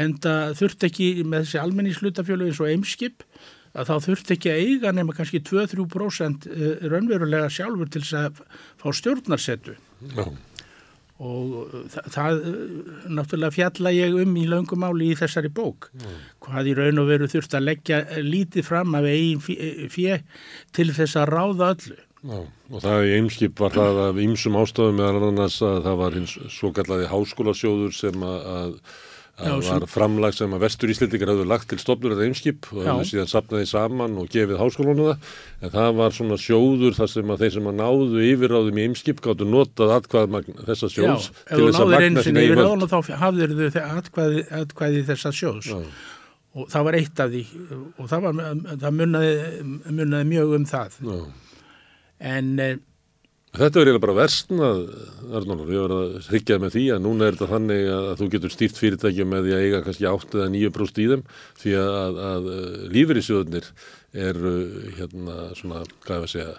en 0.00 0.18
það 0.22 0.52
þurft 0.60 0.84
ekki 0.90 1.08
með 1.24 1.46
þessi 1.46 1.62
almenningslutafjölu 1.62 2.50
eins 2.50 2.60
og 2.62 2.70
eimskip 2.70 3.24
að 3.70 3.90
þá 3.90 3.94
þurft 4.06 4.32
ekki 4.34 4.50
að 4.50 4.60
eiga 4.66 4.92
nema 4.94 5.14
kannski 5.14 5.40
2-3% 5.46 6.46
eh, 6.50 6.86
raunverulega 6.90 7.50
sjálfur 7.54 7.90
til 7.90 8.02
þess 8.02 8.16
að 8.18 8.40
fá 8.80 8.88
stjórnarsetu. 8.98 9.76
Já, 10.16 10.24
og 11.20 11.72
það, 11.92 12.06
það 12.14 12.38
eh, 12.50 12.60
náttúrulega 13.12 13.56
fjalla 13.56 13.92
ég 13.92 14.14
um 14.22 14.36
í 14.40 14.44
löngumáli 14.48 15.10
í 15.12 15.18
þessari 15.20 15.50
bók 15.52 15.90
hvað 16.40 16.70
í 16.70 16.76
raun 16.78 17.02
og 17.02 17.10
veru 17.10 17.28
þurft 17.30 17.56
að 17.58 17.66
leggja 17.68 17.98
lítið 18.24 18.68
fram 18.70 18.96
af 18.96 19.08
eigin 19.10 19.90
fjö 19.92 20.20
til 20.76 20.88
þess 20.96 21.20
að 21.20 21.34
ráða 21.34 21.74
öllu 21.74 21.98
já. 21.98 22.40
Og 22.70 22.82
það 22.84 23.04
í 23.04 23.14
eimskip 23.18 23.60
var 23.60 23.74
það 23.74 24.00
af 24.06 24.18
ýmsum 24.22 24.58
ástöðum 24.60 24.98
meðal 25.00 25.28
annars 25.30 25.60
að 25.66 25.80
það 25.86 26.00
var 26.00 26.18
hins 26.18 26.34
svo 26.54 26.72
kallaði 26.76 27.08
háskólasjóður 27.10 27.96
sem 27.96 28.26
að, 28.26 28.74
að, 29.40 29.46
að 29.50 29.60
Já, 29.60 29.66
sem- 29.70 29.80
var 29.80 29.90
framlag 29.90 30.34
sem 30.36 30.52
að 30.56 30.62
vestur 30.66 30.92
íslendingar 30.92 31.30
hafðu 31.32 31.46
lagt 31.50 31.68
til 31.72 31.78
stofnur 31.80 32.12
að 32.16 32.22
eimskip 32.26 32.68
og 32.72 32.82
Já. 32.84 32.90
hafðu 32.92 33.06
síðan 33.10 33.30
sapnaði 33.32 33.66
saman 33.70 34.18
og 34.20 34.28
gefið 34.34 34.60
háskólanu 34.60 35.06
það. 35.08 35.26
En 35.64 35.70
það 35.74 35.90
var 36.00 36.14
svona 36.16 36.38
sjóður 36.40 36.96
þar 37.00 37.10
sem 37.14 37.32
að 37.34 37.42
þeir 37.44 37.52
sem 37.56 37.70
að 37.72 37.78
náðu 37.80 38.22
yfirráðum 38.30 38.78
í 38.80 38.86
eimskip 38.88 39.20
gáttu 39.24 39.48
notað 39.48 39.94
atkvæðmagn 39.98 40.60
þessa 40.68 40.88
Já, 40.88 40.94
sjóðs 40.96 41.30
ef 41.46 41.56
þú 41.58 41.70
náður 41.72 42.06
einu 42.06 42.20
sín 42.20 42.24
sinni 42.28 42.40
eigin 42.40 42.52
yfir 42.52 42.60
völd. 42.60 42.70
ráðan 42.70 42.86
og 42.86 42.90
þá 42.90 43.20
hafðir 43.24 43.56
þau 43.58 43.84
atkvæði, 43.98 44.44
atkvæði 44.60 45.04
þessa 45.10 45.32
sjós 45.40 45.70
Já. 45.72 45.80
og 46.54 46.68
það 46.72 46.84
var 46.90 46.98
eitt 47.00 47.20
af 47.24 47.30
því 47.30 47.42
og 47.98 48.08
það, 48.10 48.24
var, 48.26 48.40
það 48.84 48.96
munnaði, 49.00 49.34
munnaði 49.90 50.30
mjög 50.34 50.54
um 50.60 50.64
það 50.70 50.96
Já. 51.06 51.18
en 52.34 52.48
eh, 52.60 52.76
Þetta 53.50 53.80
er 53.80 53.88
eiginlega 53.88 54.02
bara 54.04 54.14
versnað, 54.14 54.80
Arnóður, 55.34 55.70
ég 55.74 55.80
var 55.82 55.92
að 55.96 56.10
hryggja 56.30 56.58
með 56.62 56.74
því 56.76 56.82
að 56.94 57.00
núna 57.02 57.26
er 57.26 57.34
þetta 57.34 57.48
þannig 57.50 57.88
að 57.96 58.10
þú 58.20 58.26
getur 58.34 58.52
stýrt 58.54 58.76
fyrirtækjum 58.78 59.32
með 59.32 59.46
því 59.48 59.54
að 59.56 59.62
eiga 59.64 59.80
kannski 59.86 60.06
8 60.06 60.36
eða 60.38 60.50
9 60.54 60.68
brúst 60.76 61.00
í 61.02 61.06
þeim 61.10 61.24
því 61.62 61.72
að, 61.80 61.90
að, 61.96 62.20
að 62.28 62.46
lífeyrissjóðunir 62.94 63.66
eru 64.28 64.52
hérna 65.00 65.34
svona, 65.58 65.80
hvað 66.06 66.14
ég 66.20 66.28
að 66.28 66.30
segja, 66.34 66.52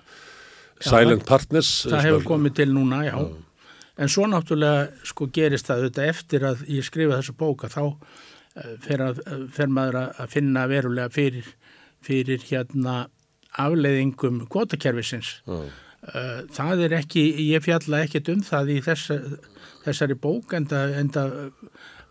silent 0.91 1.23
partners. 1.29 1.69
það 1.87 2.03
hefur 2.09 2.25
komið 2.27 2.57
til 2.59 2.67
núna, 2.75 2.99
já. 3.07 3.15
En 4.01 4.11
svo 4.11 4.25
náttúrulega 4.31 5.07
sko 5.07 5.27
gerist 5.35 5.67
það 5.69 5.85
auðvitað 5.85 6.11
eftir 6.11 6.45
að 6.49 6.65
ég 6.75 6.87
skrifa 6.87 7.19
þessu 7.21 7.35
bóka 7.39 7.69
þá 7.71 7.81
eh, 7.87 8.73
fer, 8.83 9.03
að, 9.07 9.21
fer 9.55 9.71
maður 9.71 9.97
að- 10.01 10.27
finna 10.35 10.63
verulega 10.71 11.11
fyrir, 11.13 11.47
fyrir 12.03 12.43
hérna 12.51 13.05
afleiðingum 13.63 14.43
kvotakerfisins 14.51 15.37
Já, 15.47 15.55
Uh, 15.61 15.69
það 16.01 16.85
er 16.87 16.97
ekki, 16.97 17.25
ég 17.51 17.63
fjalla 17.65 18.03
ekkert 18.05 18.31
um 18.33 18.41
það 18.45 18.71
í 18.73 18.77
þess, 18.85 19.11
þessari 19.85 20.17
bók 20.17 20.55
en 20.57 20.65
það 20.71 21.35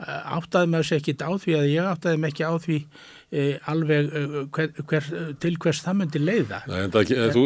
áttaði 0.00 0.70
mig 0.70 0.84
þessi 0.84 0.98
ekkit 1.00 1.24
á 1.24 1.30
því 1.40 1.56
að 1.58 1.66
ég 1.70 1.88
áttaði 1.90 2.20
mig 2.20 2.32
ekki 2.32 2.46
á 2.48 2.54
því 2.62 2.76
e, 3.30 3.42
alveg 3.70 4.12
hver, 4.54 4.70
hver, 4.88 5.08
til 5.42 5.52
hvers 5.60 5.82
það 5.84 5.98
myndi 5.98 6.22
leiða. 6.22 6.60
Nei, 6.70 6.86
það, 6.94 7.12
þú, 7.34 7.42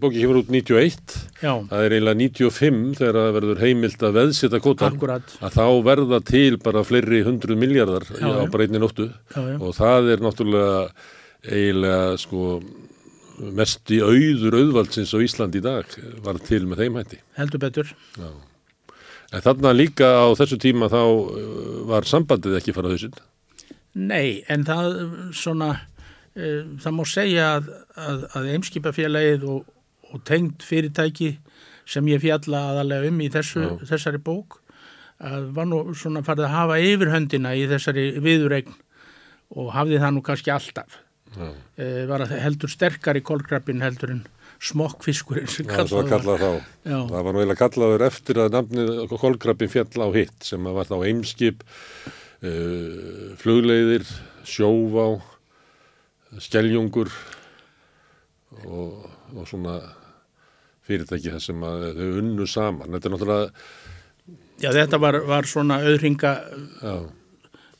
bóki 0.00 0.22
kemur 0.22 0.40
út 0.40 0.52
91, 0.54 1.16
Já. 1.42 1.52
það 1.70 1.84
er 1.84 1.96
eiginlega 1.96 2.20
95 2.22 2.80
þegar 3.00 3.20
það 3.20 3.36
verður 3.38 3.64
heimilt 3.64 4.06
að 4.08 4.16
veðsita 4.20 4.62
Akkurat. 4.88 5.36
að 5.44 5.58
þá 5.58 5.66
verða 5.90 6.22
til 6.30 6.46
bara 6.64 6.86
fleiri 6.86 7.20
hundruð 7.26 7.60
miljardar 7.60 8.08
á 8.16 8.48
bara 8.48 8.66
einni 8.66 8.80
nóttu 8.82 9.10
og 9.36 9.76
það 9.76 10.14
er 10.14 10.24
náttúrulega 10.24 10.80
eiginlega 11.44 12.16
sko 12.22 12.56
mest 13.38 13.90
í 13.92 14.00
auður 14.02 14.58
auðvaldsins 14.60 15.14
á 15.14 15.18
Ísland 15.24 15.56
í 15.58 15.62
dag 15.64 15.88
var 16.24 16.40
til 16.44 16.64
með 16.68 16.84
þeim 16.84 16.98
hætti. 17.00 17.20
Heldur 17.38 17.62
betur. 17.62 17.94
Já. 18.18 18.28
En 19.34 19.42
þarna 19.42 19.72
líka 19.74 20.10
á 20.14 20.26
þessu 20.38 20.58
tíma 20.62 20.90
þá 20.92 21.00
uh, 21.02 21.46
var 21.90 22.06
sambandið 22.06 22.58
ekki 22.60 22.74
farað 22.76 22.96
hausinn. 22.96 23.16
Nei, 23.94 24.42
en 24.50 24.64
það 24.66 24.96
svona, 25.38 25.68
e, 26.34 26.64
það 26.82 26.94
má 26.96 27.02
segja 27.06 27.44
að, 27.60 27.68
að, 27.94 28.24
að 28.34 28.48
Eimskipafélagið 28.56 29.44
og, 29.52 29.68
og 30.10 30.24
tengd 30.26 30.66
fyrirtæki 30.66 31.36
sem 31.86 32.08
ég 32.10 32.22
fjalla 32.24 32.64
aðalega 32.72 33.12
um 33.12 33.20
í 33.22 33.28
þessu, 33.30 33.68
þessari 33.86 34.18
bók 34.24 34.58
að 35.22 35.46
var 35.54 35.68
nú 35.70 35.78
svona 35.94 36.24
farið 36.26 36.48
að 36.48 36.56
hafa 36.56 36.80
yfirhöndina 36.82 37.54
í 37.54 37.68
þessari 37.70 38.08
viðuregn 38.24 38.74
og 39.54 39.70
hafði 39.76 40.00
það 40.02 40.14
nú 40.16 40.24
kannski 40.26 40.50
alltaf. 40.50 40.98
Já. 41.34 41.50
E, 41.76 41.88
var 42.10 42.26
heldur 42.30 42.72
sterkari 42.72 43.22
kólkrabbin 43.24 43.82
heldur 43.84 44.14
en 44.14 44.22
smokkfiskurinn 44.64 45.50
sem 45.50 45.68
að 45.68 45.82
kallað 45.82 46.10
kalla 46.12 46.36
var. 46.40 46.60
Það 46.84 47.16
var 47.16 47.34
nú 47.34 47.42
eiginlega 47.42 47.62
kallaður 47.62 48.04
eftir 48.06 48.40
að 48.44 48.54
nafnið 48.56 49.16
kolkrabbin 49.20 49.72
fjall 49.72 50.06
á 50.06 50.08
hitt 50.14 50.46
sem 50.46 50.70
var 50.78 50.88
þá 50.88 50.96
eimskip, 51.08 51.64
uh, 52.44 53.34
flugleiðir, 53.40 54.06
sjóvá, 54.48 55.08
skeljungur 56.42 57.10
og, 58.64 59.10
og 59.34 59.44
svona 59.50 59.80
fyrirtæki 60.84 61.32
þar 61.34 61.42
sem 61.42 61.66
að 61.66 61.90
þau 61.98 62.08
unnu 62.22 62.46
saman. 62.50 62.94
Þetta 62.94 63.10
er 63.10 63.14
náttúrulega, 63.16 63.50
Já, 64.62 64.70
þetta 64.70 65.00
var, 65.02 65.18
var 65.26 65.48
svona 65.50 65.80
auðringa 65.82 66.32
já, 66.78 66.94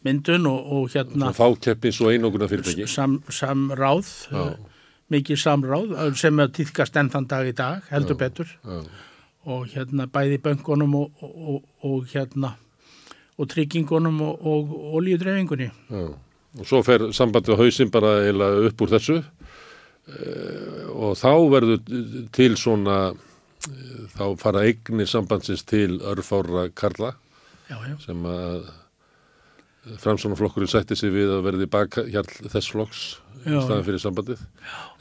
myndun 0.04 0.46
og, 0.50 0.72
og 0.72 0.88
hérna 0.94 1.32
fákeppis 1.36 2.00
og 2.04 2.12
einoguna 2.12 2.48
fyrirtæki. 2.50 2.86
sam, 2.90 3.22
samráð, 3.28 4.10
Já. 4.30 4.42
uh, 4.42 4.82
mikið 5.10 5.40
samráð 5.40 5.94
uh, 5.96 6.10
sem 6.16 6.38
er 6.40 6.48
týðkast 6.52 6.96
enn 7.00 7.10
þann 7.12 7.28
dag 7.30 7.48
í 7.48 7.54
dag, 7.56 7.82
heldur 7.90 8.16
betur 8.20 8.50
Já, 8.64 8.82
og 9.44 9.66
hérna 9.74 10.06
bæði 10.08 10.38
böngunum 10.44 10.94
og, 10.96 11.10
og, 11.22 11.32
og, 11.54 11.64
og 11.84 12.06
hérna 12.12 12.54
og 13.38 13.48
tryggingunum 13.50 14.20
og, 14.22 14.44
og 14.46 14.70
olíudreifingunni. 15.00 15.70
já. 15.90 16.04
Og 16.54 16.66
svo 16.70 16.82
fer 16.86 17.08
sambandið 17.10 17.56
á 17.58 17.62
hausinn 17.64 17.90
bara 17.90 18.12
eiginlega 18.22 18.68
upp 18.68 18.82
úr 18.84 18.92
þessu 18.94 19.16
uh, 19.18 20.84
og 20.94 21.16
þá 21.18 21.32
verður 21.50 21.80
til 22.36 22.54
svona, 22.60 22.98
eh, 23.66 24.04
þá 24.14 24.24
fara 24.38 24.62
eignir 24.68 25.08
sambandsins 25.10 25.64
til 25.66 25.98
örfára 26.00 26.68
karla 26.74 27.14
Já, 27.68 27.78
já. 27.88 27.96
sem 28.04 28.22
að 28.28 28.68
framsvonarflokkurinn 30.02 30.70
sætti 30.70 30.96
sig 30.98 31.12
við 31.14 31.34
að 31.34 31.44
verði 31.48 31.68
bakhjall 31.72 32.28
þess 32.52 32.72
flokks 32.72 33.02
í 33.44 33.52
Já, 33.52 33.60
staðan 33.60 33.84
fyrir 33.86 34.02
sambandið. 34.02 34.40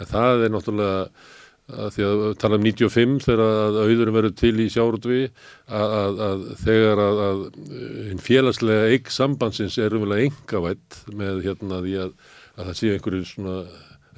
En 0.02 0.10
það 0.10 0.44
er 0.44 0.54
náttúrulega 0.54 0.98
að 1.74 1.94
því 1.96 2.06
að 2.10 2.22
tala 2.42 2.58
um 2.60 2.66
95 2.68 3.24
þegar 3.24 3.42
að 3.46 3.78
auðurinn 3.86 4.16
verður 4.18 4.34
til 4.42 4.54
í 4.60 4.66
sjárútvi 4.72 5.20
að, 5.24 5.94
að, 5.96 6.22
að 6.28 6.44
þegar 6.60 7.02
að, 7.06 7.22
að 7.24 7.44
hinn 8.10 8.22
félagslega 8.24 8.90
eigg 8.92 9.12
sambandsins 9.16 9.80
er 9.80 9.96
umverulega 9.96 10.28
engavætt 10.28 11.00
með 11.16 11.40
hérna 11.48 11.80
því 11.86 11.96
að, 12.04 12.14
að 12.58 12.70
það 12.70 12.80
séu 12.82 12.98
einhverju 12.98 13.30
svona 13.30 13.58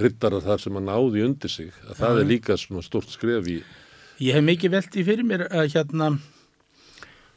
rittarar 0.01 0.43
þar 0.43 0.63
sem 0.65 0.79
að 0.81 0.87
náði 0.89 1.25
undir 1.27 1.53
sig 1.53 1.69
að 1.85 1.99
það 2.01 2.21
er 2.21 2.31
líka 2.33 2.57
svona 2.59 2.85
stort 2.85 3.13
skref 3.13 3.51
í 3.53 3.59
Ég 4.23 4.37
hef 4.37 4.45
mikið 4.47 4.71
velt 4.71 4.95
í 4.95 5.03
fyrir 5.05 5.27
mér 5.27 5.45
að 5.51 5.73
hérna 5.75 6.13
eh, 6.15 6.34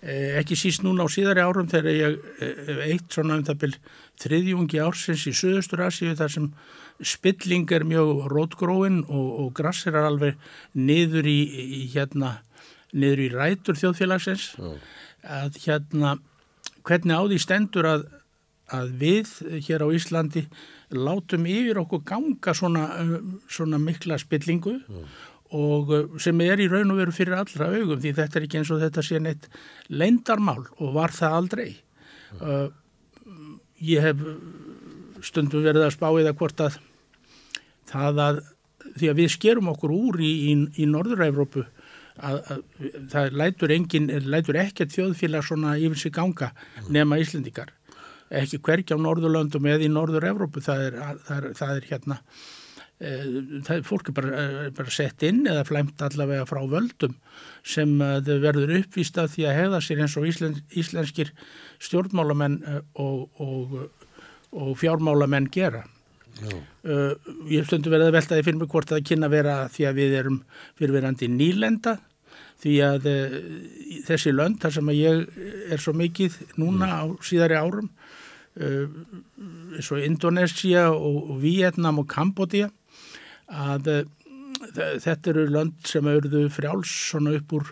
ekki 0.03 0.55
síst 0.59 0.85
núna 0.87 1.07
á 1.07 1.09
síðari 1.11 1.43
árum 1.43 1.67
þegar 1.71 1.97
ég 1.97 2.19
eh, 2.39 2.83
eitt 2.93 3.11
svona 3.11 3.39
um 3.39 3.47
það 3.47 3.63
byrj 3.65 3.79
þriðjungi 4.23 4.83
ársins 4.83 5.25
í 5.27 5.33
Suðustur 5.35 5.83
Asíu 5.87 6.15
þar 6.19 6.35
sem 6.35 6.47
spilling 7.03 7.71
er 7.75 7.87
mjög 7.87 8.29
rótgróin 8.31 9.03
og, 9.07 9.27
og 9.43 9.51
grassir 9.59 9.95
er 9.99 10.07
alveg 10.07 10.39
niður 10.75 11.27
í, 11.27 11.39
í 11.83 11.83
hérna 11.95 12.39
niður 12.95 13.25
í 13.27 13.29
rætur 13.35 13.79
þjóðfélagsins. 13.79 14.53
Já. 14.59 14.79
að 15.29 15.59
hérna 15.67 16.17
hvernig 16.87 17.19
á 17.19 17.23
því 17.27 17.39
stendur 17.43 17.89
að, 17.91 18.05
að 18.71 18.93
við 19.03 19.33
hér 19.67 19.83
á 19.85 19.89
Íslandi 19.93 20.45
látum 20.95 21.45
yfir 21.51 21.83
okkur 21.83 22.05
ganga 22.07 22.55
svona, 22.57 22.87
svona 23.51 23.81
mikla 23.83 24.17
spillingu? 24.21 24.79
Og 24.89 25.09
uh, 25.55 26.19
sem 26.21 26.41
er 26.45 26.61
í 26.61 26.69
raun 26.69 26.93
og 26.93 27.01
veru 27.01 27.15
fyrir 27.15 27.39
allra 27.39 27.71
augum 27.73 28.01
því 28.03 28.15
þetta 28.19 28.39
er 28.39 28.47
ekki 28.47 28.61
eins 28.61 28.73
og 28.75 28.83
þetta 28.83 29.05
sé 29.05 29.21
neitt 29.23 29.49
leindarmál 29.89 30.67
og 30.77 30.93
var 30.97 31.15
það 31.15 31.39
aldrei. 31.41 31.71
Uh, 32.43 32.69
ég 33.81 34.05
hef 34.05 34.23
stundum 35.25 35.65
verið 35.65 35.87
að 35.87 35.97
spá 35.97 36.09
það 36.11 36.35
hvort 36.39 36.63
að 36.67 36.79
það 37.89 38.23
að 38.27 38.41
því 38.99 39.11
að 39.11 39.21
við 39.21 39.33
skerum 39.35 39.73
okkur 39.73 39.95
úr 39.95 40.21
í, 40.23 40.31
í, 40.51 40.53
í 40.83 40.87
Norður-Európu 40.89 41.65
að, 42.19 42.39
að 42.39 42.63
það 43.13 43.37
lætur, 43.41 43.75
engin, 43.75 44.09
lætur 44.27 44.59
ekkert 44.61 44.95
þjóðfélag 44.95 45.47
svona 45.47 45.75
yfir 45.79 46.03
sig 46.03 46.15
ganga 46.15 46.53
nema 46.91 47.19
Íslendingar 47.23 47.73
ekki 48.29 48.61
hvergi 48.65 48.97
á 48.97 48.99
Norðurlöndum 49.01 49.67
eða 49.71 49.87
í 49.87 49.93
Norður-Európu 49.93 50.63
það 50.65 50.87
það 51.27 51.51
það 51.59 51.75
er 51.75 51.91
hérna 51.91 52.19
það 52.99 53.75
er 53.77 53.85
fólk 53.87 54.09
er 54.11 54.15
bara, 54.17 54.47
bara 54.75 54.91
sett 54.91 55.23
inn 55.27 55.45
eða 55.47 55.63
flæmt 55.69 56.03
allavega 56.03 56.47
frá 56.49 56.59
völdum 56.67 57.15
sem 57.63 57.93
að 58.03 58.33
verður 58.43 58.75
uppvíst 58.81 59.21
af 59.23 59.31
því 59.37 59.45
að 59.47 59.59
hefða 59.61 59.81
sér 59.87 60.03
eins 60.03 60.17
og 60.19 60.27
íslen, 60.27 60.57
íslenskir 60.75 61.31
stjórnmálamenn 61.85 62.59
eh, 62.67 62.81
og, 62.99 63.29
og, 63.39 63.79
og 64.51 64.75
fjármálamenn 64.81 65.47
gera. 65.55 65.85
Uh, 66.39 67.17
ég 67.51 67.65
stundu 67.67 67.91
verið 67.91 68.13
að 68.13 68.15
velta 68.15 68.37
því 68.37 68.45
fyrir 68.47 68.59
mig 68.61 68.69
hvort 68.71 68.91
það 68.93 69.07
kynna 69.11 69.31
vera 69.33 69.55
því 69.75 69.87
að 69.89 69.97
við 69.99 70.13
erum 70.21 70.37
fyrirverandi 70.79 71.27
nýlenda 71.33 71.97
því 72.63 72.75
að 72.87 73.09
þessi 74.07 74.31
lönd 74.35 74.61
þar 74.63 74.75
sem 74.77 74.93
að 74.93 75.01
ég 75.01 75.41
er 75.75 75.83
svo 75.83 75.97
mikið 75.99 76.37
núna 76.63 76.91
á 76.95 77.03
síðari 77.27 77.59
árum 77.59 77.91
eins 78.59 79.91
og 79.95 80.03
Indonesia 80.07 80.85
og, 80.95 81.19
og 81.35 81.43
Vietnam 81.43 81.99
og 82.03 82.07
Kambodja 82.11 82.71
að 83.49 83.89
þ- 84.75 84.99
þetta 85.05 85.33
eru 85.33 85.47
lönd 85.55 85.87
sem 85.89 86.07
auðruðu 86.09 86.51
frjáls 86.53 86.93
svona 87.11 87.37
upp 87.39 87.53
úr, 87.59 87.71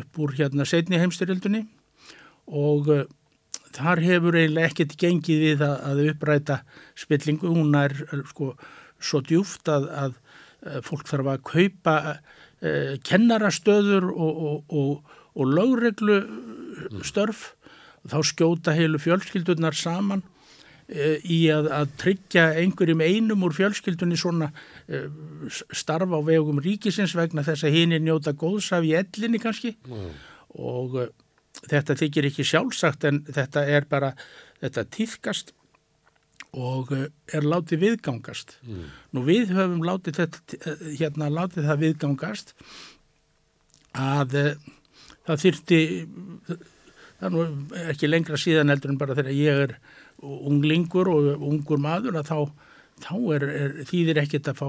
upp 0.00 0.18
úr 0.22 0.34
hérna 0.38 0.66
setni 0.68 1.00
heimstyrjöldunni 1.00 1.64
og 2.48 2.88
uh, 2.92 3.04
þar 3.76 4.00
hefur 4.02 4.38
eiginlega 4.38 4.70
ekkert 4.70 4.96
gengið 5.00 5.42
við 5.44 5.64
að, 5.66 5.76
að 5.90 6.04
uppræta 6.12 6.60
spillingu, 6.98 7.50
hún 7.52 7.74
er 7.76 7.92
er, 8.12 8.22
sko 8.30 8.54
svo 8.98 9.20
djúft 9.22 9.68
að, 9.70 9.84
að 9.94 10.14
eh, 10.66 10.80
fólk 10.82 11.06
þarf 11.06 11.28
að 11.34 11.42
kaupa 11.46 11.94
uh, 12.16 12.94
kennarastöður 13.06 14.08
og, 14.10 14.40
og, 14.48 14.72
og, 14.74 15.12
og 15.38 15.52
lögreglu 15.54 16.16
störf. 17.06 17.52
Þá 18.08 18.18
skjóta 18.24 18.72
heilu 18.74 18.98
fjölskyldurnar 19.02 19.76
saman 19.76 20.22
í 20.88 21.38
að, 21.52 21.68
að 21.74 21.90
tryggja 22.00 22.46
einhverjum 22.62 23.02
einum 23.04 23.42
úr 23.44 23.52
fjölskyldunni 23.56 24.16
svona 24.16 24.48
uh, 24.48 25.08
starfa 25.52 26.16
á 26.16 26.22
vegum 26.24 26.62
ríkisins 26.64 27.12
vegna 27.16 27.44
þess 27.44 27.66
að 27.68 27.76
hinn 27.76 27.92
er 27.92 28.00
njóta 28.04 28.32
góðsaf 28.32 28.86
í 28.88 28.94
ellinni 28.96 29.40
kannski. 29.42 29.74
Og 30.56 30.96
uh, 30.96 31.10
þetta 31.68 31.98
þykir 32.00 32.30
ekki 32.30 32.46
sjálfsagt 32.48 33.04
en 33.08 33.20
þetta 33.28 33.66
er 33.68 33.88
bara, 33.90 34.14
þetta 34.62 34.86
týðkast 34.96 35.52
og 36.56 36.94
uh, 36.96 37.04
er 37.36 37.44
látið 37.44 37.84
viðgangast. 37.84 38.56
Nú 39.12 39.26
við 39.28 39.52
höfum 39.58 39.84
látið, 39.84 40.22
þetta, 40.22 40.72
hérna, 40.88 41.28
látið 41.28 41.68
það 41.68 41.84
viðgangast 41.84 42.56
að 43.98 44.40
það 45.28 45.40
þyrti, 45.44 45.84
það 46.48 47.28
er 47.28 47.32
nú 47.34 47.46
ekki 47.90 48.08
lengra 48.08 48.40
síðan 48.40 48.72
heldur 48.72 48.94
en 48.94 49.00
bara 49.00 49.16
þegar 49.18 49.36
ég 49.36 49.66
er 49.68 49.80
unglingur 50.22 51.10
og 51.12 51.44
ungur 51.46 51.80
maður 51.82 52.18
að 52.20 52.32
þá 52.32 52.38
þá 52.98 53.14
er, 53.36 53.44
er 53.46 53.74
þýðir 53.88 54.20
ekkert 54.24 54.48
að 54.50 54.58
fá, 54.58 54.68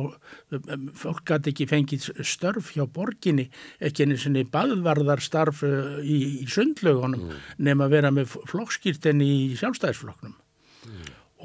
fólk 1.01 1.23
gæti 1.27 1.53
ekki 1.53 1.67
fengið 1.69 2.09
störf 2.27 2.71
hjá 2.75 2.83
borginni, 2.93 3.47
ekki 3.81 4.05
einu 4.05 4.19
sinni 4.21 4.45
baðvarðar 4.49 5.23
starf 5.23 5.63
uh, 5.65 5.97
í, 6.03 6.43
í 6.43 6.49
sundlögunum 6.51 7.31
nema 7.57 7.87
að 7.87 7.95
vera 7.97 8.13
með 8.13 8.35
flokkskýrten 8.51 9.23
í 9.25 9.33
sjálfstæðisflokknum 9.59 10.35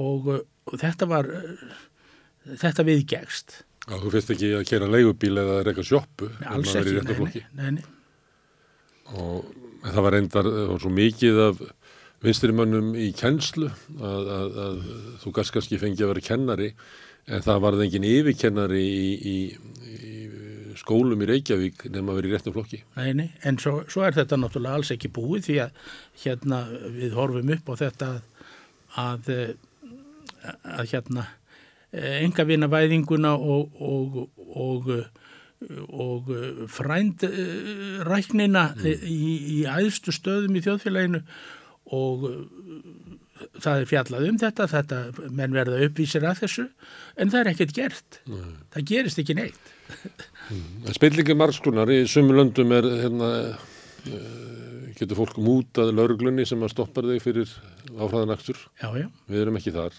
og, 0.03 0.29
uh, 0.29 0.43
og 0.69 0.81
þetta 0.83 1.09
var, 1.11 1.31
uh, 1.31 1.79
þetta 2.61 2.87
viðgegst 2.91 3.63
Já, 3.85 3.99
þú 4.01 4.15
finnst 4.15 4.31
ekki 4.33 4.55
að 4.57 4.63
kera 4.71 4.87
leigubíl 4.89 5.35
eða 5.37 5.59
reyka 5.67 5.83
sjóppu. 5.85 6.31
Alls 6.49 6.71
ekki, 6.81 7.03
nei, 7.05 7.43
nei, 7.59 7.73
nei. 7.77 7.83
Og 9.13 9.51
það 9.85 10.07
var 10.07 10.15
reyndar 10.17 10.47
var 10.49 10.81
svo 10.81 10.93
mikið 10.97 11.41
af 11.51 11.61
vinsturimönnum 12.25 12.95
í 12.99 13.11
kennslu 13.17 13.71
að, 14.01 14.31
að, 14.37 14.61
að 14.67 14.79
þú 15.23 15.35
gæst 15.39 15.55
kannski 15.57 15.81
fengi 15.83 16.05
að 16.05 16.15
vera 16.15 16.25
kennari 16.29 16.71
en 17.25 17.45
það 17.45 17.63
varði 17.65 17.87
engin 17.87 18.09
yfirkennari 18.09 18.83
í, 18.85 19.11
í, 19.33 19.37
í 19.95 20.15
skólum 20.79 21.23
í 21.25 21.29
Reykjavík 21.31 21.87
nefn 21.89 22.11
að 22.11 22.19
vera 22.19 22.29
í 22.29 22.33
réttum 22.35 22.57
flokki. 22.57 22.83
Nei, 22.99 23.13
nei, 23.17 23.29
en 23.49 23.59
svo, 23.63 23.79
svo 23.91 24.05
er 24.05 24.17
þetta 24.17 24.39
náttúrulega 24.41 24.81
alls 24.81 24.93
ekki 24.95 25.13
búið 25.15 25.49
því 25.49 25.57
að 25.65 25.79
hérna 26.25 26.61
við 26.99 27.17
horfum 27.17 27.55
upp 27.57 27.73
á 27.73 27.75
þetta 27.85 28.11
að, 28.11 28.21
að, 29.05 29.33
að 30.77 30.93
hérna 30.93 31.27
enga 31.95 32.45
vina 32.49 32.69
væðinguna 32.69 33.35
og, 33.39 33.77
og, 33.81 34.17
og, 34.59 34.89
og 35.95 36.33
frændræknina 36.75 38.65
mm. 38.75 38.89
í, 39.09 39.35
í 39.55 39.61
æðstu 39.71 40.15
stöðum 40.15 40.59
í 40.59 40.65
þjóðfélaginu 40.65 41.23
og 41.93 42.25
það 43.61 43.83
er 43.83 43.89
fjallað 43.91 44.27
um 44.31 44.41
þetta, 44.41 44.67
þetta 44.73 45.29
menn 45.37 45.57
verða 45.57 45.83
uppvísir 45.85 46.25
að 46.25 46.45
þessu 46.45 46.67
en 47.21 47.33
það 47.33 47.41
er 47.41 47.51
ekkert 47.53 47.75
gert, 47.77 48.21
Nei. 48.31 48.53
það 48.75 48.87
gerist 48.93 49.21
ekki 49.21 49.37
neitt. 49.37 49.73
Mm. 50.49 50.93
Spillingi 50.97 51.37
margskunar 51.37 51.93
í 51.93 52.03
sumu 52.09 52.37
löndum 52.37 52.73
er 52.77 52.89
hérna, 53.03 53.31
getur 54.97 55.21
fólk 55.21 55.41
mútað 55.43 55.93
lauruglunni 55.97 56.47
sem 56.49 56.63
að 56.65 56.73
stoppar 56.73 57.11
þig 57.11 57.25
fyrir 57.25 57.57
já. 59.03 59.09
Við 59.29 59.45
erum 59.45 59.61
ekki 59.61 59.75
þar. 59.77 59.99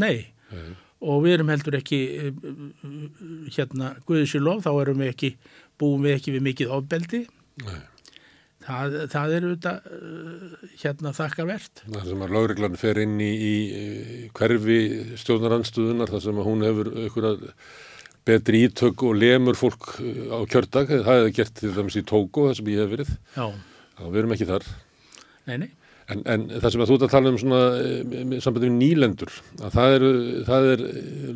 Nei. 0.00 0.16
Nei 0.50 0.72
og 1.04 1.24
við 1.24 1.38
erum 1.38 1.50
heldur 1.52 1.78
ekki 1.78 1.98
hérna 3.54 3.94
Guðisílof, 4.08 4.64
þá 4.64 4.70
erum 4.72 5.02
við 5.02 5.10
ekki 5.12 5.32
búum 5.80 6.06
við 6.06 6.18
ekki 6.18 6.36
við 6.36 6.46
mikið 6.48 6.76
ofbeldi 6.78 7.24
það, 8.64 8.96
það 9.12 9.34
er 9.36 9.46
auðvitað 9.48 9.88
hérna 10.82 11.12
þakkarvert. 11.16 11.84
Það 11.86 12.08
sem 12.10 12.24
að 12.26 12.34
lauriglan 12.36 12.78
fer 12.80 13.02
inn 13.04 13.16
í, 13.22 13.32
í 13.34 13.54
hverfi 14.36 14.78
stjórnaranstuðunar 15.20 16.12
þar 16.14 16.24
sem 16.26 16.40
að 16.40 16.48
hún 16.50 16.66
hefur 16.66 16.92
einhverja 16.94 17.52
betri 18.24 18.64
ítök 18.64 19.04
og 19.04 19.16
lemur 19.20 19.56
fólk 19.58 19.94
á 20.32 20.38
kjördag, 20.48 20.90
það 21.04 21.08
hefði 21.20 21.32
gert 21.36 21.56
til 21.60 21.72
dæmis 21.76 22.00
í 22.00 22.04
Tóko 22.08 22.48
það 22.48 22.60
sem 22.60 22.70
ég 22.72 22.84
hef 22.84 22.92
verið. 22.94 23.16
Já. 23.36 23.46
þá 23.98 24.04
við 24.08 24.20
erum 24.22 24.36
ekki 24.36 24.50
þar. 24.50 24.68
Nei, 25.44 25.56
nei. 25.60 25.70
En, 26.12 26.20
en 26.28 26.42
það 26.60 26.72
sem 26.74 26.82
að 26.84 26.90
þú 26.90 26.96
ert 26.98 27.04
að 27.06 27.12
tala 27.14 27.30
um 27.32 27.36
svona 27.40 27.60
eh, 27.80 28.32
sambandi 28.44 28.68
við 28.68 28.74
nýlendur, 28.76 29.36
að 29.56 29.76
það 29.76 29.94
er, 29.94 30.02
það 30.48 30.66
er 30.74 30.82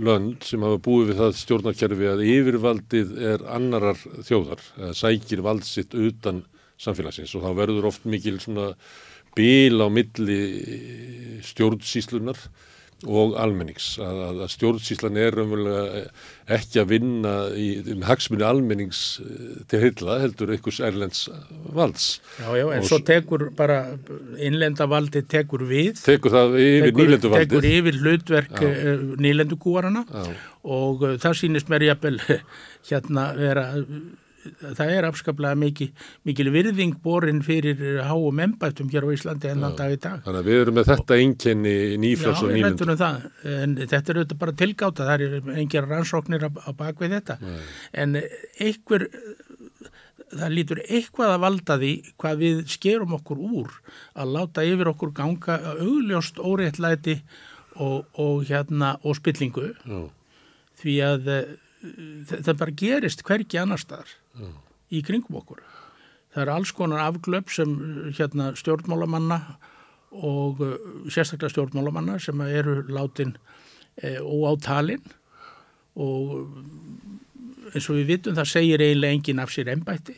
lönd 0.04 0.44
sem 0.44 0.66
hafa 0.66 0.80
búið 0.84 1.12
við 1.12 1.22
það 1.22 1.38
stjórnarkerfi 1.40 2.10
að 2.10 2.24
yfirvaldið 2.26 3.14
er 3.30 3.44
annarar 3.56 4.02
þjóðar, 4.28 4.64
að 4.76 4.92
sækir 5.00 5.44
valdsitt 5.46 5.96
utan 5.96 6.42
samfélagsins 6.78 7.34
og 7.36 7.44
þá 7.44 7.50
verður 7.58 7.90
oft 7.90 8.08
mikil 8.08 8.38
svona 8.42 8.72
bíl 9.36 9.78
á 9.82 9.88
milli 9.92 10.40
stjórnsíslunar 11.46 12.40
og 13.06 13.36
almennings. 13.38 13.92
Að, 14.02 14.40
að 14.42 14.48
stjórnsíslan 14.50 15.18
er 15.20 15.36
umverulega 15.38 16.00
ekki 16.56 16.80
að 16.82 16.88
vinna 16.90 17.34
í 17.54 17.68
um 17.94 18.02
hagsmunni 18.08 18.46
almennings 18.46 19.02
eh, 19.22 19.60
til 19.70 19.82
heila 19.84 20.18
heldur 20.24 20.50
einhvers 20.54 20.80
erlends 20.82 21.28
valds. 21.76 22.08
Já, 22.40 22.48
já, 22.58 22.64
en 22.74 22.82
og 22.82 22.90
svo 22.90 22.98
tekur 23.06 23.48
bara 23.58 23.80
innlendavaldi 24.34 25.22
tekur 25.30 25.62
við. 25.70 26.02
Tekur 26.02 26.34
það 26.34 26.58
yfir 26.64 26.96
nýlenduvaldið. 26.98 27.52
tekur 27.54 27.70
yfir 27.70 28.00
hlutverk 28.02 28.62
eh, 28.66 29.04
nýlendugúarana 29.22 30.06
og 30.68 31.04
uh, 31.06 31.14
það 31.22 31.38
sýnist 31.38 31.70
mér 31.70 31.92
jafnvel 31.92 32.18
hérna 32.90 33.30
vera 33.38 33.68
það 34.78 34.92
er 34.94 35.06
afskaplega 35.08 35.58
mikil, 35.58 35.88
mikil 36.28 36.50
virðing 36.54 36.96
borin 37.04 37.42
fyrir 37.46 38.00
háum 38.08 38.42
embættum 38.44 38.90
hér 38.92 39.06
á 39.06 39.10
Íslandi 39.14 39.50
enn 39.52 39.66
á 39.66 39.70
dag 39.78 39.94
í 39.94 39.98
dag. 40.00 40.22
Þannig 40.26 40.40
að 40.40 40.48
við 40.50 40.62
erum 40.62 40.78
með 40.78 40.88
þetta 40.92 41.18
einkenni 41.22 41.74
nýflags 42.02 42.44
og 42.44 42.54
nýlund. 42.54 42.80
Já, 42.82 42.88
við 42.90 43.02
það, 43.02 43.26
en 43.56 43.76
þetta 43.82 44.14
er 44.14 44.20
auðvitað 44.22 44.40
bara 44.44 44.56
tilgáta, 44.62 45.08
það 45.10 45.26
er 45.26 45.52
engin 45.62 45.90
rannsóknir 45.90 46.48
á, 46.48 46.50
á 46.54 46.70
bakvið 46.78 47.14
þetta, 47.18 47.38
Nei. 47.42 47.60
en 48.04 48.18
einhver, 48.22 49.06
það 50.32 50.56
lítur 50.56 50.82
eitthvað 50.86 51.34
að 51.34 51.44
valda 51.46 51.78
því 51.80 51.92
hvað 52.20 52.42
við 52.42 52.64
skerum 52.74 53.14
okkur 53.16 53.44
úr 53.62 53.78
að 54.18 54.34
láta 54.34 54.66
yfir 54.66 54.90
okkur 54.92 55.14
ganga 55.16 55.56
augljóst 55.78 56.42
óréttlæti 56.42 57.20
og, 57.78 58.04
og 58.18 58.44
hérna 58.48 58.96
og 59.06 59.16
spillingu 59.18 59.70
Já. 59.86 60.02
því 60.82 61.00
að 61.06 61.32
það 61.80 62.54
bara 62.58 62.76
gerist 62.82 63.24
hverki 63.26 63.60
annar 63.60 63.80
staðar 63.82 64.10
mm. 64.38 64.54
í 64.94 65.02
kringum 65.06 65.40
okkur. 65.40 65.62
Það 66.34 66.44
er 66.44 66.52
alls 66.52 66.72
konar 66.76 67.04
afglöp 67.06 67.50
sem 67.54 67.74
hérna, 68.18 68.52
stjórnmálamanna 68.58 69.40
og 70.18 70.62
uh, 70.64 70.76
sérstaklega 71.12 71.52
stjórnmálamanna 71.52 72.18
sem 72.22 72.40
eru 72.46 72.80
látin 72.88 73.34
e, 74.00 74.16
óátalinn 74.22 75.04
og 75.98 76.48
eins 77.74 77.88
og 77.90 77.98
við 77.98 78.14
vitum 78.14 78.38
það 78.38 78.50
segir 78.52 78.84
eiginlega 78.84 79.18
enginn 79.18 79.42
af 79.42 79.52
sér 79.52 79.72
ennbætti 79.74 80.16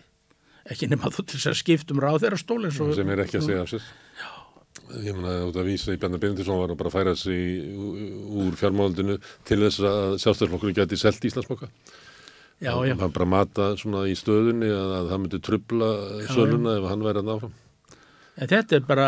ekki 0.70 0.89
nema 0.91 1.11
þú 1.11 1.24
til 1.24 1.39
þess 1.39 1.51
að 1.51 1.59
skiptum 1.62 2.03
ráð 2.03 2.24
þeirra 2.24 2.41
stól 2.41 2.69
sem 2.70 3.11
er 3.11 3.24
ekki 3.24 3.41
að 3.41 3.47
segja 3.49 3.65
af 3.65 3.73
sér 3.73 3.89
ég 5.05 5.17
menna 5.17 5.49
út 5.49 5.59
að 5.61 5.71
vísa 5.71 5.95
í 5.95 6.01
Bjarnar 6.01 6.23
Bindisson 6.23 6.61
var 6.61 6.75
að 6.75 6.81
bara 6.83 6.93
færa 6.95 7.17
sig 7.19 7.65
úr 7.71 8.57
fjármálundinu 8.59 9.19
til 9.49 9.61
þess 9.65 9.83
að 9.87 10.19
sjálfstæðarflokkurinn 10.25 10.79
geti 10.81 11.01
selt 11.01 11.27
Íslandsboka 11.31 11.71
Já, 12.61 12.75
já. 12.85 12.93
Hann 13.01 13.12
bara 13.12 13.25
mata 13.25 13.71
svona 13.81 14.05
í 14.05 14.12
stöðunni 14.19 14.69
að, 14.69 14.91
að 14.99 15.07
það 15.09 15.21
myndi 15.23 15.39
trubla 15.47 15.87
söluna 16.29 16.75
ef 16.77 16.89
hann 16.91 17.05
væri 17.07 17.23
að 17.23 17.29
náfram. 17.31 17.55
En 18.41 18.51
þetta 18.51 18.77
er 18.77 18.83
bara, 18.89 19.07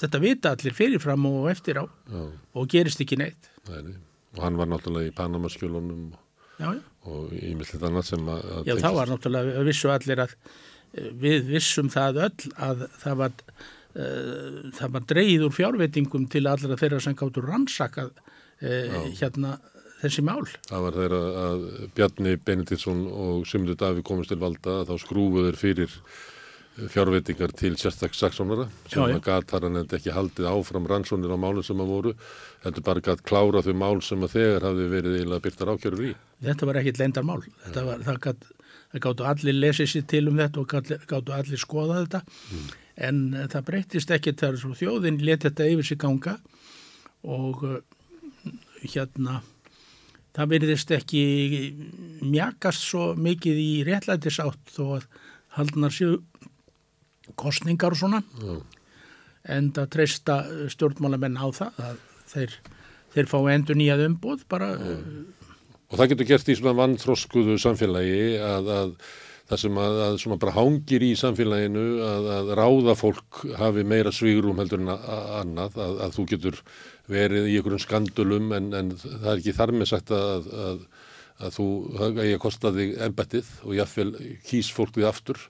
þetta 0.00 0.20
vita 0.22 0.52
allir 0.56 0.76
fyrirfram 0.76 1.26
og 1.28 1.50
eftir 1.52 1.82
á 1.82 1.84
já. 1.84 2.22
og 2.56 2.70
gerist 2.72 3.04
ekki 3.04 3.18
neitt. 3.20 3.50
Nei, 3.68 3.82
nei. 3.90 3.98
Og 4.38 4.40
hann 4.44 4.56
var 4.56 4.70
náttúrulega 4.72 5.10
í 5.10 5.14
Panamaskjölunum 5.18 6.08
og 7.08 7.36
í 7.36 7.52
millitt 7.58 7.84
annað 7.84 8.08
sem 8.08 8.32
að... 8.32 8.48
Já, 8.70 8.74
þá 8.80 8.88
var 8.96 9.12
náttúrulega, 9.12 9.66
vissu 9.68 9.92
allir 9.92 10.24
að 10.24 10.34
við 11.20 11.52
vissum 11.52 11.92
það 11.92 12.22
öll 12.24 12.52
að 12.56 12.86
það 13.02 13.20
var, 13.20 13.36
það 13.94 14.94
var 14.94 15.06
dreyð 15.08 15.46
úr 15.48 15.54
fjárveitingum 15.56 16.28
til 16.30 16.44
allra 16.46 16.76
þeirra 16.78 17.00
sem 17.02 17.16
gáttur 17.18 17.48
rannsakað 17.48 18.12
uh, 18.14 18.98
hérna 19.18 19.56
þessi 20.02 20.24
mál. 20.26 20.44
Það 20.68 20.84
var 20.86 20.98
þeirra 21.02 21.20
að 21.44 21.68
Bjarni 21.96 22.34
Benediktsson 22.38 23.06
og 23.10 23.46
Symdur 23.48 23.78
Daví 23.78 24.04
komist 24.06 24.32
til 24.32 24.40
valda 24.42 24.82
að 24.82 24.92
þá 24.92 25.06
skrúfuður 25.06 25.58
fyrir 25.58 25.96
fjárveitingar 26.78 27.50
til 27.58 27.72
sérstakks 27.74 28.20
saksónara 28.22 28.68
sem 28.86 29.00
já, 29.00 29.08
já. 29.10 29.16
að 29.16 29.24
gatar 29.24 29.64
hann 29.66 29.80
hefði 29.80 29.98
ekki 29.98 30.12
haldið 30.14 30.46
áfram 30.52 30.86
rannsónir 30.86 31.34
á 31.34 31.38
málum 31.40 31.64
sem 31.66 31.80
að 31.82 31.90
voru 31.90 32.12
heldur 32.62 32.84
bara 32.86 33.02
gæt 33.02 33.24
klára 33.26 33.64
þau 33.66 33.74
mál 33.80 33.98
sem 34.06 34.22
að 34.22 34.36
þegar 34.36 34.66
hafi 34.68 34.86
verið 34.92 35.16
eiginlega 35.16 35.44
byrtar 35.48 35.72
ákjörur 35.74 36.04
í. 36.06 36.12
Þetta 36.46 36.68
var 36.68 36.78
ekkit 36.78 37.00
leindar 37.02 37.26
mál. 37.26 37.40
Þetta 37.64 37.84
var, 37.88 38.04
það 38.06 39.02
gáttu 39.08 39.26
allir 39.28 39.58
lesið 39.58 39.90
sér 39.90 40.06
til 40.14 40.22
um 40.30 40.38
þetta 40.38 40.62
og 40.62 40.76
gáttu 41.10 41.34
allir 41.34 41.60
skoða 41.60 42.04
þetta 42.04 42.22
mm. 42.28 42.70
En 42.98 43.20
það 43.52 43.66
breytist 43.68 44.10
ekki 44.14 44.34
þegar 44.38 44.78
þjóðin 44.80 45.20
let 45.24 45.46
þetta 45.46 45.68
yfir 45.70 45.86
sig 45.86 46.00
ganga 46.02 46.38
og 47.22 47.62
hérna 48.82 49.40
það 50.36 50.50
verðist 50.54 50.92
ekki 50.94 51.22
mjakast 52.22 52.84
svo 52.86 53.12
mikið 53.18 53.60
í 53.62 53.70
réttlætisátt 53.88 54.74
þó 54.74 54.84
að 54.98 55.06
haldnar 55.58 55.94
séu 55.94 56.18
kostningar 57.38 57.94
og 57.94 58.02
svona 58.02 58.20
mm. 58.22 58.60
en 59.54 59.72
það 59.76 59.90
treysta 59.94 60.38
stjórnmálamenn 60.74 61.40
á 61.40 61.46
það 61.54 61.80
að 61.88 62.04
þeir, 62.32 62.54
þeir 63.14 63.30
fá 63.32 63.38
endur 63.54 63.80
nýjað 63.80 64.06
umbúð 64.10 64.46
bara 64.50 64.74
mm. 64.76 65.26
Og 65.88 65.96
það 65.96 66.10
getur 66.10 66.26
gert 66.28 66.48
í 66.52 66.54
svona 66.58 66.76
vannþróskuðu 66.76 67.54
samfélagi 67.62 68.34
að, 68.44 68.66
að 68.68 68.90
það 69.48 69.60
sem 69.62 69.80
að, 69.80 69.98
að 70.04 70.16
svona 70.22 70.38
bara 70.42 70.56
hangir 70.58 71.04
í 71.06 71.10
samfélaginu 71.16 71.84
að, 72.04 72.30
að 72.36 72.54
ráða 72.58 72.94
fólk 72.98 73.42
hafi 73.58 73.84
meira 73.88 74.12
svígrum 74.12 74.60
heldur 74.60 74.82
en 74.84 74.92
annað 74.92 75.78
að 75.88 76.16
þú 76.18 76.24
getur 76.34 76.62
verið 77.08 77.48
í 77.48 77.56
einhverjum 77.56 77.84
skandulum 77.84 78.52
en, 78.56 78.72
en 78.76 78.90
það 78.98 79.30
er 79.32 79.38
ekki 79.38 79.56
þar 79.56 79.74
með 79.76 79.92
sagt 79.94 80.12
að, 80.12 80.50
að, 80.68 80.82
að 81.38 81.54
þú 81.56 81.68
eigi 82.10 82.34
að 82.34 82.42
kosta 82.44 82.74
þig 82.76 82.98
embettið 83.08 83.54
og 83.64 83.78
jáfnvel 83.78 84.10
kýs 84.50 84.72
fólk 84.76 84.92
því 84.98 85.08
aftur 85.08 85.46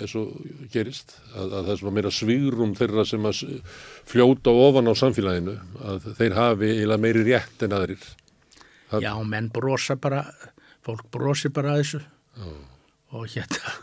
eins 0.00 0.16
og 0.18 0.32
gerist 0.72 1.14
að, 1.36 1.52
að 1.52 1.60
það 1.60 1.72
er 1.74 1.80
svona 1.82 1.96
meira 1.98 2.12
svigrum 2.14 2.74
þeirra 2.78 3.04
sem 3.06 3.28
að 3.28 3.44
fljóta 4.10 4.54
ofan 4.64 4.90
á 4.90 4.94
samfélaginu 4.98 5.54
að 5.84 6.08
þeir 6.18 6.38
hafi 6.40 6.70
eiginlega 6.72 7.04
meiri 7.04 7.26
rétt 7.28 7.66
en 7.66 7.76
aðrir 7.76 8.02
það... 8.90 9.04
Já, 9.04 9.12
menn 9.28 9.52
brosa 9.54 10.00
bara 10.00 10.24
fólk 10.84 11.06
brosi 11.14 11.52
bara 11.54 11.76
að 11.76 11.84
þessu 11.84 12.00
Já. 12.34 12.73
Og 13.14 13.28
hérna 13.30 13.74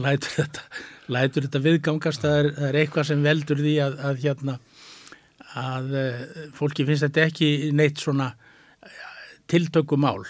lætur 0.00 0.36
þetta, 0.38 0.66
lætur 1.10 1.46
þetta 1.46 1.64
viðgangast 1.64 2.24
það 2.24 2.36
er, 2.38 2.50
það 2.56 2.68
er 2.68 2.78
eitthvað 2.82 3.08
sem 3.10 3.24
veldur 3.26 3.64
því 3.64 3.74
að, 3.84 3.98
að 4.10 4.22
hérna 4.24 4.58
að 5.60 5.96
eh, 5.98 6.20
fólki 6.54 6.86
finnst 6.86 7.08
þetta 7.08 7.26
ekki 7.26 7.50
neitt 7.74 7.98
svona 8.02 8.30
tiltökumál. 9.50 10.22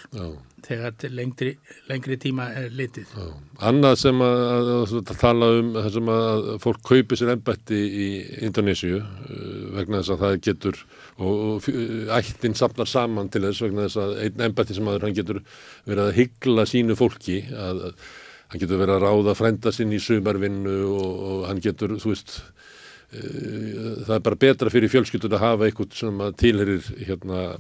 Þegar 0.65 1.13
lengri, 1.15 1.51
lengri 1.89 2.17
tíma 2.21 2.47
er 2.57 2.71
litið. 2.75 3.11
Já. 3.17 3.27
Annað 3.71 3.97
sem 4.01 4.23
að, 4.25 4.41
að, 4.75 4.95
að 5.01 5.13
tala 5.21 5.51
um 5.59 5.69
það 5.77 5.91
sem 5.97 6.11
að 6.15 6.49
fólk 6.65 6.81
kaupi 6.89 7.19
sér 7.19 7.33
ennbætti 7.35 7.81
í 7.81 8.09
Indonésiu 8.47 9.01
uh, 9.01 9.45
vegna 9.77 10.01
þess 10.01 10.15
að 10.15 10.25
það 10.25 10.39
getur 10.49 10.81
og, 11.19 11.29
og 11.35 11.69
ættin 12.17 12.57
sapnar 12.59 12.91
saman 12.91 13.31
til 13.33 13.45
þess 13.47 13.65
vegna 13.67 13.87
þess 13.87 14.03
að 14.05 14.17
einn 14.25 14.47
ennbætti 14.49 14.79
sem 14.79 14.91
aður 14.91 15.07
hann 15.09 15.21
getur 15.21 15.43
verið 15.85 16.05
að 16.07 16.19
hyggla 16.21 16.67
sínu 16.71 16.99
fólki 16.99 17.39
að, 17.51 17.87
að 17.91 18.11
hann 18.51 18.65
getur 18.65 18.83
verið 18.83 18.97
að 18.97 19.07
ráða 19.07 19.39
frænda 19.39 19.75
sinn 19.75 19.95
í 19.95 20.03
sumarvinnu 20.03 20.77
og, 20.91 21.25
og 21.31 21.49
hann 21.51 21.63
getur, 21.63 21.95
þú 22.03 22.15
veist 22.15 22.37
uh, 22.41 24.05
það 24.09 24.15
er 24.19 24.29
bara 24.29 24.43
betra 24.47 24.75
fyrir 24.75 24.93
fjölskyldun 24.93 25.39
að 25.39 25.47
hafa 25.47 25.69
eitthvað 25.71 25.99
sem 26.03 26.29
tilherir 26.41 26.93
hérna 27.01 27.51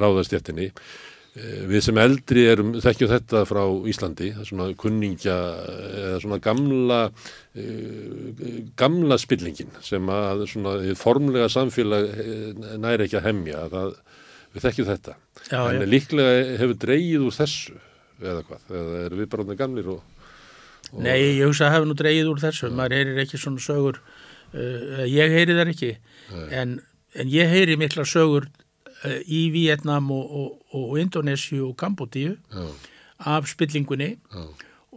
ráðastjættinni 0.00 0.70
Eh, 0.70 1.19
við 1.38 1.82
sem 1.84 1.98
eldri 2.02 2.42
erum 2.50 2.72
þekkjum 2.82 3.10
þetta 3.12 3.44
frá 3.46 3.60
Íslandi, 3.90 4.32
það 4.34 4.42
er 4.42 4.48
svona 4.48 4.64
kunningja 4.78 5.36
eða 6.00 6.20
svona 6.24 6.38
gamla 6.42 6.98
eh, 7.54 8.64
gamla 8.78 9.18
spillingin 9.20 9.70
sem 9.84 10.10
að 10.10 10.42
svona 10.50 10.74
formlega 10.98 11.46
samfélag 11.52 12.08
eh, 12.10 12.48
næri 12.82 13.06
ekki 13.06 13.20
að 13.20 13.28
hemja 13.28 13.68
það, 13.70 13.94
við 14.50 14.66
þekkjum 14.66 14.88
þetta. 14.90 15.16
Já, 15.44 15.60
en 15.60 15.78
ég. 15.78 15.88
líklega 15.94 16.56
hefur 16.64 16.80
dreyið 16.86 17.26
úr 17.28 17.36
þessu 17.38 17.76
eða 18.20 18.40
hvað, 18.48 18.64
eða 18.80 19.02
er 19.04 19.18
við 19.20 19.28
bara 19.36 19.58
gamlir 19.60 19.92
og, 19.94 20.24
og... 20.90 20.96
Nei, 20.98 21.14
ég 21.38 21.44
hugsa 21.46 21.68
að 21.68 21.76
hefur 21.76 21.92
nú 21.92 21.98
dreyið 22.00 22.32
úr 22.32 22.42
þessu, 22.42 22.72
maður 22.74 22.98
heyrir 22.98 23.22
ekki 23.22 23.38
svona 23.38 23.62
sögur, 23.62 24.02
uh, 24.50 25.06
ég 25.06 25.36
heyri 25.36 25.54
þar 25.56 25.70
ekki. 25.72 25.94
En, 26.50 26.80
en 27.14 27.30
ég 27.30 27.54
heyri 27.54 27.78
mikla 27.78 28.02
sögur 28.02 28.50
Eh, 28.50 28.59
í 29.26 29.50
Vietnam 29.54 30.10
og, 30.12 30.32
og, 30.40 30.48
og 30.76 30.98
Indonésiu 31.00 31.70
og 31.70 31.76
Kambodíu 31.80 32.34
af 33.20 33.48
spillingunni 33.48 34.14
Já. 34.16 34.42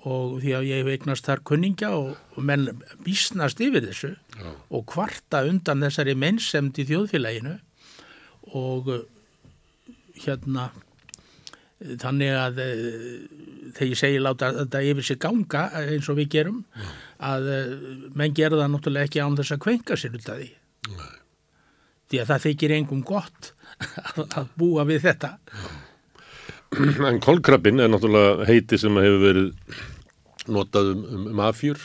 og 0.03 0.39
því 0.43 0.51
að 0.57 0.67
ég 0.67 0.85
veiknast 0.87 1.27
þar 1.27 1.43
kunningja 1.47 1.89
og, 1.95 2.17
og 2.35 2.43
menn 2.43 2.69
vísnast 3.05 3.59
yfir 3.63 3.85
þessu 3.87 4.13
Já. 4.39 4.49
og 4.69 4.85
kvarta 4.91 5.43
undan 5.47 5.83
þessari 5.85 6.15
mennsemd 6.19 6.79
í 6.79 6.85
þjóðfélaginu 6.89 7.57
og 8.59 8.89
eh, 8.91 9.05
hérna 10.25 10.69
þannig 11.99 12.35
að 12.39 12.59
eh, 12.63 12.77
þegar 13.75 13.89
ég 13.91 13.99
segi 13.99 14.19
láta 14.23 14.51
þetta 14.59 14.83
yfir 14.91 15.07
sig 15.07 15.19
ganga 15.23 15.65
eins 15.83 16.07
og 16.11 16.19
við 16.19 16.31
gerum 16.37 16.61
Já. 16.75 16.91
að 17.33 17.49
menn 18.15 18.35
gera 18.35 18.59
það 18.59 18.71
náttúrulega 18.75 19.09
ekki 19.11 19.23
án 19.23 19.39
þess 19.39 19.55
að 19.55 19.63
kvenka 19.67 19.99
sér 19.99 20.19
út 20.19 20.31
af 20.31 20.39
því 20.43 20.51
Nei. 20.93 21.11
því 22.11 22.23
að 22.23 22.31
það 22.33 22.45
þykir 22.49 22.75
engum 22.79 23.03
gott 23.07 23.53
að 24.39 24.51
búa 24.59 24.85
við 24.89 25.07
þetta. 25.09 25.37
En 27.09 27.19
kolkrabbin 27.21 27.83
er 27.83 27.91
náttúrulega 27.93 28.47
heiti 28.49 28.79
sem 28.81 28.95
hefur 28.97 29.19
verið 29.21 29.49
notað 30.49 30.95
um, 30.95 31.03
um, 31.05 31.27
um 31.29 31.41
afjur 31.45 31.77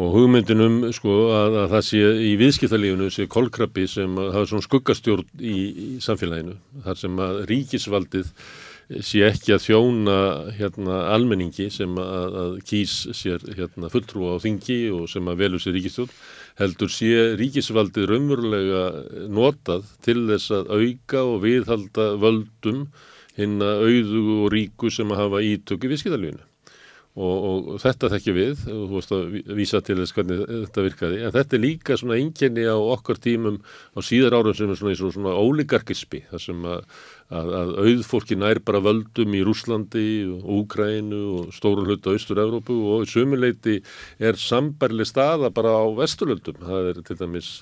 og 0.00 0.14
hugmyndin 0.14 0.64
um 0.64 0.76
sko 0.96 1.14
að, 1.36 1.56
að 1.62 1.72
það 1.74 1.82
sé 1.84 2.12
í 2.24 2.32
viðskiptalífunu 2.40 3.10
sé 3.12 3.26
kolkrabbi 3.30 3.84
sem 3.90 4.16
hafa 4.16 4.46
svona 4.48 4.64
skuggastjórn 4.64 5.26
í, 5.36 5.56
í 5.68 5.88
samfélaginu 6.00 6.56
þar 6.86 7.00
sem 7.02 7.20
að 7.20 7.40
ríkisvaldið 7.50 8.30
sé 9.04 9.22
ekki 9.26 9.52
að 9.54 9.66
þjóna 9.66 10.16
hérna, 10.56 11.02
almenningi 11.12 11.68
sem 11.72 11.92
að, 12.00 12.38
að 12.44 12.56
kýs 12.68 12.96
sér 13.16 13.44
hérna, 13.52 13.92
fulltrú 13.92 14.32
á 14.32 14.36
þingi 14.42 14.80
og 14.96 15.06
sem 15.12 15.28
að 15.28 15.44
velur 15.44 15.62
sér 15.62 15.76
ríkistjórn 15.76 16.16
heldur 16.60 16.92
sé 16.92 17.10
ríkisvaldið 17.40 18.08
raunverulega 18.10 18.84
notað 19.32 19.88
til 20.04 20.20
þess 20.28 20.52
að 20.58 20.72
auka 20.76 21.24
og 21.24 21.42
viðhalda 21.46 22.08
völdum 22.22 22.86
hinn 23.38 23.62
að 23.64 23.84
auðu 23.88 24.24
og 24.42 24.50
ríku 24.52 24.92
sem 24.92 25.12
að 25.12 25.22
hafa 25.24 25.44
ítöku 25.48 25.88
viðskiptalífinu 25.92 26.51
og, 27.12 27.74
og 27.74 27.80
þetta 27.82 28.08
þekkjum 28.14 28.36
við 28.38 28.60
og 28.72 28.84
þú 28.88 28.94
veist 28.96 29.10
að 29.12 29.34
vísa 29.58 29.80
til 29.84 29.98
þess 29.98 30.14
hvernig 30.16 30.38
þetta 30.48 30.84
virkaði. 30.86 31.18
En 31.20 31.34
þetta 31.34 31.56
er 31.58 31.62
líka 31.62 31.96
svona 32.00 32.16
enginni 32.16 32.64
á 32.64 32.76
okkar 32.76 33.20
tímum 33.20 33.58
á 33.92 34.00
síðar 34.00 34.38
árum 34.38 34.56
sem 34.56 34.72
er 34.72 34.80
svona, 34.80 34.96
svona, 34.96 35.16
svona 35.18 35.34
óligarkispi 35.36 36.22
þar 36.30 36.44
sem 36.46 36.64
að, 36.72 36.86
að, 37.28 37.52
að 37.60 37.74
auðfólki 37.84 38.38
nær 38.40 38.62
bara 38.64 38.80
völdum 38.86 39.36
í 39.36 39.44
Rúslandi 39.44 40.06
og 40.38 40.48
Úkrænu 40.62 41.22
og 41.36 41.52
stórun 41.56 41.90
hluta 41.90 42.16
Austur-Európu 42.16 42.78
og 42.94 43.04
í 43.04 43.12
sömuleiti 43.12 43.78
er 44.16 44.40
sambarli 44.40 45.04
staða 45.08 45.52
bara 45.52 45.76
á 45.76 45.84
Vesturlöldum 46.00 46.64
það 46.64 46.92
er 46.94 47.02
til 47.04 47.18
dæmis 47.20 47.52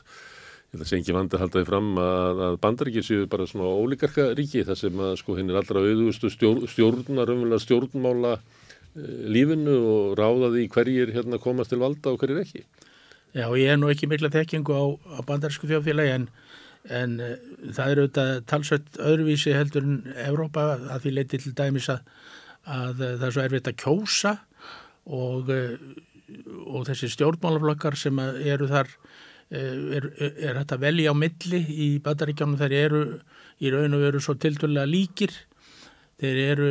ég 0.71 0.79
ætla 0.79 0.87
að 0.87 0.93
segja 0.93 1.17
vandi 1.17 1.35
að 1.35 1.43
halda 1.43 1.59
því 1.59 1.67
fram 1.67 1.91
að, 1.99 2.41
að 2.47 2.57
bandaríkir 2.63 3.03
séu 3.03 3.27
bara 3.27 3.51
svona 3.51 3.75
ólíkarka 3.75 4.31
ríki 4.39 4.63
þar 4.63 4.79
sem 4.79 5.03
að 5.03 5.17
sko 5.19 5.35
hinn 5.35 5.51
er 5.51 5.59
allra 5.59 5.83
auðustu 5.83 6.31
stjórn, 6.31 6.69
stjórnar, 6.71 7.59
stjórnmála 7.59 8.37
Eh, 8.39 8.60
lífinu 8.95 9.77
og 9.87 10.15
ráða 10.19 10.51
því 10.55 10.67
hverjir 10.75 11.13
hérna 11.15 11.39
komast 11.43 11.71
til 11.71 11.81
valda 11.83 12.13
og 12.13 12.23
hverjir 12.23 12.43
ekki. 12.43 12.65
Já, 13.31 13.47
ég 13.55 13.71
er 13.71 13.79
nú 13.79 13.91
ekki 13.93 14.09
mikla 14.11 14.33
þekkingu 14.35 14.75
á, 14.75 14.85
á 15.15 15.21
bandarísku 15.27 15.69
þjóðfélagi 15.71 16.15
en, 16.17 16.27
en 16.91 17.17
uh, 17.23 17.35
það 17.71 17.93
eru 17.93 18.07
auðvitað 18.07 18.31
talsveit 18.51 18.99
öðruvísi 18.99 19.55
heldur 19.55 19.87
en 19.87 20.01
Evrópa 20.27 20.67
að 20.91 21.05
því 21.05 21.13
leiti 21.15 21.39
til 21.39 21.55
dæmis 21.55 21.87
að, 21.93 22.01
að 22.67 23.05
uh, 23.05 23.13
það 23.21 23.27
er 23.29 23.37
svo 23.37 23.45
erfitt 23.45 23.71
að 23.71 23.79
kjósa 23.85 24.33
og, 25.07 25.53
og 26.67 26.89
þessi 26.91 27.13
stjórnmálaflokkar 27.15 27.99
sem 27.99 28.19
eru 28.21 28.67
þar 28.71 28.91
er, 29.51 30.05
er 30.21 30.59
hægt 30.61 30.75
að 30.77 30.85
velja 30.85 31.11
á 31.11 31.15
milli 31.19 31.61
í 31.71 31.89
bandaríkjónum 32.05 32.59
þeir 32.61 32.75
eru 32.85 33.01
í 33.59 33.73
raun 33.73 33.97
og 33.97 34.05
veru 34.05 34.21
svo 34.23 34.37
tildulega 34.39 34.87
líkir 34.87 35.33
þeir 36.21 36.43
eru 36.45 36.69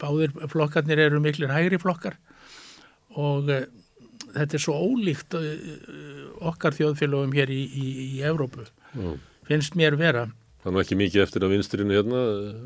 báðir 0.00 0.34
flokkarnir 0.52 1.00
eru 1.08 1.20
miklir 1.22 1.52
hægri 1.52 1.80
flokkar 1.82 2.18
og 3.18 3.50
uh, 3.52 3.64
þetta 4.34 4.58
er 4.58 4.62
svo 4.62 4.76
ólíkt 4.76 5.36
uh, 5.38 5.46
okkar 6.50 6.76
þjóðfélagum 6.76 7.34
hér 7.36 7.52
í, 7.52 7.62
í, 7.66 7.86
í 8.18 8.26
Evrópu 8.26 8.66
Já. 8.66 9.14
finnst 9.48 9.78
mér 9.78 9.98
vera. 10.00 10.28
Það 10.62 10.70
er 10.70 10.74
nú 10.74 10.82
ekki 10.82 10.98
mikið 10.98 11.24
eftir 11.24 11.46
að 11.46 11.54
vinstrinu 11.54 11.94
hérna. 11.94 12.20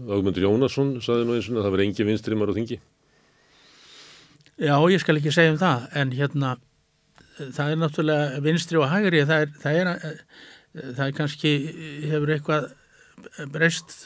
Ágmundur 0.08 0.46
Jónasson 0.46 0.96
saði 1.04 1.28
nú 1.28 1.36
eins 1.36 1.50
og 1.52 1.60
það 1.60 1.74
verði 1.74 1.88
engi 1.90 2.06
vinstri 2.08 2.38
maður 2.38 2.54
á 2.54 2.58
þingi. 2.58 2.78
Já, 4.62 4.76
ég 4.92 5.02
skal 5.02 5.18
ekki 5.18 5.32
segja 5.34 5.52
um 5.54 5.60
það 5.60 5.88
en 6.00 6.14
hérna 6.16 6.54
það 7.38 7.72
er 7.72 7.80
náttúrulega 7.80 8.40
vinstri 8.44 8.80
og 8.80 8.90
hægri 8.90 9.22
það 9.28 9.44
er, 9.44 9.52
það 9.62 9.78
er, 9.80 9.92
það 10.96 11.04
er 11.06 11.14
kannski 11.16 11.52
hefur 12.10 12.34
eitthvað 12.34 12.68
breyst 13.52 13.96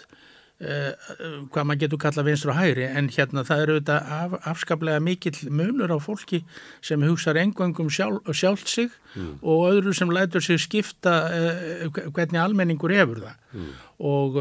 hvað 0.57 1.67
maður 1.69 1.81
getur 1.83 2.01
kalla 2.01 2.23
vinstur 2.25 2.51
og 2.55 2.57
hægri 2.57 2.87
en 2.89 3.11
hérna 3.13 3.43
það 3.45 3.63
eru 3.63 3.75
þetta 3.77 3.97
af, 4.19 4.37
afskaplega 4.49 5.03
mikill 5.05 5.51
munur 5.53 5.93
á 5.93 6.01
fólki 6.01 6.41
sem 6.81 7.03
hugsaður 7.05 7.43
engvangum 7.43 7.91
sjálf, 7.93 8.25
sjálft 8.33 8.71
sig 8.73 8.89
mm. 9.15 9.35
og 9.45 9.67
öðru 9.75 9.93
sem 9.97 10.15
lætur 10.17 10.41
sig 10.41 10.63
skipta 10.65 11.17
uh, 11.29 12.01
hvernig 12.09 12.41
almenningur 12.41 12.95
hefur 12.97 13.21
það 13.27 13.37
mm. 13.53 13.75
og, 14.01 14.41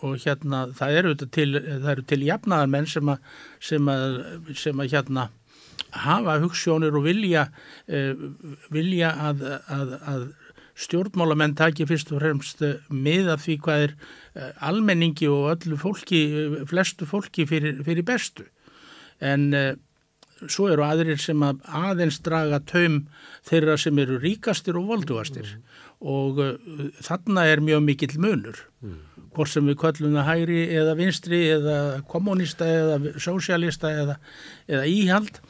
og 0.00 0.16
hérna 0.24 0.62
það 0.78 1.00
eru 1.02 1.14
til, 1.26 1.50
það 1.60 1.90
eru 1.92 2.06
til 2.14 2.22
jafnaðar 2.30 2.72
menn 2.72 2.88
sem 2.88 3.12
að, 3.12 3.28
sem 3.60 3.92
að, 3.92 4.18
sem 4.56 4.80
að 4.80 4.96
hérna 4.96 5.28
hafa 6.06 6.40
hugssjónir 6.40 6.96
og 6.96 7.04
vilja 7.10 7.50
uh, 7.92 8.26
vilja 8.72 9.12
að, 9.28 9.44
að 9.68 10.28
stjórnmálamenn 10.76 11.56
taki 11.56 11.86
fyrst 11.88 12.12
og 12.12 12.20
fremst 12.20 12.60
með 12.92 13.32
að 13.32 13.44
því 13.46 13.58
hvað 13.64 13.84
er 13.86 13.94
Eh, 14.36 14.52
almenningi 14.68 15.28
og 15.32 15.48
öllu 15.54 15.78
fólki, 15.80 16.18
eh, 16.36 16.64
flestu 16.68 17.06
fólki 17.08 17.46
fyrir, 17.48 17.82
fyrir 17.84 18.04
bestu. 18.04 18.44
En 19.20 19.78
svo 20.46 20.68
eru 20.68 20.82
aðrir 20.84 21.16
sem 21.18 21.40
að 21.40 21.62
aðeins 21.64 22.18
draga 22.20 22.60
taum 22.60 23.06
þeirra 23.48 23.78
sem 23.80 23.98
eru 23.98 24.18
ríkastir 24.20 24.76
og 24.76 24.90
volduastir 24.90 25.46
mm. 25.48 25.62
og 26.04 26.42
þarna 27.00 27.46
er 27.48 27.62
mjög 27.64 27.80
mikill 27.86 28.18
munur. 28.20 28.60
Mm. 28.84 28.98
Hvort 29.32 29.48
sem 29.48 29.64
við 29.64 29.78
kvöllum 29.80 30.18
það 30.18 30.28
hægri 30.28 30.60
eða 30.76 30.98
vinstri 30.98 31.40
eða 31.54 31.78
kommunista 32.12 32.68
eða 32.68 33.16
sósialista 33.16 33.88
eða, 33.88 34.18
eða 34.68 34.84
íhald 34.84 35.40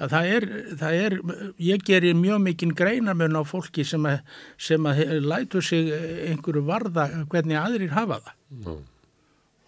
að 0.00 0.14
það 0.14 0.30
er, 0.36 0.46
það 0.80 1.00
er, 1.06 1.16
ég 1.60 1.82
gerir 1.84 2.16
mjög 2.16 2.40
mikinn 2.46 2.76
greinarmun 2.76 3.36
á 3.36 3.42
fólki 3.44 3.84
sem 3.84 4.06
að, 4.08 4.22
sem 4.56 4.88
að 4.88 5.02
lætu 5.26 5.60
sig 5.64 5.90
einhverju 6.30 6.64
varða 6.68 7.08
hvernig 7.32 7.60
aðrir 7.60 7.92
hafa 7.92 8.22
það 8.24 8.64
no. 8.64 8.78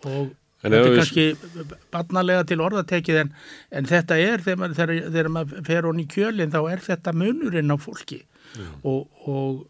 og 0.09 0.33
en 0.65 0.73
þetta 0.73 0.89
er 0.89 0.99
kannski 0.99 1.27
við... 1.37 1.77
barnalega 1.93 2.47
til 2.49 2.61
orðatekið 2.65 3.21
en, 3.21 3.35
en 3.77 3.91
þetta 3.91 4.19
er 4.21 4.45
þegar 4.47 4.61
maður, 4.63 4.77
þegar, 4.81 4.95
þegar 5.11 5.31
maður 5.37 5.69
fer 5.69 5.89
honni 5.91 6.07
í 6.07 6.11
kjölinn 6.15 6.55
þá 6.55 6.61
er 6.63 6.85
þetta 6.89 7.17
munurinn 7.21 7.75
á 7.75 7.77
fólki 7.81 8.21
no. 8.57 8.69
og, 8.95 9.29
og, 9.29 9.63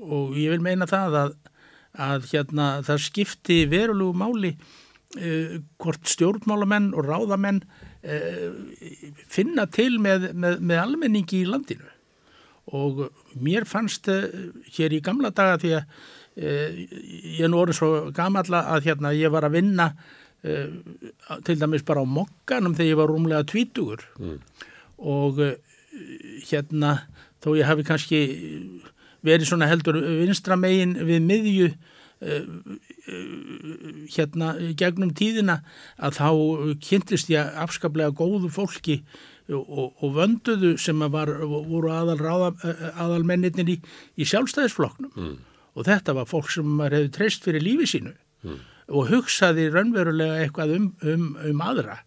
og 0.00 0.36
ég 0.40 0.56
vil 0.56 0.64
meina 0.64 0.88
það 0.88 1.18
að, 1.20 1.36
að 2.08 2.28
hérna, 2.32 2.72
það 2.88 3.06
skipti 3.10 3.62
verulegu 3.68 4.16
máli 4.24 4.54
eh, 5.20 5.58
hvort 5.82 6.08
stjórnmálamenn 6.16 6.94
og 6.96 7.10
ráðamenn 7.12 7.64
finna 9.30 9.68
til 9.70 10.00
með, 10.02 10.32
með, 10.34 10.56
með 10.58 10.80
almenningi 10.82 11.42
í 11.42 11.46
landinu 11.46 11.86
og 12.74 13.04
mér 13.42 13.66
fannst 13.68 14.08
uh, 14.10 14.26
hér 14.74 14.96
í 14.96 15.02
gamla 15.04 15.30
daga 15.34 15.60
því 15.62 15.70
að 15.76 15.84
uh, 15.84 16.80
ég 17.38 17.50
nú 17.50 17.60
orðið 17.62 17.78
svo 17.78 17.92
gamalla 18.16 18.64
að 18.74 18.88
hérna 18.88 19.14
ég 19.14 19.30
var 19.34 19.46
að 19.46 19.60
vinna 19.60 19.92
til 20.42 21.54
dæmis 21.54 21.84
bara 21.86 22.02
á 22.02 22.06
mokkanum 22.10 22.72
þegar 22.74 22.88
ég 22.88 22.96
var 22.98 23.10
rúmlega 23.12 23.46
tvítugur 23.46 24.00
mm. 24.18 24.40
og 25.06 25.36
hérna 26.48 26.96
þó 27.38 27.52
ég 27.54 27.68
hafi 27.68 27.84
kannski 27.86 28.22
verið 29.22 29.52
svona 29.52 29.68
heldur 29.70 30.00
vinstramegin 30.02 30.96
við 31.06 31.22
miðju 31.28 31.68
hérna 34.14 34.52
gegnum 34.78 35.10
tíðina 35.18 35.58
að 35.98 36.18
þá 36.20 36.28
kynntist 36.84 37.32
ég 37.32 37.56
afskaplega 37.64 38.14
góðu 38.14 38.50
fólki 38.52 39.00
og, 39.50 39.96
og 40.02 40.14
vönduðu 40.16 40.76
sem 40.80 41.02
var, 41.12 41.32
voru 41.42 41.90
aðal, 41.92 42.52
aðalmenninir 42.92 43.74
í, 43.74 43.78
í 44.16 44.28
sjálfstæðisfloknum 44.28 45.10
mm. 45.16 45.34
og 45.74 45.88
þetta 45.88 46.14
var 46.18 46.30
fólk 46.30 46.52
sem 46.54 46.78
hefði 46.84 47.10
treyst 47.16 47.46
fyrir 47.46 47.64
lífi 47.64 47.90
sínu 47.96 48.14
mm. 48.46 48.62
og 48.94 49.10
hugsaði 49.10 49.68
raunverulega 49.72 50.44
eitthvað 50.44 50.76
um, 50.78 50.88
um, 51.02 51.28
um 51.50 51.66
aðra 51.66 51.98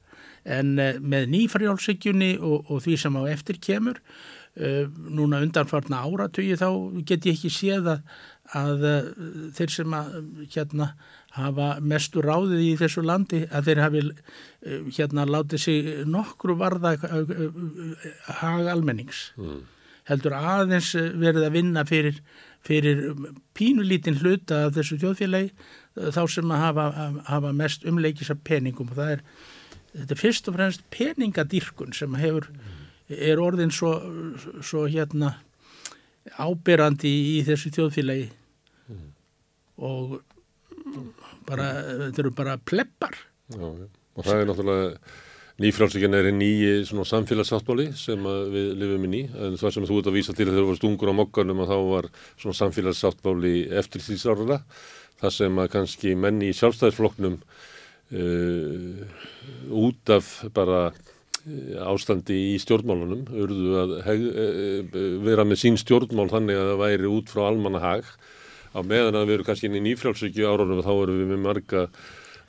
en 0.45 0.75
uh, 0.79 0.95
með 1.01 1.29
nýfarjálfsíkjunni 1.33 2.35
og, 2.39 2.69
og 2.69 2.83
því 2.85 2.99
sem 3.03 3.19
á 3.19 3.23
eftir 3.33 3.59
kemur 3.61 3.99
uh, 3.99 4.85
núna 5.09 5.43
undanfarna 5.43 6.05
áratögi 6.05 6.57
þá 6.61 6.69
get 7.03 7.27
ég 7.27 7.35
ekki 7.35 7.53
séð 7.53 7.91
að, 7.97 8.17
að 8.53 8.83
uh, 8.85 9.11
þeir 9.57 9.73
sem 9.73 9.95
að 9.97 10.17
hérna 10.53 10.91
hafa 11.35 11.69
mestu 11.81 12.23
ráðið 12.23 12.61
í 12.63 12.73
þessu 12.79 13.03
landi 13.03 13.43
að 13.51 13.69
þeir 13.69 13.81
hafi 13.83 14.03
hérna 14.95 15.25
látið 15.27 15.63
sig 15.65 15.89
nokkru 16.07 16.55
varða 16.59 16.95
hag 18.39 18.69
almennings. 18.71 19.31
Mm. 19.35 19.65
heldur 20.05 20.35
aðeins 20.37 20.91
verið 20.93 21.47
að 21.47 21.55
vinna 21.57 21.83
fyrir, 21.89 22.19
fyrir 22.61 22.99
pínulítinn 23.57 24.19
hluta 24.21 24.67
af 24.67 24.75
þessu 24.77 24.99
þjóðfélagi 25.01 25.49
þá 26.13 26.21
sem 26.29 26.51
að 26.53 26.61
hafa, 26.61 26.85
hafa 27.25 27.53
mest 27.57 27.85
umleikis 27.89 28.29
af 28.29 28.43
peningum. 28.45 28.91
Og 28.93 28.99
það 28.99 29.15
er 29.15 29.23
þetta 29.95 30.15
er 30.15 30.21
fyrst 30.21 30.49
og 30.49 30.57
fremst 30.57 30.85
peningadýrkun 30.93 31.95
sem 31.95 32.17
hefur, 32.19 32.49
er 33.09 33.41
orðin 33.41 33.73
svo, 33.73 33.95
svo 34.65 34.85
hérna 34.91 35.35
ábyrrandi 36.33 37.11
í, 37.11 37.21
í 37.37 37.43
þessu 37.47 37.71
þjóðfélagi. 37.75 38.31
Mm. 38.89 39.05
og 39.85 40.17
bara, 41.45 41.69
þetta 42.07 42.25
eru 42.25 42.33
bara 42.35 42.57
pleppar. 42.57 43.15
Já, 43.53 43.65
og 43.65 44.25
það 44.25 44.41
er 44.41 44.49
náttúrulega 44.49 44.91
nýfrálsíkjan 45.63 46.17
er 46.17 46.27
nýji 46.35 46.83
samfélagsáttbáli 46.89 47.87
sem 47.95 48.25
við 48.51 48.73
lifum 48.81 49.07
inn 49.07 49.17
í. 49.21 49.23
En 49.31 49.55
það 49.59 49.77
sem 49.77 49.87
þú 49.87 50.01
ert 50.01 50.09
að 50.11 50.17
vísa 50.17 50.35
til 50.35 50.49
þegar 50.49 50.65
þú 50.65 50.69
var 50.71 50.79
stungur 50.81 51.11
á 51.15 51.19
mokkanum 51.21 51.63
að 51.63 51.71
þá 51.71 51.77
var 51.91 52.09
svona 52.33 52.59
samfélagsáttbáli 52.59 53.55
eftir 53.79 54.03
því 54.03 54.19
sárlega 54.19 54.59
það 55.21 55.35
sem 55.37 55.61
að 55.61 55.71
kannski 55.75 56.13
menni 56.19 56.51
í 56.51 56.57
sjálfstæðisfloknum 56.57 57.37
uh, 58.19 59.03
út 59.85 60.11
af 60.15 60.31
bara 60.55 60.89
ástandi 61.85 62.37
í 62.53 62.59
stjórnmálunum 62.61 63.25
urðu 63.29 63.79
að 63.81 63.95
heg, 64.07 64.27
uh, 64.31 64.99
vera 65.25 65.45
með 65.47 65.61
sín 65.61 65.79
stjórnmál 65.81 66.27
þannig 66.31 66.59
að 66.59 66.69
það 66.71 66.83
væri 66.83 67.11
út 67.11 67.31
frá 67.33 67.45
almannahag. 67.49 68.11
Á 68.75 68.79
meðan 68.83 69.15
að 69.15 69.29
við 69.29 69.37
erum 69.37 69.47
kannski 69.47 69.69
inn 69.69 69.79
í 69.79 69.83
nýfrjálfsökju 69.85 70.47
árunum 70.49 70.83
þá 70.83 70.93
erum 70.95 71.19
við 71.21 71.29
með 71.31 71.43
marga 71.45 71.85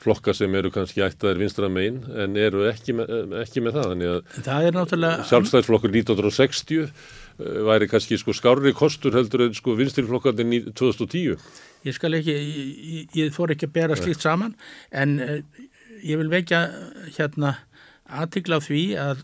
flokka 0.01 0.33
sem 0.37 0.53
eru 0.55 0.69
kannski 0.73 1.01
ættaðir 1.05 1.39
vinstra 1.41 1.69
megin 1.73 2.03
en 2.21 2.35
eru 2.37 2.67
ekki 2.69 2.93
með, 2.97 3.13
ekki 3.41 3.63
með 3.65 3.79
það. 3.79 3.87
Þannig 3.93 4.51
að 4.57 4.67
náttúrulega... 4.75 5.29
sjálfstæðisflokkur 5.31 5.95
1960 5.95 6.91
væri 7.37 7.87
kannski 7.89 8.17
sko 8.17 8.33
skárri 8.33 8.73
kostur 8.77 9.15
heldur 9.17 9.47
en 9.47 9.55
sko 9.57 9.75
vinstirflokkandi 9.77 10.61
2010 10.73 11.37
Ég 11.85 11.95
skal 11.95 12.17
ekki, 12.17 12.33
ég, 12.33 13.17
ég 13.17 13.33
þór 13.35 13.53
ekki 13.53 13.69
að 13.69 13.75
bera 13.75 13.97
slíkt 13.97 14.25
saman 14.25 14.55
en 14.89 15.19
ég 16.01 16.17
vil 16.17 16.29
vekja 16.31 16.63
hérna 17.17 17.53
aðtikla 18.07 18.59
því 18.63 18.81
að, 19.01 19.21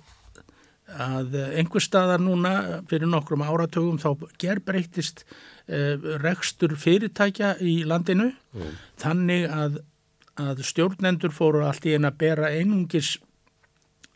að 1.00 1.38
einhver 1.60 1.84
staðar 1.84 2.24
núna 2.24 2.54
fyrir 2.90 3.10
nokkrum 3.10 3.46
áratögum 3.46 4.00
þá 4.02 4.28
ger 4.42 4.62
breytist 4.66 5.26
uh, 5.26 5.96
rekstur 6.24 6.76
fyrirtækja 6.80 7.56
í 7.64 7.82
landinu 7.90 8.32
mm. 8.32 8.78
þannig 9.04 9.48
að, 9.52 9.82
að 10.42 10.64
stjórnendur 10.68 11.36
fóru 11.36 11.66
allt 11.68 11.88
í 11.88 11.96
eina 11.96 12.14
að 12.14 12.20
bera 12.26 12.52
einungis 12.54 13.16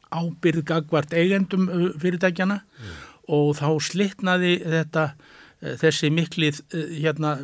ábyrð 0.08 0.64
gagvart 0.68 1.14
eigendum 1.16 1.68
fyrirtækjana 2.00 2.62
mm. 2.62 3.02
og 3.36 3.58
þá 3.60 3.70
slittnaði 3.90 4.56
þetta 4.64 5.10
þessi 5.58 6.12
miklið 6.14 6.60
hérna 6.72 7.38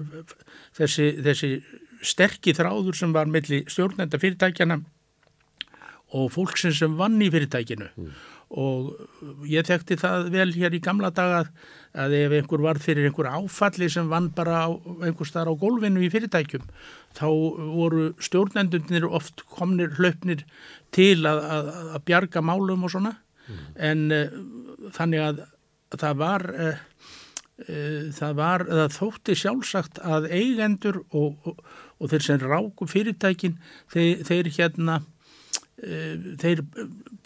þessi, 0.78 1.10
þessi 1.26 1.50
sterkir 2.04 2.58
þráður 2.58 2.98
sem 2.98 3.14
var 3.16 3.30
melli 3.32 3.64
stjórnenda 3.72 4.20
fyrirtækjana 4.22 4.80
og 6.14 6.32
fólksinn 6.34 6.76
sem 6.76 6.98
vann 7.00 7.22
í 7.24 7.30
fyrirtækinu 7.34 7.90
mm. 7.90 8.12
og 8.62 9.48
ég 9.50 9.66
þekkti 9.68 9.98
það 10.02 10.30
vel 10.34 10.50
hér 10.56 10.78
í 10.78 10.82
gamla 10.84 11.10
daga 11.16 11.46
að 11.94 12.16
ef 12.18 12.36
einhver 12.38 12.64
var 12.66 12.80
fyrir 12.82 13.08
einhver 13.10 13.30
áfalli 13.30 13.90
sem 13.92 14.10
vann 14.10 14.32
bara 14.34 14.66
á, 14.66 14.70
einhver 15.06 15.30
starf 15.30 15.54
á 15.54 15.62
gólfinu 15.62 16.04
í 16.06 16.12
fyrirtækjum 16.14 16.66
þá 17.18 17.28
voru 17.74 18.08
stjórnendunir 18.22 19.06
oft 19.10 19.46
komnir 19.54 19.94
hlaupnir 20.00 20.46
til 20.94 21.26
að, 21.30 21.44
að, 21.58 21.74
að 21.98 22.06
bjarga 22.10 22.46
málum 22.46 22.86
og 22.86 22.94
svona 22.94 23.16
mm. 23.48 23.62
en 23.90 24.06
uh, 24.14 24.40
þannig 24.98 25.28
að 25.28 25.44
það 25.94 26.20
var 26.24 26.48
uh, 26.54 26.84
uh, 27.68 28.04
það 28.18 28.38
var, 28.42 28.68
það 28.70 28.98
þótti 28.98 29.40
sjálfsagt 29.44 30.02
að 30.02 30.30
eigendur 30.34 31.04
og, 31.10 31.38
og, 31.46 31.66
og 32.02 32.14
þeir 32.14 32.26
sem 32.26 32.46
ráku 32.46 32.90
fyrirtækin 32.90 33.60
þeir, 33.94 34.26
þeir 34.26 34.54
hérna 34.58 35.02
uh, 35.04 35.13
þeir 35.84 36.62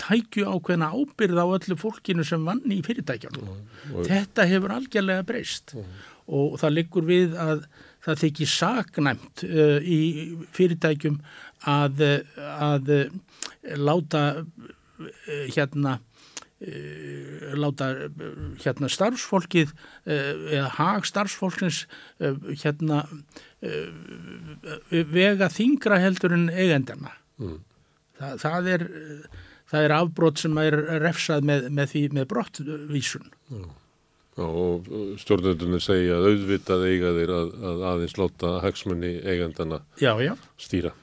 tækju 0.01 0.47
ákveðna 0.49 0.89
ábyrð 0.93 1.41
á 1.41 1.45
öllu 1.45 1.77
fólkinu 1.77 2.25
sem 2.25 2.45
vann 2.47 2.63
í 2.73 2.79
fyrirtækjunum 2.85 3.51
mm. 3.51 4.07
þetta 4.07 4.47
hefur 4.49 4.73
algjörlega 4.77 5.25
breyst 5.27 5.75
mm. 5.77 5.91
og 6.39 6.57
það 6.61 6.75
liggur 6.77 7.07
við 7.07 7.37
að 7.41 7.67
það 8.07 8.23
þykir 8.23 8.51
saknæmt 8.53 9.45
uh, 9.45 9.77
í 9.83 10.01
fyrirtækjum 10.57 11.21
að, 11.69 12.03
að 12.37 12.91
láta 13.77 14.23
hérna 15.53 15.97
láta 17.61 17.91
hérna 18.63 18.87
starfsfólkið 18.89 19.75
eða 20.09 20.69
hag 20.79 21.05
starfsfólkins 21.05 21.83
hérna 22.63 23.03
vega 24.89 25.51
þingra 25.53 25.99
heldur 26.01 26.33
en 26.33 26.47
eigendana 26.49 27.13
mm. 27.37 27.59
Þa, 28.17 28.29
það 28.41 28.71
er 28.75 28.87
það 29.71 29.87
er 29.87 29.95
afbrót 29.97 30.43
sem 30.43 30.61
er 30.61 30.77
refsað 31.03 31.47
með, 31.47 31.67
með 31.73 31.91
því 31.93 32.03
með 32.17 32.29
brottvísun 32.31 33.25
mm. 33.51 33.65
og 34.43 34.87
stjórnöndunni 35.23 35.81
segja 35.83 36.19
að 36.19 36.29
auðvitað 36.31 36.85
eiga 36.91 37.15
þeir 37.17 37.33
að, 37.39 37.51
að 37.71 37.83
aðeins 37.91 38.15
láta 38.21 38.53
hagsmunni 38.63 39.17
eigendana 39.25 39.81
já, 40.01 40.13
já. 40.23 40.33
stýra 40.61 40.95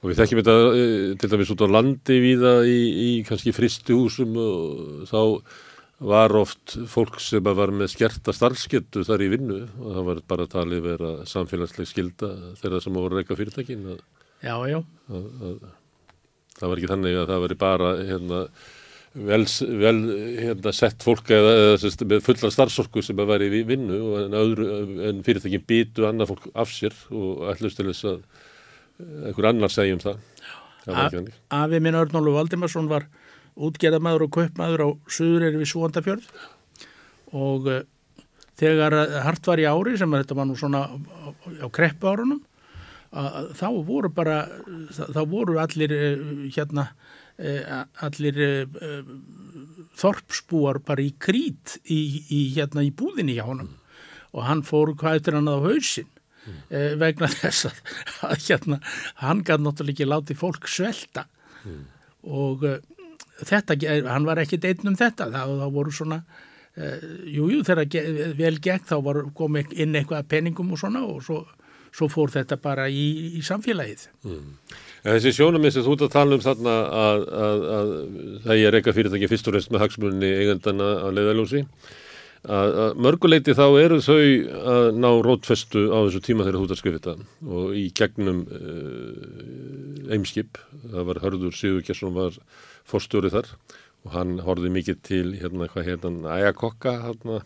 Og 0.00 0.08
við 0.08 0.16
þekkjum 0.22 0.38
þetta 0.40 0.68
eh, 0.80 1.02
til 1.20 1.28
dæmis 1.28 1.50
út 1.52 1.60
á 1.60 1.68
landi 1.68 2.14
viða 2.24 2.52
í, 2.64 2.78
í 2.88 3.08
kannski 3.28 3.52
fristuhúsum 3.52 4.38
og 4.40 5.02
þá 5.10 5.20
var 6.08 6.32
oft 6.40 6.78
fólk 6.88 7.18
sem 7.20 7.44
var 7.44 7.68
með 7.76 7.90
skerta 7.92 8.32
starfskettu 8.32 9.02
þar 9.04 9.26
í 9.26 9.28
vinnu 9.34 9.58
og 9.66 9.90
það 9.98 10.06
var 10.06 10.22
bara 10.32 10.46
talið 10.48 10.86
vera 10.86 11.10
samfélagsleg 11.28 11.90
skilda 11.90 12.30
þeirra 12.62 12.80
sem 12.80 12.96
voru 12.96 13.20
reyka 13.20 13.36
fyrirtækin. 13.36 13.84
Að, 13.92 14.00
já, 14.40 14.54
já. 14.72 14.78
Að, 15.12 15.28
að, 15.50 15.60
það 16.60 16.72
var 16.72 16.80
ekki 16.80 16.92
þannig 16.92 17.16
að 17.16 17.32
það 17.32 17.42
veri 17.44 17.58
bara 17.60 17.90
hérna, 18.10 18.40
vel, 19.30 19.40
vel 19.80 19.96
hérna, 20.40 20.74
sett 20.76 21.06
fólk 21.06 21.32
eða, 21.34 21.54
eða 21.76 22.20
fulla 22.26 22.52
starfsorku 22.54 23.04
sem 23.04 23.22
að 23.22 23.32
veri 23.34 23.50
í 23.60 23.64
vinnu 23.68 24.00
en, 24.24 24.36
öðru, 24.40 24.68
en 25.08 25.22
fyrirtækin 25.26 25.66
býtu 25.66 26.06
annað 26.08 26.34
fólk 26.34 26.50
af 26.54 26.74
sér 26.74 26.96
og 27.10 27.46
ætlust 27.54 27.80
til 27.80 27.88
þess 27.90 28.08
að 28.12 28.22
einhver 29.30 29.50
annar 29.50 29.72
segjum 29.72 30.02
það, 30.02 30.20
það 30.84 31.30
Afi 31.56 31.80
minn 31.80 31.96
Örnólu 31.98 32.34
Valdimarsson 32.36 32.90
var 32.90 33.08
útgerðamæður 33.60 34.26
og 34.26 34.34
kaupmæður 34.36 34.84
á 34.84 34.88
Suðureyri 35.10 35.60
við 35.60 35.72
Súandafjörð 35.72 36.28
og 37.36 37.68
uh, 37.70 37.80
þegar 38.60 38.96
hart 39.24 39.48
var 39.48 39.62
í 39.62 39.66
ári 39.68 39.96
sem 39.98 40.12
þetta 40.18 40.36
var 40.36 40.48
nú 40.48 40.56
svona 40.58 40.84
á 40.84 41.68
kreppu 41.72 42.10
árunum 42.10 42.42
þá 43.10 43.66
voru 43.86 44.10
bara 44.14 44.44
þá 44.94 45.22
voru 45.26 45.58
allir 45.58 45.94
uh, 45.96 46.20
hérna 46.54 46.86
uh, 47.40 47.82
allir 48.06 48.38
þorpsbúar 49.98 50.80
bara 50.86 51.02
í 51.02 51.10
krít 51.18 51.78
í, 51.90 52.22
í 52.30 52.40
hérna 52.54 52.84
í 52.86 52.92
búðinni 52.94 53.34
hjá 53.38 53.48
honum 53.48 53.74
og 54.30 54.46
hann 54.46 54.62
fór 54.62 54.94
hvað 54.94 55.20
eftir 55.20 55.36
hann 55.36 55.50
á 55.50 55.58
hausinn 55.58 56.06
mm. 56.06 56.60
eh, 56.70 56.92
vegna 57.00 57.26
þess 57.32 57.66
að, 57.66 57.80
að 58.28 58.44
hérna, 58.46 58.78
hann 59.24 59.42
gæti 59.42 59.64
náttúrulega 59.64 59.96
ekki 59.96 60.06
látið 60.06 60.38
fólk 60.38 60.70
svelta 60.70 61.26
mm. 61.64 61.80
og 62.30 62.62
þetta, 63.42 63.74
hann 64.06 64.28
var 64.28 64.38
ekki 64.44 64.60
einn 64.62 64.92
um 64.92 65.00
þetta, 65.00 65.26
það, 65.34 65.56
það 65.64 65.76
voru 65.80 65.96
svona 65.98 66.22
Jújú, 66.70 67.48
uh, 67.50 67.50
jú, 67.50 67.62
þegar 67.66 68.34
vel 68.38 68.56
gegn 68.62 68.84
þá 68.86 68.92
var 69.02 69.18
komið 69.36 69.72
inn 69.82 69.96
eitthvað 69.98 70.28
penningum 70.30 70.70
og 70.70 70.78
svona 70.78 71.02
og 71.02 71.18
svo 71.26 71.40
svo 71.94 72.08
fór 72.12 72.32
þetta 72.34 72.58
bara 72.62 72.88
í, 72.88 73.06
í 73.38 73.42
samfélagið. 73.46 74.06
Mm. 74.26 74.52
Þessi 75.00 75.32
sjónuminn 75.32 75.72
sem 75.72 75.84
þú 75.86 75.96
ert 75.96 76.06
að 76.06 76.14
tala 76.14 76.36
um 76.36 76.44
þarna 76.44 76.76
að, 77.00 77.26
að, 77.46 77.66
að 77.78 77.90
það 78.44 78.62
er 78.66 78.76
eitthvað 78.76 78.98
fyrirtæki 78.98 79.30
fyrst 79.30 79.48
og 79.48 79.56
reynst 79.56 79.72
með 79.72 79.84
hagsmunni 79.86 80.32
eigandana 80.42 80.90
að 81.06 81.18
leiðaljósi 81.18 81.64
að, 82.48 82.74
að 82.84 83.00
mörguleiti 83.04 83.54
þá 83.56 83.64
eru 83.80 84.00
þau 84.04 84.18
að 84.74 84.88
ná 84.96 85.08
rótfestu 85.24 85.86
á 85.92 85.98
þessu 86.06 86.22
tíma 86.24 86.46
þegar 86.46 86.58
þú 86.58 86.66
ert 86.66 86.74
að 86.74 86.80
skrifa 86.80 87.00
þetta 87.00 87.54
og 87.58 87.76
í 87.76 87.84
gegnum 88.00 88.42
uh, 88.48 90.12
eimskip, 90.14 90.60
það 90.88 91.08
var 91.10 91.22
Hörður 91.24 91.56
Sigur 91.56 91.84
Gjesson 91.86 92.16
var 92.16 92.36
fórstjórið 92.88 93.36
þar 93.36 93.52
og 94.06 94.12
hann 94.14 94.38
horfið 94.44 94.76
mikið 94.78 95.00
til 95.04 95.26
hérna 95.36 95.68
hvað 95.72 95.90
hérna 95.90 96.36
ægakokka 96.38 96.96
hérna 97.04 97.40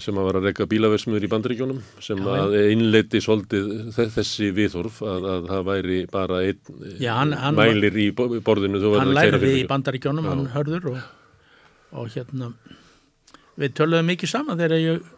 sem 0.00 0.16
að 0.16 0.28
vera 0.28 0.40
að 0.40 0.46
reyka 0.48 0.66
bílaversmiður 0.70 1.26
í 1.26 1.30
bandaríkjónum 1.32 1.80
sem 2.00 2.20
já, 2.24 2.30
að 2.40 2.54
innleiti 2.72 3.20
svolítið 3.20 3.90
þessi 3.92 4.48
viðhorf 4.56 5.02
að, 5.04 5.26
að 5.34 5.48
það 5.50 5.66
væri 5.68 5.98
bara 6.12 6.38
einn 6.46 6.86
já, 6.96 7.10
hann, 7.18 7.34
hann 7.36 7.58
mælir 7.58 7.98
í 8.00 8.06
borðinu 8.16 8.80
hann 8.96 9.12
lærði 9.12 9.58
í 9.58 9.66
bandaríkjónum, 9.68 10.30
hann 10.32 10.46
hörður 10.54 10.94
og, 10.94 11.02
og 12.00 12.14
hérna 12.14 12.54
við 13.60 13.76
töluðum 13.76 14.08
mikið 14.08 14.32
saman 14.32 14.60
þegar 14.62 14.80
ég 14.80 15.10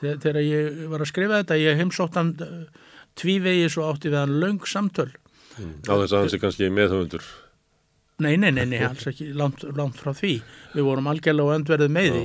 þegar, 0.00 0.42
ég 0.44 0.84
var 0.90 1.02
að 1.02 1.10
skrifa 1.10 1.40
þetta. 1.40 1.58
Ég 1.60 1.80
heimsótt 1.80 2.18
hann 2.18 2.34
eh, 2.44 2.84
tvívegis 3.18 3.78
og 3.80 3.90
átti 3.94 4.12
við 4.12 4.20
hann 4.22 4.36
laung 4.42 4.68
samtöl. 4.68 5.10
Mm. 5.56 5.80
á 5.88 5.94
þess 6.02 6.12
að 6.12 6.18
hann 6.20 6.30
sé 6.34 6.38
kannski 6.42 6.66
meðhauðundur 6.68 7.24
nei, 8.20 8.34
nei, 8.36 8.50
nei, 8.52 8.66
nei, 8.68 8.80
alls 8.84 9.06
ekki 9.08 9.30
langt, 9.32 9.62
langt 9.76 9.96
frá 9.96 10.12
því. 10.16 10.34
Við 10.74 10.84
vorum 10.84 11.08
algjörlega 11.08 11.48
og 11.48 11.54
öndverðið 11.54 11.94
með 11.94 12.08
því 12.12 12.24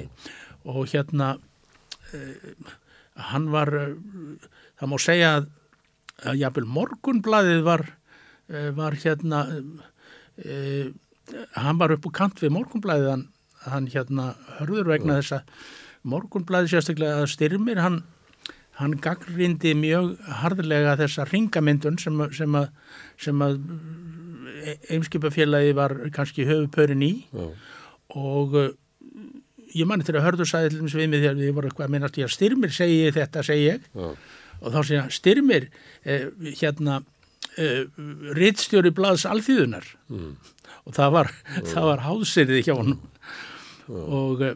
og 0.66 0.86
hérna 0.92 1.34
uh, 1.38 2.72
hann 3.32 3.50
var 3.54 3.74
uh, 3.76 3.96
það 4.80 4.92
má 4.92 4.98
segja 5.02 5.34
að, 5.40 5.50
að 6.26 6.42
jáfnvel 6.44 6.70
morgunbladið 6.78 7.62
var 7.68 7.86
uh, 7.90 8.70
var 8.78 8.98
hérna 9.02 9.46
hann 11.56 11.78
var 11.80 11.94
upp 11.94 12.08
á 12.10 12.12
kant 12.18 12.42
við 12.42 12.54
morgunbladið 12.56 13.12
hann, 13.12 13.28
hann 13.68 13.88
hérna 13.92 14.32
hörður 14.58 14.90
vegna 14.96 15.20
þess 15.20 15.38
að 15.38 15.54
morgunbladið 16.12 16.74
sérstaklega 16.74 17.22
að 17.22 17.30
styrmir 17.36 17.82
hann, 17.82 18.00
hann 18.80 18.98
gaggrindi 19.04 19.76
mjög 19.78 20.16
harðlega 20.42 20.98
þessa 21.04 21.28
ringamyndun 21.30 22.00
sem, 22.02 22.24
sem 22.34 22.58
að, 22.58 22.72
sem 23.22 23.44
að 23.46 23.60
eimskipafélagi 24.92 25.76
var 25.78 25.96
kannski 26.16 26.48
höfupörin 26.50 27.06
í 27.06 27.14
Já. 27.30 27.52
og 28.18 28.58
ég 29.78 29.88
manni 29.90 30.06
til 30.08 30.18
að 30.18 30.28
hörðu 30.28 30.48
sæði 30.50 30.74
til 30.74 30.84
þess 30.84 31.00
við 31.00 31.10
mig 31.12 31.24
þegar 31.24 31.40
við 31.40 31.56
vorum 31.56 31.72
eitthvað 31.72 31.88
að 31.88 31.96
minnast 31.96 32.20
ég 32.20 32.28
að 32.28 32.36
styrmir 32.36 32.76
segi 32.76 33.16
þetta, 33.16 33.44
segi 33.48 33.66
ég. 33.68 33.90
Já. 33.96 34.12
og 34.62 34.76
þá 34.76 34.80
segja 34.86 35.06
styrmir 35.16 35.68
eh, 36.04 36.28
hérna 36.60 37.02
eh, 37.58 37.88
rittstjóri 38.38 38.92
blaðs 38.96 39.26
alþýðunar 39.30 39.88
mm. 40.12 40.36
og 40.86 40.96
það 40.98 41.16
var, 41.18 41.32
var 41.88 42.06
hásirði 42.06 42.62
hjá 42.68 42.76
hann 42.78 42.98
og 43.92 44.46
eh, 44.46 44.56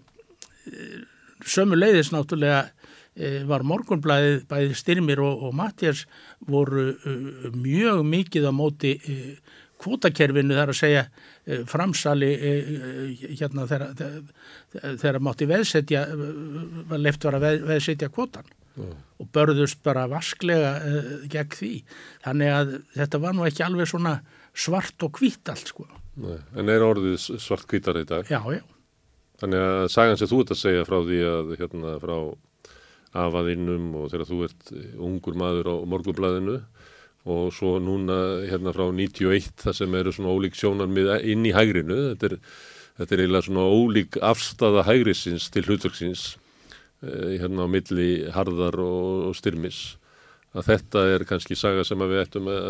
sömu 1.45 1.77
leiðis 1.77 2.11
náttúrulega 2.13 2.67
eh, 3.15 3.41
var 3.47 3.65
morgunblæðið 3.67 4.45
bæði 4.49 4.77
styrmir 4.77 5.21
og, 5.23 5.47
og 5.47 5.55
Mattias 5.57 6.05
voru 6.45 6.91
uh, 6.93 7.49
mjög 7.55 8.03
mikið 8.05 8.49
á 8.49 8.53
móti 8.53 8.95
uh, 8.99 9.55
kvotakerfinu 9.81 10.57
þar 10.57 10.73
að 10.73 10.79
segja 10.79 11.05
uh, 11.07 11.63
framsali 11.69 12.31
hérna 13.25 13.67
þegar 13.69 15.19
mátti 15.23 15.49
veðsetja 15.49 16.05
var 16.91 17.01
leift 17.01 17.27
var 17.27 17.39
að 17.39 17.47
veð, 17.47 17.67
veðsetja 17.73 18.11
kvotan 18.13 18.47
mm. 18.75 18.95
og 19.23 19.29
börðust 19.35 19.83
bara 19.85 20.07
vasklega 20.11 20.77
gegn 21.31 21.59
því 21.59 21.73
þannig 22.25 22.55
að 22.55 22.73
þetta 22.95 23.21
var 23.27 23.37
nú 23.37 23.45
ekki 23.49 23.67
alveg 23.67 23.91
svona 23.91 24.17
svart 24.55 25.05
og 25.05 25.19
hvít 25.19 25.51
allt 25.51 25.73
sko 25.73 25.87
Nei, 26.15 26.37
En 26.55 26.71
er 26.71 26.83
orðið 26.85 27.17
svart 27.43 27.67
hvítar 27.67 27.97
í 27.99 28.05
dag? 28.07 28.29
Já, 28.31 28.39
já 28.55 28.63
Þannig 29.41 29.63
að 29.65 29.85
sagan 29.91 30.19
sem 30.19 30.29
þú 30.31 30.37
ert 30.45 30.51
að 30.55 30.61
segja 30.61 30.85
frá 30.87 30.95
því 31.03 31.17
að 31.27 31.49
hérna 31.59 31.95
frá 31.99 32.15
afaðinnum 33.15 33.89
og 33.99 34.11
þegar 34.11 34.29
þú 34.29 34.37
ert 34.47 34.71
ungur 35.07 35.37
maður 35.39 35.71
á 35.71 35.75
morgublaðinu 35.91 36.55
og 37.25 37.49
svo 37.53 37.79
núna 37.81 38.45
hérna 38.45 38.73
frá 38.75 38.85
91 38.93 39.51
það 39.63 39.77
sem 39.79 39.99
eru 39.99 40.13
svona 40.13 40.33
ólík 40.33 40.57
sjónarmið 40.57 41.11
inn 41.25 41.45
í 41.49 41.53
hægrinu, 41.55 41.97
þetta 42.13 42.33
er 42.33 42.39
þetta 42.95 43.15
er 43.15 43.23
eiginlega 43.23 43.47
svona 43.49 43.67
ólík 43.67 44.17
afstafa 44.23 44.85
hægrisins 44.87 45.49
til 45.51 45.65
hlutverksins 45.67 46.25
eh, 47.03 47.35
hérna 47.41 47.67
á 47.67 47.69
milli 47.71 48.09
harðar 48.35 48.79
og, 48.83 49.29
og 49.29 49.37
styrmis. 49.37 49.97
Að 50.55 50.69
þetta 50.69 51.01
er 51.11 51.25
kannski 51.27 51.57
saga 51.59 51.83
sem 51.83 51.99
við 51.99 52.21
ættum 52.21 52.47
að, 52.47 52.61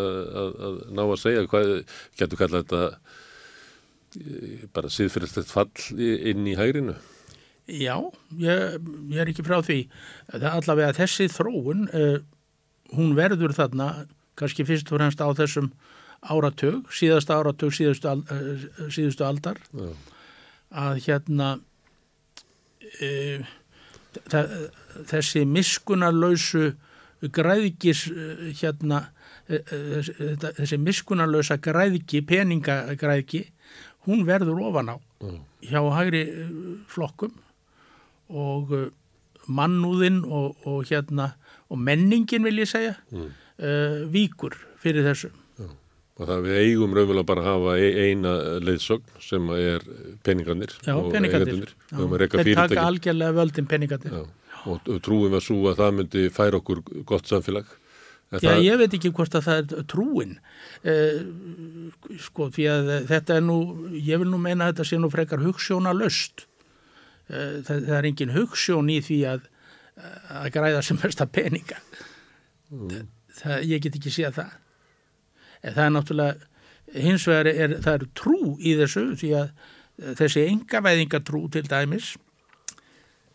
að, 0.42 0.56
að 0.68 0.80
ná 0.98 1.02
að 1.04 1.20
segja. 1.22 1.44
Hvað 1.52 1.74
getur 2.18 2.40
kallað 2.40 2.64
þetta 2.64 2.80
eh, 4.18 4.64
bara 4.74 4.90
síðfyrirstætt 4.90 5.52
fall 5.52 5.70
inn 5.94 6.48
í 6.50 6.56
hægrinu? 6.58 6.96
Já, 7.66 7.98
ég, 8.38 8.76
ég 9.10 9.22
er 9.22 9.30
ekki 9.30 9.46
frá 9.46 9.60
því. 9.66 9.84
Allavega 10.38 10.92
þessi 10.94 11.26
þróun 11.34 11.88
uh, 11.90 12.18
hún 12.94 13.16
verður 13.18 13.54
þarna 13.56 13.88
kannski 14.36 14.66
fyrst 14.68 14.92
og 14.92 15.00
fremst 15.00 15.22
á 15.22 15.28
þessum 15.36 15.70
áratug, 16.26 16.86
síðasta 16.90 17.36
áratug 17.38 17.74
síðustu, 17.74 18.10
uh, 18.10 18.90
síðustu 18.92 19.26
aldar 19.26 19.60
Já 19.72 19.90
að 20.74 21.00
hérna 21.06 21.50
e, 23.00 23.40
þessi 25.06 25.44
miskunarlausu 25.48 26.72
græðgis 27.32 28.06
e, 28.10 28.52
hérna 28.60 29.06
e, 29.48 29.60
e, 29.60 30.34
þessi 30.42 30.78
miskunarlausa 30.82 31.58
græðgi, 31.62 32.22
peningagræðgi 32.26 33.46
hún 34.06 34.26
verður 34.26 34.62
ofan 34.68 34.94
á 34.94 34.96
mm. 35.22 35.40
hjá 35.70 35.80
hægri 35.96 36.22
e, 36.26 36.46
flokkum 36.90 37.34
og 38.26 38.72
mannúðinn 39.46 40.24
og, 40.26 40.56
og 40.66 40.86
hérna 40.88 41.34
og 41.70 41.78
menningin 41.78 42.46
vil 42.46 42.64
ég 42.64 42.70
segja 42.70 42.96
mm. 43.12 43.30
Uh, 43.60 44.06
víkur 44.12 44.58
fyrir 44.82 45.06
þessu 45.06 45.32
og 46.16 46.28
það 46.30 46.46
við 46.46 46.58
eigum 46.62 46.94
raunverulega 46.96 47.28
bara 47.28 47.42
að 47.42 47.48
hafa 47.50 47.72
e- 47.76 48.04
eina 48.08 48.34
leiðsögn 48.64 49.16
sem 49.20 49.50
er 49.56 49.82
peningarnir 50.24 50.72
Já, 50.80 50.94
peningarnir. 51.12 51.72
Þeir 51.92 52.52
taka 52.56 52.86
algjörlega 52.88 53.36
völdin 53.36 53.68
peningarnir. 53.68 54.14
Já. 54.22 54.62
Og 54.66 55.02
trúum 55.04 55.34
við 55.34 55.44
svo 55.44 55.58
að 55.70 55.82
það 55.82 55.98
myndi 55.98 56.22
færa 56.34 56.58
okkur 56.58 56.80
gott 57.06 57.28
samfélag. 57.28 57.68
En 58.32 58.40
Já, 58.40 58.48
það... 58.48 58.62
ég 58.64 58.80
veit 58.80 58.94
ekki 58.96 59.12
hvort 59.14 59.36
að 59.38 59.44
það 59.46 59.74
er 59.76 59.84
trúin. 59.92 60.32
Eh, 60.82 61.20
sko, 62.24 62.48
því 62.54 62.66
að 62.72 62.90
þetta 63.12 63.36
er 63.36 63.44
nú, 63.46 63.58
ég 63.94 64.22
vil 64.22 64.30
nú 64.32 64.40
meina 64.42 64.66
að 64.66 64.72
þetta 64.72 64.88
sé 64.88 64.98
nú 64.98 65.12
frekar 65.12 65.44
hugssjóna 65.44 65.92
löst. 65.94 66.46
Eh, 67.28 67.60
það, 67.60 67.84
það 67.90 67.98
er 68.00 68.08
engin 68.10 68.34
hugssjón 68.34 68.90
í 68.90 68.98
því 69.04 69.20
að, 69.36 69.46
að 70.40 70.48
græða 70.56 70.82
sem 70.88 70.98
versta 71.04 71.28
peninga. 71.28 71.78
Mm. 72.72 73.04
Það, 73.36 73.64
ég 73.68 73.82
get 73.84 73.98
ekki 73.98 74.12
séð 74.14 74.38
það. 74.40 74.52
Það 75.66 75.82
er 75.84 75.94
náttúrulega 75.94 76.52
hins 76.94 77.26
vegar 77.26 77.50
er 77.50 77.74
það 77.82 77.98
er 77.98 78.04
trú 78.16 78.40
í 78.58 78.76
þessu 78.78 79.04
því 79.18 79.32
að 79.40 79.48
eh, 79.48 80.12
þessi 80.20 80.44
engavæðingatrú 80.52 81.42
til 81.54 81.64
dæmis 81.66 82.12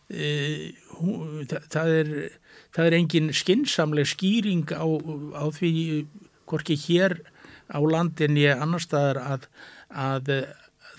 e, 0.08 0.72
hún, 0.98 1.44
það, 1.50 1.66
það 1.74 1.96
er 1.98 2.12
það 2.72 2.88
er 2.88 2.96
engin 2.98 3.32
skinsamleg 3.36 4.08
skýring 4.08 4.72
á, 4.72 4.86
á 5.36 5.44
því 5.52 5.72
hvorki 6.48 6.78
hér 6.86 7.18
á 7.68 7.80
landin 7.80 8.40
ég 8.40 8.60
annar 8.60 8.82
staðar 8.82 9.20
að, 9.20 9.50
að 9.88 10.32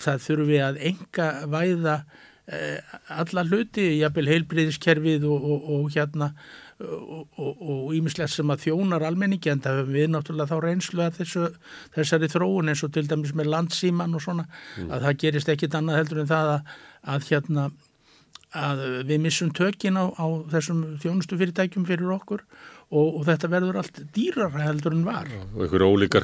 það 0.02 0.22
þurfi 0.28 0.60
að 0.62 0.78
enga 0.90 1.28
væða 1.50 1.98
alla 2.44 3.44
hluti, 3.48 3.86
jafnvel 4.02 4.26
heilbriðiskerfið 4.28 5.22
og, 5.24 5.44
og, 5.48 5.68
og 5.74 5.94
hérna 5.94 6.34
og 6.82 7.94
ímislegt 7.94 8.32
sem 8.34 8.50
að 8.50 8.64
þjónar 8.66 9.04
almenningi 9.06 9.52
en 9.52 9.62
það 9.62 9.80
við 9.94 10.08
náttúrulega 10.10 10.50
þá 10.50 10.64
reynslu 10.64 11.04
að 11.04 11.18
þessu, 11.20 11.48
þessari 11.94 12.30
þróun 12.32 12.72
eins 12.72 12.82
og 12.82 12.92
til 12.96 13.06
dæmis 13.06 13.34
með 13.38 13.50
landsíman 13.52 14.16
og 14.18 14.24
svona 14.24 14.46
mm. 14.48 14.90
að 14.90 15.06
það 15.06 15.18
gerist 15.22 15.52
ekkit 15.54 15.76
annað 15.78 16.00
heldur 16.00 16.22
en 16.24 16.30
það 16.32 16.52
að, 16.56 16.72
að 17.14 17.28
hérna 17.30 17.68
að 18.54 18.82
við 19.08 19.22
missum 19.22 19.50
tökin 19.54 19.98
á, 19.98 20.04
á 20.14 20.26
þessum 20.50 20.82
þjónustu 21.02 21.38
fyrirtækjum 21.38 21.86
fyrir 21.88 22.12
okkur 22.14 22.44
og, 22.90 23.08
og 23.08 23.24
þetta 23.26 23.50
verður 23.50 23.80
allt 23.80 24.00
dýrara 24.14 24.66
heldur 24.66 24.94
en 24.94 25.04
var 25.06 25.30
og 25.54 25.74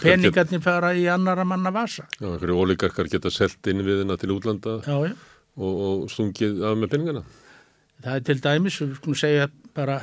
peningarnir 0.03 0.63
fara 0.63 0.93
í 0.95 1.07
annara 1.11 1.47
manna 1.47 1.73
vasa 1.75 2.07
Já, 2.19 2.29
einhverju 2.31 2.63
ólíkarkar 2.63 3.11
geta 3.11 3.33
selgt 3.35 3.71
inn 3.71 3.83
við 3.87 4.03
til 4.19 4.35
útlanda 4.35 4.79
já, 4.87 4.97
já. 5.11 5.15
Og, 5.61 5.83
og 5.87 6.11
stungið 6.11 6.63
af 6.67 6.79
með 6.79 6.95
peningana 6.95 7.25
Það 8.01 8.15
er 8.17 8.23
til 8.25 8.39
dæmis, 8.41 8.79
við 8.81 8.95
skulum 8.97 9.19
segja 9.19 9.49
bara 9.77 9.99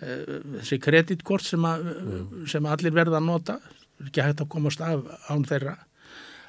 þessi 0.00 0.78
kreditkort 0.80 1.44
sem, 1.44 1.60
mm. 1.60 2.46
sem 2.48 2.66
allir 2.66 2.94
verða 2.96 3.20
að 3.20 3.26
nota 3.28 3.58
ekki 4.00 4.24
hægt 4.24 4.44
að 4.44 4.52
komast 4.54 4.80
af 4.84 5.04
án 5.28 5.44
þeirra 5.48 5.76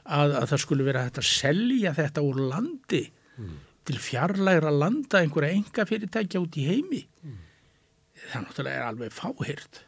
að, 0.06 0.38
að 0.40 0.46
það 0.54 0.64
skulle 0.64 0.88
vera 0.88 1.06
hægt 1.06 1.20
að 1.20 1.30
selja 1.30 1.94
þetta 1.98 2.24
úr 2.24 2.40
landi 2.54 3.04
mm. 3.36 3.58
til 3.90 4.00
fjarlægra 4.02 4.72
landa 4.74 5.22
einhverja 5.22 5.58
enga 5.58 5.88
fyrirtækja 5.90 6.44
út 6.44 6.60
í 6.62 6.68
heimi 6.70 7.02
mm. 7.04 7.40
það 8.30 8.46
náttúrulega 8.48 8.78
er 8.78 8.88
alveg 8.88 9.18
fáhirt 9.18 9.84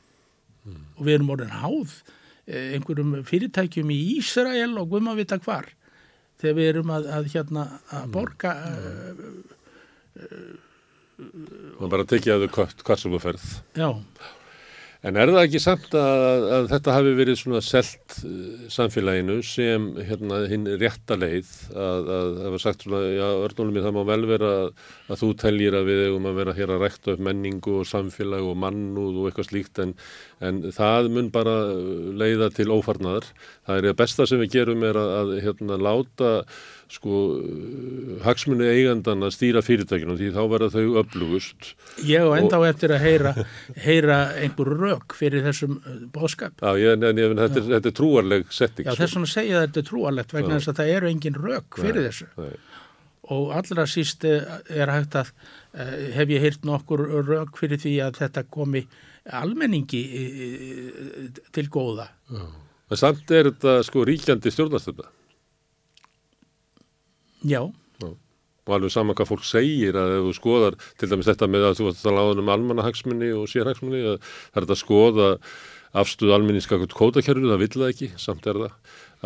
og 0.64 1.06
við 1.06 1.18
erum 1.18 1.32
orðin 1.34 1.56
háð 1.60 1.96
eh, 2.48 2.76
einhverjum 2.76 3.16
fyrirtækjum 3.28 3.90
í 3.92 4.00
Ísrael 4.18 4.72
og 4.80 4.92
guðum 4.92 5.12
að 5.14 5.24
vita 5.24 5.40
hvar 5.44 5.72
þegar 6.40 6.60
við 6.60 6.70
erum 6.74 6.94
að, 6.94 7.10
að 7.18 7.32
hérna 7.34 7.66
að 7.96 8.14
borga 8.14 8.54
uh, 8.68 9.26
uh, 10.20 10.54
og 11.80 11.92
bara 11.92 12.08
tekja 12.10 12.38
að 12.38 12.48
þau 12.48 12.70
hvað 12.82 13.04
sem 13.04 13.14
þú 13.14 13.22
ferð 13.22 13.50
já 13.78 13.90
En 15.04 15.18
er 15.20 15.28
það 15.28 15.46
ekki 15.50 15.60
samt 15.60 15.96
að, 16.00 16.46
að 16.56 16.68
þetta 16.72 16.94
hafi 16.96 17.14
verið 17.18 17.36
svona 17.42 17.60
selt 17.66 18.14
uh, 18.24 18.68
samfélaginu 18.72 19.34
sem 19.44 19.90
hérna 20.08 20.38
hinn 20.48 20.64
rétta 20.80 21.18
leið 21.20 21.50
að 21.76 22.08
það 22.08 22.54
var 22.54 22.64
sagt 22.64 22.86
svona, 22.86 23.02
já, 23.12 23.26
örnólum 23.44 23.80
ég 23.82 23.84
það 23.84 23.98
má 23.98 24.06
vel 24.08 24.28
vera 24.30 24.52
að, 24.62 24.86
þú 25.20 25.32
teljir 25.42 25.76
að 25.76 25.90
við 25.92 26.04
eigum 26.06 26.30
að 26.32 26.40
vera 26.40 26.54
hér 26.56 26.72
að 26.72 26.86
rekta 26.86 27.18
upp 27.18 27.26
menningu 27.28 27.76
og 27.82 27.90
samfélag 27.90 28.48
og 28.48 28.56
mannúð 28.64 29.20
og 29.20 29.28
eitthvað 29.28 29.50
slíkt 29.50 29.84
en, 29.84 29.92
en 30.40 30.64
það 30.72 31.12
mun 31.18 31.34
bara 31.36 31.58
leiða 32.24 32.48
til 32.56 32.72
ófarnar. 32.72 33.28
Það 33.68 33.82
er 33.82 33.90
það 33.90 34.00
besta 34.06 34.30
sem 34.32 34.40
við 34.46 34.56
gerum 34.56 34.88
er 34.88 35.04
að, 35.04 35.14
að 35.20 35.36
hérna 35.44 35.82
láta 35.84 36.32
sko 36.92 37.20
hagsmunni 38.24 38.68
eigandan 38.70 39.26
að 39.26 39.34
stýra 39.38 39.64
fyrirtækinu 39.66 40.16
því 40.20 40.32
þá 40.36 40.42
verða 40.52 40.70
þau 40.74 41.00
öflugust. 41.02 41.72
Ég 42.08 42.28
og 42.28 42.36
enda 42.38 42.60
á 42.60 42.64
eftir 42.68 42.94
að 42.96 43.06
heyra, 43.06 43.34
heyra 43.86 44.20
einhver 44.42 44.74
rauk 44.80 45.16
fyrir 45.18 45.46
þessum 45.48 45.80
uh, 45.80 46.02
bóðskap. 46.14 46.60
Já, 46.60 46.80
ég, 46.82 46.98
en, 46.98 47.24
þetta, 47.40 47.66
þetta 47.72 47.92
er 47.92 47.98
trúarleg 48.00 48.46
setting. 48.54 48.90
Já, 48.90 48.98
þess 49.00 49.18
vegna 49.18 49.32
segja 49.34 49.64
þetta 49.66 49.82
er 49.82 49.90
trúarlegt 49.90 50.36
vegna 50.38 50.60
þess 50.60 50.74
að 50.74 50.82
það 50.82 50.94
eru 50.98 51.12
engin 51.14 51.40
rauk 51.40 51.80
fyrir 51.80 52.02
nei, 52.02 52.10
þessu. 52.10 52.30
Nei. 52.42 52.54
Og 53.34 53.54
allra 53.56 53.88
síst 53.88 54.28
uh, 54.28 54.60
er 54.68 54.92
hægt 54.92 55.18
að 55.22 55.32
uh, 55.32 55.96
hef 56.20 56.36
ég 56.36 56.44
heyrt 56.44 56.68
nokkur 56.68 57.08
rauk 57.30 57.58
fyrir 57.60 57.82
því 57.82 57.98
að 58.10 58.22
þetta 58.26 58.46
komi 58.52 58.84
almenningi 59.24 60.04
til 61.56 61.70
góða. 61.72 62.10
Já. 62.28 62.44
En 62.92 63.00
samt 63.00 63.32
er 63.34 63.48
þetta 63.50 63.80
sko 63.88 64.04
ríkjandi 64.06 64.52
stjórnastöfna. 64.54 65.08
Já. 67.44 67.62
Já. 68.02 68.10
Og 68.64 68.76
alveg 68.78 68.96
saman 68.96 69.18
hvað 69.20 69.32
fólk 69.34 69.46
segir 69.48 70.00
að 70.00 70.18
ef 70.18 70.26
þú 70.30 70.34
skoðar 70.40 70.80
til 71.00 71.12
dæmis 71.12 71.28
þetta 71.28 71.52
með 71.52 71.70
að 71.70 71.80
þú 71.80 71.92
ætti 71.92 72.10
að 72.10 72.18
láða 72.20 72.44
um 72.44 72.52
almannahagsmunni 72.56 73.32
og 73.36 73.48
sérhagsmunni 73.52 74.04
það 74.04 74.18
er 74.18 74.62
þetta 74.64 74.78
að 74.78 74.84
skoða 74.84 75.30
afstuðu 75.94 76.34
almenningskakvart 76.34 76.94
kótakerfinu, 76.98 77.52
það 77.52 77.60
vill 77.62 77.74
það 77.76 77.92
ekki, 77.92 78.08
samt 78.18 78.48
er 78.50 78.60
það. 78.64 78.78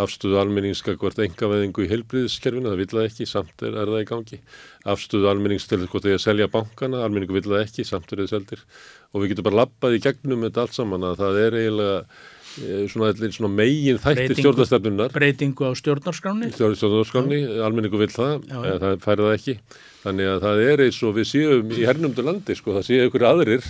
Afstuðu 0.03 0.39
almenningskakvart 0.41 1.21
engaveðingu 1.23 1.85
í 1.85 1.89
heilbriðiskerfinu, 1.93 2.67
það 2.67 2.81
vill 2.81 2.89
það 2.91 3.07
ekki, 3.07 3.27
samt 3.29 3.63
er, 3.63 3.77
er 3.81 3.91
það 3.93 4.03
í 4.03 4.07
gangi. 4.09 4.39
Afstuðu 4.93 5.29
almennings 5.31 5.67
til 5.71 5.79
hvort 5.85 6.09
að 6.11 6.19
selja 6.21 6.49
bankana, 6.51 7.05
almenningu 7.05 7.37
vill 7.37 7.47
það 7.47 7.63
ekki, 7.63 7.87
samt 7.87 8.11
er 8.11 8.23
það 8.25 8.33
seldir. 8.33 8.65
Og 9.13 9.23
við 9.23 9.31
getum 9.33 9.47
bara 9.47 9.61
lappað 9.63 9.95
í 9.95 10.01
gegnum 10.03 10.43
þetta 10.43 10.65
allt 10.65 10.75
saman 10.75 11.07
að 11.07 11.23
það 11.23 11.39
er 11.45 11.57
eiginlega 11.61 12.01
svona, 12.91 13.11
svona 13.33 13.51
megin 13.53 13.99
þættir 14.01 14.37
stjórnarstefnunar 14.39 15.13
breytingu 15.15 15.67
á 15.67 15.71
stjórnarskráni 15.77 16.49
stjórnarskráni, 16.55 17.43
almenningu 17.63 17.99
vil 18.01 18.09
það. 18.13 18.47
Já, 18.47 18.57
já. 18.65 18.73
það 18.83 19.03
færi 19.03 19.27
það 19.27 19.35
ekki. 19.35 19.55
Þannig 20.05 20.31
að 20.31 20.41
það 20.45 20.63
er 20.63 20.83
eins 20.87 21.03
og 21.03 21.15
við 21.17 21.29
séum 21.31 21.75
í 21.75 21.85
hernumdu 21.87 22.25
landi 22.25 22.57
sko, 22.57 22.75
það 22.77 22.87
séu 22.89 23.07
ykkur 23.09 23.27
aðrir 23.27 23.69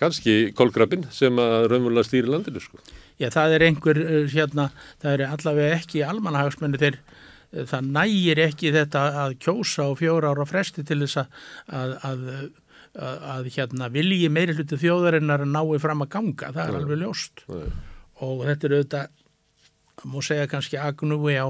kannski 0.00 0.36
kolgrafin 0.56 1.06
sem 1.12 1.36
að 1.40 1.66
raunverulega 1.72 2.08
stýri 2.08 2.30
landinu 2.30 2.62
sko. 2.62 2.80
Já, 3.20 3.28
það 3.34 3.56
er 3.56 3.66
einhver 3.66 4.00
eh, 4.00 4.22
hérna, 4.32 4.70
það 5.02 5.16
er 5.16 5.26
allavega 5.28 5.76
ekki 5.80 6.04
almanhagsmenni 6.06 6.80
þegar 6.80 6.98
eh, 7.00 7.66
það 7.68 7.92
nægir 7.98 8.42
ekki 8.46 8.72
þetta 8.76 9.04
að 9.26 9.36
kjósa 9.44 9.88
á 9.88 9.90
fjóra 9.98 10.32
ára 10.32 10.48
fresti 10.48 10.86
til 10.88 11.02
þess 11.02 11.20
að, 11.20 11.36
að, 11.76 11.94
að, 12.08 13.28
að 13.34 13.52
hérna, 13.58 13.90
vilji 13.92 14.32
meiri 14.32 14.56
hluti 14.56 14.80
þjóðarinnar 14.80 15.44
nái 15.44 15.78
fram 15.84 16.06
að 16.06 16.12
ganga, 16.16 16.52
það 16.56 16.64
er 16.64 16.72
Nei. 16.72 16.80
alveg 16.80 17.02
ljóst. 17.04 17.44
Nei 17.52 17.89
og 18.24 18.44
þetta 18.48 18.68
er 18.68 18.76
auðvitað, 18.76 19.16
múið 20.10 20.26
segja 20.30 20.50
kannski 20.50 20.80
agnúi 20.80 21.36
á, 21.36 21.48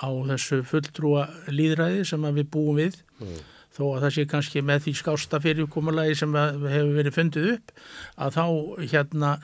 á 0.00 0.08
þessu 0.32 0.60
fulltrúa 0.68 1.26
líðræði 1.52 2.04
sem 2.08 2.28
við 2.30 2.46
búum 2.52 2.78
við 2.80 3.00
mm. 3.20 3.40
þó 3.76 3.82
að 3.90 4.06
það 4.06 4.14
sé 4.16 4.26
kannski 4.30 4.64
með 4.64 4.86
því 4.86 4.94
skásta 5.00 5.42
fyrirkomulagi 5.44 6.16
sem 6.22 6.38
hefur 6.40 6.94
verið 6.96 7.16
fundið 7.18 7.50
upp 7.56 7.74
að 8.16 8.38
þá 8.38 8.46
hérna 8.94 9.34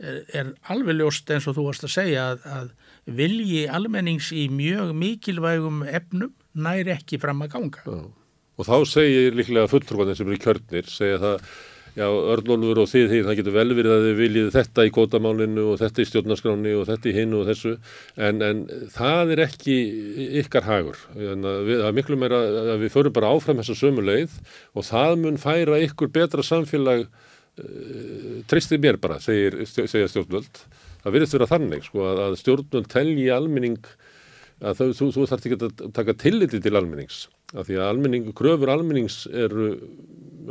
er, 0.00 0.22
er 0.34 0.52
alveg 0.72 0.98
ljóst 0.98 1.30
eins 1.30 1.48
og 1.50 1.58
þú 1.58 1.66
varst 1.68 1.86
að 1.86 1.94
segja 1.94 2.28
að, 2.32 2.46
að 2.50 2.70
vilji 3.20 3.66
almennings 3.70 4.30
í 4.34 4.46
mjög 4.52 4.94
mikilvægum 4.98 5.84
efnum 5.88 6.34
næri 6.58 6.94
ekki 6.96 7.20
fram 7.22 7.44
að 7.44 7.54
ganga. 7.54 7.84
Já. 7.86 8.00
Og 8.60 8.66
þá 8.68 8.76
segir 8.84 9.36
líklega 9.38 9.70
fulltrúanir 9.72 10.18
sem 10.18 10.28
eru 10.28 10.40
kjörnir, 10.42 10.88
segja 10.90 11.20
það 11.22 11.44
já, 12.00 12.06
Örnólfur 12.34 12.80
og 12.82 12.88
þið, 12.90 13.14
það 13.26 13.38
getur 13.38 13.54
vel 13.54 13.74
verið 13.76 13.94
að 13.94 14.04
þið 14.06 14.18
viljið 14.20 14.50
þetta 14.54 14.84
í 14.86 14.92
kótamálinu 14.96 15.64
og 15.72 15.80
þetta 15.80 16.02
í 16.02 16.08
stjórnarskráni 16.08 16.74
og 16.78 16.86
þetta 16.88 17.10
í 17.10 17.14
hinnu 17.16 17.40
og 17.42 17.48
þessu 17.50 17.72
en, 18.16 18.42
en 18.46 18.62
það 18.94 19.34
er 19.34 19.42
ekki 19.46 19.78
ykkar 20.42 20.68
hagur. 20.68 21.00
Það 21.14 21.80
er 21.90 21.96
miklu 21.96 22.18
meira 22.20 22.42
að 22.74 22.84
við 22.84 22.94
förum 22.96 23.16
bara 23.16 23.32
áfram 23.34 23.60
þessa 23.60 23.78
sömu 23.78 24.04
leið 24.06 24.36
og 24.74 24.86
það 24.88 25.16
mun 25.24 25.40
færa 25.40 25.80
ykkur 25.86 26.12
betra 26.14 26.44
samfélag 26.46 27.06
eh, 27.06 28.40
tristið 28.50 28.84
mér 28.86 29.00
bara, 29.02 29.20
segir, 29.22 29.60
segir 29.68 30.08
stjórnvöld. 30.10 30.64
Það 31.00 31.16
virðist 31.16 31.36
vera 31.36 31.50
þannig 31.50 31.84
sko 31.88 32.06
að, 32.12 32.38
stjórnvöld 32.40 32.88
telji 32.92 33.28
almenning 33.32 33.80
að 34.60 34.80
þú, 34.80 34.86
þú, 34.96 35.10
þú 35.16 35.26
þarf 35.30 35.46
ekki 35.46 35.58
að 35.58 35.92
taka 35.96 36.16
tilliti 36.20 36.60
til 36.62 36.74
almennings 36.76 37.24
af 37.54 37.66
því 37.66 37.78
að 37.80 37.88
almenning, 37.88 38.30
kröfur 38.36 38.72
almennings 38.72 39.22
eru 39.26 39.72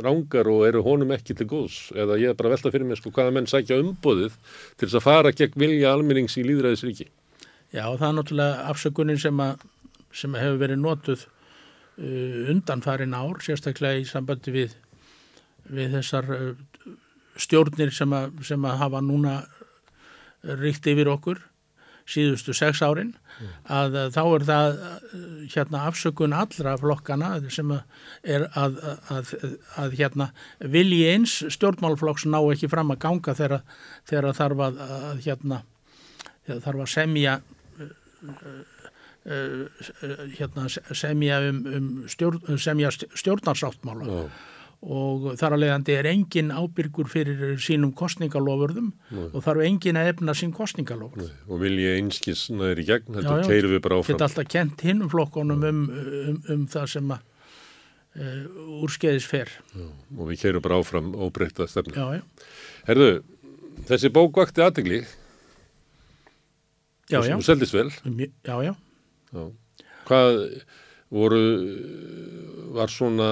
rángar 0.00 0.48
og 0.50 0.64
eru 0.66 0.82
honum 0.86 1.12
ekki 1.14 1.36
til 1.38 1.46
góðs 1.50 1.78
eða 1.94 2.18
ég 2.20 2.32
er 2.32 2.38
bara 2.38 2.52
velta 2.54 2.72
fyrir 2.72 2.88
mig 2.88 3.00
sko 3.00 3.12
hvaða 3.14 3.34
menn 3.36 3.48
sækja 3.50 3.80
umbóðið 3.82 4.36
til 4.76 4.86
þess 4.88 4.98
að 4.98 5.06
fara 5.06 5.34
gegn 5.36 5.58
vilja 5.60 5.94
almennings 5.94 6.36
í 6.40 6.46
líðræðisríki 6.46 7.08
Já 7.70 7.84
það 7.86 8.08
er 8.08 8.16
náttúrulega 8.16 8.64
afsökunin 8.72 9.20
sem, 9.22 9.42
að, 9.44 9.62
sem 10.10 10.34
að 10.34 10.44
hefur 10.44 10.62
verið 10.64 10.80
notuð 10.82 11.26
uh, 11.26 12.50
undan 12.50 12.82
farin 12.82 13.14
ár 13.14 13.38
sérstaklega 13.44 14.02
í 14.02 14.08
sambandi 14.08 14.54
við, 14.54 14.74
við 15.70 15.94
þessar 16.00 16.32
uh, 16.34 16.50
stjórnir 17.38 17.94
sem 17.94 18.10
að, 18.16 18.34
sem 18.46 18.66
að 18.66 18.80
hafa 18.82 19.04
núna 19.04 19.36
ríkt 20.42 20.88
yfir 20.90 21.10
okkur 21.12 21.40
síðustu 22.10 22.54
sex 22.56 22.82
árin. 22.82 23.14
Að 23.70 23.96
þá 24.14 24.20
er 24.22 24.44
það 24.48 24.80
hérna 25.54 25.84
afsökun 25.90 26.36
allra 26.36 26.76
flokkana 26.80 27.30
sem 27.52 27.72
er 28.22 28.46
að, 28.58 28.80
að, 29.12 29.34
að 29.80 29.96
hérna 30.00 30.30
vilji 30.60 31.02
eins 31.12 31.38
stjórnmálflokks 31.56 32.26
ná 32.30 32.40
ekki 32.42 32.70
fram 32.72 32.92
að 32.94 33.02
ganga 33.06 33.36
þegar, 33.38 33.64
þegar 34.10 34.38
þarf 34.40 34.64
að, 34.68 34.84
að 34.98 35.24
hérna 35.26 35.62
þarf 36.50 36.84
að 36.84 36.92
semja 36.94 37.40
hérna 40.40 40.68
semja 40.96 41.42
um, 41.50 41.58
um 41.76 41.90
stjórn, 42.08 42.40
semja 42.58 42.92
stjórnarsáttmála. 42.96 44.06
Mm 44.08 44.48
og 44.80 45.26
þar 45.36 45.56
að 45.56 45.60
leiðandi 45.60 45.92
er 45.92 46.06
engin 46.08 46.52
ábyrgur 46.56 47.08
fyrir 47.12 47.58
sínum 47.60 47.90
kostningalofurðum 47.96 48.86
Nei. 49.12 49.26
og 49.28 49.42
þarf 49.44 49.64
engin 49.66 49.98
að 50.00 50.12
efna 50.14 50.34
sín 50.36 50.54
kostningalofur. 50.56 51.20
Nei. 51.20 51.34
Og 51.52 51.60
vil 51.60 51.74
ég 51.82 51.98
einskis 52.00 52.46
næri 52.54 52.86
gegn, 52.88 53.18
þetta 53.18 53.42
keirum 53.44 53.74
við 53.74 53.82
bara 53.84 53.98
áfram. 54.00 54.14
Þetta 54.14 54.28
alltaf 54.30 54.48
kent 54.48 54.86
hinnum 54.86 55.12
flokkonum 55.12 55.66
um, 55.68 55.84
um, 55.92 56.40
um 56.56 56.64
það 56.72 56.88
sem 56.94 57.12
að 57.12 57.28
uh, 58.24 58.80
úrskeiðis 58.80 59.28
fer. 59.28 59.52
Já, 59.76 59.86
og 60.16 60.32
við 60.32 60.44
keirum 60.46 60.64
bara 60.64 60.80
áfram 60.80 61.12
óbreyta 61.12 61.68
stefni. 61.68 61.96
Já, 62.00 62.16
já. 62.16 62.50
Herðu, 62.88 63.12
þessi 63.90 64.14
bók 64.16 64.40
vakti 64.40 64.64
aðtegli. 64.64 65.04
Já, 67.10 67.20
já. 67.26 67.36
Og 67.36 67.44
seldist 67.44 67.76
vel. 67.76 67.90
Já, 68.48 68.56
já. 68.64 68.72
já. 69.36 69.44
Hvað 70.08 70.40
voru, 71.12 71.42
var 72.72 72.88
svona 72.88 73.28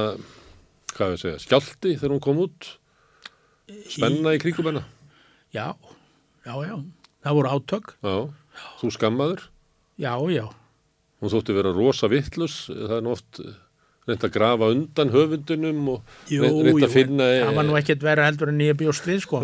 hvað 0.98 1.14
við 1.14 1.22
segja, 1.24 1.42
skjálti 1.46 1.94
þegar 1.96 2.14
hún 2.16 2.24
kom 2.24 2.42
út? 2.42 2.72
Spenna 3.88 4.34
í, 4.34 4.38
í 4.38 4.42
kringum 4.42 4.70
hennar 4.72 4.88
já, 5.54 5.72
já, 6.44 6.54
já. 6.66 6.74
Það 7.24 7.38
voru 7.38 7.52
átök. 7.52 7.94
Já, 8.04 8.16
þú 8.80 8.90
skammaður? 8.94 9.46
Já, 9.98 10.12
já. 10.32 10.44
Hún 11.18 11.32
þótti 11.32 11.56
vera 11.56 11.72
rosa 11.74 12.10
vittlus 12.10 12.60
það 12.70 12.94
er 12.98 13.02
nú 13.04 13.14
oft 13.16 13.40
reynd 14.08 14.24
að 14.24 14.34
grafa 14.36 14.68
undan 14.72 15.10
höfundunum 15.12 15.88
og 15.92 16.12
Jú, 16.32 16.44
reynd 16.44 16.86
að 16.86 16.94
finna 16.94 17.26
jú, 17.28 17.40
það 17.42 17.58
var 17.58 17.66
nú 17.68 17.78
ekkert 17.80 18.04
vera 18.06 18.28
heldur 18.28 18.52
en 18.52 18.62
ég 18.64 18.78
bjóst 18.78 19.08
við 19.08 19.24
sko. 19.26 19.42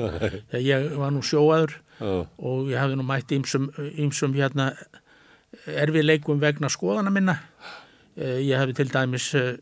Þegar 0.53 0.65
ég 0.65 0.87
var 1.01 1.13
nú 1.13 1.25
sjóaður 1.27 1.75
já. 1.99 2.13
og 2.23 2.71
ég 2.71 2.79
hafði 2.81 3.01
nú 3.01 3.09
mætt 3.09 3.35
ímsum 3.35 4.39
hérna 4.39 4.71
erfiðleikum 5.67 6.41
vegna 6.43 6.71
skoðana 6.73 7.13
minna. 7.15 7.37
Eh, 8.15 8.41
ég 8.47 8.61
hefði 8.63 8.79
til 8.79 8.91
dæmis 8.95 9.29
eh, 9.39 9.57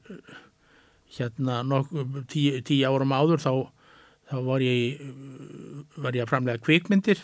hérna 1.18 1.60
nokkuð 1.66 2.22
tí, 2.30 2.46
tíu 2.64 2.88
árum 2.88 3.12
áður 3.14 3.42
þá, 3.42 3.52
þá 4.30 4.36
var 4.46 4.64
ég 4.64 5.02
var 6.00 6.16
ég 6.16 6.24
að 6.24 6.32
framlega 6.32 6.62
kvikmyndir 6.64 7.20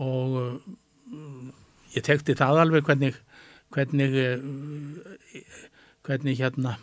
og 0.00 0.36
uh, 0.40 1.50
ég 1.94 2.04
tekti 2.06 2.36
það 2.38 2.64
alveg 2.64 2.86
hvernig 2.86 3.18
hvernig 3.74 4.16
uh, 4.20 4.46
hvernig 6.06 6.40
hérna 6.40 6.76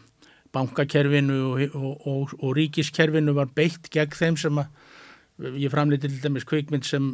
bankakerfinu 0.55 1.37
og, 1.51 1.77
og, 2.07 2.35
og 2.39 2.53
ríkiskerfinu 2.57 3.35
var 3.37 3.51
beitt 3.55 3.89
gegn 3.93 4.15
þeim 4.17 4.37
sem 4.39 4.61
að 4.61 5.57
ég 5.61 5.71
framleiti 5.73 6.09
til 6.09 6.21
dæmis 6.23 6.47
kvikmynd 6.49 6.87
sem, 6.87 7.07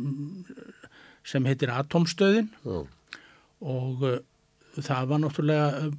sem 1.27 1.45
heitir 1.49 1.73
Atomstöðin 1.73 2.51
Já. 2.63 2.83
og 3.59 4.05
uh, 4.07 4.19
það 4.79 5.09
var 5.11 5.23
náttúrulega 5.25 5.89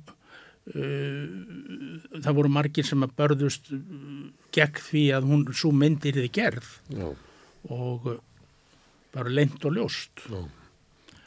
það 0.64 2.36
voru 2.38 2.48
margir 2.48 2.86
sem 2.88 3.04
að 3.04 3.12
börðust 3.18 3.70
uh, 3.74 3.80
gegn 4.54 4.80
því 4.86 5.04
að 5.12 5.26
hún 5.28 5.42
svo 5.52 5.72
myndir 5.76 6.16
þið 6.16 6.30
gerð 6.32 6.70
Já. 6.88 7.08
og 7.68 8.06
uh, 8.08 8.20
bara 9.14 9.32
leint 9.32 9.64
og 9.68 9.76
ljóst. 9.76 10.24
Já. 10.24 10.40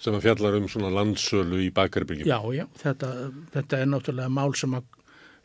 Sem 0.02 0.18
að 0.18 0.26
fjallar 0.28 0.58
um 0.60 0.68
svona 0.70 0.90
landsölu 0.94 1.62
í 1.66 1.72
bakarbyggjum. 1.74 2.30
Já, 2.30 2.42
já, 2.54 2.66
þetta, 2.82 3.12
þetta 3.54 3.80
er 3.82 3.88
náttúrulega 3.90 4.34
mál 4.34 4.54
sem 4.58 4.74
að, 4.78 4.90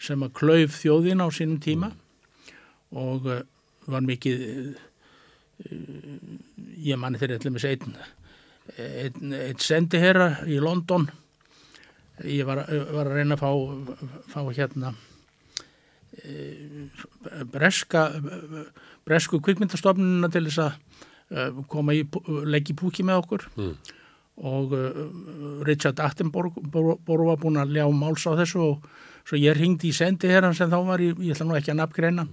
sem 0.00 0.24
að 0.24 0.34
klauf 0.40 0.80
þjóðin 0.80 1.24
á 1.24 1.28
sínum 1.32 1.60
tíma 1.62 1.92
og 2.96 3.28
uh, 3.28 3.44
var 3.92 4.04
mikið, 4.06 4.42
ég 6.80 7.00
manni 7.00 7.18
þeirri 7.20 7.38
allir 7.38 7.54
með 7.56 7.64
einn, 7.72 7.96
einn, 8.78 9.32
einn 9.36 9.60
sendiherra 9.60 10.28
í 10.46 10.60
London. 10.62 11.08
Ég 12.28 12.44
var, 12.46 12.56
var 12.66 13.06
að 13.08 13.14
reyna 13.18 13.34
að 13.36 13.42
fá, 13.42 13.50
fá 14.32 14.40
hérna 14.54 14.88
uh, 14.92 14.96
breska, 17.52 18.02
bresku 19.06 19.40
kvikmyndastofnunina 19.42 20.28
til 20.32 20.44
þess 20.48 20.60
að 20.66 20.72
uh, 21.32 21.50
koma 21.72 21.92
í, 21.96 21.98
leggja 22.46 22.72
í 22.74 22.76
púki 22.82 23.02
með 23.06 23.16
okkur 23.24 23.42
Mm. 23.56 23.74
og 24.42 24.72
uh, 24.72 24.78
Richard 25.68 25.98
Attenborough 26.00 26.56
bor, 26.72 27.20
var 27.28 27.36
búin 27.42 27.60
að 27.60 27.74
ljá 27.76 27.84
máls 27.92 28.24
á 28.24 28.32
þessu 28.38 28.60
og 28.64 28.76
svo 29.28 29.36
ég 29.38 29.56
ringdi 29.58 29.88
í 29.90 29.92
sendi 29.96 30.26
hér 30.30 30.46
sem 30.56 30.70
þá 30.72 30.78
var, 30.88 30.98
ég, 31.04 31.12
ég 31.20 31.32
ætla 31.36 31.46
nú 31.50 31.56
ekki 31.58 31.70
að 31.74 31.80
nafngreina 31.82 32.24
mm. 32.24 32.30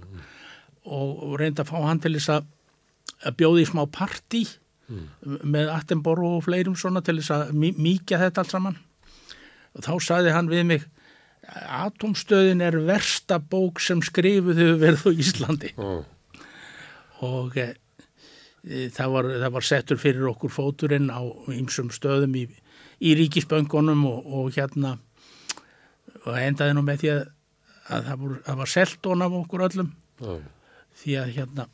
og, 0.88 1.36
reyndi 1.40 1.60
að 1.62 1.68
fá 1.72 1.78
hann 1.84 2.00
til 2.00 2.14
þess 2.16 2.30
að, 2.38 2.42
að 3.28 3.32
bjóði 3.42 3.60
í 3.66 3.68
smá 3.68 3.82
partí 3.92 4.42
með 5.46 5.66
Attenborough 5.70 6.36
og 6.40 6.44
fleirum 6.48 6.74
svona 6.74 6.98
til 7.06 7.20
þess 7.20 7.30
að 7.36 7.42
mý- 7.54 7.76
mýkja 7.78 8.18
þetta 8.24 8.40
allt 8.42 8.50
saman 8.56 8.76
og 9.76 9.84
þá 9.86 9.92
sagði 10.04 10.34
hann 10.34 10.50
við 10.50 10.66
mig 10.70 10.88
Atomstöðin 11.50 12.62
er 12.62 12.76
versta 12.86 13.40
bók 13.42 13.80
sem 13.82 14.02
skrifuð 14.04 14.58
hefur 14.60 14.80
verið 14.82 15.06
á 15.08 15.10
Íslandi 15.24 15.70
Já. 15.72 15.90
og 17.26 17.56
e, 17.58 17.66
það, 18.94 19.08
var, 19.14 19.30
það 19.42 19.54
var 19.56 19.66
settur 19.66 20.00
fyrir 20.00 20.28
okkur 20.30 20.52
fóturinn 20.54 21.10
á 21.10 21.20
ymsum 21.54 21.90
stöðum 21.94 22.36
í, 22.38 22.44
í 23.02 23.16
ríkisböngunum 23.18 24.04
og, 24.10 24.30
og 24.30 24.54
hérna 24.54 24.96
og 26.26 26.36
endaði 26.36 26.76
nú 26.76 26.84
með 26.86 27.02
því 27.02 27.12
að, 27.16 27.22
að 27.88 28.08
það, 28.10 28.22
voru, 28.22 28.40
það 28.46 28.62
var 28.62 28.74
seltón 28.76 29.26
af 29.26 29.38
okkur 29.40 29.66
öllum 29.70 29.92
Já. 30.20 30.32
því 31.02 31.20
að 31.24 31.36
hérna 31.38 31.68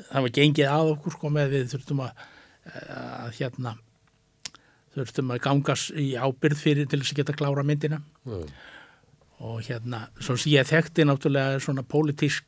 það 0.00 0.26
var 0.26 0.36
gengið 0.40 0.70
að 0.72 0.92
okkur 0.96 1.18
sko 1.18 1.32
með 1.34 1.52
við 1.54 1.72
þurftum 1.74 2.06
að, 2.08 2.22
að 2.96 3.34
hérna 3.38 3.76
þurftum 4.94 5.30
að 5.34 5.42
gangas 5.48 5.88
í 5.98 6.12
ábyrð 6.16 6.60
fyrir 6.62 6.88
til 6.90 7.00
þess 7.02 7.14
að 7.14 7.20
geta 7.22 7.36
klára 7.38 7.64
myndina 7.66 8.00
Já. 8.26 8.40
og 9.44 9.60
hérna, 9.66 10.04
svo 10.22 10.36
sem 10.38 10.52
ég 10.54 10.68
þekkti 10.70 11.06
náttúrulega 11.08 11.60
svona 11.62 11.82
pólitísk 11.86 12.44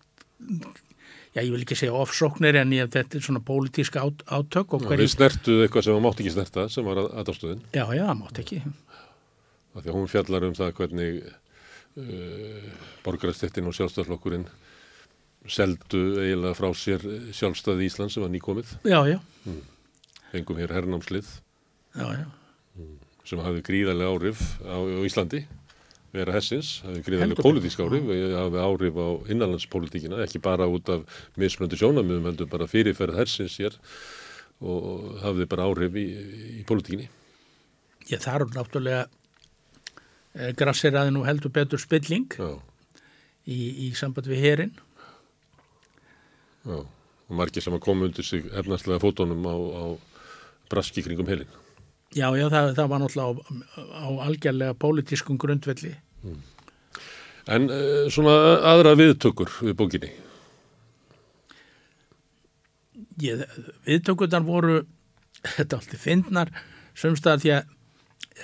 já, 1.37 1.43
ég 1.43 1.51
vil 1.53 1.63
ekki 1.65 1.77
segja 1.79 1.97
ofsóknir 1.97 2.57
en 2.63 2.73
ég, 2.77 2.91
þetta 2.93 3.19
er 3.19 3.25
svona 3.27 3.43
pólitísk 3.45 3.97
át, 4.01 4.23
átök 4.27 4.77
og 4.79 4.87
hverju, 4.87 5.03
Við 5.05 5.13
snertuð 5.17 5.65
eitthvað 5.67 5.87
sem 5.89 5.97
það 5.97 6.05
mátt 6.07 6.23
ekki 6.23 6.35
snerta 6.37 6.69
sem 6.73 6.87
var 6.87 7.03
aðdáðstöðin. 7.05 7.65
já, 7.75 7.85
já, 7.93 8.05
það 8.07 8.21
mátt 8.23 8.43
ekki 8.45 8.63
Því 9.77 9.91
að 9.91 9.97
hún 9.99 10.09
fjallar 10.09 10.45
um 10.47 10.55
það 10.57 10.71
hvernig 10.79 11.17
uh, 12.01 12.71
borgarastettin 13.05 13.67
og 13.69 13.75
sjálfstæðarflokkurinn 13.77 14.47
seldu 15.47 16.01
eiginlega 16.23 16.57
frá 16.59 16.71
sér 16.75 17.05
sjálfstæði 17.37 17.87
Ísland 17.87 18.11
sem 18.15 18.25
var 18.25 18.33
nýkomið. 18.33 18.73
já, 18.89 18.99
já, 19.13 19.19
Fengum 20.33 20.59
hér 20.59 20.73
hernámslið 20.75 21.29
já, 21.97 22.07
já, 22.21 22.27
sem 23.27 23.43
hafði 23.43 23.63
gríðarlega 23.67 24.13
áhrif 24.13 24.43
á, 24.63 24.77
á 24.77 25.01
Íslandi 25.07 25.43
vera 26.17 26.35
hessins, 26.37 26.79
hafði 26.85 27.03
gríðarlega 27.07 27.45
pólitísk 27.45 27.83
áhrif, 27.85 28.07
hafði 28.37 28.63
áhrif 28.63 29.01
á 29.01 29.09
innanlandspólitíkina, 29.33 30.23
ekki 30.25 30.41
bara 30.45 30.69
út 30.71 30.89
af 30.93 31.21
mismöndu 31.41 31.79
sjónamöðum, 31.81 32.31
heldur 32.31 32.51
bara 32.53 32.69
fyrirferð 32.71 33.19
hessins 33.21 33.59
hér 33.61 33.77
og 34.65 35.19
hafði 35.25 35.49
bara 35.51 35.69
áhrif 35.69 35.99
í, 36.01 36.07
í 36.61 36.65
pólitíkinni. 36.69 37.11
ég 38.09 38.23
þarf 38.23 38.55
náttúrulega 38.55 39.05
e, 40.33 40.53
grassir 40.57 40.95
aðeins 40.95 41.17
nú 41.19 41.27
heldur 41.27 41.53
betur 41.53 41.83
spilling 41.83 42.39
í, 43.45 43.89
í 43.89 43.93
samband 43.99 44.31
við 44.31 44.45
herin 44.47 44.77
já. 46.65 46.85
Og 47.27 47.35
margir 47.35 47.65
sem 47.65 47.75
að 47.75 47.83
koma 47.83 48.07
undir 48.07 48.23
sig 48.23 48.45
efnarslega 48.55 49.03
fótónum 49.03 49.43
á, 49.51 49.57
á 49.59 49.85
braski 50.71 51.03
kringum 51.03 51.27
helin. 51.27 51.51
Já, 52.17 52.27
já, 52.41 52.47
það, 52.53 52.71
það 52.79 52.91
var 52.93 53.03
náttúrulega 53.03 53.57
á, 53.77 53.83
á 54.03 54.07
algjörlega 54.27 54.79
pólitískum 54.83 55.39
grundvelli 55.41 55.95
En 57.47 57.69
uh, 57.71 58.09
svona 58.11 58.33
aðra 58.67 58.97
viðtökur 58.99 59.53
við 59.63 59.77
bókinni. 59.79 60.09
ég, 63.23 63.45
viðtökurnar 63.87 64.45
voru 64.47 64.81
þetta 65.57 65.79
alltaf 65.79 66.03
fyndnar 66.03 66.51
sumstað 66.97 67.45
því 67.45 67.53
að 67.55 67.63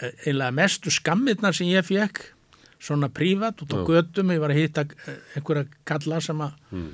eh, 0.01 0.12
einlega 0.28 0.55
mestu 0.57 0.93
skammirnar 0.93 1.57
sem 1.57 1.70
ég 1.73 1.86
fekk 1.89 2.23
svona 2.82 3.09
prívat 3.12 3.61
út 3.65 3.73
á 3.74 3.78
Já. 3.81 3.86
götum 3.89 4.32
ég 4.35 4.43
var 4.43 4.53
að 4.55 4.61
hitta 4.62 4.85
eh, 4.86 5.19
einhverja 5.39 5.66
kalla 5.89 6.20
sem 6.24 6.40
að 6.44 6.85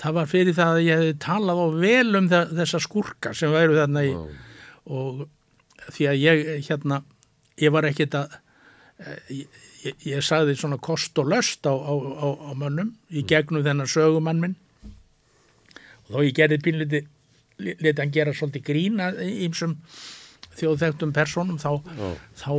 það 0.00 0.16
var 0.16 0.30
fyrir 0.30 0.56
það 0.56 0.72
að 0.78 0.86
ég 0.86 1.02
hefði 1.02 1.18
talað 1.26 1.60
á 1.60 1.66
vel 1.82 2.16
um 2.20 2.30
þessa 2.32 2.80
skurka 2.80 3.34
sem 3.36 3.52
væru 3.52 3.76
þarna 3.78 4.06
í 4.06 4.14
Já. 4.14 4.20
og 4.96 5.26
því 5.94 6.08
að 6.10 6.22
ég 6.24 6.68
hérna 6.68 7.02
ég 7.60 7.72
var 7.74 7.88
ekkit 7.88 8.16
að 8.18 8.36
eh, 9.04 9.32
ég, 9.40 9.60
ég, 9.84 10.06
ég 10.12 10.24
sagði 10.24 10.56
svona 10.58 10.80
kost 10.82 11.18
og 11.20 11.30
löst 11.32 11.66
á, 11.68 11.74
á, 11.74 11.92
á, 11.92 12.28
á 12.48 12.52
mönnum 12.56 12.94
í 13.10 13.24
gegnum 13.28 13.64
þennan 13.66 13.90
sögumann 13.90 14.42
minn. 14.42 14.56
Og 16.08 16.16
þó 16.16 16.22
ég 16.24 16.36
gerði 16.36 16.60
pínliti 16.64 17.04
leti 17.60 18.00
hann 18.00 18.14
gera 18.14 18.32
svolítið 18.32 18.64
grína 18.70 19.10
ímsum 19.20 19.76
þjóðþektum 20.56 21.12
personum 21.16 21.60
þá, 21.60 21.76
þá, 22.36 22.52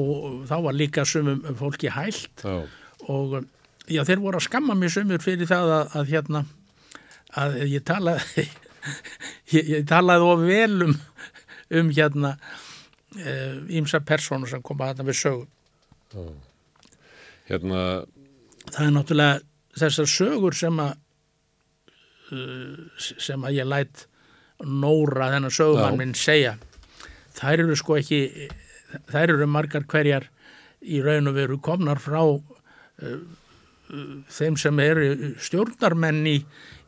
þá 0.49 0.55
var 0.67 0.77
líka 0.77 1.05
sumum 1.05 1.41
fólki 1.57 1.91
hælt. 1.93 2.43
Já, 2.45 2.61
og 3.09 3.41
já, 3.89 4.03
þeir 4.07 4.21
voru 4.23 4.39
að 4.39 4.47
skamma 4.47 4.77
mér 4.77 4.93
sumur 4.93 5.23
fyrir 5.23 5.49
það 5.49 5.73
að, 5.75 5.95
að 5.99 6.11
hérna 6.13 6.43
að 7.41 7.57
ég 7.71 7.85
talaði 7.87 8.45
ég, 9.55 9.71
ég 9.77 9.87
talaði 9.89 10.27
of 10.33 10.43
vel 10.45 10.87
um, 10.87 10.97
um 11.79 11.91
hérna 11.95 12.35
ímsa 13.11 13.99
persónu 14.07 14.47
sem 14.47 14.61
koma 14.63 14.91
þarna 14.91 15.07
við 15.09 15.17
sögu. 15.19 15.47
Hérna, 17.49 17.81
það 18.71 18.85
er 18.85 18.93
náttúrulega 18.95 19.39
þessar 19.81 20.09
sögur 20.11 20.55
sem 20.57 20.79
að 20.83 20.93
uh, 22.31 22.79
sem 23.01 23.47
að 23.47 23.57
ég 23.59 23.69
læt 23.69 24.05
nóra 24.61 25.31
þennan 25.33 25.55
sögumann 25.55 25.99
minn 25.99 26.15
segja. 26.17 26.57
Þær 27.37 27.65
eru 27.65 27.77
sko 27.79 27.97
ekki 27.99 28.49
þær 29.11 29.35
eru 29.37 29.47
margar 29.49 29.87
hverjar 29.89 30.27
í 30.81 31.01
raun 31.03 31.29
og 31.31 31.37
veru 31.37 31.59
komnar 31.63 32.01
frá 32.03 32.21
uh, 32.23 32.41
uh, 33.05 34.15
þeim 34.31 34.59
sem 34.59 34.83
eru 34.83 35.33
stjórnarmenn 35.41 36.23
í, 36.29 36.37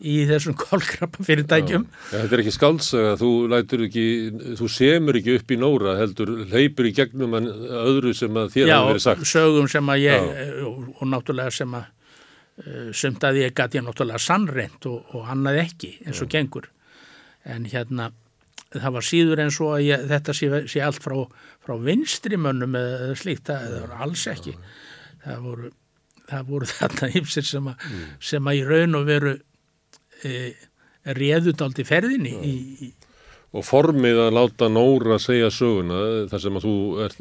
í 0.04 0.14
þessum 0.28 0.56
kolkrabba 0.64 1.24
fyrirtækjum 1.24 1.84
ja, 1.88 2.20
þetta 2.24 2.36
er 2.38 2.42
ekki 2.44 2.54
skálsaga, 2.58 3.14
þú 3.22 3.32
lætur 3.54 3.84
ekki, 3.88 4.06
þú 4.60 4.70
semur 4.76 5.20
ekki 5.20 5.36
upp 5.40 5.54
í 5.56 5.58
nóra, 5.62 5.94
heldur 6.02 6.32
hleypur 6.52 6.90
í 6.90 6.94
gegnum 6.98 7.36
öðru 7.40 8.12
sem 8.18 8.40
að 8.42 8.52
þér 8.58 8.68
Já, 8.72 8.76
hafa 8.80 8.90
verið 8.94 9.06
sagt. 9.08 9.28
sögum 9.32 9.70
sem 9.72 9.92
að 9.96 10.02
ég 10.04 10.28
Já. 10.34 10.50
og, 10.68 10.82
og 11.00 11.12
náttúrulega 11.14 11.54
sem 11.56 11.78
að 11.80 11.86
uh, 11.88 12.90
sumt 13.04 13.24
að 13.30 13.40
ég 13.44 13.56
gæti 13.58 13.80
ég 13.80 13.86
náttúrulega 13.88 14.24
sannreint 14.26 14.90
og, 14.92 15.14
og 15.16 15.30
annað 15.34 15.62
ekki 15.64 15.94
eins 16.08 16.20
og 16.26 16.32
gengur. 16.36 16.68
En 17.48 17.66
hérna 17.72 18.10
það 18.74 18.94
var 18.96 19.06
síður 19.06 19.42
en 19.44 19.52
svo 19.54 19.72
að 19.76 19.84
ég, 19.86 20.04
þetta 20.10 20.34
sé, 20.34 20.48
sé 20.72 20.80
allt 20.82 21.02
frá, 21.04 21.16
frá 21.64 21.74
vinstrimönnum 21.84 22.76
eða, 22.80 23.10
slíkt, 23.20 23.48
það, 23.52 23.74
var 23.84 24.06
alls 24.08 24.24
ekki. 24.32 24.54
Það 25.24 25.42
voru, 25.48 25.72
það 26.32 26.48
voru 26.50 26.70
þarna 26.76 27.10
ymsir 27.20 27.46
sem, 27.48 27.68
að- 27.70 27.90
sem 28.32 28.50
að 28.50 28.60
í 28.60 28.64
raun 28.72 28.98
og 29.02 29.06
veru 29.12 29.36
réðut 31.20 31.62
aldrei 31.66 31.88
ferðinni 31.88 32.36
í, 32.40 32.54
í, 32.88 32.94
Og 33.54 33.62
formið 33.68 34.18
að 34.18 34.34
láta 34.34 34.66
nóra 34.72 35.20
segja 35.22 35.52
söguna, 35.54 36.26
þar 36.32 36.42
sem 36.42 36.56
að 36.58 36.64
þú 36.66 36.78
ert, 37.06 37.20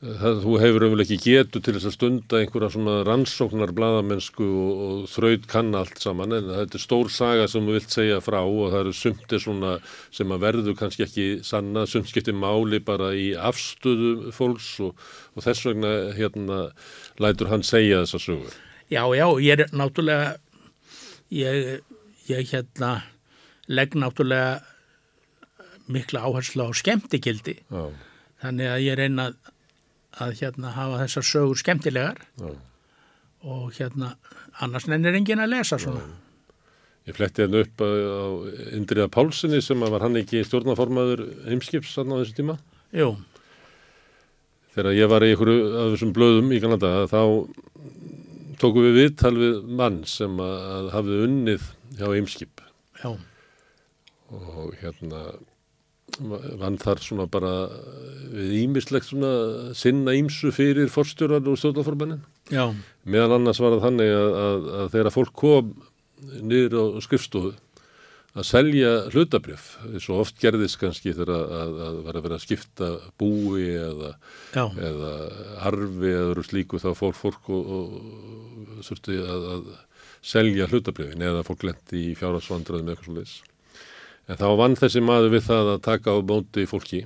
það, 0.00 0.38
þú 0.44 0.54
hefur 0.62 0.84
umvel 0.86 1.04
ekki 1.04 1.18
getu 1.20 1.60
til 1.60 1.74
þess 1.76 1.88
að 1.90 1.94
stunda 1.94 2.40
einhverja 2.40 2.70
svona 2.72 2.96
rannsóknar 3.04 3.72
bladamennsku 3.76 4.46
og, 4.46 4.82
og 4.86 5.06
þraut 5.12 5.46
kann 5.50 5.76
allt 5.76 6.00
saman, 6.02 6.32
en 6.36 6.50
þetta 6.52 6.78
er 6.78 6.84
stór 6.84 7.12
saga 7.12 7.46
sem 7.52 7.68
þú 7.68 7.76
vilt 7.76 7.92
segja 7.92 8.22
frá 8.24 8.38
og 8.40 8.72
það 8.72 8.78
eru 8.82 8.94
sumti 8.96 9.40
svona 9.42 9.76
sem 10.16 10.32
að 10.32 10.44
verður 10.46 10.78
kannski 10.80 11.06
ekki 11.06 11.28
sanna, 11.46 11.86
sumt 11.88 12.08
skiptir 12.12 12.36
máli 12.36 12.80
bara 12.84 13.12
í 13.16 13.30
afstöðu 13.36 14.32
fólks 14.36 14.70
og, 14.84 15.08
og 15.36 15.44
þess 15.44 15.68
vegna 15.70 15.96
hérna 16.16 16.62
lætur 17.20 17.52
hann 17.52 17.66
segja 17.66 18.04
þessa 18.04 18.22
sögu. 18.30 18.56
Já, 18.86 19.02
já, 19.18 19.26
ég 19.42 19.58
er 19.58 19.72
náttúrulega, 19.74 20.36
ég, 21.34 21.82
ég 22.30 22.50
hérna 22.52 22.90
legg 23.66 23.94
náttúrulega 23.98 24.60
mikla 25.90 26.20
áherslu 26.26 26.66
á 26.66 26.70
skemmtigildi. 26.74 27.58
Já, 27.70 27.84
Þannig 28.42 28.68
að 28.68 28.82
ég 28.84 28.96
reyna 28.98 29.28
að, 29.30 29.36
að 30.22 30.32
hérna 30.42 30.72
hafa 30.76 30.98
þessar 31.04 31.24
sögur 31.30 31.60
skemmtilegar 31.60 32.18
já. 32.36 32.50
og 33.46 33.70
hérna 33.78 34.12
annars 34.60 34.86
nennir 34.90 35.16
enginn 35.16 35.40
að 35.42 35.54
lesa 35.54 35.78
svona. 35.80 36.02
Ég 37.06 37.14
fletti 37.16 37.44
hérna 37.44 37.62
upp 37.62 37.80
á, 37.80 37.86
á 37.86 38.26
Indriða 38.76 39.08
Pálssoni 39.14 39.62
sem 39.62 39.80
var 39.86 40.02
hann 40.02 40.18
ekki 40.18 40.42
stjórnaformaður 40.46 41.22
heimskips 41.46 41.94
á 41.96 42.02
þessu 42.02 42.34
tíma. 42.42 42.58
Jú, 42.94 43.14
Þegar 44.76 44.92
ég 44.92 45.08
var 45.08 45.24
í 45.24 45.30
einhverju 45.32 45.60
af 45.80 45.86
þessum 45.94 46.10
blöðum 46.12 46.50
í 46.52 46.58
Kanada 46.60 46.88
þá 47.08 47.20
tókum 48.60 48.86
við 48.86 49.00
viðtal 49.00 49.34
við 49.38 49.58
mann 49.80 50.00
sem 50.08 50.38
að, 50.42 50.92
hafði 50.94 51.18
unnið 51.26 51.68
hjá 51.98 52.06
heimskip 52.12 52.62
já, 53.02 53.10
og 54.32 54.72
hérna 54.80 55.26
vann 56.60 56.78
þar 56.80 57.02
svona 57.02 57.26
bara 57.28 57.52
við 58.32 58.54
ímislegt 58.62 59.10
svona 59.10 59.32
sinna 59.76 60.14
ímsu 60.16 60.52
fyrir 60.54 60.88
forstjórar 60.92 61.44
og 61.50 61.58
stjórnaformannin. 61.60 62.22
Meðan 63.04 63.40
annars 63.40 63.60
var 63.60 63.76
það 63.76 63.86
þannig 63.88 64.12
að, 64.14 64.36
að, 64.40 64.66
að 64.80 64.90
þegar 64.94 65.14
fólk 65.16 65.34
kom 65.36 65.72
niður 66.40 66.76
á 66.80 66.84
skrifstofu 67.04 67.52
að 68.36 68.44
selja 68.44 68.90
hlutabrjöf, 69.14 69.68
svo 70.02 70.18
oft 70.20 70.36
gerðist 70.40 70.76
kannski 70.80 71.14
þegar 71.16 71.32
að, 71.38 71.76
að, 71.86 72.00
var 72.04 72.18
að 72.18 72.26
vera 72.26 72.36
að 72.36 72.44
skipta 72.44 72.88
búi 73.20 73.70
eða, 73.80 74.10
eða 74.60 75.12
arfi 75.64 76.12
eða 76.12 76.44
slíku 76.44 76.80
þá 76.82 76.90
fór 76.98 77.16
fólk 77.16 77.48
og, 77.56 77.70
og 77.78 77.94
þurfti 78.84 79.18
að, 79.22 79.46
að 79.56 79.68
selja 80.26 80.66
hlutabrjöfin 80.70 81.22
eða 81.22 81.44
fólk 81.46 81.62
lendi 81.68 82.02
í 82.10 82.14
fjárhagsvandröðum 82.18 82.90
eitthvað 82.92 83.06
svo 83.08 83.16
leis. 83.20 83.34
En 84.26 84.40
þá 84.40 84.46
vann 84.58 84.74
þessi 84.78 85.02
maður 85.06 85.32
við 85.36 85.44
það 85.46 85.72
að 85.76 85.82
taka 85.86 86.14
á 86.14 86.18
móti 86.26 86.64
fólki 86.66 87.04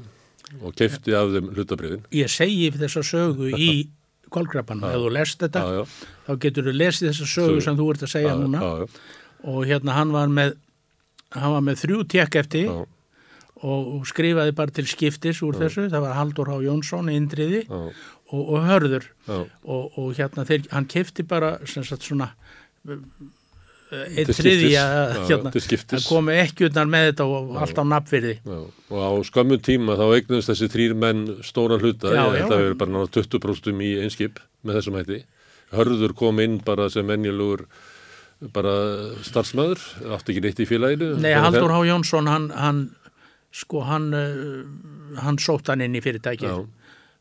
og 0.65 0.75
keifti 0.75 1.15
af 1.15 1.31
þeim 1.35 1.51
hlutabrjöfin. 1.55 2.07
ég 2.17 2.31
segi 2.33 2.71
þessa 2.75 3.03
sögu 3.07 3.51
í 3.55 3.71
kolkrapanum, 4.35 4.87
ef 4.91 5.03
þú 5.05 5.11
lest 5.15 5.43
þetta 5.43 5.61
Já, 5.67 5.75
já, 5.81 6.09
þá 6.27 6.33
getur 6.45 6.67
þú 6.71 6.75
lesið 6.79 7.09
þessa 7.11 7.27
sögu 7.27 7.53
Sögu. 7.55 7.63
sem 7.67 7.79
þú 7.79 7.87
ert 7.93 8.03
að 8.07 8.13
segja 8.15 8.33
já, 8.33 8.39
núna 8.39 8.63
já, 8.63 8.73
já, 8.81 9.05
og 9.51 9.61
hérna 9.67 9.97
hann 9.99 10.13
var 10.15 10.31
með 10.31 10.57
hann 11.35 11.55
var 11.57 11.65
með 11.67 11.81
þrjú 11.85 12.01
tekk 12.15 12.39
eftir 12.45 12.71
og, 12.71 13.89
skrifaði 14.09 14.55
bara 14.57 14.73
til 14.73 14.87
skiptis 14.89 15.43
úr 15.45 15.59
þessu, 15.61 15.89
það 15.93 16.05
var 16.07 16.15
Haldur 16.17 16.49
H. 16.49 16.55
Jónsson 16.65 17.11
Indriði 17.13 17.65
já, 17.67 17.81
og, 18.31 18.41
og 18.55 18.65
Hörður 18.69 19.05
já. 19.27 19.37
og, 19.65 19.99
og 19.99 20.15
hérna 20.19 20.47
þeir, 20.49 20.67
hann 20.75 20.89
kefti 20.91 21.27
bara 21.27 21.57
sem 21.69 21.85
sagt 21.87 22.07
svona 22.07 22.31
einn 23.91 24.27
Til 24.29 24.35
skiptis. 24.37 24.39
þriðja 24.39 24.83
Já, 24.87 25.15
hérna, 25.27 25.51
það 25.51 26.05
komi 26.07 26.37
ekki 26.39 26.69
utan 26.69 26.91
með 26.93 27.09
þetta 27.09 27.25
og 27.27 27.57
allt 27.59 27.81
á 27.83 27.85
nafnfyrði 27.91 28.35
Já, 28.39 28.59
og 28.95 29.01
á 29.03 29.11
skömmu 29.27 29.59
tíma 29.67 29.97
þá 29.99 30.05
eignast 30.15 30.53
þessi 30.53 30.69
þrýr 30.71 30.95
menn 30.95 31.25
stóran 31.47 31.83
hluta, 31.83 32.13
Já, 32.15 32.23
já. 32.39 32.45
að 32.47 32.55
við 32.55 32.67
erum 32.69 32.81
bara 32.85 32.95
náða 32.95 33.11
20% 33.19 33.83
í 33.83 33.91
einskip 34.05 34.39
með 34.63 34.79
þessum 34.79 34.99
hætti. 35.01 35.19
Hörður 35.75 36.15
kom 36.19 36.39
inn 36.43 36.61
bara 36.63 36.87
sem 36.93 37.07
menjulegur 37.07 37.67
bara 38.55 38.77
starfsmæður, 39.27 39.83
átti 40.15 40.33
ekki 40.33 40.45
neitt 40.47 40.63
í 40.63 40.69
félaginu. 40.71 41.11
Nei, 41.21 41.35
Haldur 41.35 41.75
H. 41.75 41.83
Jónsson 41.91 42.31
hann, 42.31 42.49
hann 42.55 42.81
sko 43.51 43.83
hann 43.85 44.13
uh, 44.15 45.19
hann 45.19 45.39
sótt 45.43 45.73
hann 45.73 45.83
inn 45.83 45.99
í 45.99 46.03
fyrirtæki 46.05 46.47
Já, 46.47 46.61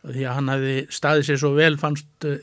því 0.08 0.24
að 0.30 0.36
hann 0.38 0.52
hefði 0.54 0.76
staðið 0.96 1.26
sér 1.30 1.40
svo 1.42 1.52
vel 1.58 1.76
fannst, 1.82 2.08
uh, 2.28 2.38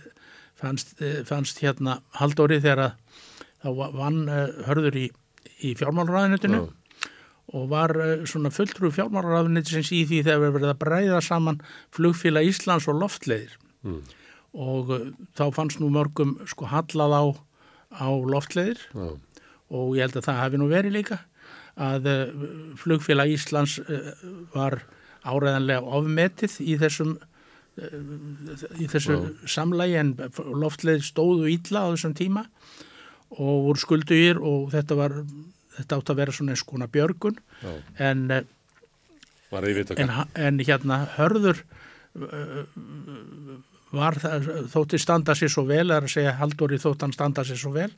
fannst, 0.61 0.95
uh, 1.01 1.20
fannst 1.28 1.62
hérna 1.65 1.99
Halldóri 2.20 2.59
þegar 2.61 2.83
að 2.87 3.23
þá 3.65 3.69
va- 3.78 3.93
vann 3.97 4.19
uh, 4.28 4.43
hörður 4.69 4.99
í, 5.01 5.07
í 5.65 5.73
fjármálraðinutinu 5.78 6.61
já, 6.61 6.66
og 7.57 7.69
var 7.70 7.93
svona 8.27 8.51
fulltrú 8.51 8.91
fjármálraðinutisins 8.93 9.93
í 9.95 10.03
því 10.11 10.23
þegar 10.27 10.41
við 10.43 10.55
verið 10.59 10.73
að 10.73 10.81
bræða 10.83 11.20
saman 11.23 11.61
flugfélag 11.95 12.49
Íslands 12.51 12.89
og 12.91 12.99
loftleiðir. 13.01 13.53
Mm. 13.87 14.01
og 14.57 14.89
þá 15.37 15.43
fannst 15.55 15.78
nú 15.83 15.91
mörgum 15.93 16.31
sko 16.49 16.66
hallað 16.66 17.12
á, 17.15 17.24
á 18.03 18.09
loftleiðir. 18.09 18.81
Já, 18.97 19.15
og 19.70 19.95
ég 19.97 20.07
held 20.07 20.16
að 20.19 20.27
það 20.27 20.41
hafi 20.43 20.59
nú 20.61 20.66
verið 20.70 20.95
líka 20.97 21.19
að 21.77 22.07
flugfélag 22.81 23.31
Íslands 23.37 23.77
var 24.55 24.81
áræðanlega 25.27 25.85
ofmetið 25.99 26.55
í 26.65 26.77
þessum 26.81 27.16
í 27.77 28.89
þessu 28.89 29.19
samlægi 29.48 29.98
en 30.01 30.15
loftleið 30.57 31.05
stóðu 31.05 31.51
ítla 31.53 31.85
á 31.85 31.93
þessum 31.93 32.16
tíma 32.16 32.47
og 33.36 33.66
voru 33.66 33.82
skuldugir 33.82 34.40
og 34.40 34.70
þetta 34.73 34.97
var 34.98 35.16
þetta 35.77 35.98
átt 36.01 36.12
að 36.12 36.20
vera 36.23 36.35
svona 36.35 36.55
eins 36.55 36.65
konar 36.66 36.90
björgun. 36.93 37.39
Já, 37.61 37.73
en, 38.09 38.27
veit 39.53 39.93
en, 39.97 40.12
en 40.35 40.61
hérna 40.65 41.01
hörður 41.19 41.61
uh, 42.16 42.62
var 43.97 44.19
það, 44.20 44.48
þótti 44.73 45.01
standa 45.01 45.36
sér 45.39 45.53
svo 45.53 45.66
vel, 45.69 45.89
er 45.90 46.07
að 46.07 46.15
segja 46.16 46.36
Halldóri 46.40 46.78
þótt 46.82 47.05
hann 47.07 47.15
standa 47.15 47.44
sér 47.47 47.61
svo 47.61 47.73
vel 47.77 47.90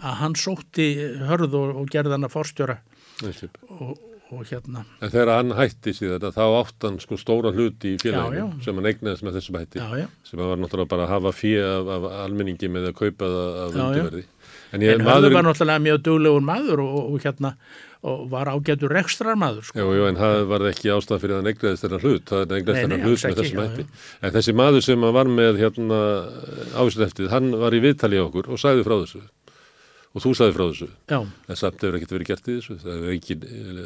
að 0.00 0.16
hann 0.22 0.36
sótti 0.38 0.88
hörð 1.28 1.56
og, 1.60 1.74
og 1.82 1.92
gerði 1.92 2.16
hann 2.16 2.28
að 2.28 2.34
forstjóra. 2.34 2.80
Og, 3.20 3.92
og 4.30 4.46
hérna, 4.48 4.84
En 5.02 5.10
þegar 5.12 5.32
hann 5.36 5.54
hætti 5.58 5.94
síðan 5.96 6.32
þá 6.36 6.42
átt 6.60 6.86
hann 6.86 6.98
sko 7.02 7.18
stóra 7.20 7.52
hluti 7.54 7.96
í 7.96 8.00
félaginu 8.02 8.62
sem 8.64 8.78
hann 8.78 8.90
eignaðist 8.90 9.26
með 9.26 9.38
þessum 9.40 9.60
hætti. 9.60 9.82
já, 9.82 9.88
já. 10.04 10.06
sem 10.24 10.38
var 10.42 10.56
náttúrulega 10.60 10.92
bara 10.94 11.06
að 11.08 11.14
hafa 11.16 11.34
fíu 11.34 11.60
af, 11.66 11.92
af 11.98 12.08
almenningi 12.24 12.70
með 12.70 12.90
að 12.92 12.98
kaupa 13.02 13.30
það 13.34 13.60
af 13.66 13.78
undirverði. 13.78 14.24
En 14.70 14.82
En 14.86 15.06
hörður 15.06 15.34
var 15.34 15.46
náttúrulega 15.48 15.82
mjög 15.82 16.02
duglegur 16.06 16.44
maður 16.46 16.82
og, 16.84 16.90
og, 17.00 17.14
og 17.14 17.24
hérna 17.26 17.54
og 18.00 18.30
var 18.32 18.48
ágætur 18.48 18.92
rekstrar 18.94 19.36
maður 19.36 19.66
sko. 19.68 19.76
Jú, 19.76 19.90
jú, 19.98 20.04
en 20.08 20.16
það 20.16 20.46
var 20.48 20.62
ekki 20.70 20.92
ástæð 20.94 21.20
fyrir 21.20 21.34
að 21.34 21.40
hann 21.42 21.50
eignaðist 21.50 21.84
þennan 21.84 22.04
hlut, 22.06 22.30
það 22.30 22.44
nei, 22.54 22.62
þennan 22.70 23.02
hlut 23.04 23.24
með 23.26 23.40
þessum 23.42 23.60
hætti. 23.60 23.84
En 24.24 24.32
þessi 24.36 24.54
maður 24.56 24.86
sem 24.86 25.04
var 25.18 25.28
með 25.28 25.58
hérna 25.60 25.98
ávíslega 26.80 27.10
eftir, 27.10 27.28
hann 27.34 27.50
var 27.60 27.76
í 27.76 27.82
viðtali 27.84 28.16
á 28.16 28.24
okkur 28.24 28.48
og 28.48 28.62
sagði 28.62 28.86
frá 28.86 28.96
þessu. 29.02 29.20
Og 30.10 30.22
þú 30.24 30.30
sagði 30.34 30.54
frá 30.56 30.64
þessu. 30.66 30.86
Já, 31.06 31.18
En 31.52 31.58
samt 31.60 31.82
hefur 31.84 31.96
ekkert 32.00 32.12
verið 32.16 32.28
gert 32.32 32.48
í 32.50 32.54
þessu. 32.56 32.74
Það 32.82 32.94
hefur 32.96 33.12
ekki 33.14 33.34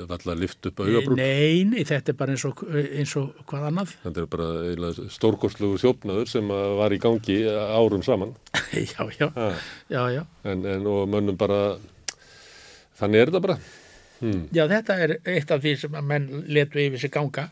valla 0.09 0.35
lift 0.41 0.69
upp 0.71 0.79
augabrún. 0.81 1.19
nei, 1.21 1.65
nei, 1.69 1.83
þetta 1.85 2.15
er 2.15 2.17
bara 2.23 2.33
eins 2.33 2.45
og, 2.49 2.63
eins 2.73 3.13
og 3.21 3.43
hvað 3.51 3.67
annað 3.69 3.93
Þetta 4.07 4.23
er 4.23 4.31
bara 4.33 4.93
stórkostlugu 5.19 5.81
þjófnaður 5.83 6.31
sem 6.33 6.49
var 6.81 6.97
í 6.97 7.01
gangi 7.05 7.37
árum 7.53 8.03
saman. 8.07 8.33
Já, 8.73 9.05
já, 9.21 9.29
Ha. 9.37 9.51
já, 9.93 10.03
já 10.17 10.23
En, 10.49 10.65
en 10.65 10.87
og 10.89 11.05
mönnum 11.13 11.37
bara, 11.37 11.77
þannig 12.99 13.21
er 13.21 13.31
þetta 13.35 13.45
bara. 13.45 13.59
Hmm. 14.25 14.47
Já, 14.57 14.65
þetta 14.71 14.97
er 15.05 15.17
eitt 15.29 15.51
af 15.53 15.61
því 15.61 15.77
sem 15.85 15.93
að 16.01 16.09
menn 16.09 16.31
letu 16.49 16.81
yfir 16.81 17.05
sig 17.05 17.13
ganga 17.13 17.51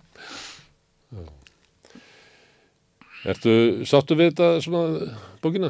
Ertu 3.23 3.53
sáttu 3.87 4.17
við 4.19 4.33
þetta 4.33 4.47
svona 4.65 5.13
bókina? 5.45 5.69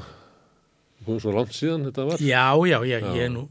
Hún 1.07 1.19
svo 1.23 1.33
langt 1.35 1.55
síðan 1.57 1.89
þetta 1.89 2.05
var. 2.11 2.21
Já, 2.23 2.45
já, 2.69 2.79
já, 2.87 2.99
ég 3.01 3.25
er 3.27 3.33
nú 3.35 3.49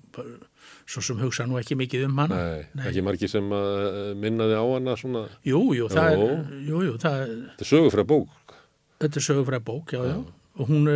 svo 0.91 1.02
sem 1.06 1.19
hugsa 1.22 1.45
nú 1.48 1.56
ekki 1.60 1.76
mikið 1.80 2.06
um 2.10 2.18
hana 2.19 2.38
Nei, 2.76 2.88
ekki 2.90 3.03
margir 3.06 3.30
sem 3.32 3.45
eh, 3.56 4.11
minnaði 4.19 4.56
á 4.60 4.64
hana 4.68 4.95
svona. 4.99 5.22
Jú, 5.48 5.61
jú, 5.78 5.88
það 5.91 6.15
Jó. 6.18 6.26
er, 6.28 6.56
jú, 6.68 6.82
jú, 6.90 6.95
það 6.99 7.19
er 7.23 7.30
Þetta 7.52 7.65
er 7.65 7.69
sögufræð 7.72 8.07
bók. 8.11 8.56
þetta 9.02 9.22
er 9.22 9.26
sögufræð 9.28 9.64
bók, 9.69 9.94
já, 9.95 10.02
já 10.11 10.18
og 10.61 10.68
hún, 10.68 10.90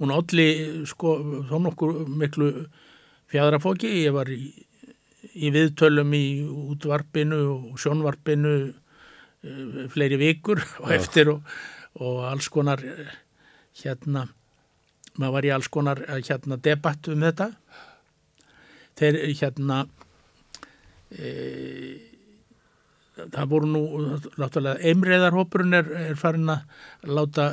hún 0.00 0.10
olli 0.14 0.46
sko, 0.88 1.10
þá 1.50 1.54
nokkur 1.60 1.92
miklu 2.08 2.48
fjadrafóki, 3.28 3.90
ég 4.06 4.14
var 4.16 4.30
í, 4.32 4.38
í 5.36 5.50
viðtölum 5.52 6.14
í 6.16 6.24
útvarpinu 6.72 7.38
og 7.52 7.76
sjónvarpinu 7.82 8.54
eh, 8.64 9.86
fleiri 9.92 10.16
vikur 10.24 10.62
og 10.80 10.90
eftir 10.96 11.34
og, 11.34 11.42
og 12.00 12.24
alls 12.30 12.48
konar 12.48 12.80
eh, 12.80 13.12
hérna 13.82 14.24
maður 15.18 15.34
var 15.36 15.48
í 15.48 15.54
alls 15.54 15.70
konar 15.72 16.02
eh, 16.06 16.20
hérna 16.24 16.58
debatt 16.62 17.10
um 17.12 17.24
þetta. 17.26 17.50
Þeir 18.98 19.18
eh, 19.20 19.34
hérna 19.38 19.82
e, 21.10 21.32
það 23.18 23.50
voru 23.50 23.70
nú 23.72 23.82
náttúrulega 24.38 24.78
einriðarhópurinn 24.90 25.78
er, 25.78 25.92
er 26.10 26.18
farin 26.18 26.50
að 26.54 27.10
láta 27.18 27.50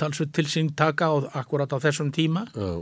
talsveit 0.00 0.32
til 0.36 0.46
sín 0.50 0.72
taka 0.78 1.10
á, 1.10 1.14
akkurat 1.42 1.72
á 1.74 1.78
þessum 1.82 2.12
tíma. 2.14 2.46
Já, 2.54 2.80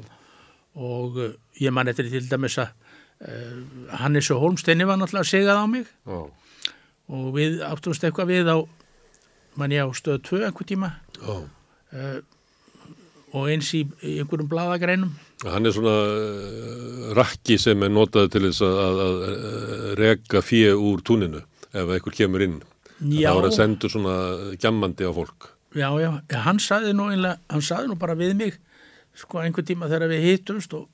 og 0.74 1.18
ég 1.60 1.74
man 1.74 1.88
eftir 1.90 2.10
til 2.10 2.26
dæmis 2.26 2.58
að 2.58 2.72
uh, 3.22 3.58
Hannes 4.00 4.30
og 4.34 4.40
Holmsteini 4.42 4.86
var 4.86 4.98
náttúrulega 4.98 5.30
sigað 5.30 5.60
á 5.62 5.66
mig. 5.70 5.90
Já, 6.06 6.20
og 7.14 7.26
við 7.36 7.62
áttumst 7.66 8.04
eitthvað 8.04 8.32
við 8.32 8.50
á 8.50 8.58
mann 9.58 9.74
ég 9.74 9.86
á 9.86 9.90
stöðu 9.94 10.22
2 10.28 10.46
einhver 10.48 10.68
tíma. 10.68 10.94
Já. 11.18 11.36
Og 13.34 13.48
eins 13.50 13.72
í, 13.74 13.82
einhverjum 14.00 14.50
bladagreinum 14.50 15.14
Hann 15.44 15.66
er 15.66 15.74
svona 15.74 15.92
uh, 15.92 17.08
rakki 17.18 17.58
sem 17.60 17.82
er 17.84 17.90
notað 17.92 18.30
til 18.32 18.46
þess 18.46 18.62
að, 18.64 18.78
að, 18.80 19.00
að 19.04 19.88
reka 20.00 20.40
fíu 20.44 20.76
úr 20.78 21.02
túninu 21.04 21.42
ef 21.74 21.90
einhver 21.90 22.14
kemur 22.14 22.44
inn. 22.44 22.60
Já. 23.02 23.28
Það 23.28 23.38
var 23.40 23.48
að 23.48 23.56
sendu 23.58 23.90
svona 23.90 24.14
gjammandi 24.62 25.04
á 25.04 25.12
fólk. 25.12 25.50
já, 25.74 25.88
já, 25.98 26.10
hann 26.46 26.60
saði 26.62 26.94
nú 26.94 27.10
einlega, 27.10 27.40
hann 27.50 27.62
saði 27.66 27.90
nú 27.90 27.98
bara 27.98 28.14
við 28.14 28.36
mig 28.38 28.58
sko 29.18 29.40
einhver 29.42 29.66
tíma 29.66 29.88
þegar 29.90 30.12
við 30.12 30.26
hittumst 30.28 30.74
og, 30.78 30.86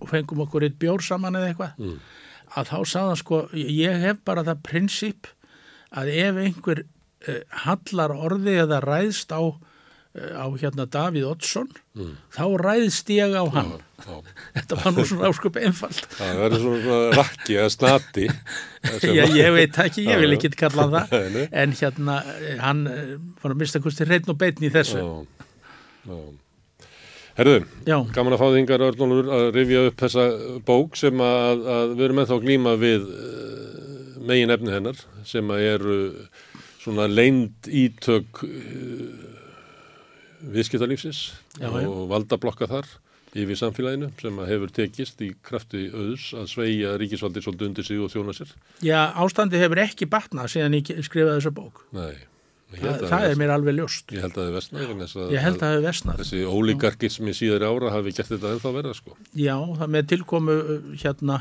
og 0.00 0.10
fengum 0.10 0.44
okkur 0.46 0.66
eitt 0.66 0.78
bjór 0.78 1.02
saman 1.02 1.38
eða 1.38 1.50
eitthvað 1.50 1.80
mm. 1.82 1.96
að 2.54 2.70
þá 2.70 2.78
sagðan 2.92 3.20
sko 3.20 3.40
ég 3.58 3.98
hef 4.02 4.22
bara 4.26 4.44
það 4.46 4.62
prinsip 4.66 5.30
að 5.90 6.12
ef 6.14 6.40
einhver 6.42 6.84
uh, 6.84 7.42
hallar 7.66 8.14
orði 8.14 8.60
eða 8.62 8.80
ræðst 8.84 9.34
á 9.34 9.42
á 10.16 10.46
hérna 10.56 10.86
Davíð 10.88 11.26
Oddsson 11.30 11.68
mm. 11.96 12.14
þá 12.34 12.44
ræðst 12.62 13.10
ég 13.12 13.34
á 13.36 13.44
hann. 13.52 13.74
Já, 13.76 14.06
já. 14.06 14.16
þetta 14.56 14.78
var 14.80 14.94
nú 14.96 15.04
svona 15.08 15.30
ásköp 15.30 15.58
einfald 15.60 16.00
það 16.16 16.40
verður 16.42 16.64
svona 16.64 16.98
rakki 17.16 17.58
eða 17.58 17.74
snati. 17.74 18.26
Já, 19.16 19.24
ég 19.34 19.52
veit 19.56 19.78
ekki, 19.82 20.06
ég 20.06 20.20
vil 20.22 20.36
ekki 20.36 20.52
kalla 20.56 20.88
það. 20.92 21.14
En 21.62 21.76
hérna 21.76 22.20
hann 22.62 22.82
var 23.42 23.54
að 23.54 23.60
mista 23.60 23.82
kusti 23.82 24.06
hreitn 24.06 24.32
og 24.32 24.38
beitn 24.40 24.66
í 24.66 24.72
þessu. 24.72 25.02
Herðu, 27.36 27.66
gaman 27.84 28.32
að 28.32 28.40
fá 28.40 28.46
þig 28.46 28.62
yngar 28.62 28.84
að 28.86 29.48
rifja 29.52 29.80
upp 29.90 29.98
þessa 30.00 30.22
bók 30.64 30.94
sem 30.96 31.20
að, 31.20 31.66
að 31.68 31.90
við 31.98 32.04
erum 32.06 32.20
ennþá 32.22 32.38
glíma 32.40 32.72
við 32.80 33.10
uh, 33.12 33.66
megin 34.24 34.54
efni 34.54 34.72
hennar 34.72 35.02
sem 35.28 35.52
að 35.52 35.66
eru 35.74 35.98
svona 36.80 37.08
leind 37.10 37.68
ítök 37.68 38.40
viðskiptalífsins 40.54 41.26
og 41.66 42.06
valdablokka 42.12 42.68
þar 42.70 42.88
yfir 43.36 43.58
samfélaginu 43.58 44.12
sem 44.20 44.38
hefur 44.48 44.70
tekist 44.72 45.20
í 45.24 45.32
krafti 45.44 45.88
auðs 45.92 46.30
að 46.36 46.46
sveia 46.52 46.94
ríkisvaldir 47.00 47.44
svolítið 47.44 47.68
undir 47.68 47.86
sig 47.86 48.00
og 48.00 48.12
þjóna 48.12 48.34
sér. 48.36 48.54
Já, 48.84 49.12
ástandi 49.12 49.60
hefur 49.60 49.82
ekki 49.82 50.08
batnað 50.08 50.54
síðan 50.54 50.78
ég 50.78 50.92
skrifaði 51.04 51.40
þessa 51.40 51.52
bók. 51.56 51.82
Nei. 51.96 52.14
Þa, 52.76 52.94
það 53.06 53.24
er 53.28 53.36
mér 53.38 53.52
alveg 53.54 53.76
ljóst. 53.76 54.10
Ég 54.10 54.24
held 54.24 54.32
að 54.34 54.40
það 54.40 54.46
hefur 54.48 54.56
vestnað. 54.98 55.34
Ég 55.34 55.44
held 55.44 55.56
að 55.56 55.60
það 55.60 55.74
hefur 55.74 55.84
vestnað. 55.86 56.22
Þessi 56.22 56.40
ólíkarkismi 56.50 57.34
síðari 57.36 57.68
ára 57.68 57.92
hafi 57.94 58.14
gett 58.16 58.30
þetta 58.32 58.54
ennþá 58.56 58.72
verða 58.74 58.94
sko. 58.98 59.18
Já, 59.38 59.54
það 59.78 59.92
með 59.94 60.08
tilkomu 60.12 60.56
hérna 60.96 61.36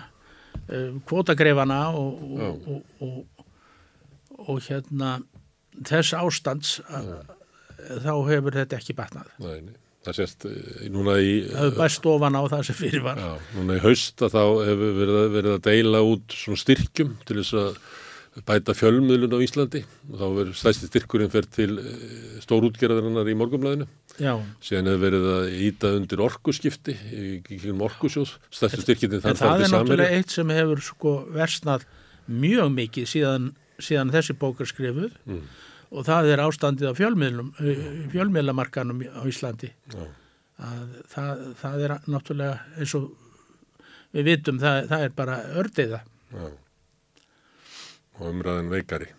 kvótagreifana 1.09 1.79
og, 1.97 2.21
og, 2.35 2.83
og, 3.03 3.47
og 4.45 4.61
hérna 4.67 5.15
þess 5.85 6.13
ástands 6.15 6.77
að 6.87 7.09
þá 8.05 8.13
hefur 8.29 8.59
þetta 8.59 8.79
ekki 8.79 8.95
batnað. 8.97 9.33
Nei, 9.43 9.57
nei. 9.69 9.75
Það 10.05 10.17
sést 10.19 10.45
eh, 10.45 10.87
núna 10.93 11.17
í... 11.17 11.35
Það 11.49 11.61
hefur 11.63 11.77
bæst 11.81 12.07
ofan 12.11 12.37
á 12.37 12.41
það 12.53 12.63
sem 12.67 12.77
fyrir 12.77 13.05
var. 13.05 13.21
Já, 13.21 13.51
núna 13.57 13.77
í 13.77 13.83
haust 13.85 14.23
að 14.25 14.35
þá 14.35 14.41
hefur 14.69 14.97
verið, 14.99 15.21
verið 15.33 15.55
að 15.55 15.61
deila 15.65 16.01
út 16.05 16.35
svona 16.37 16.61
styrkjum 16.61 17.15
til 17.25 17.39
þess 17.41 17.57
að 17.61 17.79
bæta 18.45 18.75
fjölmiðlun 18.75 19.31
á 19.31 19.39
Íslandi 19.39 19.81
og 20.11 20.15
þá 20.19 20.25
verður 20.35 20.55
stæsti 20.59 20.89
styrkurinn 20.91 21.31
fer 21.31 21.45
til 21.55 21.69
eh, 21.79 22.39
stórútgerðarinnar 22.43 23.31
í 23.31 23.37
morgumlæðinu. 23.39 23.89
Já. 24.19 24.33
Síðan 24.63 24.91
hefur 24.91 25.03
verið 25.07 25.27
að 25.31 25.53
íta 25.69 25.93
undir 25.97 26.23
orkuskipti 26.27 26.95
í 26.95 27.27
kringum 27.47 27.85
orkusjóð, 27.87 28.35
stæsti 28.53 28.83
styrkjinn 28.83 29.15
þann 29.15 29.39
þar 29.39 29.39
til 29.39 29.41
samverju. 29.41 29.55
En 29.55 29.61
það 29.63 29.69
er 29.69 29.77
náttúrulega 29.79 30.19
eitt 30.19 30.35
sem 30.35 30.57
hefur 30.59 30.83
sko 30.85 31.15
versnað 31.33 31.87
mjög 32.25 32.75
mikið 32.75 33.09
síðan, 33.09 33.53
síðan 33.79 34.13
þessi 34.13 34.37
bókar 34.41 34.69
skrifuð 34.69 35.15
mm 35.25 35.47
og 35.95 36.05
það 36.07 36.31
er 36.33 36.43
ástandið 36.43 36.91
á 36.91 36.93
fjölmiðlamarkanum 36.99 39.03
á 39.07 39.21
Íslandi. 39.29 39.71
Það, 41.11 41.43
það 41.59 41.83
er 41.85 41.93
náttúrulega 42.11 42.79
eins 42.79 42.95
og 42.99 43.09
við 44.15 44.29
vitum 44.29 44.61
það, 44.61 44.79
það 44.91 45.07
er 45.07 45.17
bara 45.17 45.41
ördiða. 45.63 46.01
Já. 46.35 46.45
og 48.15 48.31
umræðin 48.31 48.71
veikari. 48.71 49.09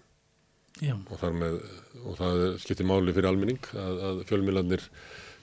Já. 0.85 0.97
og, 0.97 1.23
með, 1.33 1.61
og 2.05 2.19
það 2.19 2.43
skiptir 2.61 2.89
máli 2.89 3.15
fyrir 3.17 3.31
almenning 3.31 3.69
að, 3.73 4.01
að 4.09 4.19
fjölmiðlanir 4.29 4.83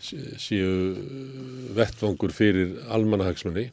séu 0.04 0.74
vettvangur 1.74 2.34
fyrir 2.36 2.76
almanahagsmunni 2.94 3.72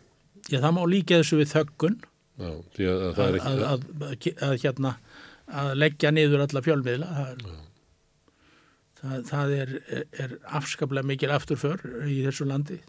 Já 0.51 0.61
það 0.63 0.77
má 0.77 0.81
líka 0.89 1.19
þessu 1.21 1.41
við 1.41 1.51
þöggun. 1.53 1.99
Já, 2.41 2.51
að, 2.89 3.19
að, 3.21 3.63
að, 3.69 3.83
að 4.47 4.55
hérna 4.63 4.95
að 5.51 5.75
leggja 5.79 6.15
niður 6.15 6.47
alla 6.47 6.63
fjölmiðla. 6.65 7.11
Það, 7.19 7.45
það, 9.01 9.21
það 9.31 9.55
er, 9.59 9.77
er 10.25 10.35
afskaplega 10.61 11.11
mikil 11.11 11.31
afturför 11.35 11.85
í 12.07 12.23
þessu 12.27 12.49
landi. 12.49 12.81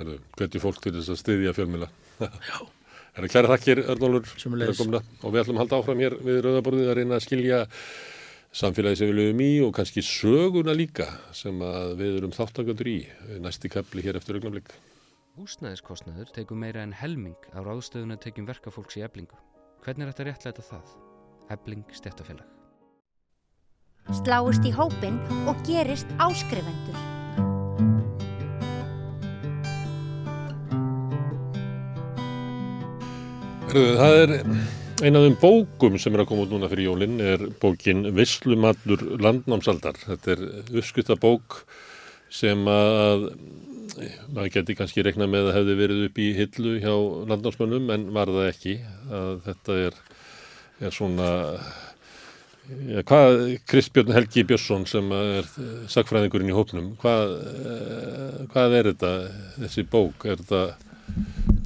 Hvernig 0.00 0.62
fólk 0.62 0.80
til 0.84 0.94
þess 0.96 1.12
að 1.12 1.24
styðja 1.24 1.56
fjölmiðla. 1.56 1.90
Já. 2.20 2.60
Það 3.10 3.26
er 3.26 3.32
kæra 3.32 3.50
þakkir 3.50 3.80
Örnólur 3.90 4.28
og 4.30 5.32
við 5.34 5.40
ætlum 5.42 5.56
að 5.56 5.62
halda 5.64 5.78
áfram 5.80 6.02
hér 6.04 6.14
við 6.22 6.36
Rauðaborðið 6.44 6.90
að 6.92 6.98
reyna 7.00 7.16
að 7.16 7.24
skilja 7.24 7.58
samfélagi 8.60 9.00
sem 9.00 9.10
við 9.10 9.18
lögum 9.18 9.42
í 9.42 9.50
og 9.66 9.74
kannski 9.74 10.04
söguna 10.06 10.76
líka 10.78 11.08
sem 11.34 11.58
við 11.98 12.20
erum 12.20 12.36
þáttangandur 12.36 12.92
í 12.92 12.96
næsti 13.42 13.72
kapli 13.72 14.06
hér 14.06 14.20
eftir 14.22 14.38
augnablik. 14.38 14.70
Húsnæðiskostnaður 15.40 16.30
tegum 16.38 16.62
meira 16.62 16.86
en 16.86 16.94
helming 16.94 17.38
á 17.50 17.58
ráðstöðun 17.58 18.14
að 18.14 18.24
tegjum 18.28 18.50
verkafólks 18.50 19.00
í 19.00 19.06
eblingu. 19.06 19.38
Hvernig 19.82 20.06
er 20.06 20.14
þetta 20.14 20.30
réttlega 20.30 20.68
það? 20.70 20.98
Ebling 21.50 21.82
stjættafélag. 21.90 22.46
Sláist 24.22 24.66
í 24.66 24.70
hópin 24.74 25.16
og 25.50 25.58
gerist 25.66 26.10
áskrifendur. 26.22 26.98
Það 33.70 34.16
er 34.18 34.32
eina 35.02 35.20
af 35.20 35.26
þeim 35.26 35.36
bókum 35.42 35.98
sem 36.02 36.14
er 36.14 36.24
að 36.24 36.30
koma 36.30 36.44
út 36.46 36.54
núna 36.54 36.70
fyrir 36.70 36.88
jólinn 36.88 37.20
er 37.22 37.44
bókin 37.62 38.08
Visslumadur 38.16 39.04
landnámsaldar. 39.22 39.98
Þetta 40.06 40.34
er 40.34 40.46
uppskutta 40.74 41.18
bók 41.18 41.62
sem 42.30 42.62
að 42.70 43.30
maður 44.30 44.52
geti 44.54 44.78
kannski 44.78 45.04
rekna 45.06 45.26
með 45.30 45.50
að 45.50 45.56
hefði 45.58 45.76
verið 45.82 46.06
upp 46.08 46.18
í 46.22 46.28
hillu 46.38 46.76
hjá 46.82 46.94
landnámsmönnum 47.30 47.94
en 47.94 48.08
var 48.14 48.30
það 48.30 48.50
ekki. 48.52 48.76
Að 49.10 49.32
þetta 49.46 49.78
er 49.88 50.00
er 50.80 50.94
svona 50.94 51.30
ja, 52.90 53.02
hvað 53.06 53.40
Kristbjörn 53.68 54.14
Helgi 54.14 54.44
Björnsson 54.48 54.86
sem 54.88 55.10
er 55.14 55.48
sakfræðingurinn 55.90 56.52
í 56.52 56.56
hópnum 56.56 56.92
hvað, 57.00 57.34
eh, 57.64 58.38
hvað 58.52 58.76
er 58.78 58.90
þetta 58.92 59.12
þessi 59.58 59.84
bók? 59.90 60.24
Er 60.24 60.40
þetta, 60.40 60.62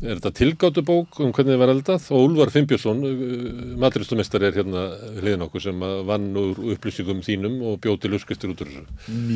þetta 0.03 0.35
tilgáttu 0.41 0.85
bók 0.87 1.21
um 1.21 1.33
hvernig 1.37 1.55
það 1.55 1.63
var 1.63 1.75
eldað? 1.75 2.11
Og 2.11 2.29
Úlvar 2.29 2.53
Fimbjörnsson 2.55 3.07
eh, 3.11 3.49
maturistumestar 3.85 4.49
er 4.49 4.59
hérna 4.59 4.87
hliðin 5.21 5.47
okkur 5.49 5.67
sem 5.69 5.89
vann 6.11 6.29
úr 6.41 6.61
upplýsingum 6.75 7.25
þínum 7.27 7.61
og 7.71 7.81
bjóð 7.85 8.05
til 8.05 8.15
uppskristur 8.19 8.55
út 8.55 8.65
úr 8.65 8.75
þessu. 8.75 8.87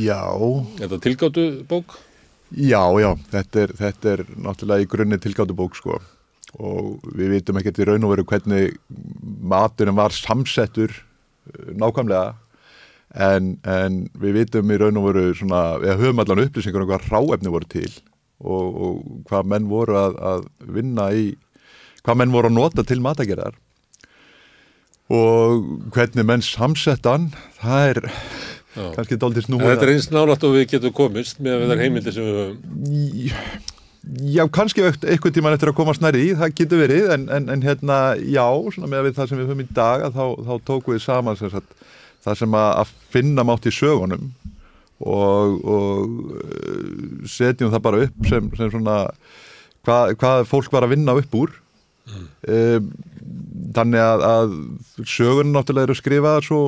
Já. 0.02 0.22
Er 0.78 0.86
þetta 0.86 1.02
tilgáttu 1.08 1.48
bók? 1.70 1.98
Já, 2.48 2.80
já, 2.96 3.10
þetta 3.28 3.66
er, 3.66 3.74
þetta 3.76 4.14
er 4.14 4.22
náttúrulega 4.40 4.86
í 4.86 4.88
grunni 4.88 5.18
tilgáttu 5.20 5.56
bók 5.56 5.76
sko 5.76 5.98
og 6.56 7.04
við 7.18 7.34
vitum 7.36 7.58
ekkert 7.60 7.80
í 7.82 7.88
raun 7.88 8.06
og 8.06 8.14
veru 8.14 8.26
hvernig 8.28 8.76
maturinn 9.52 9.98
var 9.98 10.14
samsettur 10.16 10.92
uh, 10.94 11.72
nákvæmlega. 11.76 12.36
En, 13.18 13.54
en 13.64 14.02
við 14.20 14.42
vitum 14.42 14.72
í 14.72 14.78
raun 14.80 15.00
og 15.00 15.08
veru 15.08 15.28
svona, 15.36 15.78
við 15.80 15.96
höfum 15.96 16.22
allan 16.22 16.44
upplýsingar 16.44 16.84
um 16.84 16.90
hvað 16.90 17.08
ráefni 17.08 17.52
voru 17.52 17.68
til 17.72 17.88
og, 18.38 18.66
og 18.68 18.98
hvað 19.30 19.48
menn 19.52 19.70
voru 19.70 19.96
að, 19.98 20.18
að 20.20 20.44
vinna 20.76 21.08
í 21.16 21.30
hvað 22.04 22.20
menn 22.20 22.34
voru 22.34 22.50
að 22.50 22.58
nota 22.58 22.84
til 22.86 23.00
matagerðar. 23.04 23.56
Og 25.08 25.88
hvernig 25.94 26.26
menn 26.28 26.44
samsettan 26.44 27.30
það 27.62 27.88
er 27.88 28.00
Já. 28.76 28.84
kannski 28.94 29.18
doldið 29.20 29.48
snúið 29.48 29.70
Þetta 29.72 29.86
er 29.86 29.92
eins 29.94 30.10
nálátt 30.12 30.44
og 30.44 30.54
við 30.54 30.68
getum 30.74 30.94
komist 30.96 31.40
með 31.42 31.64
þar 31.70 31.82
heimildi 31.84 32.14
sem 32.14 32.28
við 32.28 32.40
höfum 32.42 33.76
Já, 34.08 34.46
kannski 34.48 34.80
eitthvað 34.86 35.34
tíman 35.36 35.52
eftir 35.52 35.68
að 35.68 35.76
koma 35.76 35.92
snæri 35.96 36.30
í, 36.30 36.34
það 36.38 36.52
getur 36.56 36.80
verið, 36.80 37.08
en, 37.12 37.26
en, 37.34 37.48
en 37.52 37.64
hérna, 37.64 37.96
já, 38.16 38.46
svona 38.72 38.88
með 38.88 39.10
það 39.18 39.28
sem 39.28 39.40
við 39.40 39.50
höfum 39.50 39.64
í 39.64 39.66
dag, 39.76 40.04
þá, 40.14 40.24
þá 40.46 40.52
tókum 40.70 40.94
við 40.94 41.02
saman 41.04 41.36
sem 41.36 41.50
sagt, 41.52 41.84
það 42.24 42.38
sem 42.40 42.56
að, 42.56 42.68
að 42.80 42.94
finna 43.12 43.44
mátt 43.44 43.68
í 43.68 43.72
sögunum 43.74 44.30
og, 44.98 45.58
og 45.60 46.16
uh, 46.40 47.28
setjum 47.28 47.74
það 47.74 47.84
bara 47.84 48.00
upp 48.06 48.30
sem, 48.30 48.48
sem 48.56 48.72
svona, 48.72 48.96
hvað, 49.86 50.14
hvað 50.22 50.46
fólk 50.54 50.72
var 50.72 50.88
að 50.88 50.94
vinna 50.96 51.16
upp 51.20 51.38
úr. 51.38 51.52
Mm. 52.08 52.24
Um, 52.48 52.90
þannig 53.76 54.00
að, 54.00 54.24
að 54.24 54.56
sögunum 55.04 55.52
náttúrulega 55.52 55.90
eru 55.90 55.98
skrifað 55.98 56.40
svo 56.48 56.62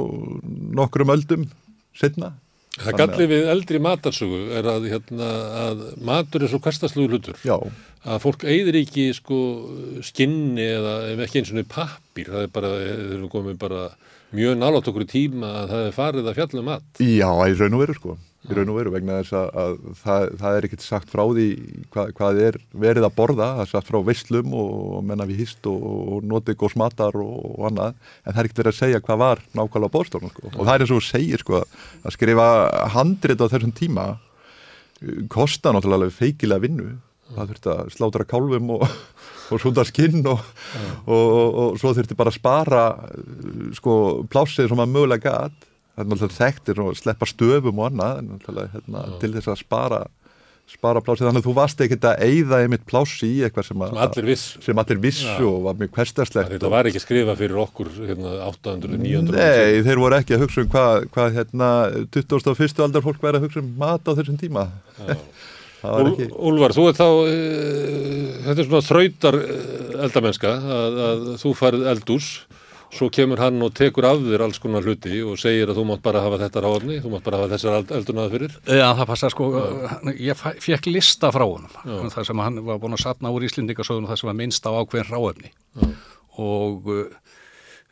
nokkrum 0.77 1.17
öldum 1.17 1.49
setna. 1.97 2.35
Það 2.81 2.99
galli 3.01 3.27
við 3.31 3.49
eldri 3.53 3.81
matarsögu 3.85 4.41
er 4.57 4.69
að, 4.73 4.87
hérna, 4.93 5.31
að 5.67 5.83
matur 6.07 6.45
er 6.47 6.53
svo 6.53 6.61
kastasluður 6.65 7.17
hlutur 7.17 7.43
Já. 7.45 7.57
að 8.05 8.23
fólk 8.25 8.47
eigður 8.49 8.81
ekki 8.81 9.11
sko, 9.17 9.41
skinni 10.07 10.65
eða 10.65 10.95
ef 11.11 11.25
ekki 11.27 11.43
eins 11.43 11.53
og 11.53 11.69
pappir, 11.75 12.31
það 12.33 12.47
er 12.47 12.55
bara, 12.55 12.73
þeir 12.81 13.15
eru 13.19 13.31
komið 13.33 13.61
bara 13.61 13.85
mjög 14.37 14.59
nálátt 14.61 14.91
okkur 14.91 15.05
í 15.05 15.11
tíma 15.11 15.53
að 15.65 15.73
það 15.75 15.87
er 15.87 15.97
farið 15.97 16.31
að 16.31 16.41
fjalla 16.41 16.67
mat. 16.71 17.03
Já, 17.03 17.31
í 17.51 17.57
raun 17.59 17.77
og 17.77 17.85
veru 17.85 17.99
sko, 17.99 18.17
í 18.49 18.57
raun 18.57 18.71
og 18.73 18.79
veru 18.79 18.93
vegna 18.95 19.19
þess 19.21 19.35
að, 19.37 19.49
að 19.61 19.75
það, 20.01 20.23
það 20.41 20.55
er 20.57 20.67
ekkert 20.67 20.85
sagt 20.85 21.11
frá 21.13 21.23
því 21.29 21.47
hvað, 21.93 22.13
hvað 22.17 22.41
er 22.47 22.57
verið 22.87 23.07
að 23.07 23.17
borða, 23.19 23.49
það 23.59 23.65
er 23.67 23.71
sagt 23.75 23.91
frá 23.91 23.99
veislum 24.07 24.55
og 24.57 25.03
menna 25.11 25.27
við 25.29 25.43
hýst 25.43 25.69
og, 25.69 25.85
og 25.85 26.25
notið 26.31 26.59
góðs 26.63 26.79
matar 26.81 27.21
og, 27.21 27.37
og 27.51 27.69
annað, 27.69 28.01
en 28.25 28.33
það 28.33 28.41
er 28.41 28.49
ekkert 28.49 28.63
verið 28.63 28.73
að 28.73 28.81
segja 28.81 29.03
hvað 29.05 29.23
var 29.27 29.45
nákvæmlega 29.61 29.95
bóðstofnum 29.99 30.33
sko. 30.33 30.49
Og 30.55 30.63
það 30.63 30.73
er 30.73 30.87
eins 30.87 30.97
og 30.97 31.05
segir 31.05 31.45
sko 31.45 31.61
að 31.61 32.17
skrifa 32.17 32.49
handrit 32.97 33.45
á 33.45 33.51
þessum 33.53 33.77
tíma 33.77 34.09
kosta 35.33 35.75
náttúrulega 35.77 36.17
feikilega 36.17 36.65
vinnu. 36.65 36.91
Það 37.31 37.53
þurfti 37.53 37.71
að 37.77 37.91
slátra 37.95 38.27
kálfum 38.27 38.73
og, 38.75 38.87
og 39.55 39.63
súnda 39.63 39.85
skinn 39.87 40.25
og, 40.27 40.41
og, 41.07 41.35
og 41.37 41.77
svo 41.81 41.93
þurfti 41.95 42.17
bara 42.19 42.33
að 42.33 42.41
spara 42.41 42.85
sko 43.77 43.95
plásið 44.33 44.73
sem 44.73 44.83
að 44.83 44.97
mögulega 44.97 45.29
gæt 45.29 45.67
það 46.01 46.07
er 46.07 46.11
náttúrulega 46.15 46.39
þekktir 46.39 46.81
og 46.85 46.97
sleppa 46.99 47.29
stöfum 47.29 47.83
og 47.83 47.91
annað 47.91 48.23
hérna, 48.75 49.05
til 49.21 49.35
þess 49.37 49.53
að 49.53 49.61
spara 49.61 50.01
spara 50.71 51.01
plásið, 51.03 51.27
þannig 51.27 51.43
að 51.43 51.47
þú 51.49 51.55
varst 51.57 51.81
ekkert 51.83 52.05
að 52.07 52.21
eigða 52.29 52.59
einmitt 52.63 52.85
plási 52.87 53.27
í 53.27 53.39
eitthvað 53.43 53.67
sem, 53.67 53.81
sem 53.91 54.01
allir 54.05 54.29
viss 54.29 54.45
sem 54.63 54.83
allir 54.83 55.01
vissu 55.03 55.27
ja. 55.27 55.49
og 55.49 55.65
var 55.65 55.79
mjög 55.81 55.97
hverstarslegt 55.97 56.53
Þetta 56.55 56.71
var 56.71 56.89
ekki 56.91 57.03
skrifa 57.03 57.35
fyrir 57.39 57.59
okkur 57.65 57.91
hérna, 57.99 58.37
800-900 58.47 59.35
Nei, 59.35 59.81
þeir 59.87 60.03
voru 60.05 60.19
ekki 60.21 60.37
að 60.37 60.45
hugsa 60.45 60.63
um 60.63 60.71
hvað 60.71 61.09
hva, 61.17 61.27
hérna, 61.35 61.71
21. 62.15 62.85
aldar 62.87 63.07
fólk 63.07 63.25
væri 63.25 63.41
að 63.41 63.49
hugsa 63.49 63.65
um 63.65 63.73
mat 63.81 64.07
á 64.07 64.13
þessum 64.15 64.39
tíma. 64.39 64.69
Úl, 65.81 66.13
Úlvar, 66.51 66.75
þú 66.77 66.87
er 66.91 66.97
þá 66.99 67.07
e, 67.09 67.37
þetta 68.45 68.59
er 68.59 68.67
svona 68.67 68.85
þrautar 68.85 69.39
eh, 69.41 69.61
eldamennska 70.07 70.51
að, 70.77 70.99
að 71.07 71.23
þú 71.41 71.53
farið 71.57 71.87
eldús 71.95 72.27
svo 72.91 73.07
kemur 73.15 73.39
hann 73.39 73.61
og 73.63 73.73
tekur 73.79 74.07
af 74.09 74.19
þér 74.25 74.45
alls 74.47 74.59
konar 74.63 74.83
hluti 74.87 75.21
og 75.23 75.39
segir 75.41 75.71
að 75.71 75.79
þú 75.79 75.85
mátt 75.93 76.03
bara 76.05 76.23
hafa 76.25 76.41
þetta 76.43 76.63
ráðni, 76.65 76.99
þú 77.03 77.13
mátt 77.13 77.27
bara 77.27 77.41
hafa 77.41 77.53
þessar 77.55 77.93
eldunaði 77.99 78.33
fyrir. 78.35 78.57
Já, 78.67 78.87
það 78.99 79.11
passa 79.13 79.31
sko, 79.31 79.51
ég 80.19 80.41
fekk 80.65 80.91
lista 80.91 81.31
frá 81.35 81.45
honum 81.47 82.11
þar 82.11 82.27
sem 82.27 82.43
hann 82.43 82.59
var 82.67 82.81
búin 82.83 82.97
að 82.99 83.05
satna 83.05 83.33
úr 83.35 83.47
Íslindingasögun 83.47 84.09
þar 84.11 84.21
sem 84.23 84.31
var 84.33 84.39
minnst 84.41 84.67
á 84.67 84.71
ákveðin 84.75 85.13
ráefni 85.13 85.53
Já. 85.53 85.87
og 86.43 86.91
uh, 86.91 87.07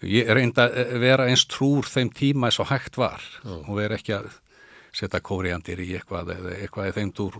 ég 0.02 0.34
reynda 0.34 0.66
að 0.66 0.98
vera 1.02 1.28
eins 1.30 1.46
trúr 1.50 1.86
þeim 1.86 2.10
tíma 2.14 2.50
eins 2.50 2.58
og 2.62 2.70
hægt 2.72 2.98
var 2.98 3.22
Já. 3.22 3.54
og 3.54 3.72
vera 3.78 3.98
ekki 3.98 4.18
að 4.18 4.28
setja 4.98 5.20
kóriandir 5.22 5.78
í 5.84 5.92
eitthvað 5.94 6.32
eða 6.34 6.56
eitthvað 6.58 6.88
eða 6.88 6.96
þeim 6.96 7.10
dúr. 7.14 7.34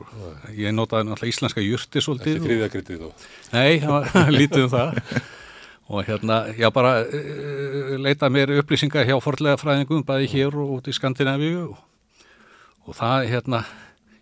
Ég 0.55 0.74
notaði 0.76 1.09
náttúrulega 1.09 1.32
íslenska 1.32 1.64
júrti 1.64 2.02
svolítið 2.05 2.36
Ekki 2.36 2.47
kriðakritið 2.47 3.01
þó. 3.02 3.28
Nei, 3.56 3.80
lítið 4.39 4.66
um 4.66 4.72
það 4.76 5.01
og 5.89 6.05
hérna, 6.05 6.43
já 6.52 6.69
bara 6.74 7.01
uh, 7.02 7.97
leita 7.97 8.28
mér 8.28 8.52
upplýsingar 8.60 9.09
hjá 9.09 9.16
forlega 9.24 9.56
fræðingum 9.60 10.05
bæði 10.05 10.31
hér 10.35 10.56
og 10.60 10.78
út 10.78 10.89
í 10.90 10.97
Skandinavíu. 10.97 11.70
Og, 11.73 12.24
og 12.89 12.98
það, 12.98 13.28
hérna 13.32 13.62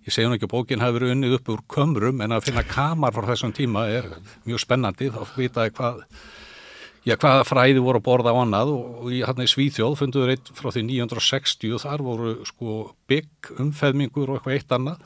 ég 0.07 0.15
segja 0.15 0.31
nú 0.31 0.39
ekki 0.39 0.47
að 0.47 0.55
bókin 0.55 0.83
hafi 0.83 0.95
verið 1.01 1.15
unnið 1.17 1.39
upp 1.41 1.49
úr 1.51 1.63
kömrum 1.75 2.23
en 2.23 2.37
að 2.37 2.47
finna 2.47 2.63
kamar 2.67 3.15
frá 3.15 3.27
þessum 3.33 3.55
tíma 3.57 3.89
er 3.91 4.07
mjög 4.47 4.63
spennandi, 4.63 5.11
þá 5.11 5.23
vitaði 5.35 5.75
hvað 5.75 6.05
já, 7.07 7.17
hvaða 7.17 7.47
fræði 7.49 7.83
voru 7.83 8.01
að 8.01 8.07
borða 8.07 8.35
á 8.35 8.39
annað. 8.43 8.71
Og, 8.77 9.09
í 9.11 9.23
hérna 9.27 9.47
í 9.47 9.51
Svíþjóð 9.51 9.99
funduður 10.03 10.35
eitt 10.37 10.53
frá 10.55 10.71
því 10.71 10.85
960 10.93 11.75
og 11.75 11.83
þar 11.83 12.07
voru 12.07 12.37
sko 12.47 12.79
bygg, 13.11 13.51
umfeðmingur 13.65 14.31
og 14.31 14.39
eitthvað 14.39 14.59
eitt 14.61 14.77
annað. 14.79 15.03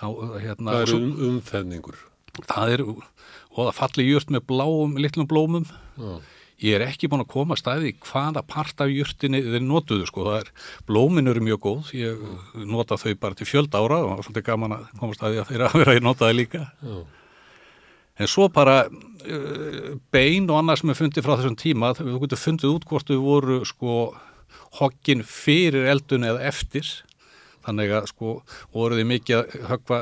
Þá, 0.00 0.06
hérna, 0.40 0.72
Það 0.72 0.80
er 0.80 0.94
um, 0.96 1.12
umfeðmingur 1.28 2.00
Það 2.48 2.70
er 2.72 2.82
og 3.52 3.66
það 3.68 3.78
falli 3.78 4.06
jurt 4.08 4.30
með 4.32 4.46
bláum, 4.48 4.94
litlum 5.00 5.28
blómum 5.28 5.66
Já. 5.98 6.12
ég 6.62 6.76
er 6.78 6.84
ekki 6.86 7.10
búin 7.10 7.24
að 7.24 7.32
koma 7.34 7.58
stæði 7.58 7.94
hvaða 8.06 8.44
part 8.48 8.80
af 8.84 8.92
jurtinni 8.92 9.42
þeir 9.44 9.64
notuðu 9.66 10.08
sko, 10.08 10.26
það 10.28 10.38
er, 10.40 10.52
blómin 10.88 11.28
eru 11.32 11.44
mjög 11.44 11.62
góð 11.66 11.92
ég 11.98 12.22
Já. 12.22 12.64
nota 12.72 13.00
þau 13.00 13.12
bara 13.20 13.38
til 13.38 13.48
fjöld 13.48 13.74
ára 13.76 14.00
og 14.00 14.08
það 14.08 14.16
var 14.16 14.28
svolítið 14.28 14.48
gaman 14.48 14.76
að 14.78 14.88
koma 15.00 15.18
að 15.18 15.38
þeirra 15.50 15.68
að 15.72 15.78
vera 15.82 15.96
að 15.96 16.08
nota 16.08 16.28
það 16.28 16.38
líka 16.40 16.64
Já. 16.64 16.98
en 18.22 18.32
svo 18.34 18.48
bara 18.52 18.76
uh, 18.88 19.94
bein 20.14 20.50
og 20.50 20.60
annað 20.62 20.82
sem 20.82 20.94
er 20.94 21.00
fundið 21.02 21.26
frá 21.28 21.36
þessum 21.36 21.60
tíma, 21.60 21.94
þú 21.98 22.20
getur 22.26 22.44
fundið 22.46 22.76
út 22.76 22.88
hvort 22.90 23.08
þau 23.12 23.22
voru 23.24 23.62
sko 23.68 23.96
hokkin 24.80 25.24
fyrir 25.28 25.88
eldun 25.92 26.24
eða 26.24 26.46
eftir 26.48 26.88
þannig 27.62 27.92
að 27.94 28.08
sko 28.10 28.36
voruði 28.74 29.04
mikið 29.08 29.38
að 29.38 29.66
högva 29.70 29.98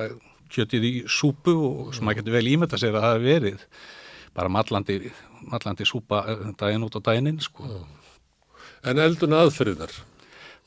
kjötið 0.52 0.86
í 0.86 0.92
súpu 1.08 1.54
og 1.54 1.94
sem 1.96 2.06
maður 2.06 2.22
getur 2.22 2.36
vel 2.38 2.52
ímynda 2.52 2.80
sér 2.80 2.98
að 2.98 3.06
það 3.06 3.16
hefur 3.16 3.26
verið 3.30 3.64
bara 4.36 4.52
mallandi, 4.52 5.00
mallandi 5.50 5.88
súpa 5.88 6.22
eh, 6.30 6.46
daginn 6.60 6.86
út 6.86 6.98
á 6.98 7.00
daginn 7.10 7.40
sko. 7.42 7.66
En 8.86 9.02
eldun 9.02 9.36
aðferðinar? 9.36 9.92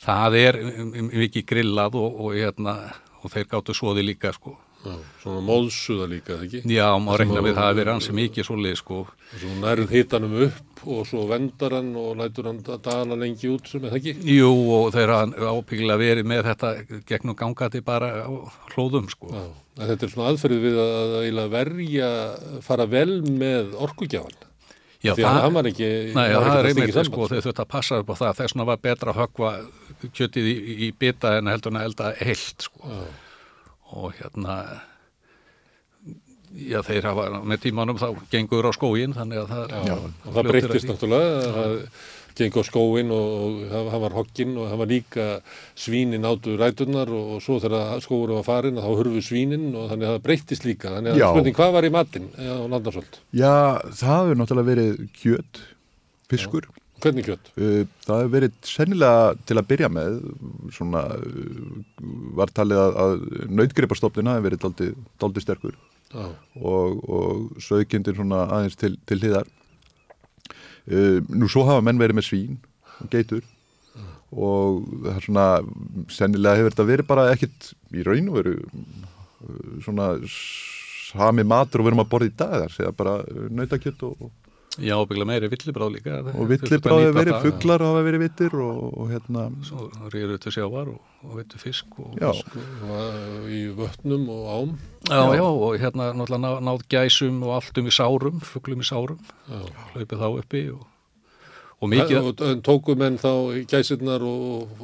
Það 0.03 0.35
er 0.41 0.59
mikið 1.07 1.45
grillað 1.47 1.95
og, 1.95 2.19
og, 2.25 2.35
hérna, 2.35 2.75
og 3.23 3.31
þeir 3.31 3.49
gáttu 3.53 3.75
svoði 3.77 4.03
líka 4.05 4.33
sko. 4.35 4.57
Já, 4.83 4.97
svona 5.21 5.39
móðsuða 5.47 6.09
líka, 6.11 6.37
ekki? 6.43 6.59
Já, 6.67 6.89
maður 6.99 7.21
regna 7.21 7.43
við 7.45 7.53
það 7.55 7.67
að 7.69 7.77
vera 7.77 7.93
hansi 7.95 8.15
mikið 8.17 8.47
svolítið 8.49 8.79
sko. 8.81 8.97
Svo 9.31 9.51
nærið 9.61 9.93
hitanum 9.95 10.33
upp 10.43 10.81
og 10.83 11.05
svo 11.07 11.23
vendar 11.29 11.77
hann 11.77 11.93
og 11.95 12.17
lætur 12.19 12.49
hann 12.49 12.59
dana 12.83 13.15
lengi 13.15 13.47
út 13.53 13.69
sem 13.71 13.85
það 13.85 13.95
ekki? 14.01 14.15
Jú, 14.33 14.49
og 14.75 14.89
þeir 14.91 15.13
hafa 15.15 15.53
ábyggilega 15.55 16.01
verið 16.01 16.27
með 16.33 16.49
þetta 16.49 16.73
gegnum 17.07 17.37
gangati 17.39 17.79
bara 17.85 18.11
hlóðum 18.73 19.07
sko. 19.13 19.31
Já, 19.31 19.45
þetta 19.81 20.07
er 20.07 20.13
svona 20.13 20.31
aðferðið 20.31 20.65
við 20.67 20.79
að, 20.83 21.17
að 21.43 21.53
verja, 21.57 22.09
fara 22.65 22.87
vel 22.89 23.19
með 23.25 23.77
orkugjafan. 23.87 24.39
Já, 25.03 25.11
Því 25.17 25.23
það, 25.25 25.41
hann 25.43 25.55
var 25.57 25.67
ekki... 25.67 25.87
Nei, 26.15 26.27
það 26.31 26.53
er 26.61 26.67
einmitt, 26.69 26.97
sko, 27.09 27.25
þeir 27.27 27.41
þurft 27.43 27.59
að 27.59 27.71
passa 27.73 27.97
upp 27.99 28.13
á 28.13 28.15
það. 28.21 28.37
Þess 28.37 28.53
vegna 28.53 28.65
var 28.69 28.79
betra 28.85 29.11
að 29.11 29.19
högva 29.19 29.49
kjötið 30.15 30.47
í, 30.47 30.53
í 30.87 30.89
bita 30.95 31.33
en 31.41 31.51
heldur 31.51 31.73
hann 31.73 31.81
að 31.81 31.89
elda 31.89 32.11
heilt, 32.21 32.67
sko. 32.69 32.87
Já 32.87 33.03
og 33.93 34.17
hérna 34.17 34.57
já 36.53 36.81
þeir 36.85 37.07
hafa 37.09 37.29
með 37.41 37.63
tímanum 37.67 37.99
þá 38.01 38.09
gengur 38.31 38.67
á 38.69 38.71
skóin 38.75 39.15
þannig 39.15 39.41
að 39.41 39.53
það, 39.53 39.71
já, 39.89 39.95
það 40.27 40.49
breytist 40.51 40.89
náttúrulega 40.89 41.53
það 41.57 41.75
gengur 42.37 42.65
á 42.65 42.69
skóin 42.69 43.13
og, 43.13 43.33
og 43.45 43.57
það 43.71 44.03
var 44.05 44.17
hokkinn 44.19 44.53
og 44.57 44.69
það 44.71 44.81
var 44.81 44.91
líka 44.91 45.27
svínin 45.85 46.27
áttu 46.27 46.57
rætunar 46.59 47.11
og, 47.13 47.35
og 47.37 47.43
svo 47.45 47.59
þegar 47.63 48.03
skóur 48.03 48.35
var 48.37 48.47
farin 48.47 48.79
þá 48.81 48.89
hurfu 48.89 49.23
svínin 49.25 49.71
og 49.71 49.89
þannig 49.91 50.09
að 50.09 50.15
það 50.17 50.27
breytist 50.27 50.67
líka 50.67 50.93
þannig 50.97 51.15
að 51.15 51.25
spurning 51.25 51.57
hvað 51.59 51.75
var 51.77 51.89
í 51.89 51.93
matinn 51.93 52.29
á 52.37 52.65
landarsöld? 52.67 53.19
Já 53.35 53.53
það 53.89 54.21
hefur 54.21 54.41
náttúrulega 54.41 54.71
verið 54.73 55.03
kjött, 55.19 55.65
fiskur 56.31 56.69
já. 56.69 56.79
Hvernig 57.03 57.25
kjött? 57.27 57.49
Uh, 57.59 57.81
það 58.05 58.21
hefur 58.21 58.33
verið 58.37 58.59
sennilega 58.67 59.23
til 59.49 59.57
að 59.59 59.69
byrja 59.71 59.89
með 59.91 60.19
svona 60.75 61.01
uh, 61.17 61.81
var 62.39 62.53
talið 62.55 62.79
að, 62.83 62.99
að 63.03 63.25
nautgripastofnina 63.59 64.37
hefur 64.37 64.47
verið 64.47 64.63
daldi, 64.63 64.87
daldi 65.19 65.43
sterkur 65.43 65.75
ah. 66.15 66.31
og, 66.61 67.03
og 67.03 67.59
sögkindir 67.63 68.15
svona 68.17 68.45
aðeins 68.47 68.79
til, 68.79 68.95
til 69.09 69.19
hliðar 69.19 69.51
nú 70.87 71.49
svo 71.51 71.65
hafa 71.67 71.83
menn 71.85 72.01
verið 72.01 72.19
með 72.19 72.27
svín 72.27 72.61
og 72.99 73.09
geitur. 73.13 73.43
Og 74.33 74.83
það 75.03 75.15
er 75.15 75.25
svona 75.27 75.47
sennilega 76.09 76.59
hefur 76.59 76.73
þetta 76.73 76.89
verið 76.89 77.09
bara 77.11 77.27
ekkit 77.35 77.73
í 77.93 78.05
raun 78.05 78.31
og 78.31 78.39
veru 78.39 78.55
svona 79.83 80.07
sami 81.13 81.45
matur 81.45 81.83
og 81.83 81.89
verum 81.89 82.01
að 82.01 82.09
borða 82.13 82.29
í 82.29 82.37
dag 82.37 82.55
þar 82.63 82.73
segja 82.73 82.95
bara 82.97 83.15
nautakjött 83.53 84.05
og 84.07 84.31
Já, 84.81 84.95
byggla 85.05 85.25
meiri 85.29 85.49
villibráð 85.51 85.91
líka 85.93 86.15
og 86.33 86.47
villibráð 86.49 87.03
hefur 87.03 87.17
verið, 87.19 87.35
fugglar 87.43 87.83
hafa 87.85 87.99
verið 88.07 88.23
vittir 88.23 88.55
og, 88.57 88.79
og 88.97 89.11
hérna 89.11 89.43
Svo 89.67 89.89
rýður 90.09 90.31
þetta 90.37 90.53
sjávar 90.55 90.89
og, 90.95 91.11
og 91.27 91.35
vittu 91.37 91.59
fisk 91.61 91.99
og, 92.01 92.15
fisk 92.17 92.55
og 92.57 93.51
í 93.53 93.59
vötnum 93.77 94.25
og 94.33 94.47
ám. 94.55 94.71
Já, 95.11 95.19
já, 95.19 95.35
já 95.37 95.45
og 95.45 95.77
hérna 95.77 96.09
náttúrulega 96.17 96.63
náð 96.65 96.87
gæsum 96.89 97.43
og 97.45 97.59
allt 97.59 97.77
um 97.77 97.91
í 97.91 97.93
sárum, 97.93 98.41
fugglum 98.41 98.81
í 98.81 98.89
sárum. 98.89 99.21
Hlaupið 99.93 100.25
þá 100.25 100.27
uppi 100.31 100.65
og 100.73 100.81
Og 100.81 100.92
mikið... 101.91 102.29
Tóku 102.65 102.95
menn 102.99 103.17
þá 103.21 103.31
gæsirnar 103.69 104.23
og 104.27 104.83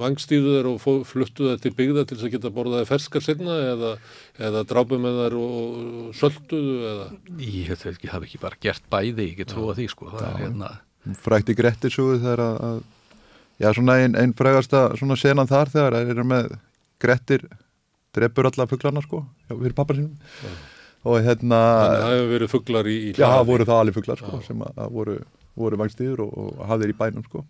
vangstíðuðar 0.00 0.68
og 0.70 0.86
fluttu 1.08 1.50
það 1.50 1.62
til 1.64 1.72
byggða 1.78 2.04
til 2.06 2.18
þess 2.18 2.28
að 2.28 2.34
geta 2.36 2.52
borðaði 2.54 2.88
ferskar 2.88 3.24
sinna 3.24 3.56
eða, 3.72 3.92
eða 4.38 4.64
drápu 4.70 4.98
með 5.02 5.20
þar 5.22 5.36
og 5.40 6.18
sölduðu 6.18 6.76
eða? 6.90 7.06
Ég 7.38 7.72
hef 7.72 7.86
ekki, 7.92 8.10
ekki 8.18 8.42
bara 8.42 8.60
gert 8.62 8.86
bæði, 8.92 9.30
ég 9.30 9.40
get 9.40 9.52
trúa 9.54 9.76
því 9.78 9.88
sko. 9.92 10.10
Það 10.14 10.28
er 10.30 10.42
hérna... 10.44 10.72
Frækti 11.20 11.52
Grettisúðu 11.58 12.20
þegar 12.22 12.40
að, 12.48 12.78
já 13.60 13.68
svona 13.76 13.98
einn 14.00 14.14
ein 14.16 14.32
frægasta 14.36 14.86
svona 14.96 15.18
senan 15.20 15.50
þar 15.50 15.72
þegar 15.74 15.98
það 15.98 16.12
er 16.14 16.28
með 16.30 16.54
Grettir 17.04 17.44
drefur 18.14 18.48
alla 18.48 18.68
fugglarna 18.70 19.02
sko, 19.04 19.24
já, 19.44 19.52
fyrir 19.52 19.74
pappar 19.76 19.98
sínum. 19.98 20.14
Já. 20.40 20.54
Og 21.04 21.18
hérna... 21.20 21.58
Þannig 21.60 21.98
að 21.98 22.04
það 22.04 22.14
hefur 22.14 22.30
verið 22.32 22.52
fugglar 22.54 22.88
í, 22.88 22.94
í? 22.96 23.08
Já, 23.12 23.26
það 23.26 23.48
voru 23.50 23.66
það 23.68 23.80
alveg 23.82 23.96
fugglar 23.98 24.20
sko, 24.22 24.38
já. 24.38 24.46
sem 24.46 24.62
að, 24.64 24.78
að 24.80 24.94
voru 24.94 25.16
voru 25.58 25.80
vangstíður 25.80 26.26
og, 26.26 26.34
og 26.34 26.66
hafðir 26.70 26.94
í 26.94 26.98
bænum 26.98 27.24
sko. 27.28 27.44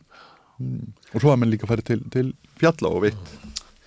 mm. 0.58 0.86
og 1.12 1.18
svo 1.18 1.32
hafði 1.32 1.40
mann 1.42 1.54
líka 1.54 1.70
farið 1.70 1.90
til, 1.90 2.00
til 2.14 2.30
fjalla 2.60 2.92
og 2.92 3.04
vitt 3.08 3.34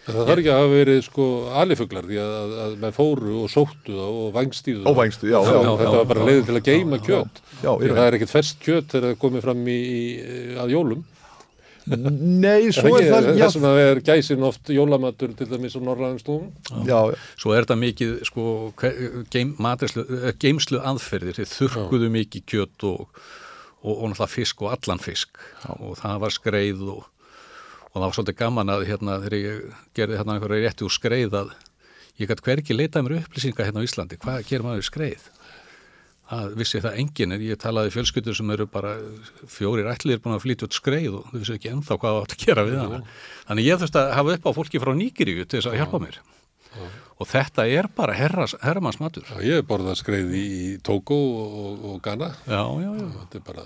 Það 0.07 0.29
þarf 0.29 0.39
ekki 0.39 0.51
að 0.53 0.61
hafa 0.61 0.67
verið 0.71 0.99
sko 1.03 1.25
alifuglar 1.59 2.05
því 2.07 2.19
að, 2.23 2.29
að, 2.37 2.51
að 2.63 2.75
með 2.79 2.93
fóru 2.95 3.33
og 3.41 3.49
sóttu 3.51 3.91
það 3.97 4.19
og 4.21 4.29
vangstíðu 4.37 4.85
og 4.87 4.95
vangstíðu, 4.95 5.33
já, 5.33 5.39
já, 5.43 5.57
já 5.57 5.71
Þetta 5.81 5.89
já, 5.89 5.97
var 5.97 6.07
bara 6.13 6.27
leiðið 6.29 6.45
til 6.47 6.55
að 6.55 6.69
geima 6.69 6.99
kjöt. 7.03 7.41
Það 7.59 7.99
er 8.05 8.17
ekkert 8.17 8.31
fest 8.31 8.61
kjöt 8.63 8.93
þegar 8.93 9.07
það 9.09 9.19
komið 9.25 9.43
fram 9.43 9.67
í, 9.67 9.77
í 9.83 9.99
að 10.63 10.73
jólum. 10.77 11.03
Nei, 11.87 12.67
svo 12.75 12.93
er 12.97 13.07
það 13.07 13.27
Þess 13.37 13.57
vegna 13.57 13.73
er 13.79 14.01
gæsin 14.03 14.45
oft 14.47 14.71
jólamatur 14.75 15.33
til 15.39 15.47
dæmis 15.47 15.75
á 15.75 15.81
norrlæðingstofum 15.83 16.87
Svo 17.39 17.53
er 17.55 17.63
þetta 17.63 17.77
mikið 17.79 18.15
sko, 18.27 18.55
geim, 19.31 19.53
geimslu 20.41 20.81
aðferðir 20.83 21.39
þið 21.39 21.53
þurkuðu 21.53 22.09
mikið 22.17 22.47
kjöt 22.51 22.87
og 22.89 23.23
og, 23.83 23.93
og 23.93 24.09
náttúrulega 24.11 24.31
fisk 24.31 24.65
og 24.65 24.73
allan 24.73 25.01
fisk 25.03 25.37
Já. 25.63 25.71
og 25.77 25.95
það 26.01 26.19
var 26.23 26.35
skreið 26.35 26.83
og, 26.95 27.07
og 27.91 27.95
það 27.95 28.05
var 28.05 28.17
svolítið 28.17 28.39
gaman 28.41 28.73
að 28.73 28.85
hérna 28.89 29.17
þegar 29.23 29.37
ég 29.39 29.79
gerði 29.97 30.19
hérna 30.19 30.37
einhverju 30.37 30.65
rétti 30.65 30.87
úr 30.87 30.95
skreið 30.97 31.39
að 31.41 31.55
ég 32.17 32.29
gæti 32.31 32.47
hverki 32.47 32.77
leitað 32.77 33.05
mér 33.05 33.19
upplýsinga 33.21 33.67
hérna 33.67 33.83
á 33.83 33.87
Íslandi, 33.87 34.21
hvað 34.21 34.45
gerir 34.49 34.65
maður 34.65 34.87
skreið? 34.87 35.27
Það 36.27 36.55
vissi 36.59 36.79
það 36.83 36.97
enginn 36.99 37.33
en 37.37 37.43
ég 37.45 37.59
talaði 37.61 37.91
fjölskyldur 37.93 38.35
sem 38.35 38.49
eru 38.51 38.65
bara 38.67 38.97
fjórir 39.47 39.87
ætlir 39.87 40.19
búin 40.19 40.35
að 40.35 40.41
flytja 40.43 40.67
út 40.67 40.75
skreið 40.75 41.13
og 41.21 41.29
þau 41.29 41.37
vissi 41.37 41.53
ekki 41.55 41.69
ennþá 41.71 41.95
hvað 42.01 42.17
það 42.17 42.25
átt 42.25 42.33
að 42.35 42.41
gera 42.41 42.65
við 42.67 42.81
hana. 42.81 42.99
Þannig 43.47 43.69
ég 43.69 43.79
þurfti 43.79 44.01
að 44.01 44.11
hafa 44.17 44.33
upp 44.35 44.49
á 44.51 44.51
fólki 44.57 44.81
frá 44.83 44.91
Nýgiríu 44.97 45.45
til 45.45 45.61
þess 45.61 45.69
að 45.71 45.77
hjálpa 45.79 46.01
mér. 46.03 46.19
Og 47.17 47.25
þetta 47.25 47.65
er 47.73 47.87
bara 47.97 48.13
herramanns 48.13 48.99
matur. 49.01 49.25
Já, 49.25 49.41
ég 49.41 49.59
hef 49.59 49.67
borðað 49.69 49.97
skreið 50.03 50.33
í 50.37 50.47
Tókó 50.85 51.17
og, 51.17 51.85
og 51.91 51.99
Ghana. 52.05 52.29
Já, 52.45 52.61
já, 52.83 52.89
já. 52.93 53.07
Þetta 53.23 53.39
er 53.39 53.45
bara, 53.47 53.63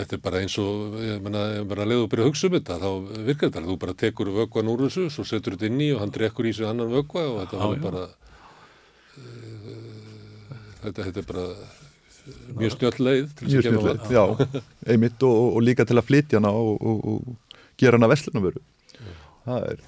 þetta 0.00 0.16
er 0.16 0.22
bara 0.24 0.40
eins 0.42 0.56
og, 0.62 0.96
ég 1.04 1.20
menna, 1.22 1.44
bara 1.70 1.84
að 1.84 1.92
leiða 1.92 2.06
og 2.06 2.10
byrja 2.14 2.26
að 2.26 2.30
hugsa 2.32 2.48
um 2.50 2.56
þetta, 2.56 2.78
þá 2.82 2.88
virkar 3.28 3.52
þetta. 3.52 3.62
Þú 3.68 3.76
bara 3.84 3.94
tekur 4.02 4.32
vöggvan 4.34 4.72
úr 4.72 4.82
þessu, 4.88 5.04
svo 5.14 5.26
setur 5.30 5.54
þetta 5.54 5.70
inn 5.70 5.84
í 5.86 5.92
og 5.94 6.02
hann 6.02 6.14
drekkur 6.18 6.48
í 6.50 6.54
sig 6.58 6.66
annan 6.66 6.90
vöggva 6.96 7.22
og 7.28 7.38
þetta 7.44 7.60
var 7.62 7.84
bara, 7.86 8.02
þetta, 10.82 10.98
þetta 11.04 11.22
er 11.22 11.28
bara 11.30 11.46
mjög 12.58 12.74
snjöll 12.74 12.98
leið 13.06 13.30
til 13.38 13.46
Mjög 13.48 13.62
snjöll 13.68 13.86
leið, 13.86 14.10
já, 14.12 14.24
einmitt 14.92 15.22
og, 15.26 15.38
og 15.54 15.62
líka 15.64 15.86
til 15.88 15.96
að 15.96 16.08
flytja 16.10 16.42
hana 16.42 16.50
og, 16.50 16.82
og, 16.82 17.06
og 17.14 17.54
gera 17.80 17.96
hana 17.96 18.10
vestlunumveru. 18.10 18.60
Það 19.48 19.66
er 19.72 19.82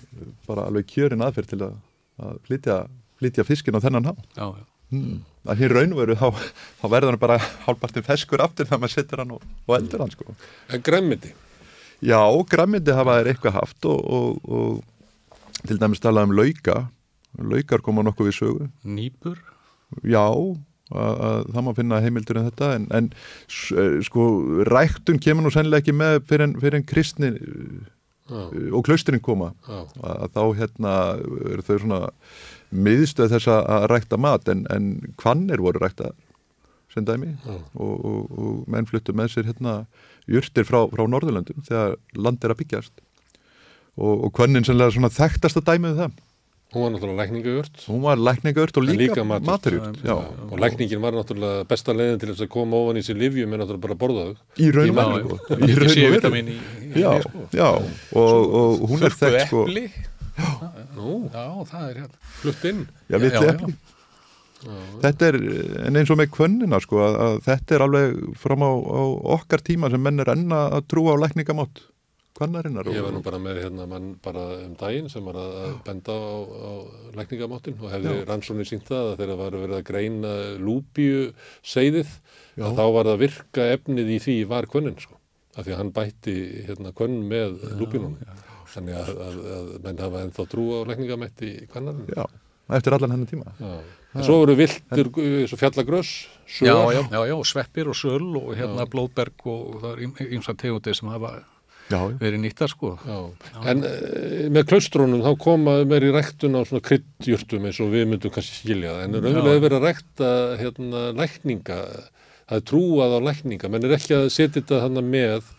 bara 0.48 0.66
alveg 0.70 0.88
kjörin 0.90 1.24
aðferð 1.26 1.52
til 1.52 1.60
að, 1.66 1.76
að 2.24 2.38
flytja, 2.48 2.78
flytja 3.20 3.46
fiskin 3.48 3.76
á 3.76 3.84
þennan 3.84 4.10
há. 4.10 4.14
Já, 4.38 4.46
já. 4.56 4.64
Mm. 4.90 5.20
Það 5.46 5.60
hér 5.62 5.74
raunveru, 5.76 6.16
þá, 6.18 6.48
þá 6.80 6.86
verður 6.90 7.12
hann 7.12 7.22
bara 7.22 7.36
hálpartin 7.66 8.04
feskur 8.06 8.42
aftur 8.42 8.66
þegar 8.66 8.80
maður 8.82 8.96
setur 8.96 9.22
hann 9.22 9.36
og 9.36 9.74
eldur 9.76 10.02
hann, 10.02 10.14
sko. 10.16 10.34
En 10.72 10.82
græmiti? 10.84 11.30
Já, 12.00 12.20
græmiti 12.50 12.96
hafa 12.96 13.20
þeir 13.20 13.30
eitthvað 13.34 13.58
haft 13.60 13.86
og 13.86 14.80
til 15.68 15.78
dæmis 15.80 16.02
talað 16.02 16.30
um 16.30 16.34
lauka. 16.36 16.80
Laukar 17.38 17.84
koma 17.84 18.02
nokkuð 18.02 18.30
við 18.30 18.36
sögu. 18.40 18.66
Nýpur? 18.82 19.38
Já, 20.02 20.24
að, 20.26 21.22
að 21.28 21.44
það 21.54 21.66
má 21.66 21.70
finna 21.78 22.00
heimildur 22.02 22.40
en 22.40 22.48
þetta 22.48 22.70
en, 22.76 22.86
en 22.96 23.10
sko 24.06 24.26
ræktun 24.66 25.20
kemur 25.22 25.46
nú 25.46 25.52
sennilega 25.54 25.84
ekki 25.84 25.94
með 25.94 26.20
fyrir 26.30 26.48
en, 26.48 26.56
fyrir 26.62 26.80
en 26.80 26.86
kristni. 26.90 27.32
Og 28.30 28.84
klausturinn 28.86 29.22
koma. 29.24 29.52
Að 29.66 30.30
þá 30.36 30.42
hérna 30.60 30.94
eru 31.50 31.66
þau 31.66 31.76
svona 31.82 32.00
miðstöð 32.70 33.34
þess 33.34 33.50
að 33.52 33.86
rækta 33.92 34.18
mat. 34.20 34.48
En, 34.52 34.64
en 34.70 35.14
hvannir 35.20 35.62
voru 35.62 35.82
rækta 35.82 36.12
sem 36.94 37.06
dæmi. 37.06 37.34
Og, 37.74 37.92
og, 37.98 38.24
og 38.30 38.70
menn 38.70 38.88
fluttu 38.88 39.14
með 39.16 39.34
sér 39.34 39.50
hérna 39.50 39.84
júrtir 40.30 40.66
frá, 40.68 40.84
frá 40.90 41.04
Norðurlöndum 41.06 41.62
þegar 41.66 41.96
land 42.18 42.44
er 42.44 42.54
að 42.54 42.62
byggjast. 42.64 43.06
Og, 44.00 44.26
og 44.26 44.34
hvannin 44.38 44.66
sennilega 44.66 44.94
svona 44.94 45.12
þekktasta 45.12 45.62
dæmið 45.66 45.96
um 45.96 46.02
það 46.04 46.18
Hún 46.70 46.84
var 46.84 46.92
náttúrulega 46.94 47.18
lækningaurt. 47.24 47.80
Hún 47.88 48.02
var 48.04 48.20
lækningaurt 48.22 48.76
og 48.78 48.84
líka, 48.86 49.00
líka 49.02 49.24
maturjurt. 49.26 49.96
Og 50.50 50.58
lækningin 50.62 51.00
var 51.02 51.16
náttúrulega 51.18 51.64
besta 51.66 51.94
leiðin 51.96 52.20
til 52.22 52.30
þess 52.30 52.44
að 52.46 52.50
koma 52.52 52.78
ofan 52.78 53.00
í 53.00 53.02
sér 53.02 53.18
livjum 53.18 53.56
en 53.56 53.62
náttúrulega 53.64 53.84
bara 53.88 53.96
borðaðu. 53.98 54.36
Í 54.54 54.70
raun 54.76 55.00
og 55.02 55.10
veru. 55.16 55.40
Í 55.66 55.74
raun 55.80 55.90
og 55.90 56.36
veru. 56.36 56.54
Já, 56.94 57.10
já, 57.58 57.68
og, 58.14 58.54
og 58.60 58.86
hún 58.92 59.02
er 59.02 59.18
þekkt 59.18 59.48
sko. 59.48 59.64
Þurfu 59.66 59.82
epli. 59.82 60.08
Nú, 60.94 61.16
já, 61.34 61.44
það 61.72 61.86
er 61.88 62.02
hérna. 62.04 62.20
Flutt 62.38 62.66
inn. 62.70 62.84
Já, 63.10 63.18
vill 63.18 63.38
epli. 63.40 63.76
Þetta 65.00 65.30
er, 65.32 65.36
en 65.88 65.96
eins 65.96 66.10
og 66.12 66.18
með 66.20 66.34
kvönnina 66.36 66.78
sko, 66.84 67.00
að, 67.02 67.14
að 67.24 67.38
þetta 67.46 67.74
er 67.74 67.84
alveg 67.86 68.18
fram 68.38 68.62
á, 68.62 68.70
á 68.70 69.02
okkar 69.40 69.62
tíma 69.64 69.88
sem 69.90 70.02
menn 70.04 70.20
er 70.20 70.30
enna 70.36 70.66
að 70.76 70.86
trúa 70.92 71.16
á 71.16 71.22
lækningamátt. 71.24 71.82
Kvannarinnar 72.40 72.88
ég 72.88 73.04
var 73.04 73.12
nú 73.12 73.20
bara 73.20 73.38
með 73.42 73.58
hérna 73.66 73.84
mann 73.88 74.14
bara 74.24 74.42
um 74.64 74.72
daginn 74.80 75.10
sem 75.12 75.26
var 75.28 75.36
að 75.36 75.74
benda 75.84 76.14
á, 76.16 76.32
á 76.40 76.72
lækningamáttin 77.18 77.76
og 77.76 77.92
hefði 77.92 78.14
rannsónið 78.30 78.70
sínt 78.70 78.86
það 78.88 79.10
að 79.10 79.16
þegar 79.18 79.32
það 79.32 79.42
var 79.42 79.56
verið 79.60 79.76
að 79.76 79.86
greina 79.90 80.30
lúbíu 80.56 81.26
seiðið 81.60 82.14
að 82.56 82.78
þá 82.80 82.84
var 82.96 83.04
það 83.04 83.12
að 83.12 83.24
virka 83.26 83.66
efnið 83.76 84.14
í 84.16 84.18
því 84.24 84.38
var 84.54 84.70
kvönnin 84.72 84.96
sko. 85.04 85.18
Af 85.58 85.66
því 85.66 85.74
að 85.74 85.80
hann 85.82 85.92
bætti 86.00 86.36
hérna 86.70 86.94
kvönn 86.96 87.20
með 87.28 87.60
lúbínum 87.76 88.16
þannig 88.70 88.98
að, 89.02 89.12
að, 89.26 89.38
að 89.58 89.70
menn 89.84 90.02
hafa 90.06 90.24
ennþá 90.24 90.48
trú 90.48 90.66
á 90.72 90.78
lækningamætti 90.94 91.54
kvannarinn 91.72 92.08
Já, 92.14 92.24
eftir 92.78 92.96
allan 92.96 93.16
hennar 93.18 93.30
tíma. 93.30 93.56
Já. 93.60 93.72
En 94.10 94.26
svo 94.26 94.40
voru 94.40 94.56
viltur 94.58 95.12
eins 95.22 95.52
og 95.54 95.60
fjallagröss 95.60 96.10
já, 96.64 96.72
já, 96.72 97.02
já, 97.04 97.20
já, 97.30 97.36
sveppir 97.46 97.90
og 97.92 97.94
söl 97.94 98.32
og 98.40 98.54
hérna 98.58 98.82
já. 98.82 98.90
blóðberg 98.90 99.44
og 99.46 99.82
það 99.84 99.92
er 99.92 100.32
ymsa 100.34 100.54
tegundir 100.58 100.96
sem 100.98 101.10
hafa 101.12 101.36
verið 101.90 102.40
nýttar 102.44 102.70
sko. 102.72 102.94
Já. 103.06 103.18
En 103.70 103.84
e, 103.86 103.92
með 104.52 104.66
klaustrónum 104.72 105.24
þá 105.24 105.30
koma 105.42 105.76
meir 105.88 106.08
í 106.08 106.12
ræktun 106.14 106.58
á 106.58 106.62
svona 106.62 106.84
kryddjurtum 106.86 107.68
eins 107.68 107.80
og 107.82 107.92
við 107.94 108.08
myndum 108.10 108.34
kannski 108.34 108.62
skilja 108.62 108.96
það. 108.96 109.04
En 109.04 109.18
er 109.18 109.28
auðvitað 109.30 109.64
verið 109.66 109.78
að 109.78 109.86
rækta 109.88 110.32
hérna 110.60 111.04
lækninga. 111.18 111.80
Það 112.50 112.60
er 112.60 112.68
trúað 112.70 113.16
á 113.16 113.20
lækninga. 113.30 113.72
Menn 113.72 113.88
er 113.88 113.96
ekki 113.98 114.16
að 114.18 114.30
setja 114.34 114.60
þetta 114.60 114.84
þannig 114.86 115.10
með 115.10 115.50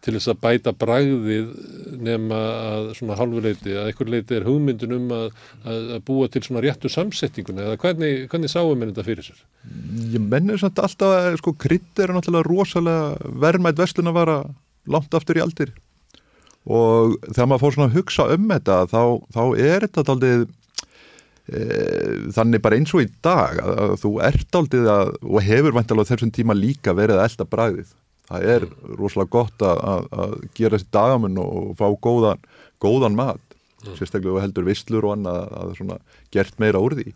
til 0.00 0.14
þess 0.16 0.30
að 0.32 0.38
bæta 0.40 0.72
bragðið 0.80 1.50
nema 2.00 2.38
að 2.70 2.86
svona 2.96 3.18
halvuleiti 3.18 3.74
að 3.76 3.90
einhver 3.90 4.12
leiti 4.14 4.36
er 4.38 4.46
hugmyndun 4.48 4.96
um 4.96 5.12
að, 5.12 5.26
að 5.68 5.98
búa 6.08 6.30
til 6.32 6.42
svona 6.46 6.62
réttu 6.64 6.90
samsetningun 6.92 7.60
eða 7.60 7.76
hvernig, 7.82 8.24
hvernig 8.32 8.52
sáum 8.52 8.80
við 8.80 8.94
þetta 8.94 9.06
fyrir 9.10 9.28
sér? 9.28 9.42
Ég 10.14 10.24
mennir 10.24 10.60
samt 10.60 10.80
alltaf 10.80 11.16
að 11.18 11.38
sko 11.42 11.54
krydd 11.60 12.00
er 12.00 12.14
náttúrulega 12.16 12.48
rosalega 12.48 13.32
verðmætt 13.44 13.80
vestlun 13.82 14.12
að 14.12 14.18
vara 14.22 14.38
langt 14.86 15.14
aftur 15.14 15.40
í 15.40 15.44
aldir. 15.44 15.74
Og 16.70 17.16
þegar 17.30 17.48
maður 17.50 17.64
fór 17.64 17.76
svona 17.76 17.90
að 17.90 17.98
hugsa 17.98 18.26
um 18.34 18.48
þetta 18.50 18.80
þá, 18.90 19.02
þá 19.32 19.42
er 19.56 19.86
þetta 19.86 20.14
aldrei 20.14 20.32
e, 21.48 21.62
þannig 22.36 22.64
bara 22.64 22.80
eins 22.80 22.92
og 22.94 23.04
í 23.04 23.08
dag 23.24 23.62
að, 23.62 23.72
að 23.84 23.94
þú 24.02 24.12
ert 24.28 24.60
aldrei 24.60 24.82
að, 24.84 25.14
og 25.24 25.48
hefur 25.48 25.76
vantilega 25.78 26.12
þessum 26.12 26.34
tíma 26.36 26.56
líka 26.58 26.94
verið 26.96 27.20
að 27.20 27.30
elda 27.30 27.48
bræðið 27.54 27.94
það 28.30 28.50
er 28.54 28.66
rosalega 28.98 29.32
gott 29.34 29.64
að, 29.66 30.10
að 30.14 30.34
gera 30.54 30.76
þessi 30.76 30.92
dagamun 30.94 31.40
og 31.42 31.72
fá 31.80 31.88
góðan, 31.98 32.44
góðan 32.82 33.18
mat. 33.18 33.42
Mm. 33.80 33.96
sérstaklega 33.96 34.42
heldur 34.44 34.66
visslur 34.68 35.06
og 35.08 35.14
annað 35.16 35.52
að 35.56 35.70
svona 35.78 35.94
gert 36.34 36.58
meira 36.60 36.80
úr 36.84 36.98
því. 36.98 37.12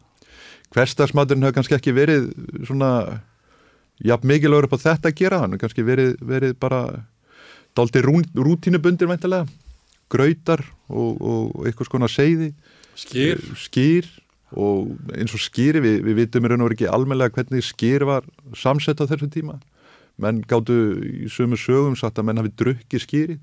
Hverstagsmaturinn 0.73 1.45
hefur 1.45 1.59
kannski 1.59 1.77
ekki 1.77 1.93
verið 1.95 2.31
svona 2.65 2.91
jafn 4.01 4.31
mikilvægur 4.31 4.71
upp 4.71 4.79
á 4.81 4.85
þetta 4.89 5.11
að 5.11 5.19
gera 5.19 5.43
hann 5.43 5.59
kannski 5.61 5.85
verið, 5.85 6.17
verið 6.25 6.57
bara 6.61 6.81
daldi 7.75 8.03
rútínubundir 8.05 9.11
veintilega 9.11 9.47
gröytar 10.13 10.63
og, 10.89 11.21
og 11.21 11.67
eitthvað 11.67 11.89
skona 11.89 12.11
seiði. 12.11 12.53
Skýr. 12.95 13.41
skýr 13.59 14.11
og 14.55 14.93
eins 15.17 15.35
og 15.35 15.43
skýri 15.43 15.81
við, 15.83 15.97
við 16.07 16.19
vitum 16.21 16.45
í 16.47 16.51
raun 16.51 16.63
og 16.63 16.69
veru 16.69 16.77
ekki 16.77 16.91
almenlega 16.91 17.35
hvernig 17.35 17.65
skýr 17.67 18.05
var 18.07 18.29
samsett 18.55 19.03
á 19.03 19.09
þessum 19.11 19.33
tíma. 19.35 19.59
Menn 20.23 20.45
gáttu 20.47 20.77
í 21.03 21.31
sömu 21.33 21.59
sögum 21.59 21.97
satt 21.99 22.21
að 22.21 22.29
menn 22.29 22.39
hafi 22.39 22.53
drukki 22.55 23.01
skýri 23.03 23.41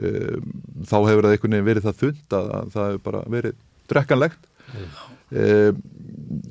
um, 0.00 0.46
þá 0.88 0.96
hefur 1.10 1.26
það 1.26 1.34
einhvern 1.34 1.56
veginn 1.58 1.68
verið 1.68 1.88
það 1.88 2.00
þund 2.00 2.38
að, 2.38 2.48
að 2.60 2.72
það 2.72 2.88
hefur 2.88 3.04
bara 3.10 3.22
verið 3.36 3.60
drekkanlegt. 3.92 4.48
Um, 5.26 5.84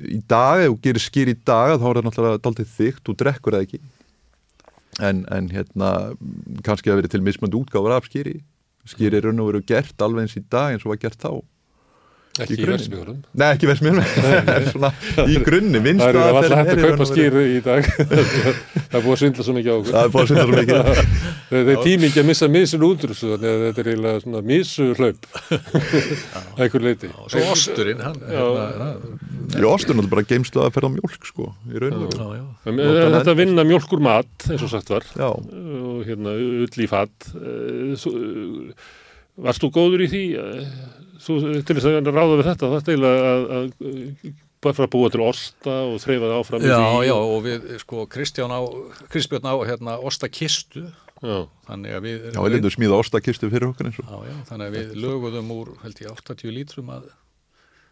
í 0.06 0.20
dag, 0.28 0.62
ef 0.62 0.70
þú 0.70 0.78
gerir 0.84 1.02
skýr 1.02 1.32
í 1.32 1.36
dag 1.40 1.74
þá 1.74 1.86
er 1.88 1.98
það 1.98 2.06
náttúrulega 2.06 2.42
daldið 2.46 2.72
þygt, 2.76 3.02
þú 3.02 3.16
drekkur 3.24 3.56
það 3.56 3.66
ekki 3.66 3.82
en, 5.02 5.24
en 5.32 5.50
hérna 5.52 5.90
kannski 6.66 6.92
að 6.92 7.02
verið 7.02 7.16
til 7.16 7.24
mismönd 7.26 7.56
útgáður 7.58 7.96
af 7.98 8.08
skýri. 8.08 8.38
Skýri 8.86 9.18
er 9.18 9.26
raun 9.26 9.42
og 9.42 9.50
veru 9.50 9.62
gert 9.66 10.02
alveg 10.02 10.26
eins 10.26 10.38
í 10.38 10.44
dag 10.46 10.74
eins 10.74 10.86
og 10.86 10.94
var 10.94 11.02
gert 11.02 11.20
þá 11.20 11.42
Ekki 12.36 12.56
í, 12.58 12.66
versmíðurum? 12.68 13.20
Nei, 13.40 13.46
ekki 13.54 13.64
í 13.64 13.68
versmíðurum, 13.70 14.08
svona 14.74 14.90
í 15.32 15.36
grunni, 15.46 15.80
minnst 15.80 16.04
að 16.04 16.18
það 16.20 16.46
er 16.48 16.54
hægt 16.58 16.72
að 16.72 16.80
kaupa 16.82 17.06
skýru 17.08 17.44
í 17.48 17.60
dag, 17.64 17.86
það 18.90 18.98
er 18.98 19.04
búið 19.06 19.14
að 19.14 19.20
svindla 19.22 19.46
svo 19.46 19.54
mikið 19.56 19.70
á 19.72 19.76
okkur. 19.76 19.94
Það 19.94 20.02
er 20.02 20.12
búið 20.12 20.24
að 20.24 20.28
svindla 20.30 20.44
svo 20.44 20.56
mikið. 20.58 20.76
Það 21.52 21.70
er 21.72 21.80
tími 21.86 22.10
ekki 22.10 22.20
að 22.22 22.28
missa 22.30 22.48
misun 22.52 22.84
út 22.90 23.06
úr 23.06 23.14
þessu, 23.14 23.30
þannig 23.32 23.54
að 23.54 23.64
þetta 23.66 23.82
er 23.82 23.88
eiginlega 23.92 24.24
svona 24.26 24.42
misu 24.50 24.88
hlaup, 24.98 25.30
einhver 26.60 26.84
leiti. 26.84 27.12
Svo 27.32 27.46
osturinn, 27.54 28.04
hann, 28.04 28.20
hérna, 28.28 28.90
Já, 29.56 29.66
osturinn 29.70 30.04
er 30.04 30.12
bara 30.12 30.26
geimsla 30.26 30.66
að 30.66 30.76
ferða 30.76 30.92
mjölk, 30.92 31.26
sko, 31.30 31.48
í 31.72 31.80
raun 31.80 31.96
og 32.02 32.20
veru. 32.66 33.08
Þetta 33.16 33.36
vinna 33.38 33.64
mjölkur 33.64 34.04
mat, 34.04 34.28
eins 34.50 34.66
og 34.66 34.72
sagt 34.74 34.92
var, 34.92 35.08
og 35.24 36.04
hérna, 36.04 36.36
ull 36.66 36.84
í 36.84 36.90
fatt, 36.90 37.30
varst 39.36 39.62
þú 39.62 39.72
góður 39.72 40.04
í 40.04 40.12
því 40.12 40.24
þú 41.22 41.38
til 41.66 41.78
þess 41.78 41.88
að 41.90 42.10
ráða 42.12 42.36
við 42.40 42.48
þetta 42.50 42.72
þetta 42.74 42.94
er 42.96 43.06
að, 43.10 43.46
að 43.56 44.34
bara 44.66 44.88
búa 44.90 45.10
til 45.12 45.22
osta 45.24 45.74
og 45.86 45.98
þreyfa 46.02 46.30
það 46.30 46.38
áfram 46.40 46.66
Já, 46.66 46.78
já, 47.06 47.14
og 47.16 47.42
við, 47.44 47.66
sko, 47.82 48.06
Kristján 48.10 48.54
á 48.54 48.60
Kristbjörn 49.12 49.46
á, 49.46 49.54
hérna, 49.68 49.98
ostakistu. 50.00 50.86
Já, 51.24 51.46
þannig 51.68 51.96
að 51.96 52.06
við 52.06 52.24
Já, 52.28 52.40
við 52.40 52.56
lindum 52.56 52.74
smíða 52.74 53.00
ostakistu 53.00 53.50
fyrir 53.52 53.70
okkur 53.70 53.90
eins 53.90 54.00
og 54.02 54.08
Já, 54.08 54.16
já, 54.30 54.34
þannig 54.50 54.66
að 54.66 54.78
við 54.78 54.96
löguðum 55.04 55.52
úr, 55.54 55.70
held 55.84 56.02
ég, 56.02 56.10
80 56.12 56.56
lítrum 56.56 56.90
að 56.92 57.06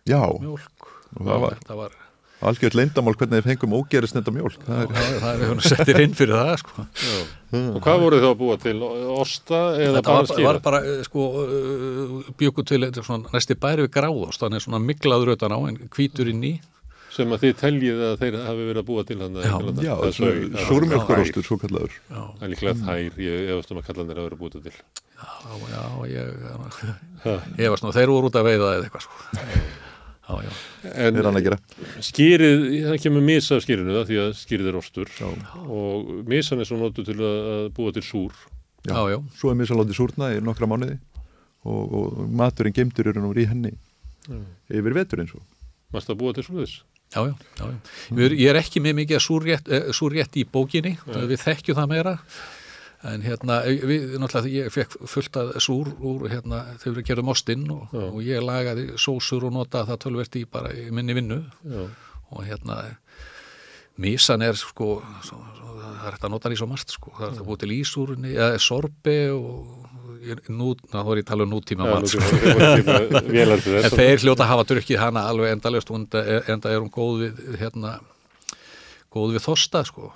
Já. 0.05 0.20
mjölk 0.40 0.88
og, 0.88 1.22
og 1.22 1.30
var... 1.46 1.56
þetta 1.56 1.78
var 1.78 1.96
Algjörð 2.43 2.74
leindamál 2.77 3.15
hvernig 3.16 3.39
þið 3.40 3.47
fengum 3.47 3.74
ógerist 3.78 4.16
nefnda 4.16 4.32
mjólk. 4.35 4.56
Það 4.66 4.81
er, 4.82 4.89
það 5.23 5.28
er, 5.31 5.43
það 5.55 5.62
settir 5.70 6.01
inn 6.02 6.16
fyrir 6.19 6.35
það, 6.35 6.56
sko. 6.61 6.86
Og 7.55 7.78
hvað 7.85 8.02
voru 8.02 8.19
þið 8.19 8.27
að 8.28 8.36
búa 8.40 8.56
til? 8.61 8.74
Osta 9.15 9.61
eða 9.78 9.94
Þetta 10.01 10.11
bara 10.11 10.28
skýra? 10.32 10.47
var 10.48 10.59
bara, 10.66 10.81
eh, 10.85 11.02
sko, 11.06 11.24
bjöku 12.43 12.65
til 12.66 12.81
þetta 12.85 13.05
svona, 13.06 13.31
næsti 13.32 13.56
bæri 13.62 13.86
við 13.86 13.93
gráðost, 13.97 14.43
þannig 14.43 14.65
svona 14.66 14.81
miklaður 14.82 15.32
utan 15.36 15.55
á 15.55 15.59
en 15.70 15.78
hvítur 15.94 16.28
inn 16.35 16.43
í. 16.44 16.52
Sem 17.15 17.31
að 17.31 17.44
þið 17.47 17.55
teljið 17.62 18.01
að 18.11 18.15
þeir 18.24 18.36
hafi 18.43 18.65
verið 18.66 18.82
að 18.82 18.86
búa 18.90 19.05
til 19.06 19.19
hann. 19.23 19.36
Já. 19.39 19.94
Er 19.94 20.12
svo- 20.19 20.32
kallaður. 21.62 21.94
Það 22.11 22.43
er 22.43 22.51
líklega 22.51 22.74
þær, 22.82 23.20
ég 23.23 23.52
efast 23.55 23.70
um 23.70 23.78
að 23.78 23.86
kalla 23.86 24.02
hann 24.02 24.11
þeir 24.11 24.19
að 24.19 24.27
vera 24.27 24.40
búið 24.43 24.59
til. 24.66 24.74
Já, 25.15 25.55
já, 25.70 25.85
ég, 26.11 26.27
ég 27.62 27.70
var 27.70 27.78
svona, 27.78 27.94
þeir 27.94 28.11
voru 28.11 28.28
út 28.32 28.40
að 28.43 28.48
veiða 28.51 28.73
eða 28.74 28.85
eitthvað, 28.90 29.06
sko. 29.06 29.15
Já, 30.24 30.36
já. 30.40 30.52
En 30.94 31.18
Er 31.20 31.56
skýrið, 32.01 32.62
það 32.88 33.01
kemur 33.02 33.24
misa 33.24 33.59
af 33.59 33.64
skýrinu 33.64 33.92
það 33.92 34.06
því 34.09 34.20
að 34.22 34.30
skýrið 34.40 34.70
er 34.70 34.78
ostur 34.80 35.10
og 35.68 36.12
misan 36.30 36.62
er 36.62 36.68
svo 36.68 36.78
notu 36.80 37.05
til 37.05 37.18
að 37.18 37.51
að 37.55 37.66
búa 37.76 37.92
til 37.92 38.05
súr. 38.05 38.32
Já, 38.88 39.01
já, 39.12 39.18
Svo 39.36 39.52
er 39.52 39.59
misalóti 39.60 39.96
súrna 39.96 40.32
í 40.32 40.40
nokkra 40.44 40.68
mánuði 40.68 40.96
og, 41.64 41.92
og 41.98 42.24
maturinn 42.28 42.76
gemdur 42.76 43.12
eru 43.12 43.24
nú 43.24 43.32
í 43.36 43.46
henni 43.48 43.74
yfir 44.72 44.96
veturinn 44.96 45.28
svo. 45.28 45.40
Mást 45.92 46.10
að 46.12 46.20
búa 46.20 46.34
til 46.36 46.44
súrðis? 46.46 46.80
já, 47.14 47.20
já, 47.26 47.34
já, 47.59 47.64
já. 47.64 47.78
Við, 48.16 48.34
ég 48.40 48.51
er 48.51 48.59
ekki 48.59 48.82
með 48.82 48.96
mikið 49.02 49.22
súrrétt, 49.22 49.68
eh, 49.70 49.90
súrrétt 49.94 50.36
í 50.40 50.44
bókinni, 50.51 50.96
við 51.06 51.36
þekkjum 51.44 51.78
það 51.78 51.90
meira 51.92 52.14
en 53.05 53.24
hérna, 53.24 53.60
við, 53.68 54.14
náttúrulega 54.20 54.64
ég 54.64 54.72
fekk 54.72 54.97
fullt 55.10 55.39
að 55.40 55.52
súr 55.64 55.90
úr 56.01 56.26
hérna, 56.32 56.62
þegar 56.81 56.98
við 56.98 57.09
gerum 57.10 57.32
ostinn 57.35 57.66
og, 57.74 57.93
og 57.93 58.20
ég 58.24 58.44
lagaði 58.44 58.86
sósur 59.01 59.44
og 59.48 59.55
notaði 59.56 59.93
það 59.93 60.02
tölvert 60.06 60.39
í 60.40 60.44
bara 60.48 60.72
í 60.72 60.89
minni 60.94 61.16
vinnu 61.16 61.40
Já. 61.68 61.85
og 62.31 62.47
hérna 62.48 62.78
misan 64.01 64.43
er 64.43 64.56
sko 64.59 64.97
svo, 65.22 65.39
svo, 65.59 65.74
það 65.78 65.93
er 65.94 66.16
hægt 66.16 66.24
að 66.26 66.35
nota 66.35 66.48
hann 66.48 66.56
í 66.56 66.60
svo 66.62 66.70
margt 66.70 66.94
sko 66.97 67.12
það 67.14 67.26
er 67.26 67.35
hægt 67.35 67.44
að 67.44 67.51
búið 67.51 67.62
til 67.64 67.74
ísúrunni, 67.76 68.35
eða 68.35 68.62
sorbi 68.62 69.18
og 69.35 69.85
nú, 70.48 70.72
þá 70.89 70.98
er 71.02 71.20
ég 71.20 71.24
að 71.24 71.28
tala 71.28 71.44
um 71.44 71.52
nútíma 71.52 71.89
mat 71.89 72.09
sko. 72.09 72.22
En 73.85 73.93
þeir 73.93 74.22
hljóta 74.24 74.48
hafa 74.48 74.66
drukkið 74.70 75.01
hana 75.01 75.26
alveg 75.28 75.52
endalust 75.59 75.90
enda 75.93 76.72
er 76.72 76.81
hún 76.81 76.93
góð 76.93 77.26
við 77.26 77.59
hérna, 77.60 77.98
góð 79.12 79.36
við 79.36 79.44
þosta 79.44 79.85
sko. 79.89 80.12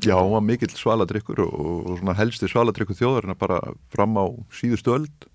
Já, 0.00 0.16
hún 0.16 0.32
var 0.32 0.42
mikill 0.46 0.72
svaladrykkur 0.72 1.42
og, 1.44 1.52
og 1.60 1.98
svona 2.00 2.16
helsti 2.16 2.48
svaladrykkur 2.50 2.96
þjóðarinn 2.96 3.38
bara 3.38 3.60
fram 3.92 4.16
á 4.16 4.24
síðustu 4.56 4.94
öld 4.96 5.28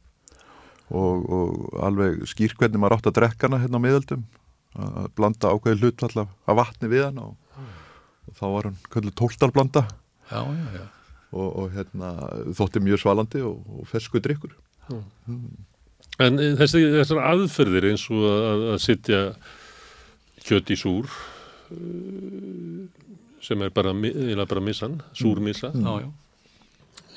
og, 0.89 1.27
og 1.29 1.77
alveg 1.85 2.25
skýr 2.31 2.55
hvernig 2.57 2.81
maður 2.81 2.97
átt 2.97 3.09
að 3.11 3.17
drekka 3.19 3.47
hana 3.47 3.61
hérna 3.61 3.79
á 3.79 3.85
miðöldum 3.85 4.25
að 4.77 5.07
blanda 5.17 5.53
ákveði 5.53 5.79
hlut 5.81 6.03
allaf 6.09 6.33
að 6.49 6.59
vatni 6.59 6.91
við 6.91 7.05
hana 7.07 7.29
og, 7.29 7.61
og 8.27 8.37
þá 8.39 8.45
var 8.55 8.69
hann 8.69 8.77
köllu 8.93 9.13
tóltarblanda 9.17 9.85
Já, 10.27 10.41
já, 10.43 10.67
já. 10.75 10.85
og, 11.31 11.47
og 11.47 11.71
hérna 11.77 12.11
þótti 12.57 12.83
mjög 12.83 12.99
svalandi 13.03 13.43
og, 13.47 13.61
og 13.79 13.87
fersku 13.87 14.19
drykkur. 14.23 14.51
En 16.19 16.41
eh, 16.41 16.55
þessi, 16.59 16.81
þessar 16.97 17.23
aðferðir 17.29 17.87
eins 17.93 18.03
og 18.11 18.25
að, 18.27 18.65
að 18.73 18.81
sitja 18.83 19.21
kjött 20.47 20.73
í 20.75 20.79
súr 20.79 21.07
sem 23.47 23.61
er 23.63 23.73
bara, 23.75 23.93
bara 23.95 24.63
missan, 24.63 25.01
súrmissa. 25.15 25.71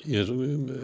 Ég, 0.09 0.31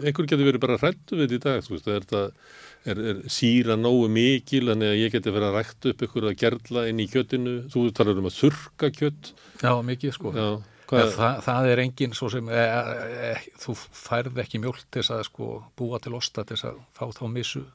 einhver 0.05 0.27
getur 0.29 0.45
verið 0.45 0.61
bara 0.61 0.77
hrættu 0.77 1.17
við 1.17 1.31
þetta 1.31 1.37
í 1.37 1.43
dag, 1.45 1.69
veist, 1.71 1.87
er, 1.89 2.03
þetta, 2.05 2.49
er, 2.91 2.99
er 3.11 3.21
síra 3.33 3.77
nógu 3.79 4.05
mikil, 4.13 4.67
að 4.75 4.83
ég 4.99 5.13
geti 5.15 5.33
verið 5.33 5.47
að 5.47 5.55
rækta 5.57 5.93
upp 5.93 6.03
ykkur 6.05 6.27
að 6.29 6.35
gerla 6.43 6.83
inn 6.91 7.01
í 7.01 7.07
kjöttinu, 7.09 7.55
þú 7.73 7.87
talar 7.97 8.21
um 8.21 8.29
að 8.29 8.37
þurka 8.37 8.91
kjött, 8.93 9.31
Já, 9.63 9.71
mikið 9.87 10.13
sko. 10.19 10.33
já, 10.37 10.49
En 10.87 10.91
hvað, 10.91 11.09
það, 11.17 11.39
það 11.43 11.69
er 11.71 11.79
engin 11.83 12.13
svo 12.15 12.29
sem 12.31 12.47
e, 12.47 12.61
e, 12.61 13.31
þú 13.59 13.73
færð 13.75 14.37
ekki 14.39 14.61
mjólk 14.63 14.85
til 14.93 15.01
að 15.03 15.25
sko, 15.27 15.49
búa 15.75 15.99
til 15.99 16.13
osta 16.15 16.45
til 16.47 16.55
að 16.61 16.77
fá 16.95 17.09
þá 17.11 17.25
missu. 17.33 17.65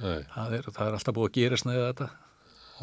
Nei, 0.00 0.24
það 0.32 0.56
er, 0.56 0.70
það 0.72 0.88
er 0.88 0.96
alltaf 0.96 1.14
búið 1.14 1.28
að 1.28 1.36
gerast 1.36 1.68
neða 1.68 1.90
þetta. 1.92 2.08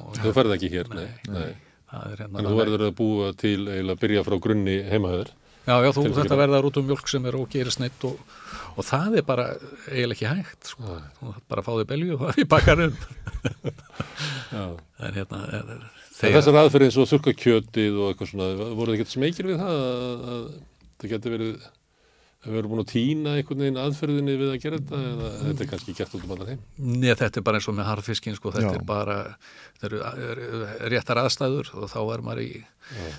Og 0.06 0.22
þú 0.22 0.36
ferð 0.38 0.56
ekki 0.56 0.70
hér, 0.72 0.94
nei, 0.94 1.08
nei. 1.26 1.34
það 1.34 1.42
er 1.50 1.67
hérna 1.92 2.42
En 2.42 2.48
þú 2.50 2.56
verður 2.60 2.88
að 2.88 2.96
búa 2.98 3.34
til, 3.40 3.60
eiginlega 3.68 4.02
byrja 4.02 4.24
frá 4.28 4.38
grunni 4.44 4.80
heimahöður. 4.88 5.34
Já, 5.68 5.74
já, 5.84 5.90
þú, 5.92 6.04
þetta 6.16 6.38
verðar 6.40 6.66
út 6.70 6.78
um 6.80 6.86
mjólk 6.88 7.10
sem 7.12 7.26
er 7.28 7.36
ógerist 7.36 7.82
neitt 7.84 8.04
og, 8.08 8.20
og 8.80 8.86
það 8.88 9.18
er 9.20 9.26
bara 9.28 9.48
eiginlega 9.92 10.16
ekki 10.16 10.30
hægt 10.30 10.70
sko. 10.72 10.96
þú 11.18 11.32
þarf 11.34 11.42
bara 11.52 11.64
að 11.64 11.68
fá 11.68 11.72
þig 11.74 11.90
belju 11.90 12.14
og 12.16 12.22
það 12.22 12.30
er 12.32 12.40
í 12.40 12.48
bakkanum 12.54 12.94
en 15.08 15.18
hérna 15.18 15.42
er, 15.58 15.74
er, 15.76 15.84
En 15.84 16.22
þegar, 16.22 16.38
þessar 16.40 16.60
aðferðin 16.62 16.94
svo 16.96 17.04
þurka 17.12 17.34
kjötið 17.38 18.00
og 18.00 18.14
eitthvað 18.14 18.32
svona, 18.32 18.48
voru 18.80 18.94
þið 18.94 18.96
ekkert 18.96 19.12
smekir 19.12 19.52
við 19.52 19.60
það 19.60 19.82
að, 19.82 20.24
að 20.38 20.48
það 21.04 21.12
getur 21.12 21.36
verið 21.36 21.52
að 21.52 21.68
við 22.46 22.58
erum 22.62 22.72
búin 22.72 22.84
að 22.84 22.92
týna 22.94 23.34
einhvern 23.40 23.64
veginn 23.64 23.80
aðferðinni 23.82 24.36
við 24.40 24.52
að 24.54 24.60
gera 24.64 24.78
þetta 24.80 25.00
eða 25.10 25.32
þetta 25.42 25.64
er 25.66 25.70
kannski 25.72 25.96
gert 25.98 26.14
út 26.16 26.24
um 26.28 26.34
allar 26.36 26.52
heim. 26.54 26.62
Nei, 26.78 27.10
þetta 27.18 27.40
er 27.42 27.46
bara 27.50 27.58
eins 27.60 27.68
og 27.72 27.76
með 27.80 27.90
harfiskin 27.90 28.38
sko, 28.38 28.54
þetta 28.56 28.72
Já. 28.72 28.78
er 28.78 28.86
bara 28.88 29.18
þetta 29.82 29.90
eru 29.90 30.02
er, 30.06 30.42
er 30.86 30.94
réttar 30.94 31.22
aðstæður 31.24 31.72
og 31.82 31.90
þá 31.92 32.00
er 32.14 32.24
maður 32.30 32.44
í 32.46 32.52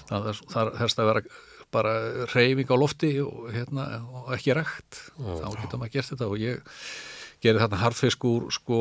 það 0.08 0.30
er- 0.32 0.42
það 0.54 0.72
þarst 0.78 1.02
að 1.02 1.10
vera 1.12 1.24
bara 1.68 1.92
reyfing 2.32 2.70
á 2.72 2.76
lofti 2.80 3.12
og, 3.20 3.50
hérna, 3.52 3.88
og 4.22 4.30
ekki 4.38 4.54
rægt 4.56 5.02
þá 5.18 5.46
getur 5.58 5.82
maður 5.82 5.92
gert 5.98 6.12
þetta 6.14 6.28
og 6.30 6.38
ég 6.40 6.62
gerði 7.44 7.60
þarna 7.66 7.82
harfisk 7.84 8.24
úr 8.24 8.46
sko, 8.54 8.78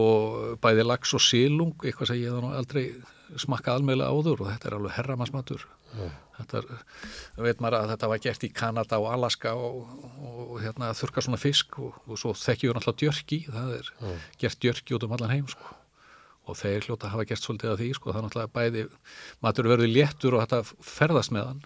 bæði 0.64 0.86
lax 0.88 1.12
og 1.18 1.22
sílung 1.22 1.76
eitthvað 1.84 2.08
sem 2.14 2.22
ég 2.24 2.32
hef 2.32 2.40
nú 2.46 2.54
aldrei 2.56 2.86
smakkað 3.36 3.80
almeinlega 3.82 4.14
áður 4.14 4.44
og 4.44 4.52
þetta 4.52 4.70
er 4.70 4.76
alveg 4.78 4.96
herramannsmatur. 4.98 5.66
Þetta 6.38 6.60
er, 6.60 6.68
veit 7.42 7.62
maður 7.64 7.80
að 7.80 7.92
þetta 7.94 8.10
var 8.12 8.22
gert 8.22 8.46
í 8.46 8.50
Kanada 8.54 9.00
og 9.02 9.08
Alaska 9.10 9.54
og, 9.58 9.88
og, 10.20 10.42
og 10.44 10.60
hérna 10.62 10.92
þurka 10.98 11.24
svona 11.26 11.40
fisk 11.42 11.80
og, 11.82 11.96
og 12.06 12.20
svo 12.22 12.34
við 12.36 12.76
náttúrulega 12.78 13.02
djörki 13.02 13.40
það 13.48 13.72
er 13.80 13.90
gert 14.44 14.60
djörki 14.62 14.98
út 14.98 15.08
um 15.08 15.16
allan 15.18 15.34
heim 15.34 15.48
sko. 15.50 15.74
og 16.48 16.56
þeir 16.56 16.86
hljóta 16.86 17.10
hafa 17.12 17.26
gert 17.28 17.44
svolítið 17.44 17.72
að 17.72 17.82
því 17.82 17.90
sko. 17.98 18.12
það 18.12 18.20
er 18.20 18.28
náttúrulega 18.28 18.54
bæði 18.60 18.86
matur 19.42 19.72
verður 19.72 19.94
léttur 19.96 20.38
og 20.38 20.46
þetta 20.46 20.62
ferðast 20.92 21.34
með 21.34 21.50
hann 21.50 21.66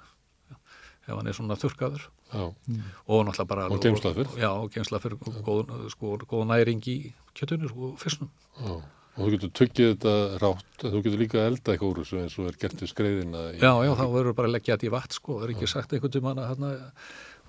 ef 1.11 1.13
hann 1.17 1.27
er 1.27 1.37
svona 1.37 1.59
þurkaður 1.59 2.07
Já, 2.31 2.47
og 2.47 3.25
náttúrulega 3.27 3.49
bara 3.49 3.67
Og 3.67 3.83
geymslað 3.83 4.23
já, 4.39 4.49
og 4.53 4.71
geimslað 4.71 5.03
fyrir 5.03 5.17
góð, 5.43 5.71
sko, 5.91 6.15
góð 6.23 6.47
næring 6.47 6.85
í 6.87 6.97
kjötunni 7.35 7.67
og 7.67 7.97
fisknum 7.99 8.31
já. 8.55 8.79
Og 9.17 9.25
þú 9.25 9.31
getur 9.33 9.49
tuggið 9.59 9.89
þetta 9.91 10.11
rátt, 10.39 10.83
þú 10.85 10.99
getur 11.03 11.19
líka 11.19 11.41
elda 11.43 11.73
eitthvað 11.73 11.89
úr 11.89 11.97
þessu 11.99 12.19
eins 12.21 12.35
og 12.39 12.45
er 12.47 12.59
gert 12.61 12.79
við 12.79 12.91
skreiðina. 12.93 13.41
Í, 13.51 13.57
Já, 13.59 13.71
já, 13.83 13.91
þá 13.99 14.05
verður 14.13 14.35
bara 14.37 14.47
að 14.47 14.53
leggja 14.55 14.77
þetta 14.77 14.87
í 14.87 14.93
vatn 14.93 15.17
sko, 15.17 15.35
það 15.41 15.43
er 15.47 15.53
ekki 15.55 15.69
sagt 15.71 15.95
einhvern 15.97 16.13
tímann 16.15 16.39
að 16.39 16.47
hérna, 16.53 16.69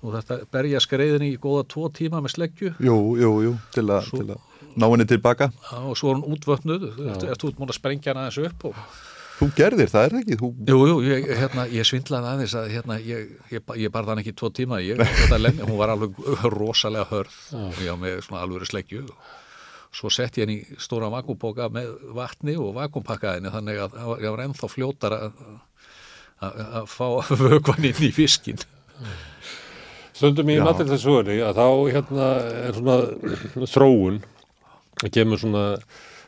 þú 0.01 0.11
þarft 0.17 0.33
að 0.35 0.43
berja 0.57 0.81
skreiðinni 0.83 1.29
í 1.31 1.37
góða 1.45 1.63
tvo 1.71 1.85
tíma 1.95 2.19
með 2.25 2.33
sleggju. 2.35 2.73
Jú, 2.83 2.97
jú, 3.21 3.31
jú, 3.47 3.53
til, 3.77 3.85
a, 3.95 4.01
Svo- 4.03 4.19
til 4.19 4.35
að 4.35 4.67
ná 4.75 4.87
henni 4.91 5.07
tilbaka. 5.13 5.47
Já, 5.71 5.77
og 5.87 5.95
svo 5.99 6.11
er 6.11 6.19
hún 6.19 6.35
eftir 6.35 7.31
þú 7.39 7.53
ert 7.53 7.61
múin 7.63 7.71
að 7.71 7.79
sprengja 7.79 8.11
hana 8.13 8.27
þessu 8.29 8.47
upp 8.51 8.67
og... 8.71 8.79
Þú 9.33 9.47
gerðir, 9.57 9.89
það 9.89 10.03
er 10.05 10.13
ekki, 10.19 10.35
þú... 10.39 10.49
Jú, 10.69 10.75
jú, 10.87 10.97
ég, 11.07 11.31
hérna, 11.39 11.63
ég 11.73 11.87
svindlaði 11.89 12.27
aðeins 12.29 12.53
að 12.59 12.67
hérna, 12.75 12.97
ég, 13.01 13.31
ég, 13.51 13.63
ég 13.81 13.91
barði 13.95 14.11
hann 14.13 14.21
ekki 14.21 14.33
í 14.35 14.35
tvo 14.39 14.51
tíma. 14.53 14.77
Ég, 14.85 14.99
þetta 15.01 15.39
hún 15.65 15.79
var 15.79 15.95
alveg 15.95 16.19
rosalega 16.53 17.07
hörð 17.09 17.39
og 17.57 17.79
ég 17.81 17.89
á 17.89 17.97
með 17.97 18.19
svona 18.27 18.43
alvöru 18.45 18.67
sleggju 18.69 19.07
svo 19.93 20.09
sett 20.13 20.39
ég 20.39 20.47
henni 20.47 20.61
í 20.63 20.79
stóra 20.81 21.11
vakuumbóka 21.13 21.69
með 21.73 21.91
vatni 22.17 22.55
og 22.57 22.73
vakuumpakkaðinni 22.79 23.53
þannig 23.53 23.83
að 23.85 23.99
ég 24.23 24.33
var 24.33 24.43
ennþá 24.47 24.71
fljótar 24.71 25.17
að 25.19 25.37
að 26.43 26.63
að 26.79 26.87
fá 26.91 27.07
vökvan 27.39 27.87
inn 27.87 28.01
í 28.03 28.11
fiskin 28.15 28.61
Stundum 30.13 30.49
í 30.53 30.59
Já. 30.59 30.63
matriðsögunni 30.67 31.39
að 31.41 31.57
þá 31.57 31.67
hérna 31.95 32.25
er 32.67 32.75
svona 32.77 33.67
þróun, 33.71 34.19
það 35.01 35.13
kemur 35.17 35.41
svona 35.41 35.63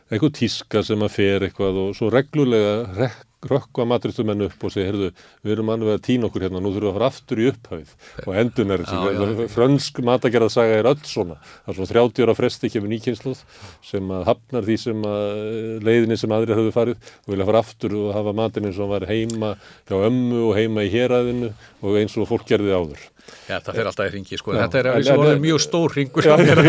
einhver 0.10 0.34
tíska 0.36 0.82
sem 0.86 1.06
að 1.06 1.14
fer 1.14 1.46
eitthvað 1.46 1.82
og 1.84 1.92
svo 1.98 2.10
reglulega 2.14 2.74
rek, 2.98 3.20
rökkva 3.50 3.86
matriðsumenn 3.92 4.46
upp 4.48 4.64
og 4.68 4.72
segja, 4.74 4.90
heyrðu, 4.90 5.10
við 5.46 5.54
erum 5.56 5.70
alveg 5.74 5.96
að 5.98 6.04
týna 6.08 6.28
okkur 6.30 6.46
hérna, 6.46 6.62
nú 6.64 6.72
þurfum 6.74 6.86
við 6.86 6.92
að 6.92 6.98
fara 7.00 7.10
aftur 7.14 7.42
í 7.44 7.48
upphæð 7.52 7.94
og 8.26 8.40
endun 8.42 8.74
er 8.76 8.84
Já, 8.86 8.96
já. 8.96 9.20
þessi, 9.22 9.48
frönsk 9.56 10.02
matagerðarsaga 10.10 10.80
er 10.82 10.90
öll 10.92 11.02
svona, 11.06 11.38
það 11.66 11.72
er 11.74 11.80
svona 11.80 11.92
30 11.94 12.26
ára 12.26 12.36
fresti 12.40 12.72
kemur 12.74 12.92
nýkynsluð 12.96 13.44
sem 13.86 14.14
að 14.18 14.26
hafnar 14.32 14.66
því 14.70 14.78
sem 14.86 15.06
að 15.10 15.86
leiðinni 15.86 16.18
sem 16.22 16.36
aðrir 16.36 16.60
höfðu 16.60 16.76
farið 16.76 17.12
og 17.26 17.34
vilja 17.36 17.50
fara 17.52 17.64
aftur 17.66 17.98
og 18.02 18.14
hafa 18.18 18.36
matinn 18.42 18.70
eins 18.70 18.80
og 18.80 18.86
hann 18.88 18.94
var 18.96 19.08
heima 19.10 19.52
hjá 19.90 19.98
ömmu 20.10 20.42
og 20.50 20.56
heima 20.58 20.86
í 20.88 20.92
héræðinu 20.94 21.52
og 21.86 22.00
eins 22.02 22.18
og 22.18 22.28
fólk 22.30 22.48
gerði 22.50 22.74
áður. 22.76 23.04
Já, 23.50 23.58
það 23.58 23.74
fer 23.80 23.88
alltaf 23.90 24.06
í 24.06 24.12
ringi, 24.14 24.38
sko, 24.38 24.54
Já. 24.54 24.60
þetta 24.68 24.78
er 24.84 24.86
En- 24.86 24.96
að 24.96 25.08
en- 25.10 25.20
orðið 25.24 25.40
mjög 25.46 25.62
stór 25.64 25.96
ringur 25.98 26.26
Já, 26.28 26.36
það 26.38 26.50
er 26.52 26.60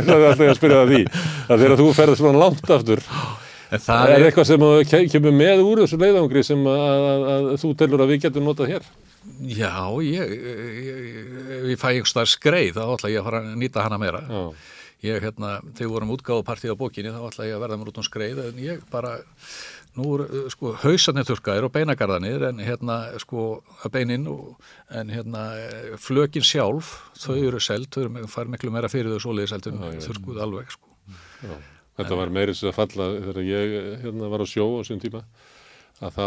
alltaf 0.00 0.40
að 0.46 0.54
spyrja 0.56 0.78
það 0.80 0.92
því 0.94 1.00
að 1.52 1.60
þegar 1.60 1.80
þú 1.82 1.88
ferð 1.98 2.16
svona 2.22 2.40
langt 2.40 2.70
aftur 2.72 3.02
en 3.70 3.82
það 3.82 4.12
er 4.12 4.14
er, 4.16 4.28
eitthvað 4.28 4.48
sem 4.52 5.10
kemur 5.16 5.36
með 5.36 5.64
úr 5.64 5.82
þessu 5.84 5.98
leiðangri 6.00 6.44
sem 6.46 6.70
að, 6.70 6.86
að, 7.10 7.26
að 7.34 7.50
þú 7.64 7.74
telur 7.82 8.04
að 8.04 8.12
við 8.12 8.22
getum 8.26 8.48
notað 8.48 8.72
hér 8.74 8.88
já, 9.50 9.74
ég, 10.06 10.32
ég, 10.36 10.64
ég, 10.86 11.36
ég 11.72 11.80
fæ 11.80 11.88
einhverstaðar 11.92 12.32
skreið, 12.32 12.78
þá 12.78 12.96
ætla 12.96 13.12
ég 13.12 13.22
að 13.22 13.28
fara 13.30 13.42
að 13.42 13.60
nýta 13.62 13.86
hana 13.86 14.00
meira 14.00 14.22
Já, 14.26 14.42
ég, 15.04 15.22
hérna, 15.24 15.56
þegar 15.72 15.86
við 15.86 15.94
vorum 15.94 16.12
útgáðu 16.14 16.44
partíð 16.46 16.76
á 16.76 16.80
bókinni 16.80 17.14
þá 17.14 17.24
ætla 17.28 17.48
ég 17.48 17.56
að 17.56 17.64
verða 17.66 17.80
mér 17.80 17.90
út 17.92 18.00
um 18.00 18.06
skreið 18.06 18.42
en 18.46 18.62
ég 18.62 18.86
bara 18.92 19.16
nú 19.96 20.16
uh, 20.20 20.34
sko 20.52 20.74
hausarnir 20.82 21.26
þurkaðir 21.28 21.68
og 21.68 21.74
beinagarðanir 21.74 22.46
en 22.50 22.60
hérna 22.64 22.98
sko 23.22 23.46
að 23.82 23.94
beinin 23.96 24.26
en 24.92 25.12
hérna 25.12 25.46
flökin 26.00 26.44
sjálf 26.44 26.96
þau 27.20 27.36
eru 27.38 27.62
seld, 27.62 27.88
þau 27.92 28.06
eru 28.06 28.28
fær 28.30 28.50
miklu 28.52 28.72
meira 28.74 28.92
fyrir 28.92 29.16
þau 29.16 29.28
svoleiðis 29.28 29.56
heldur 29.56 29.76
en 29.78 30.04
þurkuð 30.04 30.42
alveg 30.44 30.76
sko. 30.76 30.92
Já. 31.44 31.56
Þetta 31.96 32.18
var 32.18 32.32
meirins 32.32 32.64
að 32.64 32.76
falla 32.76 33.10
þegar 33.14 33.44
ég 33.46 33.76
hérna 34.04 34.32
var 34.32 34.44
á 34.44 34.46
sjó 34.48 34.66
á 34.76 34.80
sín 34.84 35.00
tíma 35.02 35.24
að 36.04 36.12
þá 36.12 36.26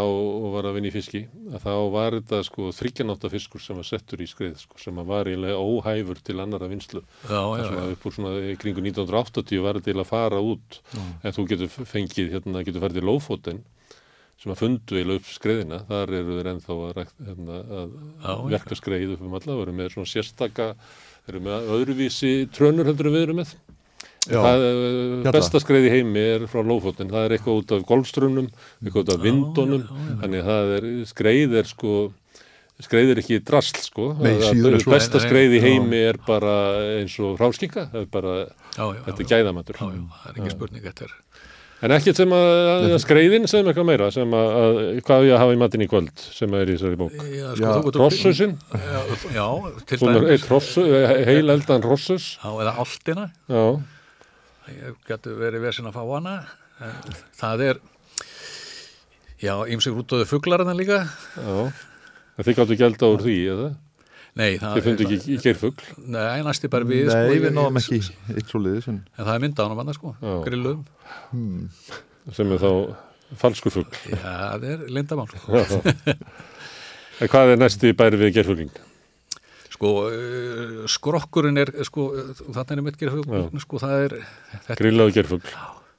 var 0.56 0.66
að 0.66 0.78
vinna 0.80 0.90
í 0.90 0.94
fiski 0.94 1.20
að 1.54 1.66
þá 1.68 1.74
var 1.94 2.16
þetta 2.18 2.40
sko 2.48 2.70
þryggjanáta 2.74 3.30
fiskur 3.30 3.62
sem 3.62 3.78
var 3.78 3.86
settur 3.86 4.24
í 4.24 4.28
skrið 4.30 4.56
sko 4.64 4.80
sem 4.82 5.02
var 5.06 5.30
eiginlega 5.30 5.60
óhæfur 5.62 6.22
til 6.26 6.40
annara 6.42 6.70
vinslu 6.72 7.04
já. 7.30 7.38
að 7.38 7.92
upp 7.94 8.08
úr 8.10 8.16
svona 8.16 8.32
kringu 8.64 8.82
1980 8.82 9.62
var 9.62 9.78
þetta 9.78 9.92
til 9.92 10.02
að 10.02 10.10
fara 10.10 10.42
út. 10.42 10.80
En 11.22 11.36
þú 11.36 11.46
getur 11.54 11.76
fengið 11.92 12.34
hérna 12.34 12.66
getur 12.66 12.82
farið 12.82 12.98
til 12.98 13.06
Lófóten 13.12 13.62
sem 14.40 14.54
að 14.56 14.62
fundu 14.64 14.98
eiginlega 14.98 15.22
upp 15.22 15.30
skriðina. 15.36 15.82
Þar 15.86 16.18
eru 16.18 16.38
þeir 16.40 16.52
ennþá 16.56 16.78
að, 16.88 17.00
hérna, 17.30 17.62
að 17.70 17.96
Já, 18.26 18.34
verka 18.56 18.80
skrið 18.80 19.18
upp 19.18 19.26
um 19.28 19.38
alla 19.38 19.58
og 19.58 19.66
eru 19.68 19.76
með 19.78 19.94
svona 19.94 20.14
sérstaka 20.16 20.72
eru 21.30 21.44
með 21.46 21.74
öðruvísi 21.78 22.32
trönur 22.56 22.90
heldur 22.90 23.14
við 23.14 23.28
erum 23.28 23.44
með 23.44 23.54
það, 24.30 24.64
eh, 25.26 25.32
besta 25.32 25.60
skreið 25.64 25.88
í 25.90 25.92
heimi 25.98 26.24
er 26.36 26.48
frá 26.52 26.62
Lófóttin, 26.66 27.10
það 27.10 27.26
er 27.30 27.36
eitthvað 27.38 27.60
út 27.64 27.72
af 27.78 27.86
golfströmmnum, 27.90 28.50
eitthvað 28.84 29.04
út 29.04 29.14
af 29.16 29.22
vindunum. 29.26 29.84
þannig 30.22 30.42
að 30.44 30.50
það 30.50 30.74
er, 30.78 30.88
skreið 31.14 31.58
er 31.64 31.64
sko 31.74 31.94
skreið 32.80 33.10
er 33.12 33.20
ekki 33.20 33.40
drasl 33.44 33.76
sko. 33.84 34.14
Nei, 34.24 34.38
Það- 34.40 34.54
síður 34.56 34.80
svo. 34.80 34.92
besta 34.94 35.20
skreið 35.20 35.52
í 35.58 35.60
já. 35.60 35.64
heimi 35.68 35.98
er 36.10 36.16
bara 36.26 36.54
eins 37.02 37.20
og 37.20 37.38
ráskika 37.38 37.90
það 37.92 38.02
er 38.06 38.06
bara, 38.14 38.36
Já, 38.78 38.86
já, 38.96 39.02
þetta 39.04 39.20
er 39.20 39.26
já, 39.26 39.32
gæðamatur. 39.36 39.76
Já, 39.76 39.88
já, 39.92 40.04
það 40.24 40.30
er 40.30 40.40
ekki 40.40 40.52
spurning 40.56 40.84
þetta 40.88 41.04
er 41.10 41.18
en 41.82 41.92
ekkert 41.96 42.16
sem 42.20 42.30
að, 42.36 42.92
að 42.92 43.00
skreiðin 43.00 43.46
sem 43.48 43.66
eitthvað 43.66 43.86
meira, 43.88 44.08
sem 44.12 44.32
að, 44.36 44.48
að 44.60 45.02
hvað 45.08 45.22
ég 45.28 45.32
að 45.36 45.38
hafa 45.40 45.54
í 45.56 45.60
matinn 45.62 45.82
í 45.86 45.88
kvöld, 45.88 46.12
sem 46.20 46.54
er 46.60 46.68
í 46.68 46.74
þessari 46.76 46.98
bók? 47.00 47.14
Já, 47.16 47.54
Já, 47.56 47.70
þú 47.72 47.84
getur- 47.86 48.02
Rossusinn, 48.04 48.58
Já, 48.76 49.00
já, 49.32 49.48
til 49.88 49.98
dæmis. 50.00 50.30
eitt 50.36 50.50
rossu, 50.52 50.84
heil 51.26 51.50
eldan 51.56 51.82
rossus 51.88 52.38
Já, 52.44 52.50
eða 52.52 52.74
áltina 52.84 53.32
já, 53.48 53.64
getur 55.10 55.38
verið 55.40 55.64
vesin 55.68 55.90
að 55.90 55.98
fá 56.00 56.04
hana 56.14 56.36
en 56.80 57.14
það 57.40 57.64
er 57.70 57.80
já, 59.44 59.54
ymsig 59.74 59.96
rútuðu 59.96 60.26
fuglarinn 60.30 60.74
líka 60.80 61.02
já 61.36 61.60
en 62.40 62.48
þið 62.48 62.56
gáttu 62.62 62.78
gælda 62.80 63.10
úr 63.14 63.24
því, 63.26 63.36
eða? 63.54 63.70
nei, 64.40 64.52
það 64.62 64.76
Þið 64.78 64.86
fundu 64.88 65.06
ekki 65.08 65.18
í 65.36 65.38
geirfugl 65.44 65.88
nei, 66.16 66.40
næsti 66.48 66.70
bara 66.72 66.88
við 66.88 67.10
Nei, 67.10 67.14
sko, 67.16 67.34
við 67.34 67.48
ég- 67.50 67.56
náðum 67.58 67.80
ekki 67.82 68.00
eitt 68.38 68.52
svo 68.54 68.62
liðis 68.64 68.88
en 68.94 69.02
það 69.18 69.34
er 69.36 69.44
mynda 69.46 69.66
ánum 69.68 69.82
annað 69.84 69.98
sko, 70.00 70.14
Já. 70.22 70.36
grillum 70.48 70.86
sem 72.38 72.52
er 72.56 72.62
þá 72.64 72.72
falsku 73.40 73.72
fugl 73.74 73.98
já, 74.10 74.20
það 74.24 74.68
er 74.74 74.86
lindamál 74.90 75.28
sko. 75.30 75.82
En 77.20 77.28
hvað 77.28 77.52
er 77.52 77.60
næsti 77.60 77.92
bæri 78.00 78.18
við 78.22 78.32
gerfugling? 78.38 78.72
Sko, 79.80 79.90
uh, 80.12 80.84
skrokkurinn 80.92 81.56
er 81.62 81.70
sko, 81.88 82.10
þarna 82.52 82.76
er 82.76 82.82
mitt 82.84 82.98
gerfugl 83.00 83.60
sko, 83.64 83.80
það 83.80 84.02
er 84.04 84.12
Grillaðu 84.80 85.14
gerfugl. 85.16 85.54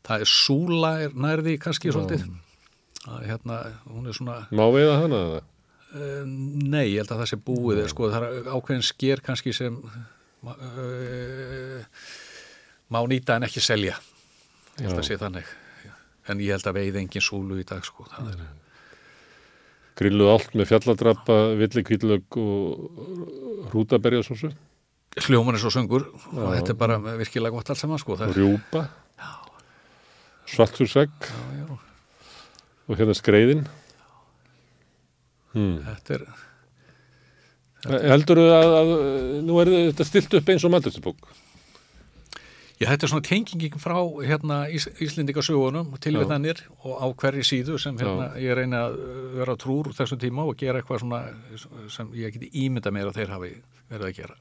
það 0.04 0.24
er 0.26 0.28
súla 0.28 0.90
er 1.06 1.14
nærði 1.16 1.54
kannski 1.62 1.88
svolítið 1.94 2.26
að 3.08 3.24
hérna, 3.30 3.56
hún 3.88 4.10
er 4.10 4.14
svona 4.16 4.36
Má 4.52 4.66
veiða 4.74 4.98
hana 5.00 5.18
eða? 5.30 5.40
Uh, 5.90 6.24
Nei, 6.28 6.92
ég 6.92 7.00
held 7.00 7.12
að 7.16 7.20
það 7.24 7.30
sé 7.32 7.38
búið 7.48 7.80
sko, 7.90 8.10
það 8.12 8.22
er 8.28 8.52
ákveðin 8.52 8.84
sker 8.86 9.18
kannski 9.24 9.50
sem 9.56 9.74
uh, 9.80 10.52
má 12.92 13.00
nýta 13.08 13.40
en 13.40 13.48
ekki 13.48 13.64
selja 13.64 13.96
ég 13.96 14.84
held 14.84 14.92
Já. 14.98 15.00
að 15.00 15.08
sé 15.08 15.16
þannig 15.20 15.48
en 16.30 16.40
ég 16.44 16.52
held 16.54 16.66
að 16.68 16.76
veið 16.78 16.96
engin 17.00 17.24
súlu 17.24 17.56
í 17.58 17.64
dag 17.66 17.82
sko. 17.86 18.04
það 18.12 18.28
er, 18.34 18.40
Grilluðu 20.00 20.32
allt 20.32 20.56
með 20.56 20.70
fjalladrappa, 20.70 21.38
villikvítlög 21.60 22.40
og 22.40 23.70
hrútaberjasósu 23.70 24.52
hljóman 25.18 25.56
er 25.56 25.62
svo 25.62 25.72
söngur 25.74 26.06
og 26.30 26.52
þetta 26.54 26.72
er 26.72 26.78
bara 26.78 26.98
virkilega 27.02 27.54
gott 27.54 27.70
allt 27.72 27.80
saman 27.80 27.98
sko. 27.98 28.16
það 28.18 28.36
rjúpa, 28.36 28.84
svartursegg 30.50 31.10
já, 31.26 31.40
já, 31.58 31.78
og 32.86 32.98
hérna 32.98 33.16
skreiðin. 33.18 33.66
Hmm. 35.50 35.80
þetta 35.88 36.20
er 36.20 36.30
Heldur 37.80 38.36
þú 38.36 38.48
að, 38.52 38.74
að 38.76 38.90
nú 39.48 39.54
er 39.62 39.70
þetta 39.72 40.04
stilt 40.04 40.34
upp 40.36 40.50
eins 40.52 40.64
og 40.68 40.72
maturstubók? 40.74 41.30
Já, 42.80 42.86
þetta 42.88 43.04
er 43.04 43.10
svona 43.12 43.26
tengingin 43.28 43.80
frá 43.82 43.96
hérna, 44.24 44.62
Ís 44.72 44.86
Íslendingasögunum, 45.04 45.90
tilvitnanir 46.00 46.62
og 46.80 46.96
á 46.96 47.06
hverju 47.12 47.44
síðu 47.44 47.76
sem 47.82 47.98
hérna, 48.00 48.30
ég 48.40 48.56
reyna 48.56 48.86
að 48.86 48.96
vera 49.36 49.56
trúr 49.60 49.90
úr 49.90 49.98
þessum 49.98 50.20
tíma 50.22 50.46
og 50.48 50.56
gera 50.56 50.80
eitthvað 50.80 51.02
svona 51.02 51.20
sem 51.92 52.08
ég 52.16 52.32
geti 52.38 52.48
ímynda 52.62 52.88
að 52.88 53.20
þeir 53.20 53.34
hafi 53.36 53.52
verið 53.92 54.08
að 54.08 54.16
gera. 54.22 54.38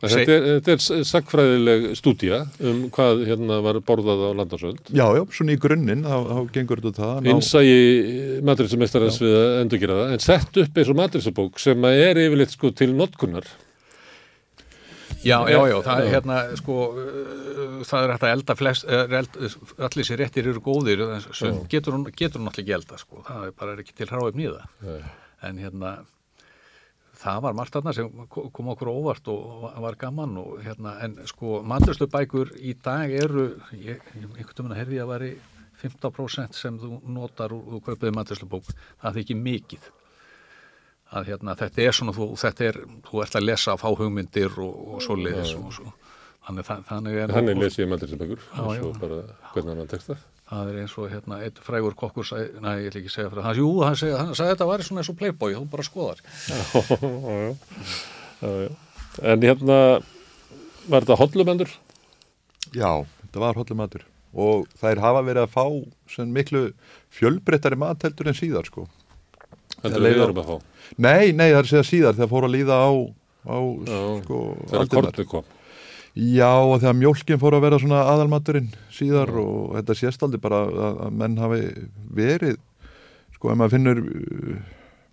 Þetta 0.00 0.32
er, 0.32 0.44
þetta 0.48 0.74
er 0.74 1.06
sagfræðileg 1.06 1.86
stúdía 1.98 2.42
um 2.66 2.82
hvað 2.90 3.24
hérna 3.28 3.60
var 3.62 3.78
borðað 3.84 4.26
á 4.26 4.30
landarsöld. 4.40 4.82
já, 4.88 5.04
já, 5.12 5.22
svona 5.36 5.52
í 5.54 5.60
grunninn 5.60 6.06
þá, 6.08 6.16
þá 6.24 6.38
gengur 6.54 6.80
þetta 6.80 7.02
það 7.04 7.32
Innsægi 7.34 7.80
maturinsumestarins 8.48 9.20
við 9.20 9.36
að 9.36 9.58
endurgera 9.60 9.98
það, 10.00 10.14
en 10.16 10.24
sett 10.24 10.62
upp 10.64 10.80
eins 10.80 10.90
og 10.90 11.02
maturinsubók 11.04 11.60
sem 11.60 11.90
er 11.92 12.24
yfirleitt 12.24 12.56
sko 12.56 12.72
til 12.72 12.94
notkunar. 12.96 13.46
Já, 15.20 15.36
já, 15.52 15.58
já, 15.68 15.76
það 15.84 16.00
er 16.04 16.12
hérna, 16.14 16.36
sko, 16.56 16.74
uh, 16.96 17.80
það 17.84 18.04
er 18.06 18.12
hægt 18.14 18.24
að 18.24 18.32
elda 18.36 18.54
flest, 18.56 18.86
er 18.88 19.12
eld, 19.18 19.34
allir 19.88 20.06
sér 20.08 20.22
réttir 20.22 20.48
eru 20.48 20.62
góðir, 20.64 21.02
en 21.04 21.20
sem 21.36 21.58
getur 21.68 21.92
hún, 21.96 22.06
getur 22.16 22.40
hún 22.40 22.48
náttúrulega 22.48 22.64
ekki 22.64 22.76
elda, 22.78 22.98
sko, 23.02 23.20
það 23.28 23.44
er 23.50 23.52
bara 23.60 23.74
ekki 23.82 23.96
til 23.98 24.08
hráum 24.08 24.38
nýða. 24.40 24.62
En 25.44 25.60
hérna, 25.60 25.92
það 27.20 27.42
var 27.44 27.56
margt 27.60 27.76
þarna 27.76 27.94
sem 27.96 28.08
ko- 28.32 28.48
kom 28.56 28.72
okkur 28.72 28.88
óvart 28.94 29.28
og 29.28 29.68
var 29.84 29.96
gaman 30.00 30.38
og 30.40 30.58
hérna, 30.64 30.96
en 31.04 31.18
sko, 31.28 31.60
maturslubækur 31.68 32.54
í 32.56 32.74
dag 32.80 33.12
eru, 33.12 33.50
ég, 33.76 34.00
einhvern 34.16 34.56
veginn 34.56 34.72
að 34.72 34.80
herði 34.80 35.02
að 35.04 35.12
væri 35.14 35.32
15% 35.84 36.56
sem 36.56 36.78
þú 36.80 36.98
notar 37.08 37.52
og 37.56 37.68
þú 37.74 37.82
kaupiði 37.90 38.16
maturslubók, 38.16 38.72
það 39.00 39.10
er 39.16 39.22
ekki 39.26 39.36
mikið 39.36 39.90
að 41.10 41.30
hérna, 41.32 41.54
þetta 41.58 41.82
er 41.86 41.96
svona, 41.96 42.12
þú, 42.14 42.26
þetta 42.38 42.66
er, 42.68 42.76
þú 43.08 43.22
ert 43.24 43.38
að 43.40 43.46
lesa 43.48 43.72
af 43.74 43.82
háhugmyndir 43.86 44.58
og, 44.62 44.74
og 44.94 45.00
svo 45.04 45.16
leiðis 45.18 45.54
og 45.58 45.72
svo. 45.74 45.92
Þannig, 46.46 46.66
það, 46.66 46.84
þannig 46.90 47.16
er, 47.22 47.32
Þannig 47.36 47.58
les 47.60 47.78
ég 47.78 47.88
maturinsubókur 47.90 48.44
Já, 48.46 48.60
og 48.64 48.70
já. 48.74 48.80
svo 48.80 48.92
bara 49.02 49.18
hvernig 49.54 49.80
hann 49.82 49.90
tekst 49.90 50.08
það. 50.10 50.22
það 50.50 50.70
er 50.70 50.78
eins 50.82 50.94
og 50.98 51.10
hérna, 51.12 51.40
eitt 51.46 51.58
frægur 51.62 51.96
kokkur, 51.98 52.30
næ, 52.64 52.70
ég 52.80 52.88
ætla 52.90 53.00
ekki 53.02 53.10
að 53.10 53.16
segja 53.16 53.32
fyrir 53.34 53.44
það, 53.46 53.60
jú, 53.60 53.68
hann 53.86 53.98
sagði, 54.00 54.14
hann 54.18 54.32
sagði 54.38 54.54
þetta 54.54 54.68
væri 54.70 54.86
svona 54.88 55.02
eins 55.04 55.10
og 55.12 55.18
playboy, 55.20 55.54
þú 55.58 55.66
bara 55.74 55.86
skoðar. 55.86 56.22
Já, 57.20 57.34
já. 57.44 57.52
Já. 58.40 58.70
En 59.34 59.42
hérna 59.44 59.76
var 60.90 61.04
þetta 61.04 61.18
hotlumendur? 61.20 61.70
Já, 62.74 62.90
þetta 63.26 63.42
var 63.42 63.58
hollum 63.60 63.80
matur 63.82 64.06
og 64.30 64.68
þær 64.78 65.00
hafa 65.02 65.22
verið 65.26 65.42
að 65.42 65.54
fá 65.56 66.24
miklu 66.30 66.60
fjölbreyttari 67.18 67.78
mat 67.78 68.04
heldur 68.06 68.30
en 68.30 68.36
síðar 68.38 68.68
sko. 68.68 68.84
Heldur 69.84 70.04
við 70.04 70.24
erum 70.26 70.42
að 70.42 70.50
fá. 70.50 70.56
Nei, 70.96 71.30
nei, 71.32 71.48
það 71.52 71.56
er 71.60 71.64
að 71.64 71.70
segja 71.70 71.88
síðar 71.88 72.18
þegar 72.18 72.30
fór 72.34 72.46
að 72.48 72.54
líða 72.56 72.76
á, 72.82 72.90
á 73.46 73.56
Já, 73.60 74.00
sko, 74.24 74.40
Þegar 74.72 74.90
kortið 74.96 75.28
kom. 75.30 75.56
Já, 76.18 76.50
og 76.66 76.80
þegar 76.82 76.96
mjólkin 76.98 77.40
fór 77.40 77.54
að 77.56 77.64
vera 77.68 77.78
svona 77.78 78.02
aðalmaturinn 78.10 78.70
síðar 78.92 79.30
og 79.38 79.76
þetta 79.78 79.96
sést 80.00 80.24
aldrei 80.26 80.42
bara 80.42 80.64
að, 80.66 81.02
menn 81.14 81.38
hafi 81.38 81.60
verið 82.18 82.56
sko, 83.36 83.52
ef 83.52 83.60
maður 83.60 83.74
finnur 83.76 84.00
uh, 84.02 84.56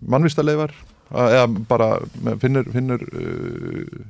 mannvistaleifar 0.10 0.74
eða 1.14 1.46
bara 1.70 1.92
finnur, 2.42 2.66
finnur 2.74 3.06
uh, 3.14 4.02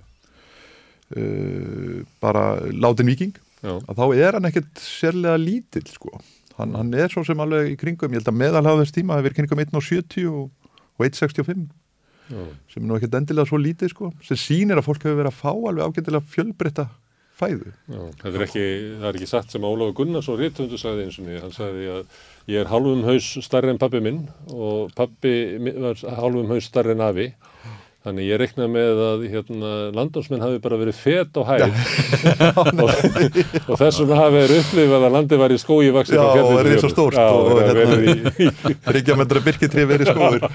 uh, 1.19 1.99
bara 2.23 2.47
látin 2.71 3.11
viking 3.11 3.35
Já, 3.61 3.75
að 3.75 3.99
þá 3.99 4.05
er 4.15 4.37
hann 4.37 4.47
ekkert 4.47 4.81
sérlega 4.81 5.37
lítill 5.41 5.85
sko. 5.91 6.15
Hann, 6.57 6.75
hann 6.77 6.93
er 6.97 7.09
svo 7.13 7.23
sem 7.27 7.39
alveg 7.43 7.73
í 7.73 7.79
kringum. 7.79 8.11
Ég 8.13 8.21
held 8.21 8.31
að 8.33 8.39
meðalhafa 8.43 8.83
þess 8.83 8.95
tíma 8.97 9.17
hefur 9.19 9.35
kringum 9.37 9.61
1,70 9.65 10.29
og, 10.31 10.71
og 10.97 11.05
1,65 11.07 11.67
já. 12.27 12.45
sem 12.73 12.83
er 12.83 12.87
nú 12.89 12.97
ekkert 12.99 13.17
endilega 13.21 13.47
svo 13.49 13.59
lítið 13.61 13.93
sko, 13.93 14.11
sem 14.25 14.39
sýnir 14.41 14.79
að 14.81 14.87
fólk 14.89 15.05
hefur 15.05 15.19
verið 15.21 15.33
að 15.33 15.41
fá 15.41 15.51
alveg 15.53 15.85
ágætilega 15.91 16.31
fjölbreytta 16.33 16.87
fæðu. 17.37 17.69
Já, 17.85 17.99
þetta 18.23 18.33
er 18.33 18.43
ekki, 18.47 18.65
það 18.97 19.07
er 19.11 19.17
ekki 19.19 19.29
satt 19.29 19.51
sem 19.53 19.65
Ólafur 19.69 19.93
Gunnarsson 19.99 20.39
Rítvöndu 20.41 20.79
sagði 20.81 21.03
eins 21.05 21.19
og 21.21 21.27
niður, 21.27 21.43
hann 21.45 21.53
sagði 21.53 21.83
að 21.93 22.15
ég 22.49 22.63
er 22.63 22.71
hálfum 22.71 23.03
haus 23.05 23.27
starri 23.45 23.69
en 23.69 23.77
pappi 23.83 24.01
minn 24.01 24.23
og 24.49 24.89
pappi 24.97 25.33
mi- 25.61 25.75
var 25.83 26.01
hálfum 26.17 26.49
haus 26.49 26.65
starri 26.71 26.95
en 26.97 27.03
afi 27.05 27.27
þannig 28.07 28.27
ég 28.31 28.39
reikna 28.41 28.67
með 28.71 29.01
að 29.07 29.25
hérna, 29.33 29.71
landnámsmenn 29.97 30.43
hafi 30.45 30.61
bara 30.63 30.79
verið 30.79 30.99
fet 31.01 31.37
á 31.37 31.41
hæð 31.47 31.65
og, 32.63 32.91
og 33.67 33.81
þessum 33.81 34.13
hafi 34.17 34.43
þeir 34.43 34.55
upplifað 34.61 35.07
að 35.07 35.15
landi 35.17 35.39
var 35.41 35.53
í 35.55 35.59
skói 35.61 35.91
vaksið 35.95 36.17
Já, 36.17 36.23
frá 36.23 36.33
fjallinu. 36.37 36.53
og 36.53 36.61
er 36.61 36.69
til 36.71 36.81
svo 36.83 36.91
stórt 36.93 37.19
Já, 37.19 37.27
og 37.27 37.51
og 37.51 37.61
hérna- 37.61 37.75
verið 37.83 38.95
Ríkja 38.97 39.17
með 39.19 39.35
birkitrið 39.49 39.91
verið 39.91 40.11
skóður 40.13 40.47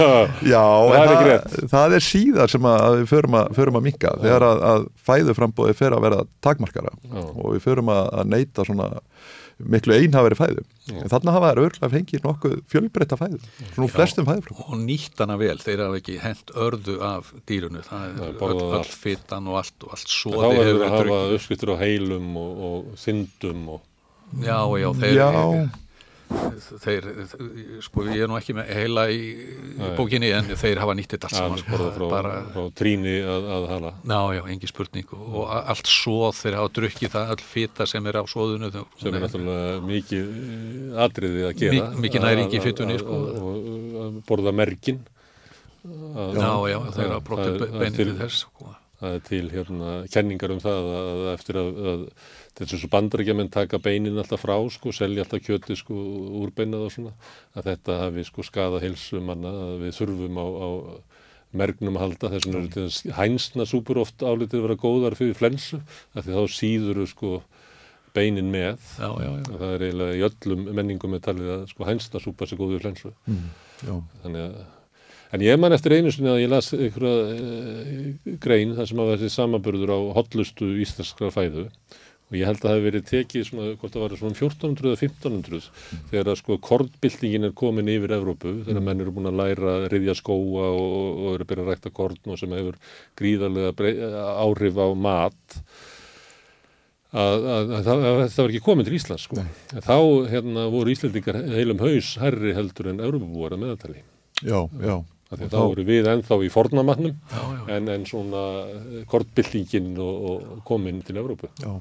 Já, 0.00 0.64
Það 0.90 1.12
er 1.12 1.20
það, 1.20 1.56
það 1.74 1.96
er 1.98 2.04
síðar 2.04 2.52
sem 2.52 2.68
að 2.70 2.98
við 3.02 3.08
förum 3.10 3.36
að, 3.40 3.50
förum 3.58 3.78
að 3.80 3.86
minka 3.86 4.12
þegar 4.22 4.46
að, 4.46 4.62
að 4.70 4.86
fæðuframbóði 5.10 5.76
fer 5.76 5.96
að 5.96 6.04
vera 6.06 6.22
takmarkara 6.44 6.92
Já. 6.96 7.20
og 7.20 7.48
við 7.56 7.64
förum 7.66 7.92
að, 7.92 8.02
að 8.22 8.30
neyta 8.34 8.66
svona 8.68 8.88
miklu 9.74 9.96
einhafari 9.96 10.38
fæðu. 10.38 10.64
En 10.90 11.10
þarna 11.12 11.34
hafa 11.36 11.50
þær 11.50 11.60
örgulega 11.64 11.90
fengið 11.94 12.24
nokkuð 12.26 12.56
fjölbreytta 12.72 13.18
fæðu, 13.20 13.40
svona 13.74 13.90
flestum 13.92 14.28
fæðu 14.28 14.56
og 14.64 14.72
nýtt 14.80 15.20
hana 15.22 15.36
vel, 15.40 15.58
þeir 15.62 15.84
hafa 15.84 16.00
ekki 16.00 16.16
hent 16.22 16.54
örðu 16.66 16.96
af 17.06 17.30
dýrunu 17.50 17.84
það 17.86 18.08
er 18.08 18.40
öll, 18.48 18.64
öll 18.80 18.94
fytan 19.04 19.50
og 19.50 19.60
allt 19.60 19.86
og 19.86 19.94
allt 19.96 20.16
svo 20.16 20.34
þá 20.38 20.48
verður 20.56 20.86
að 20.86 20.96
hafa 20.96 21.20
uppskiptur 21.36 21.74
á 21.74 21.76
heilum 21.84 22.32
og, 22.40 22.64
og 22.70 22.90
þindum 23.04 23.70
og... 23.76 23.86
já, 24.40 24.58
já, 24.80 24.90
þeir 25.04 25.16
já 25.20 25.30
þeir, 26.80 27.06
sko 27.82 28.04
ég 28.06 28.22
er 28.24 28.30
nú 28.30 28.36
ekki 28.38 28.54
með 28.56 28.70
heila 28.76 29.04
í 29.10 29.20
Nei. 29.78 29.92
bókinni 29.98 30.30
en 30.36 30.50
þeir 30.58 30.80
hafa 30.82 30.94
nýttið 30.98 31.26
allt 31.26 31.36
saman 31.36 31.60
sko, 31.62 31.78
frá, 31.96 32.06
bara, 32.10 32.34
frá 32.54 32.66
tríni 32.78 33.16
að, 33.24 33.48
að 33.56 33.66
hala 33.72 33.92
Já, 33.98 34.20
já, 34.36 34.42
engi 34.54 34.70
spurning 34.70 35.14
og, 35.16 35.24
og 35.42 35.54
allt 35.58 35.90
sóð 35.90 36.40
þeir 36.40 36.58
hafa 36.60 36.72
drukkið 36.78 37.14
það 37.16 37.32
all 37.34 37.44
fita 37.52 37.86
sem 37.90 38.10
er 38.10 38.20
á 38.20 38.24
sóðunu 38.30 38.70
sem 38.72 39.10
er 39.10 39.24
náttúrulega 39.24 39.78
mikið 39.90 40.34
eh, 40.34 41.00
atriði 41.06 41.46
að 41.48 41.56
gera 41.62 41.78
Mik 41.78 42.04
mikið 42.06 42.26
næringi 42.26 42.62
fytunni 42.66 43.00
sko. 43.02 43.22
og, 43.40 44.20
borða 44.28 44.54
merkin 44.54 45.00
að, 45.80 46.36
Já, 46.36 46.52
já, 46.70 46.78
þeir 46.94 47.08
hafa 47.08 47.24
brótið 47.24 47.66
beinið 47.80 48.14
þess 48.20 48.44
sko. 48.44 48.76
Til 49.24 49.46
hérna 49.48 50.02
kenningar 50.12 50.52
um 50.52 50.58
það 50.60 50.88
að 50.92 51.20
eftir 51.32 51.56
að, 51.56 51.78
að 51.88 52.02
þess 52.68 52.86
að 52.86 52.92
bandarækjaman 52.94 53.50
taka 53.52 53.80
beinin 53.82 54.18
alltaf 54.20 54.42
frá 54.44 54.56
sko, 54.72 54.92
selja 54.92 55.24
alltaf 55.24 55.42
kjöti 55.44 55.76
sko 55.78 55.96
úr 56.40 56.52
beinað 56.56 56.88
og 56.88 56.94
svona, 56.94 57.12
að 57.56 57.70
þetta 57.70 58.00
hafi 58.04 58.24
sko 58.28 58.44
skada 58.46 58.82
hilsu 58.82 59.22
manna, 59.24 59.52
að 59.68 59.86
við 59.86 59.96
þurfum 60.00 60.40
á, 60.40 60.46
á 60.46 60.68
mergnum 61.60 61.96
að 61.98 62.04
halda, 62.04 62.32
þess 62.34 62.48
vegna 62.48 62.60
er 62.60 62.68
þetta 62.74 63.16
hænsna 63.18 63.66
súpur 63.66 64.02
oft 64.04 64.22
álitið 64.22 64.60
að 64.60 64.66
vera 64.68 64.80
góðar 64.84 65.16
fyrir 65.18 65.38
flensu, 65.38 65.80
af 66.14 66.26
því 66.26 66.36
þá 66.36 66.58
síður 66.58 67.00
sko 67.10 67.38
beinin 68.14 68.50
með, 68.50 68.82
já, 68.98 69.08
já, 69.08 69.30
já. 69.38 69.54
það 69.54 69.72
er 69.72 69.86
eiginlega 69.86 70.18
í 70.18 70.26
öllum 70.26 70.68
menningum 70.74 71.14
með 71.14 71.24
talið 71.28 71.54
að 71.54 71.64
sko 71.70 71.88
hænsna 71.88 72.22
súpa 72.22 72.46
sé 72.46 72.58
góð 72.58 72.74
fyrir 72.74 72.86
flensu, 72.86 73.14
mm, 73.30 73.48
þannig 74.24 74.46
að 74.50 74.60
En 75.30 75.42
ég 75.44 75.58
man 75.62 75.70
eftir 75.70 75.94
einu 75.94 76.10
sinni 76.10 76.26
að 76.26 76.40
ég 76.42 76.50
las 76.50 76.72
einhverja 76.74 77.34
e, 77.38 78.36
grein 78.42 78.72
þar 78.74 78.88
sem 78.90 79.02
að 79.02 79.10
þessi 79.12 79.28
samaburður 79.36 79.92
á 79.94 79.98
hotlustu 80.16 80.72
íslenskra 80.82 81.30
fæðu 81.30 81.68
og 82.30 82.38
ég 82.38 82.46
held 82.46 82.60
að 82.60 82.64
það 82.64 82.76
hefði 82.76 82.86
verið 82.86 83.06
tekið 83.10 83.46
svona, 83.48 83.68
hvort 83.80 83.94
það 83.94 84.04
var 84.04 84.16
svona 84.20 84.38
1400 84.38 84.90
eða 84.90 84.98
1500 85.02 85.56
mm. 85.60 86.02
þegar 86.12 86.30
að 86.30 86.40
sko 86.40 86.58
kornbildingin 86.68 87.48
er 87.48 87.54
komin 87.58 87.90
yfir 87.90 88.14
Evrópu, 88.14 88.52
þegar 88.68 88.78
mm. 88.78 88.90
menn 88.90 89.04
eru 89.04 89.14
búin 89.16 89.30
að 89.32 89.40
læra 89.40 89.72
að 89.76 89.86
riðja 89.94 90.16
skóa 90.20 90.68
og, 90.70 90.98
og 91.10 91.30
eru 91.34 91.48
byrjað 91.50 91.66
að 91.66 91.72
rækta 91.74 91.94
korn 91.96 92.30
og 92.30 92.38
sem 92.38 92.54
hefur 92.54 92.78
gríðarlega 93.18 94.26
áhrif 94.44 94.78
á 94.78 94.88
mat 94.94 95.60
að, 97.10 97.46
að, 97.50 97.74
að 97.74 97.88
það 97.90 98.42
var 98.44 98.52
ekki 98.52 98.64
komin 98.64 98.86
til 98.86 98.98
Íslands 99.00 99.26
sko. 99.26 99.46
Þá 99.74 99.96
hérna, 100.30 100.66
voru 100.70 100.94
Íslandingar 100.94 101.40
heilum 101.50 101.82
haus 101.82 102.14
herri 102.22 102.54
heldur 102.54 102.92
en 102.92 103.02
Evrópubúar 103.02 103.56
að 103.56 103.64
meðatali. 103.64 104.04
Já, 104.40 104.60
já. 104.78 105.00
Þá 105.30 105.60
voru 105.62 105.84
við 105.86 106.08
ennþá 106.10 106.40
í 106.42 106.48
fornamatnum 106.50 107.12
en, 107.70 107.90
en 107.92 108.06
svona 108.08 108.40
kornbildingin 109.10 109.92
og, 110.02 110.24
og 110.30 110.62
komin 110.66 111.02
til 111.06 111.20
Evrópu. 111.22 111.50
Já. 111.62 111.74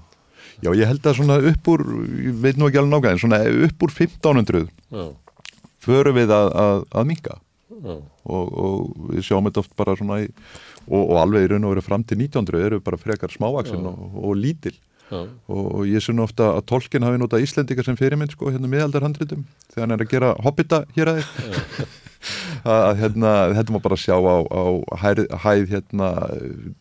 Já, 0.63 0.71
ég 0.75 0.89
held 0.89 1.05
að 1.07 1.19
svona 1.19 1.37
upp 1.51 1.69
úr, 1.71 1.85
ég 2.19 2.39
veit 2.43 2.57
nú 2.59 2.67
ekki 2.67 2.81
alveg 2.81 2.91
nákvæmlega, 2.91 3.13
en 3.15 3.21
svona 3.23 3.67
upp 3.69 3.85
úr 3.85 3.93
1500 3.95 4.65
Já. 4.91 5.05
förum 5.85 6.17
við 6.19 6.33
að, 6.35 6.49
að, 6.63 6.83
að 6.99 7.07
minga 7.13 7.37
og, 7.79 8.49
og 8.59 9.07
við 9.13 9.23
sjáum 9.29 9.47
þetta 9.47 9.63
oft 9.63 9.75
bara 9.79 9.95
svona 9.95 10.19
í, 10.25 10.27
og, 10.89 10.99
og 10.99 11.15
alveg 11.21 11.45
í 11.45 11.49
raun 11.53 11.67
og 11.69 11.75
veru 11.75 11.85
fram 11.85 12.03
til 12.03 12.19
1900 12.19 12.65
eru 12.67 12.81
bara 12.83 12.99
frekar 12.99 13.31
smávaksinn 13.31 13.87
og, 13.87 14.19
og 14.19 14.35
lítil. 14.35 14.75
Og 15.49 15.87
ég 15.89 16.03
sé 16.05 16.13
nú 16.13 16.21
ofta 16.21 16.51
að 16.53 16.67
tolkinn 16.69 17.01
hafi 17.07 17.17
notað 17.17 17.41
Íslendika 17.47 17.81
sem 17.81 17.95
fyrirmynd 17.97 18.35
sko 18.35 18.51
hérna 18.53 18.69
miðaldarhandritum 18.69 19.41
þegar 19.71 19.87
hann 19.87 19.95
er 19.95 20.03
að 20.03 20.11
gera 20.11 20.35
hobbita 20.45 20.83
hér 20.93 21.13
aðeins 21.15 21.31
að 22.67 22.99
hérna, 22.99 23.33
þetta 23.55 23.75
má 23.75 23.79
bara 23.83 23.97
sjá 23.99 24.15
á, 24.19 24.37
á 24.43 24.63
hæð, 25.03 25.21
hæð 25.43 25.63
hérna 25.73 26.09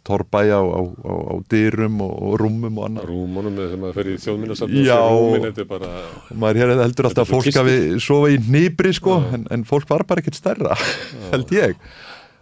torbæja 0.07 0.59
á, 0.59 0.67
á, 0.67 0.83
á 1.15 1.35
dyrum 1.53 2.03
og, 2.05 2.15
og 2.19 2.35
rúmum 2.43 2.81
og 2.81 2.89
annað. 2.89 3.09
Rúmunum 3.13 3.61
þegar 3.61 3.83
maður 3.85 3.99
fer 4.01 4.11
í 4.11 4.19
þjóðminnarsafn 4.25 4.83
Já, 4.83 4.99
og 4.99 5.63
bara... 5.71 5.95
maður 6.35 6.63
hér 6.63 6.75
heldur 6.83 7.11
alltaf 7.11 7.29
að 7.29 7.33
fólk 7.37 7.61
hafi 7.61 7.79
sofa 8.03 8.35
í 8.35 8.43
nýbri 8.49 8.95
sko, 8.99 9.21
en, 9.37 9.49
en 9.55 9.67
fólk 9.69 9.89
var 9.91 10.07
bara 10.09 10.25
ekkert 10.25 10.41
stærra 10.41 10.79
held 11.33 11.55
ég. 11.57 11.79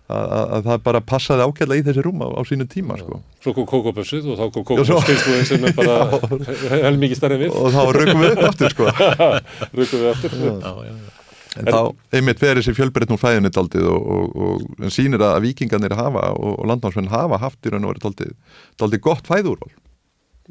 Að 0.07 0.69
það 0.69 0.83
bara 0.87 1.01
passaði 1.03 1.47
ákveðlega 1.49 1.83
í 1.83 1.85
þessi 1.89 2.03
rúm 2.07 2.21
á, 2.23 2.31
á 2.31 2.41
sínu 2.47 2.69
tíma 2.71 2.95
sko. 3.01 3.19
Svo 3.43 3.57
kom 3.57 3.67
kókopössuð 3.67 4.29
og 4.31 4.39
þá 4.39 4.45
kom 4.55 4.67
kókopösskilstuðin 4.69 5.49
sem 5.49 5.67
er 5.67 5.75
bara 5.75 5.97
hel 6.87 6.95
mikið 7.03 7.19
stærri 7.19 7.41
við. 7.43 7.59
Og 7.59 7.75
þá 7.75 7.83
rökum 7.97 8.23
við 8.23 8.37
upp 8.37 8.45
aftur 8.53 8.75
sko. 8.77 8.87
rökum 9.81 10.05
við 10.05 10.11
aftur. 10.13 10.37
Já, 10.39 10.55
já, 10.63 10.93
já. 10.95 11.16
En 11.61 11.71
þá, 11.71 11.81
einmitt, 12.17 12.41
fer 12.43 12.59
þessi 12.59 12.75
fjölbreytn 12.77 13.15
úr 13.15 13.21
fæðinni 13.21 13.51
daldið 13.55 13.89
og, 13.89 14.11
og, 14.17 14.67
og 14.77 14.93
sínir 14.93 15.25
að 15.25 15.39
vikingarnir 15.47 15.97
hafa 15.97 16.29
og, 16.35 16.59
og 16.61 16.69
landnámsmenn 16.71 17.13
hafa 17.13 17.41
haft 17.41 17.65
í 17.65 17.73
raun 17.73 17.87
og 17.87 17.95
verið 17.95 18.07
daldið, 18.09 18.35
daldið 18.83 19.03
gott 19.07 19.31
fæðúról. 19.31 19.73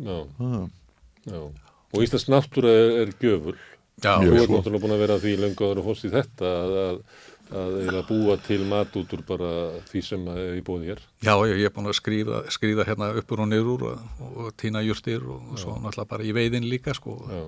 Já, 0.01 0.17
ah. 0.41 0.65
já. 1.29 1.39
Og 1.95 2.03
Íslands 2.03 2.27
náttúra 2.31 2.73
er, 2.73 2.95
er 3.03 3.13
gjöfur. 3.21 3.59
Já. 4.03 4.17
Þú 4.19 4.33
er 4.33 4.49
náttúrulega 4.49 4.83
búin 4.83 4.95
að 4.97 5.05
vera 5.05 5.21
því 5.21 5.37
lengur 5.43 5.79
og 5.79 5.91
hóst 5.91 6.07
í 6.07 6.11
þetta 6.11 6.49
að, 6.63 6.73
að, 7.51 7.77
að 7.85 8.01
búa 8.09 8.39
til 8.47 8.59
mat 8.67 8.97
út 8.99 9.13
úr 9.15 9.23
bara 9.29 9.51
því 9.91 10.03
sem 10.09 10.25
er 10.33 10.57
í 10.57 10.65
bóði 10.65 10.91
hér. 10.91 11.05
Já, 11.23 11.35
ég 11.51 11.69
er 11.69 11.75
búin 11.75 11.91
að 11.91 11.99
skriða, 12.01 12.41
skriða 12.51 12.87
hérna 12.89 13.13
uppur 13.21 13.45
og 13.45 13.51
niður 13.53 13.87
og 13.93 14.51
týna 14.59 14.83
júrstir 14.83 15.23
og 15.23 15.55
svo 15.61 15.77
náttúrulega 15.77 16.11
bara 16.17 16.27
í 16.27 16.35
veiðin 16.35 16.67
líka, 16.67 16.97
sko. 16.97 17.21
Já 17.29 17.45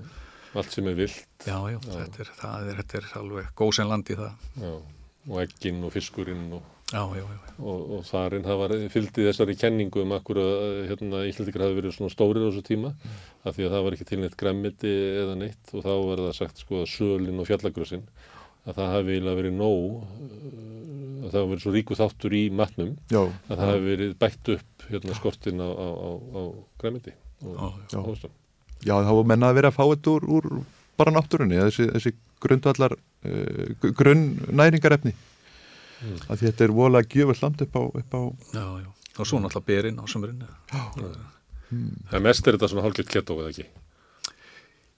allt 0.53 0.71
sem 0.73 0.87
er 0.87 0.97
vilt. 0.97 1.25
Já, 1.43 1.57
já, 1.71 1.77
já. 1.77 1.91
Þetta, 1.91 2.23
er, 2.23 2.31
er, 2.71 2.79
þetta 2.81 3.01
er 3.01 3.11
alveg 3.21 3.51
góðsennlandi 3.59 4.17
það. 4.19 4.47
Já, 4.63 4.73
og 5.27 5.39
egginn 5.43 5.83
og 5.83 5.93
fiskurinn 5.93 6.47
og, 6.55 6.73
og, 7.59 7.81
og 7.97 8.05
þarinn 8.07 8.45
það 8.45 8.61
var 8.61 8.73
fylgdið 8.93 9.27
þessari 9.27 9.57
kenningu 9.59 10.03
um 10.05 10.15
akkur 10.15 10.39
að 10.39 10.63
hérna, 10.91 11.25
Íslandikar 11.27 11.65
hafi 11.65 11.79
verið 11.81 11.97
svona 11.97 12.13
stórir 12.13 12.47
á 12.47 12.47
þessu 12.47 12.63
tíma 12.69 12.93
mm. 12.93 13.19
af 13.43 13.57
því 13.57 13.67
að 13.67 13.75
það 13.75 13.85
var 13.87 13.97
ekki 13.97 14.07
til 14.07 14.21
neitt 14.21 14.39
gremmiti 14.39 14.93
eða 15.23 15.35
neitt 15.41 15.73
og 15.73 15.83
þá 15.83 15.91
var 15.91 16.23
það 16.23 16.33
sagt 16.39 16.63
sko 16.63 16.81
að 16.83 16.89
sölinn 16.93 17.43
og 17.43 17.49
fjallagrössin 17.49 18.07
að 18.67 18.79
það 18.79 18.91
hafi 18.93 19.15
eiginlega 19.15 19.41
verið 19.41 19.59
nóg 19.59 19.85
að 20.07 21.29
það 21.29 21.39
hafi 21.41 21.51
verið 21.51 21.63
svo 21.65 21.75
ríku 21.75 21.99
þáttur 21.99 22.39
í 22.39 22.43
matnum 22.61 22.95
að 23.11 23.53
það 23.53 23.63
hafi 23.65 23.85
verið 23.91 24.17
bætt 24.23 24.51
upp 24.55 24.87
hérna, 24.87 25.19
skortin 25.19 25.63
á, 25.63 25.67
á, 25.67 25.87
á, 25.91 26.09
á 26.39 26.41
gremmiti 26.79 27.15
og 27.43 28.07
hóstum 28.07 28.35
Já, 28.85 28.93
þá 29.05 29.13
menna 29.25 29.49
að 29.51 29.57
vera 29.61 29.71
að 29.71 29.77
fá 29.77 29.83
þetta 29.85 30.13
úr, 30.13 30.27
úr 30.37 30.49
bara 30.97 31.13
náttúrunni, 31.13 31.57
þessi, 31.61 31.87
þessi 31.95 32.13
grundvallar 32.43 32.93
uh, 32.97 33.89
grunnnæringarefni. 33.97 35.15
Mm. 35.97 36.17
að 36.29 36.43
þetta 36.45 36.65
er 36.67 36.71
volað 36.77 37.01
að 37.01 37.13
gjöfa 37.17 37.35
land 37.41 37.61
upp 37.63 37.73
á, 37.73 37.81
upp 37.81 38.11
á 38.13 38.21
Já, 38.53 38.65
já, 38.83 38.89
og 39.17 39.25
svo 39.25 39.39
náttúrulega 39.41 39.65
berinn 39.65 39.97
á 39.97 40.05
sömurinn 40.05 40.43
Já, 40.45 40.83
mm. 41.73 41.87
Það 42.11 42.25
mest 42.27 42.45
er 42.45 42.57
þetta 42.57 42.69
svona 42.69 42.83
hálfgeitt 42.85 43.09
kettó 43.09 43.37
eða 43.41 43.49
ekki? 43.49 43.65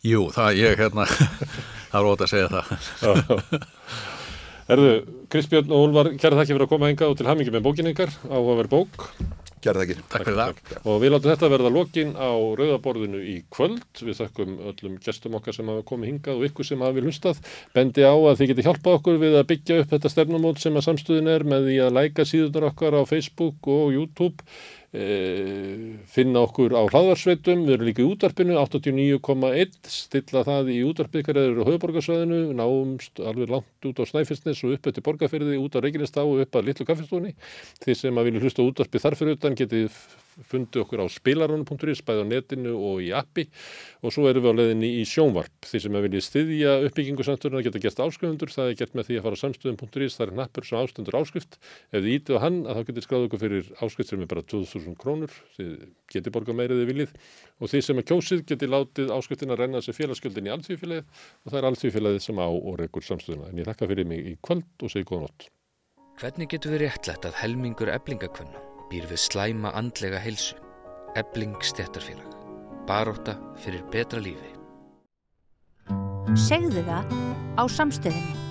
Jú, 0.10 0.26
það 0.36 0.60
ég 0.60 0.80
hérna 0.80 1.06
það 1.92 1.98
er 2.02 2.10
ótaf 2.10 2.26
að 2.28 2.34
segja 2.34 2.50
það. 2.52 3.64
Erðu, 4.76 4.92
Kristbjörn 5.34 5.72
og 5.74 5.86
Úlvar, 5.88 6.12
kæra 6.20 6.38
þakki 6.40 6.54
fyrir 6.54 6.68
að 6.68 6.72
koma 6.76 6.92
henga 6.92 7.10
og 7.10 7.18
til 7.20 7.28
hamingi 7.28 7.56
með 7.56 7.66
bókinningar 7.66 8.12
á 8.28 8.38
að 8.38 8.52
vera 8.60 8.72
bók 8.76 9.08
Gerða 9.60 9.86
ekki. 9.86 9.96
Takk 10.08 10.24
fyrir 10.24 10.38
það. 10.40 10.60
Og 10.88 11.02
við 11.04 11.12
látum 11.14 11.32
þetta 11.34 11.50
verða 11.52 11.72
lokin 11.76 12.14
á 12.16 12.32
rauðaborðinu 12.60 13.20
í 13.28 13.36
kvöld. 13.52 13.84
Við 14.00 14.16
þakkum 14.22 14.56
öllum 14.72 14.96
gestum 15.04 15.36
okkar 15.40 15.58
sem 15.58 15.72
hafa 15.72 15.84
komið 15.90 16.12
hingað 16.14 16.40
og 16.40 16.48
ykkur 16.48 16.70
sem 16.70 16.86
hafi 16.86 17.04
hlustað. 17.04 17.44
Bendi 17.76 18.08
á 18.08 18.16
að 18.16 18.40
þið 18.40 18.52
geti 18.54 18.68
hjálpað 18.70 19.00
okkur 19.02 19.20
við 19.20 19.40
að 19.42 19.48
byggja 19.52 19.80
upp 19.84 19.94
þetta 19.96 20.14
stefnumót 20.16 20.64
sem 20.64 20.80
að 20.80 20.88
samstöðin 20.88 21.32
er 21.36 21.48
með 21.48 21.68
því 21.68 21.80
að 21.86 21.96
læka 22.00 22.28
síðunar 22.30 22.70
okkar 22.72 23.00
á 23.00 23.02
Facebook 23.10 23.68
og 23.68 23.92
YouTube 23.98 24.48
finna 24.90 26.42
okkur 26.48 26.74
á 26.74 26.82
hlaðarsveitum 26.90 27.62
við 27.68 27.76
erum 27.76 27.86
líka 27.86 28.02
í 28.02 28.08
útarpinu 28.10 28.56
89,1 28.58 29.76
stilla 29.86 30.42
það 30.48 30.72
í 30.74 30.78
útarpikar 30.82 31.38
eða 31.38 31.68
höfuborgarsvæðinu, 31.68 32.40
náumst 32.58 33.22
alveg 33.22 33.54
langt 33.54 33.86
út 33.86 34.02
á 34.02 34.10
Snæfellsnes 34.10 34.64
og 34.66 34.74
upp 34.74 34.90
eftir 34.90 35.06
borgarferði 35.06 35.60
út 35.62 35.78
á 35.78 35.84
Reykjanestá 35.86 36.24
og 36.26 36.42
upp 36.42 36.58
að 36.58 36.72
Littlu 36.72 36.90
kaffestóni 36.90 37.36
því 37.84 37.98
sem 38.02 38.18
að 38.18 38.32
vilja 38.32 38.42
hlusta 38.48 38.66
útarpi 38.66 39.04
þarfir 39.04 39.36
utan 39.36 39.60
getið 39.62 39.94
fundi 40.48 40.82
okkur 40.82 41.04
á 41.04 41.08
spilaronu.is 41.12 42.02
bæði 42.06 42.24
á 42.24 42.28
netinu 42.30 42.76
og 42.78 43.02
í 43.04 43.10
appi. 43.16 43.48
Og 44.04 44.14
svo 44.16 44.28
erum 44.30 44.46
við 44.46 44.54
á 44.56 44.60
leðinni 44.60 44.90
í 45.00 45.04
sjónvarp. 45.08 45.68
Því 45.68 45.82
sem 45.84 45.98
að 45.98 46.06
vilja 46.08 46.24
styðja 46.26 46.76
uppbyggingu 46.88 47.26
samstöðuna 47.28 47.64
geta 47.66 47.82
gert 47.84 48.02
áskrifundur, 48.06 48.54
það 48.54 48.72
er 48.72 48.80
gert 48.80 48.96
með 48.98 49.10
því 49.10 49.20
að 49.20 49.28
fara 49.28 49.40
á 49.40 49.44
samstöðun.is, 49.44 50.18
það 50.18 50.26
er 50.26 50.34
hnappur 50.38 50.70
sem 50.70 50.80
ástundur 50.80 51.20
áskrift. 51.20 51.60
Ef 51.92 52.00
þið 52.00 52.16
ítið 52.16 52.40
á 52.40 52.44
hann 52.46 52.62
að 52.64 52.80
þá 52.80 52.90
getur 52.90 53.08
skráð 53.08 53.28
okkur 53.28 53.44
fyrir 53.44 53.72
áskrift 53.84 54.14
sem 54.14 54.24
er 54.24 54.32
bara 54.32 54.46
2000 54.56 54.98
krónur. 55.04 55.38
Þið 55.58 55.76
getur 56.16 56.36
borga 56.36 56.56
meiriði 56.56 56.88
viljið. 56.90 57.14
Og 57.60 57.74
því 57.74 57.84
sem 57.86 58.00
er 58.00 58.08
kjósið 58.08 58.46
getur 58.54 58.74
látið 58.74 59.14
áskriftin 59.16 59.54
að 59.54 59.64
renna 59.66 59.84
þessi 59.84 59.98
félagsgjöldin 60.00 60.50
í 60.50 60.56
alltífélagið 60.56 61.28
og 61.44 61.52
það 61.52 61.60
er 61.60 61.70
alltífélagið 61.74 62.26
sem 62.30 62.40
á 62.40 62.48
og 62.48 62.80
rekur 62.80 63.06
samstöðuna. 63.06 63.52
En 63.52 63.62
ég 63.62 63.70
þakka 63.70 63.92
fyrir 63.92 64.10
mig 64.10 64.32
í 64.32 64.36
kvöld 64.40 64.88
og 64.88 64.94
segi 64.94 65.08
góða 65.10 65.28
nótt. 65.28 65.52
Hvernig 66.20 66.52
getur 66.52 66.76
við 66.76 66.88
réttlætt 66.88 67.28
að 67.28 67.40
helmingur 67.44 67.92
eblingakunna 67.94 68.69
býr 68.90 69.06
við 69.10 69.22
slæma 69.22 69.72
andlega 69.78 70.20
heilsu, 70.22 70.58
ebling 71.20 71.58
stjættarfélag, 71.62 72.36
baróta 72.90 73.38
fyrir 73.62 73.86
betra 73.94 74.22
lífi. 74.22 74.56
segðu 76.38 76.84
það 76.86 77.14
á 77.58 77.64
samstöðinni. 77.70 78.49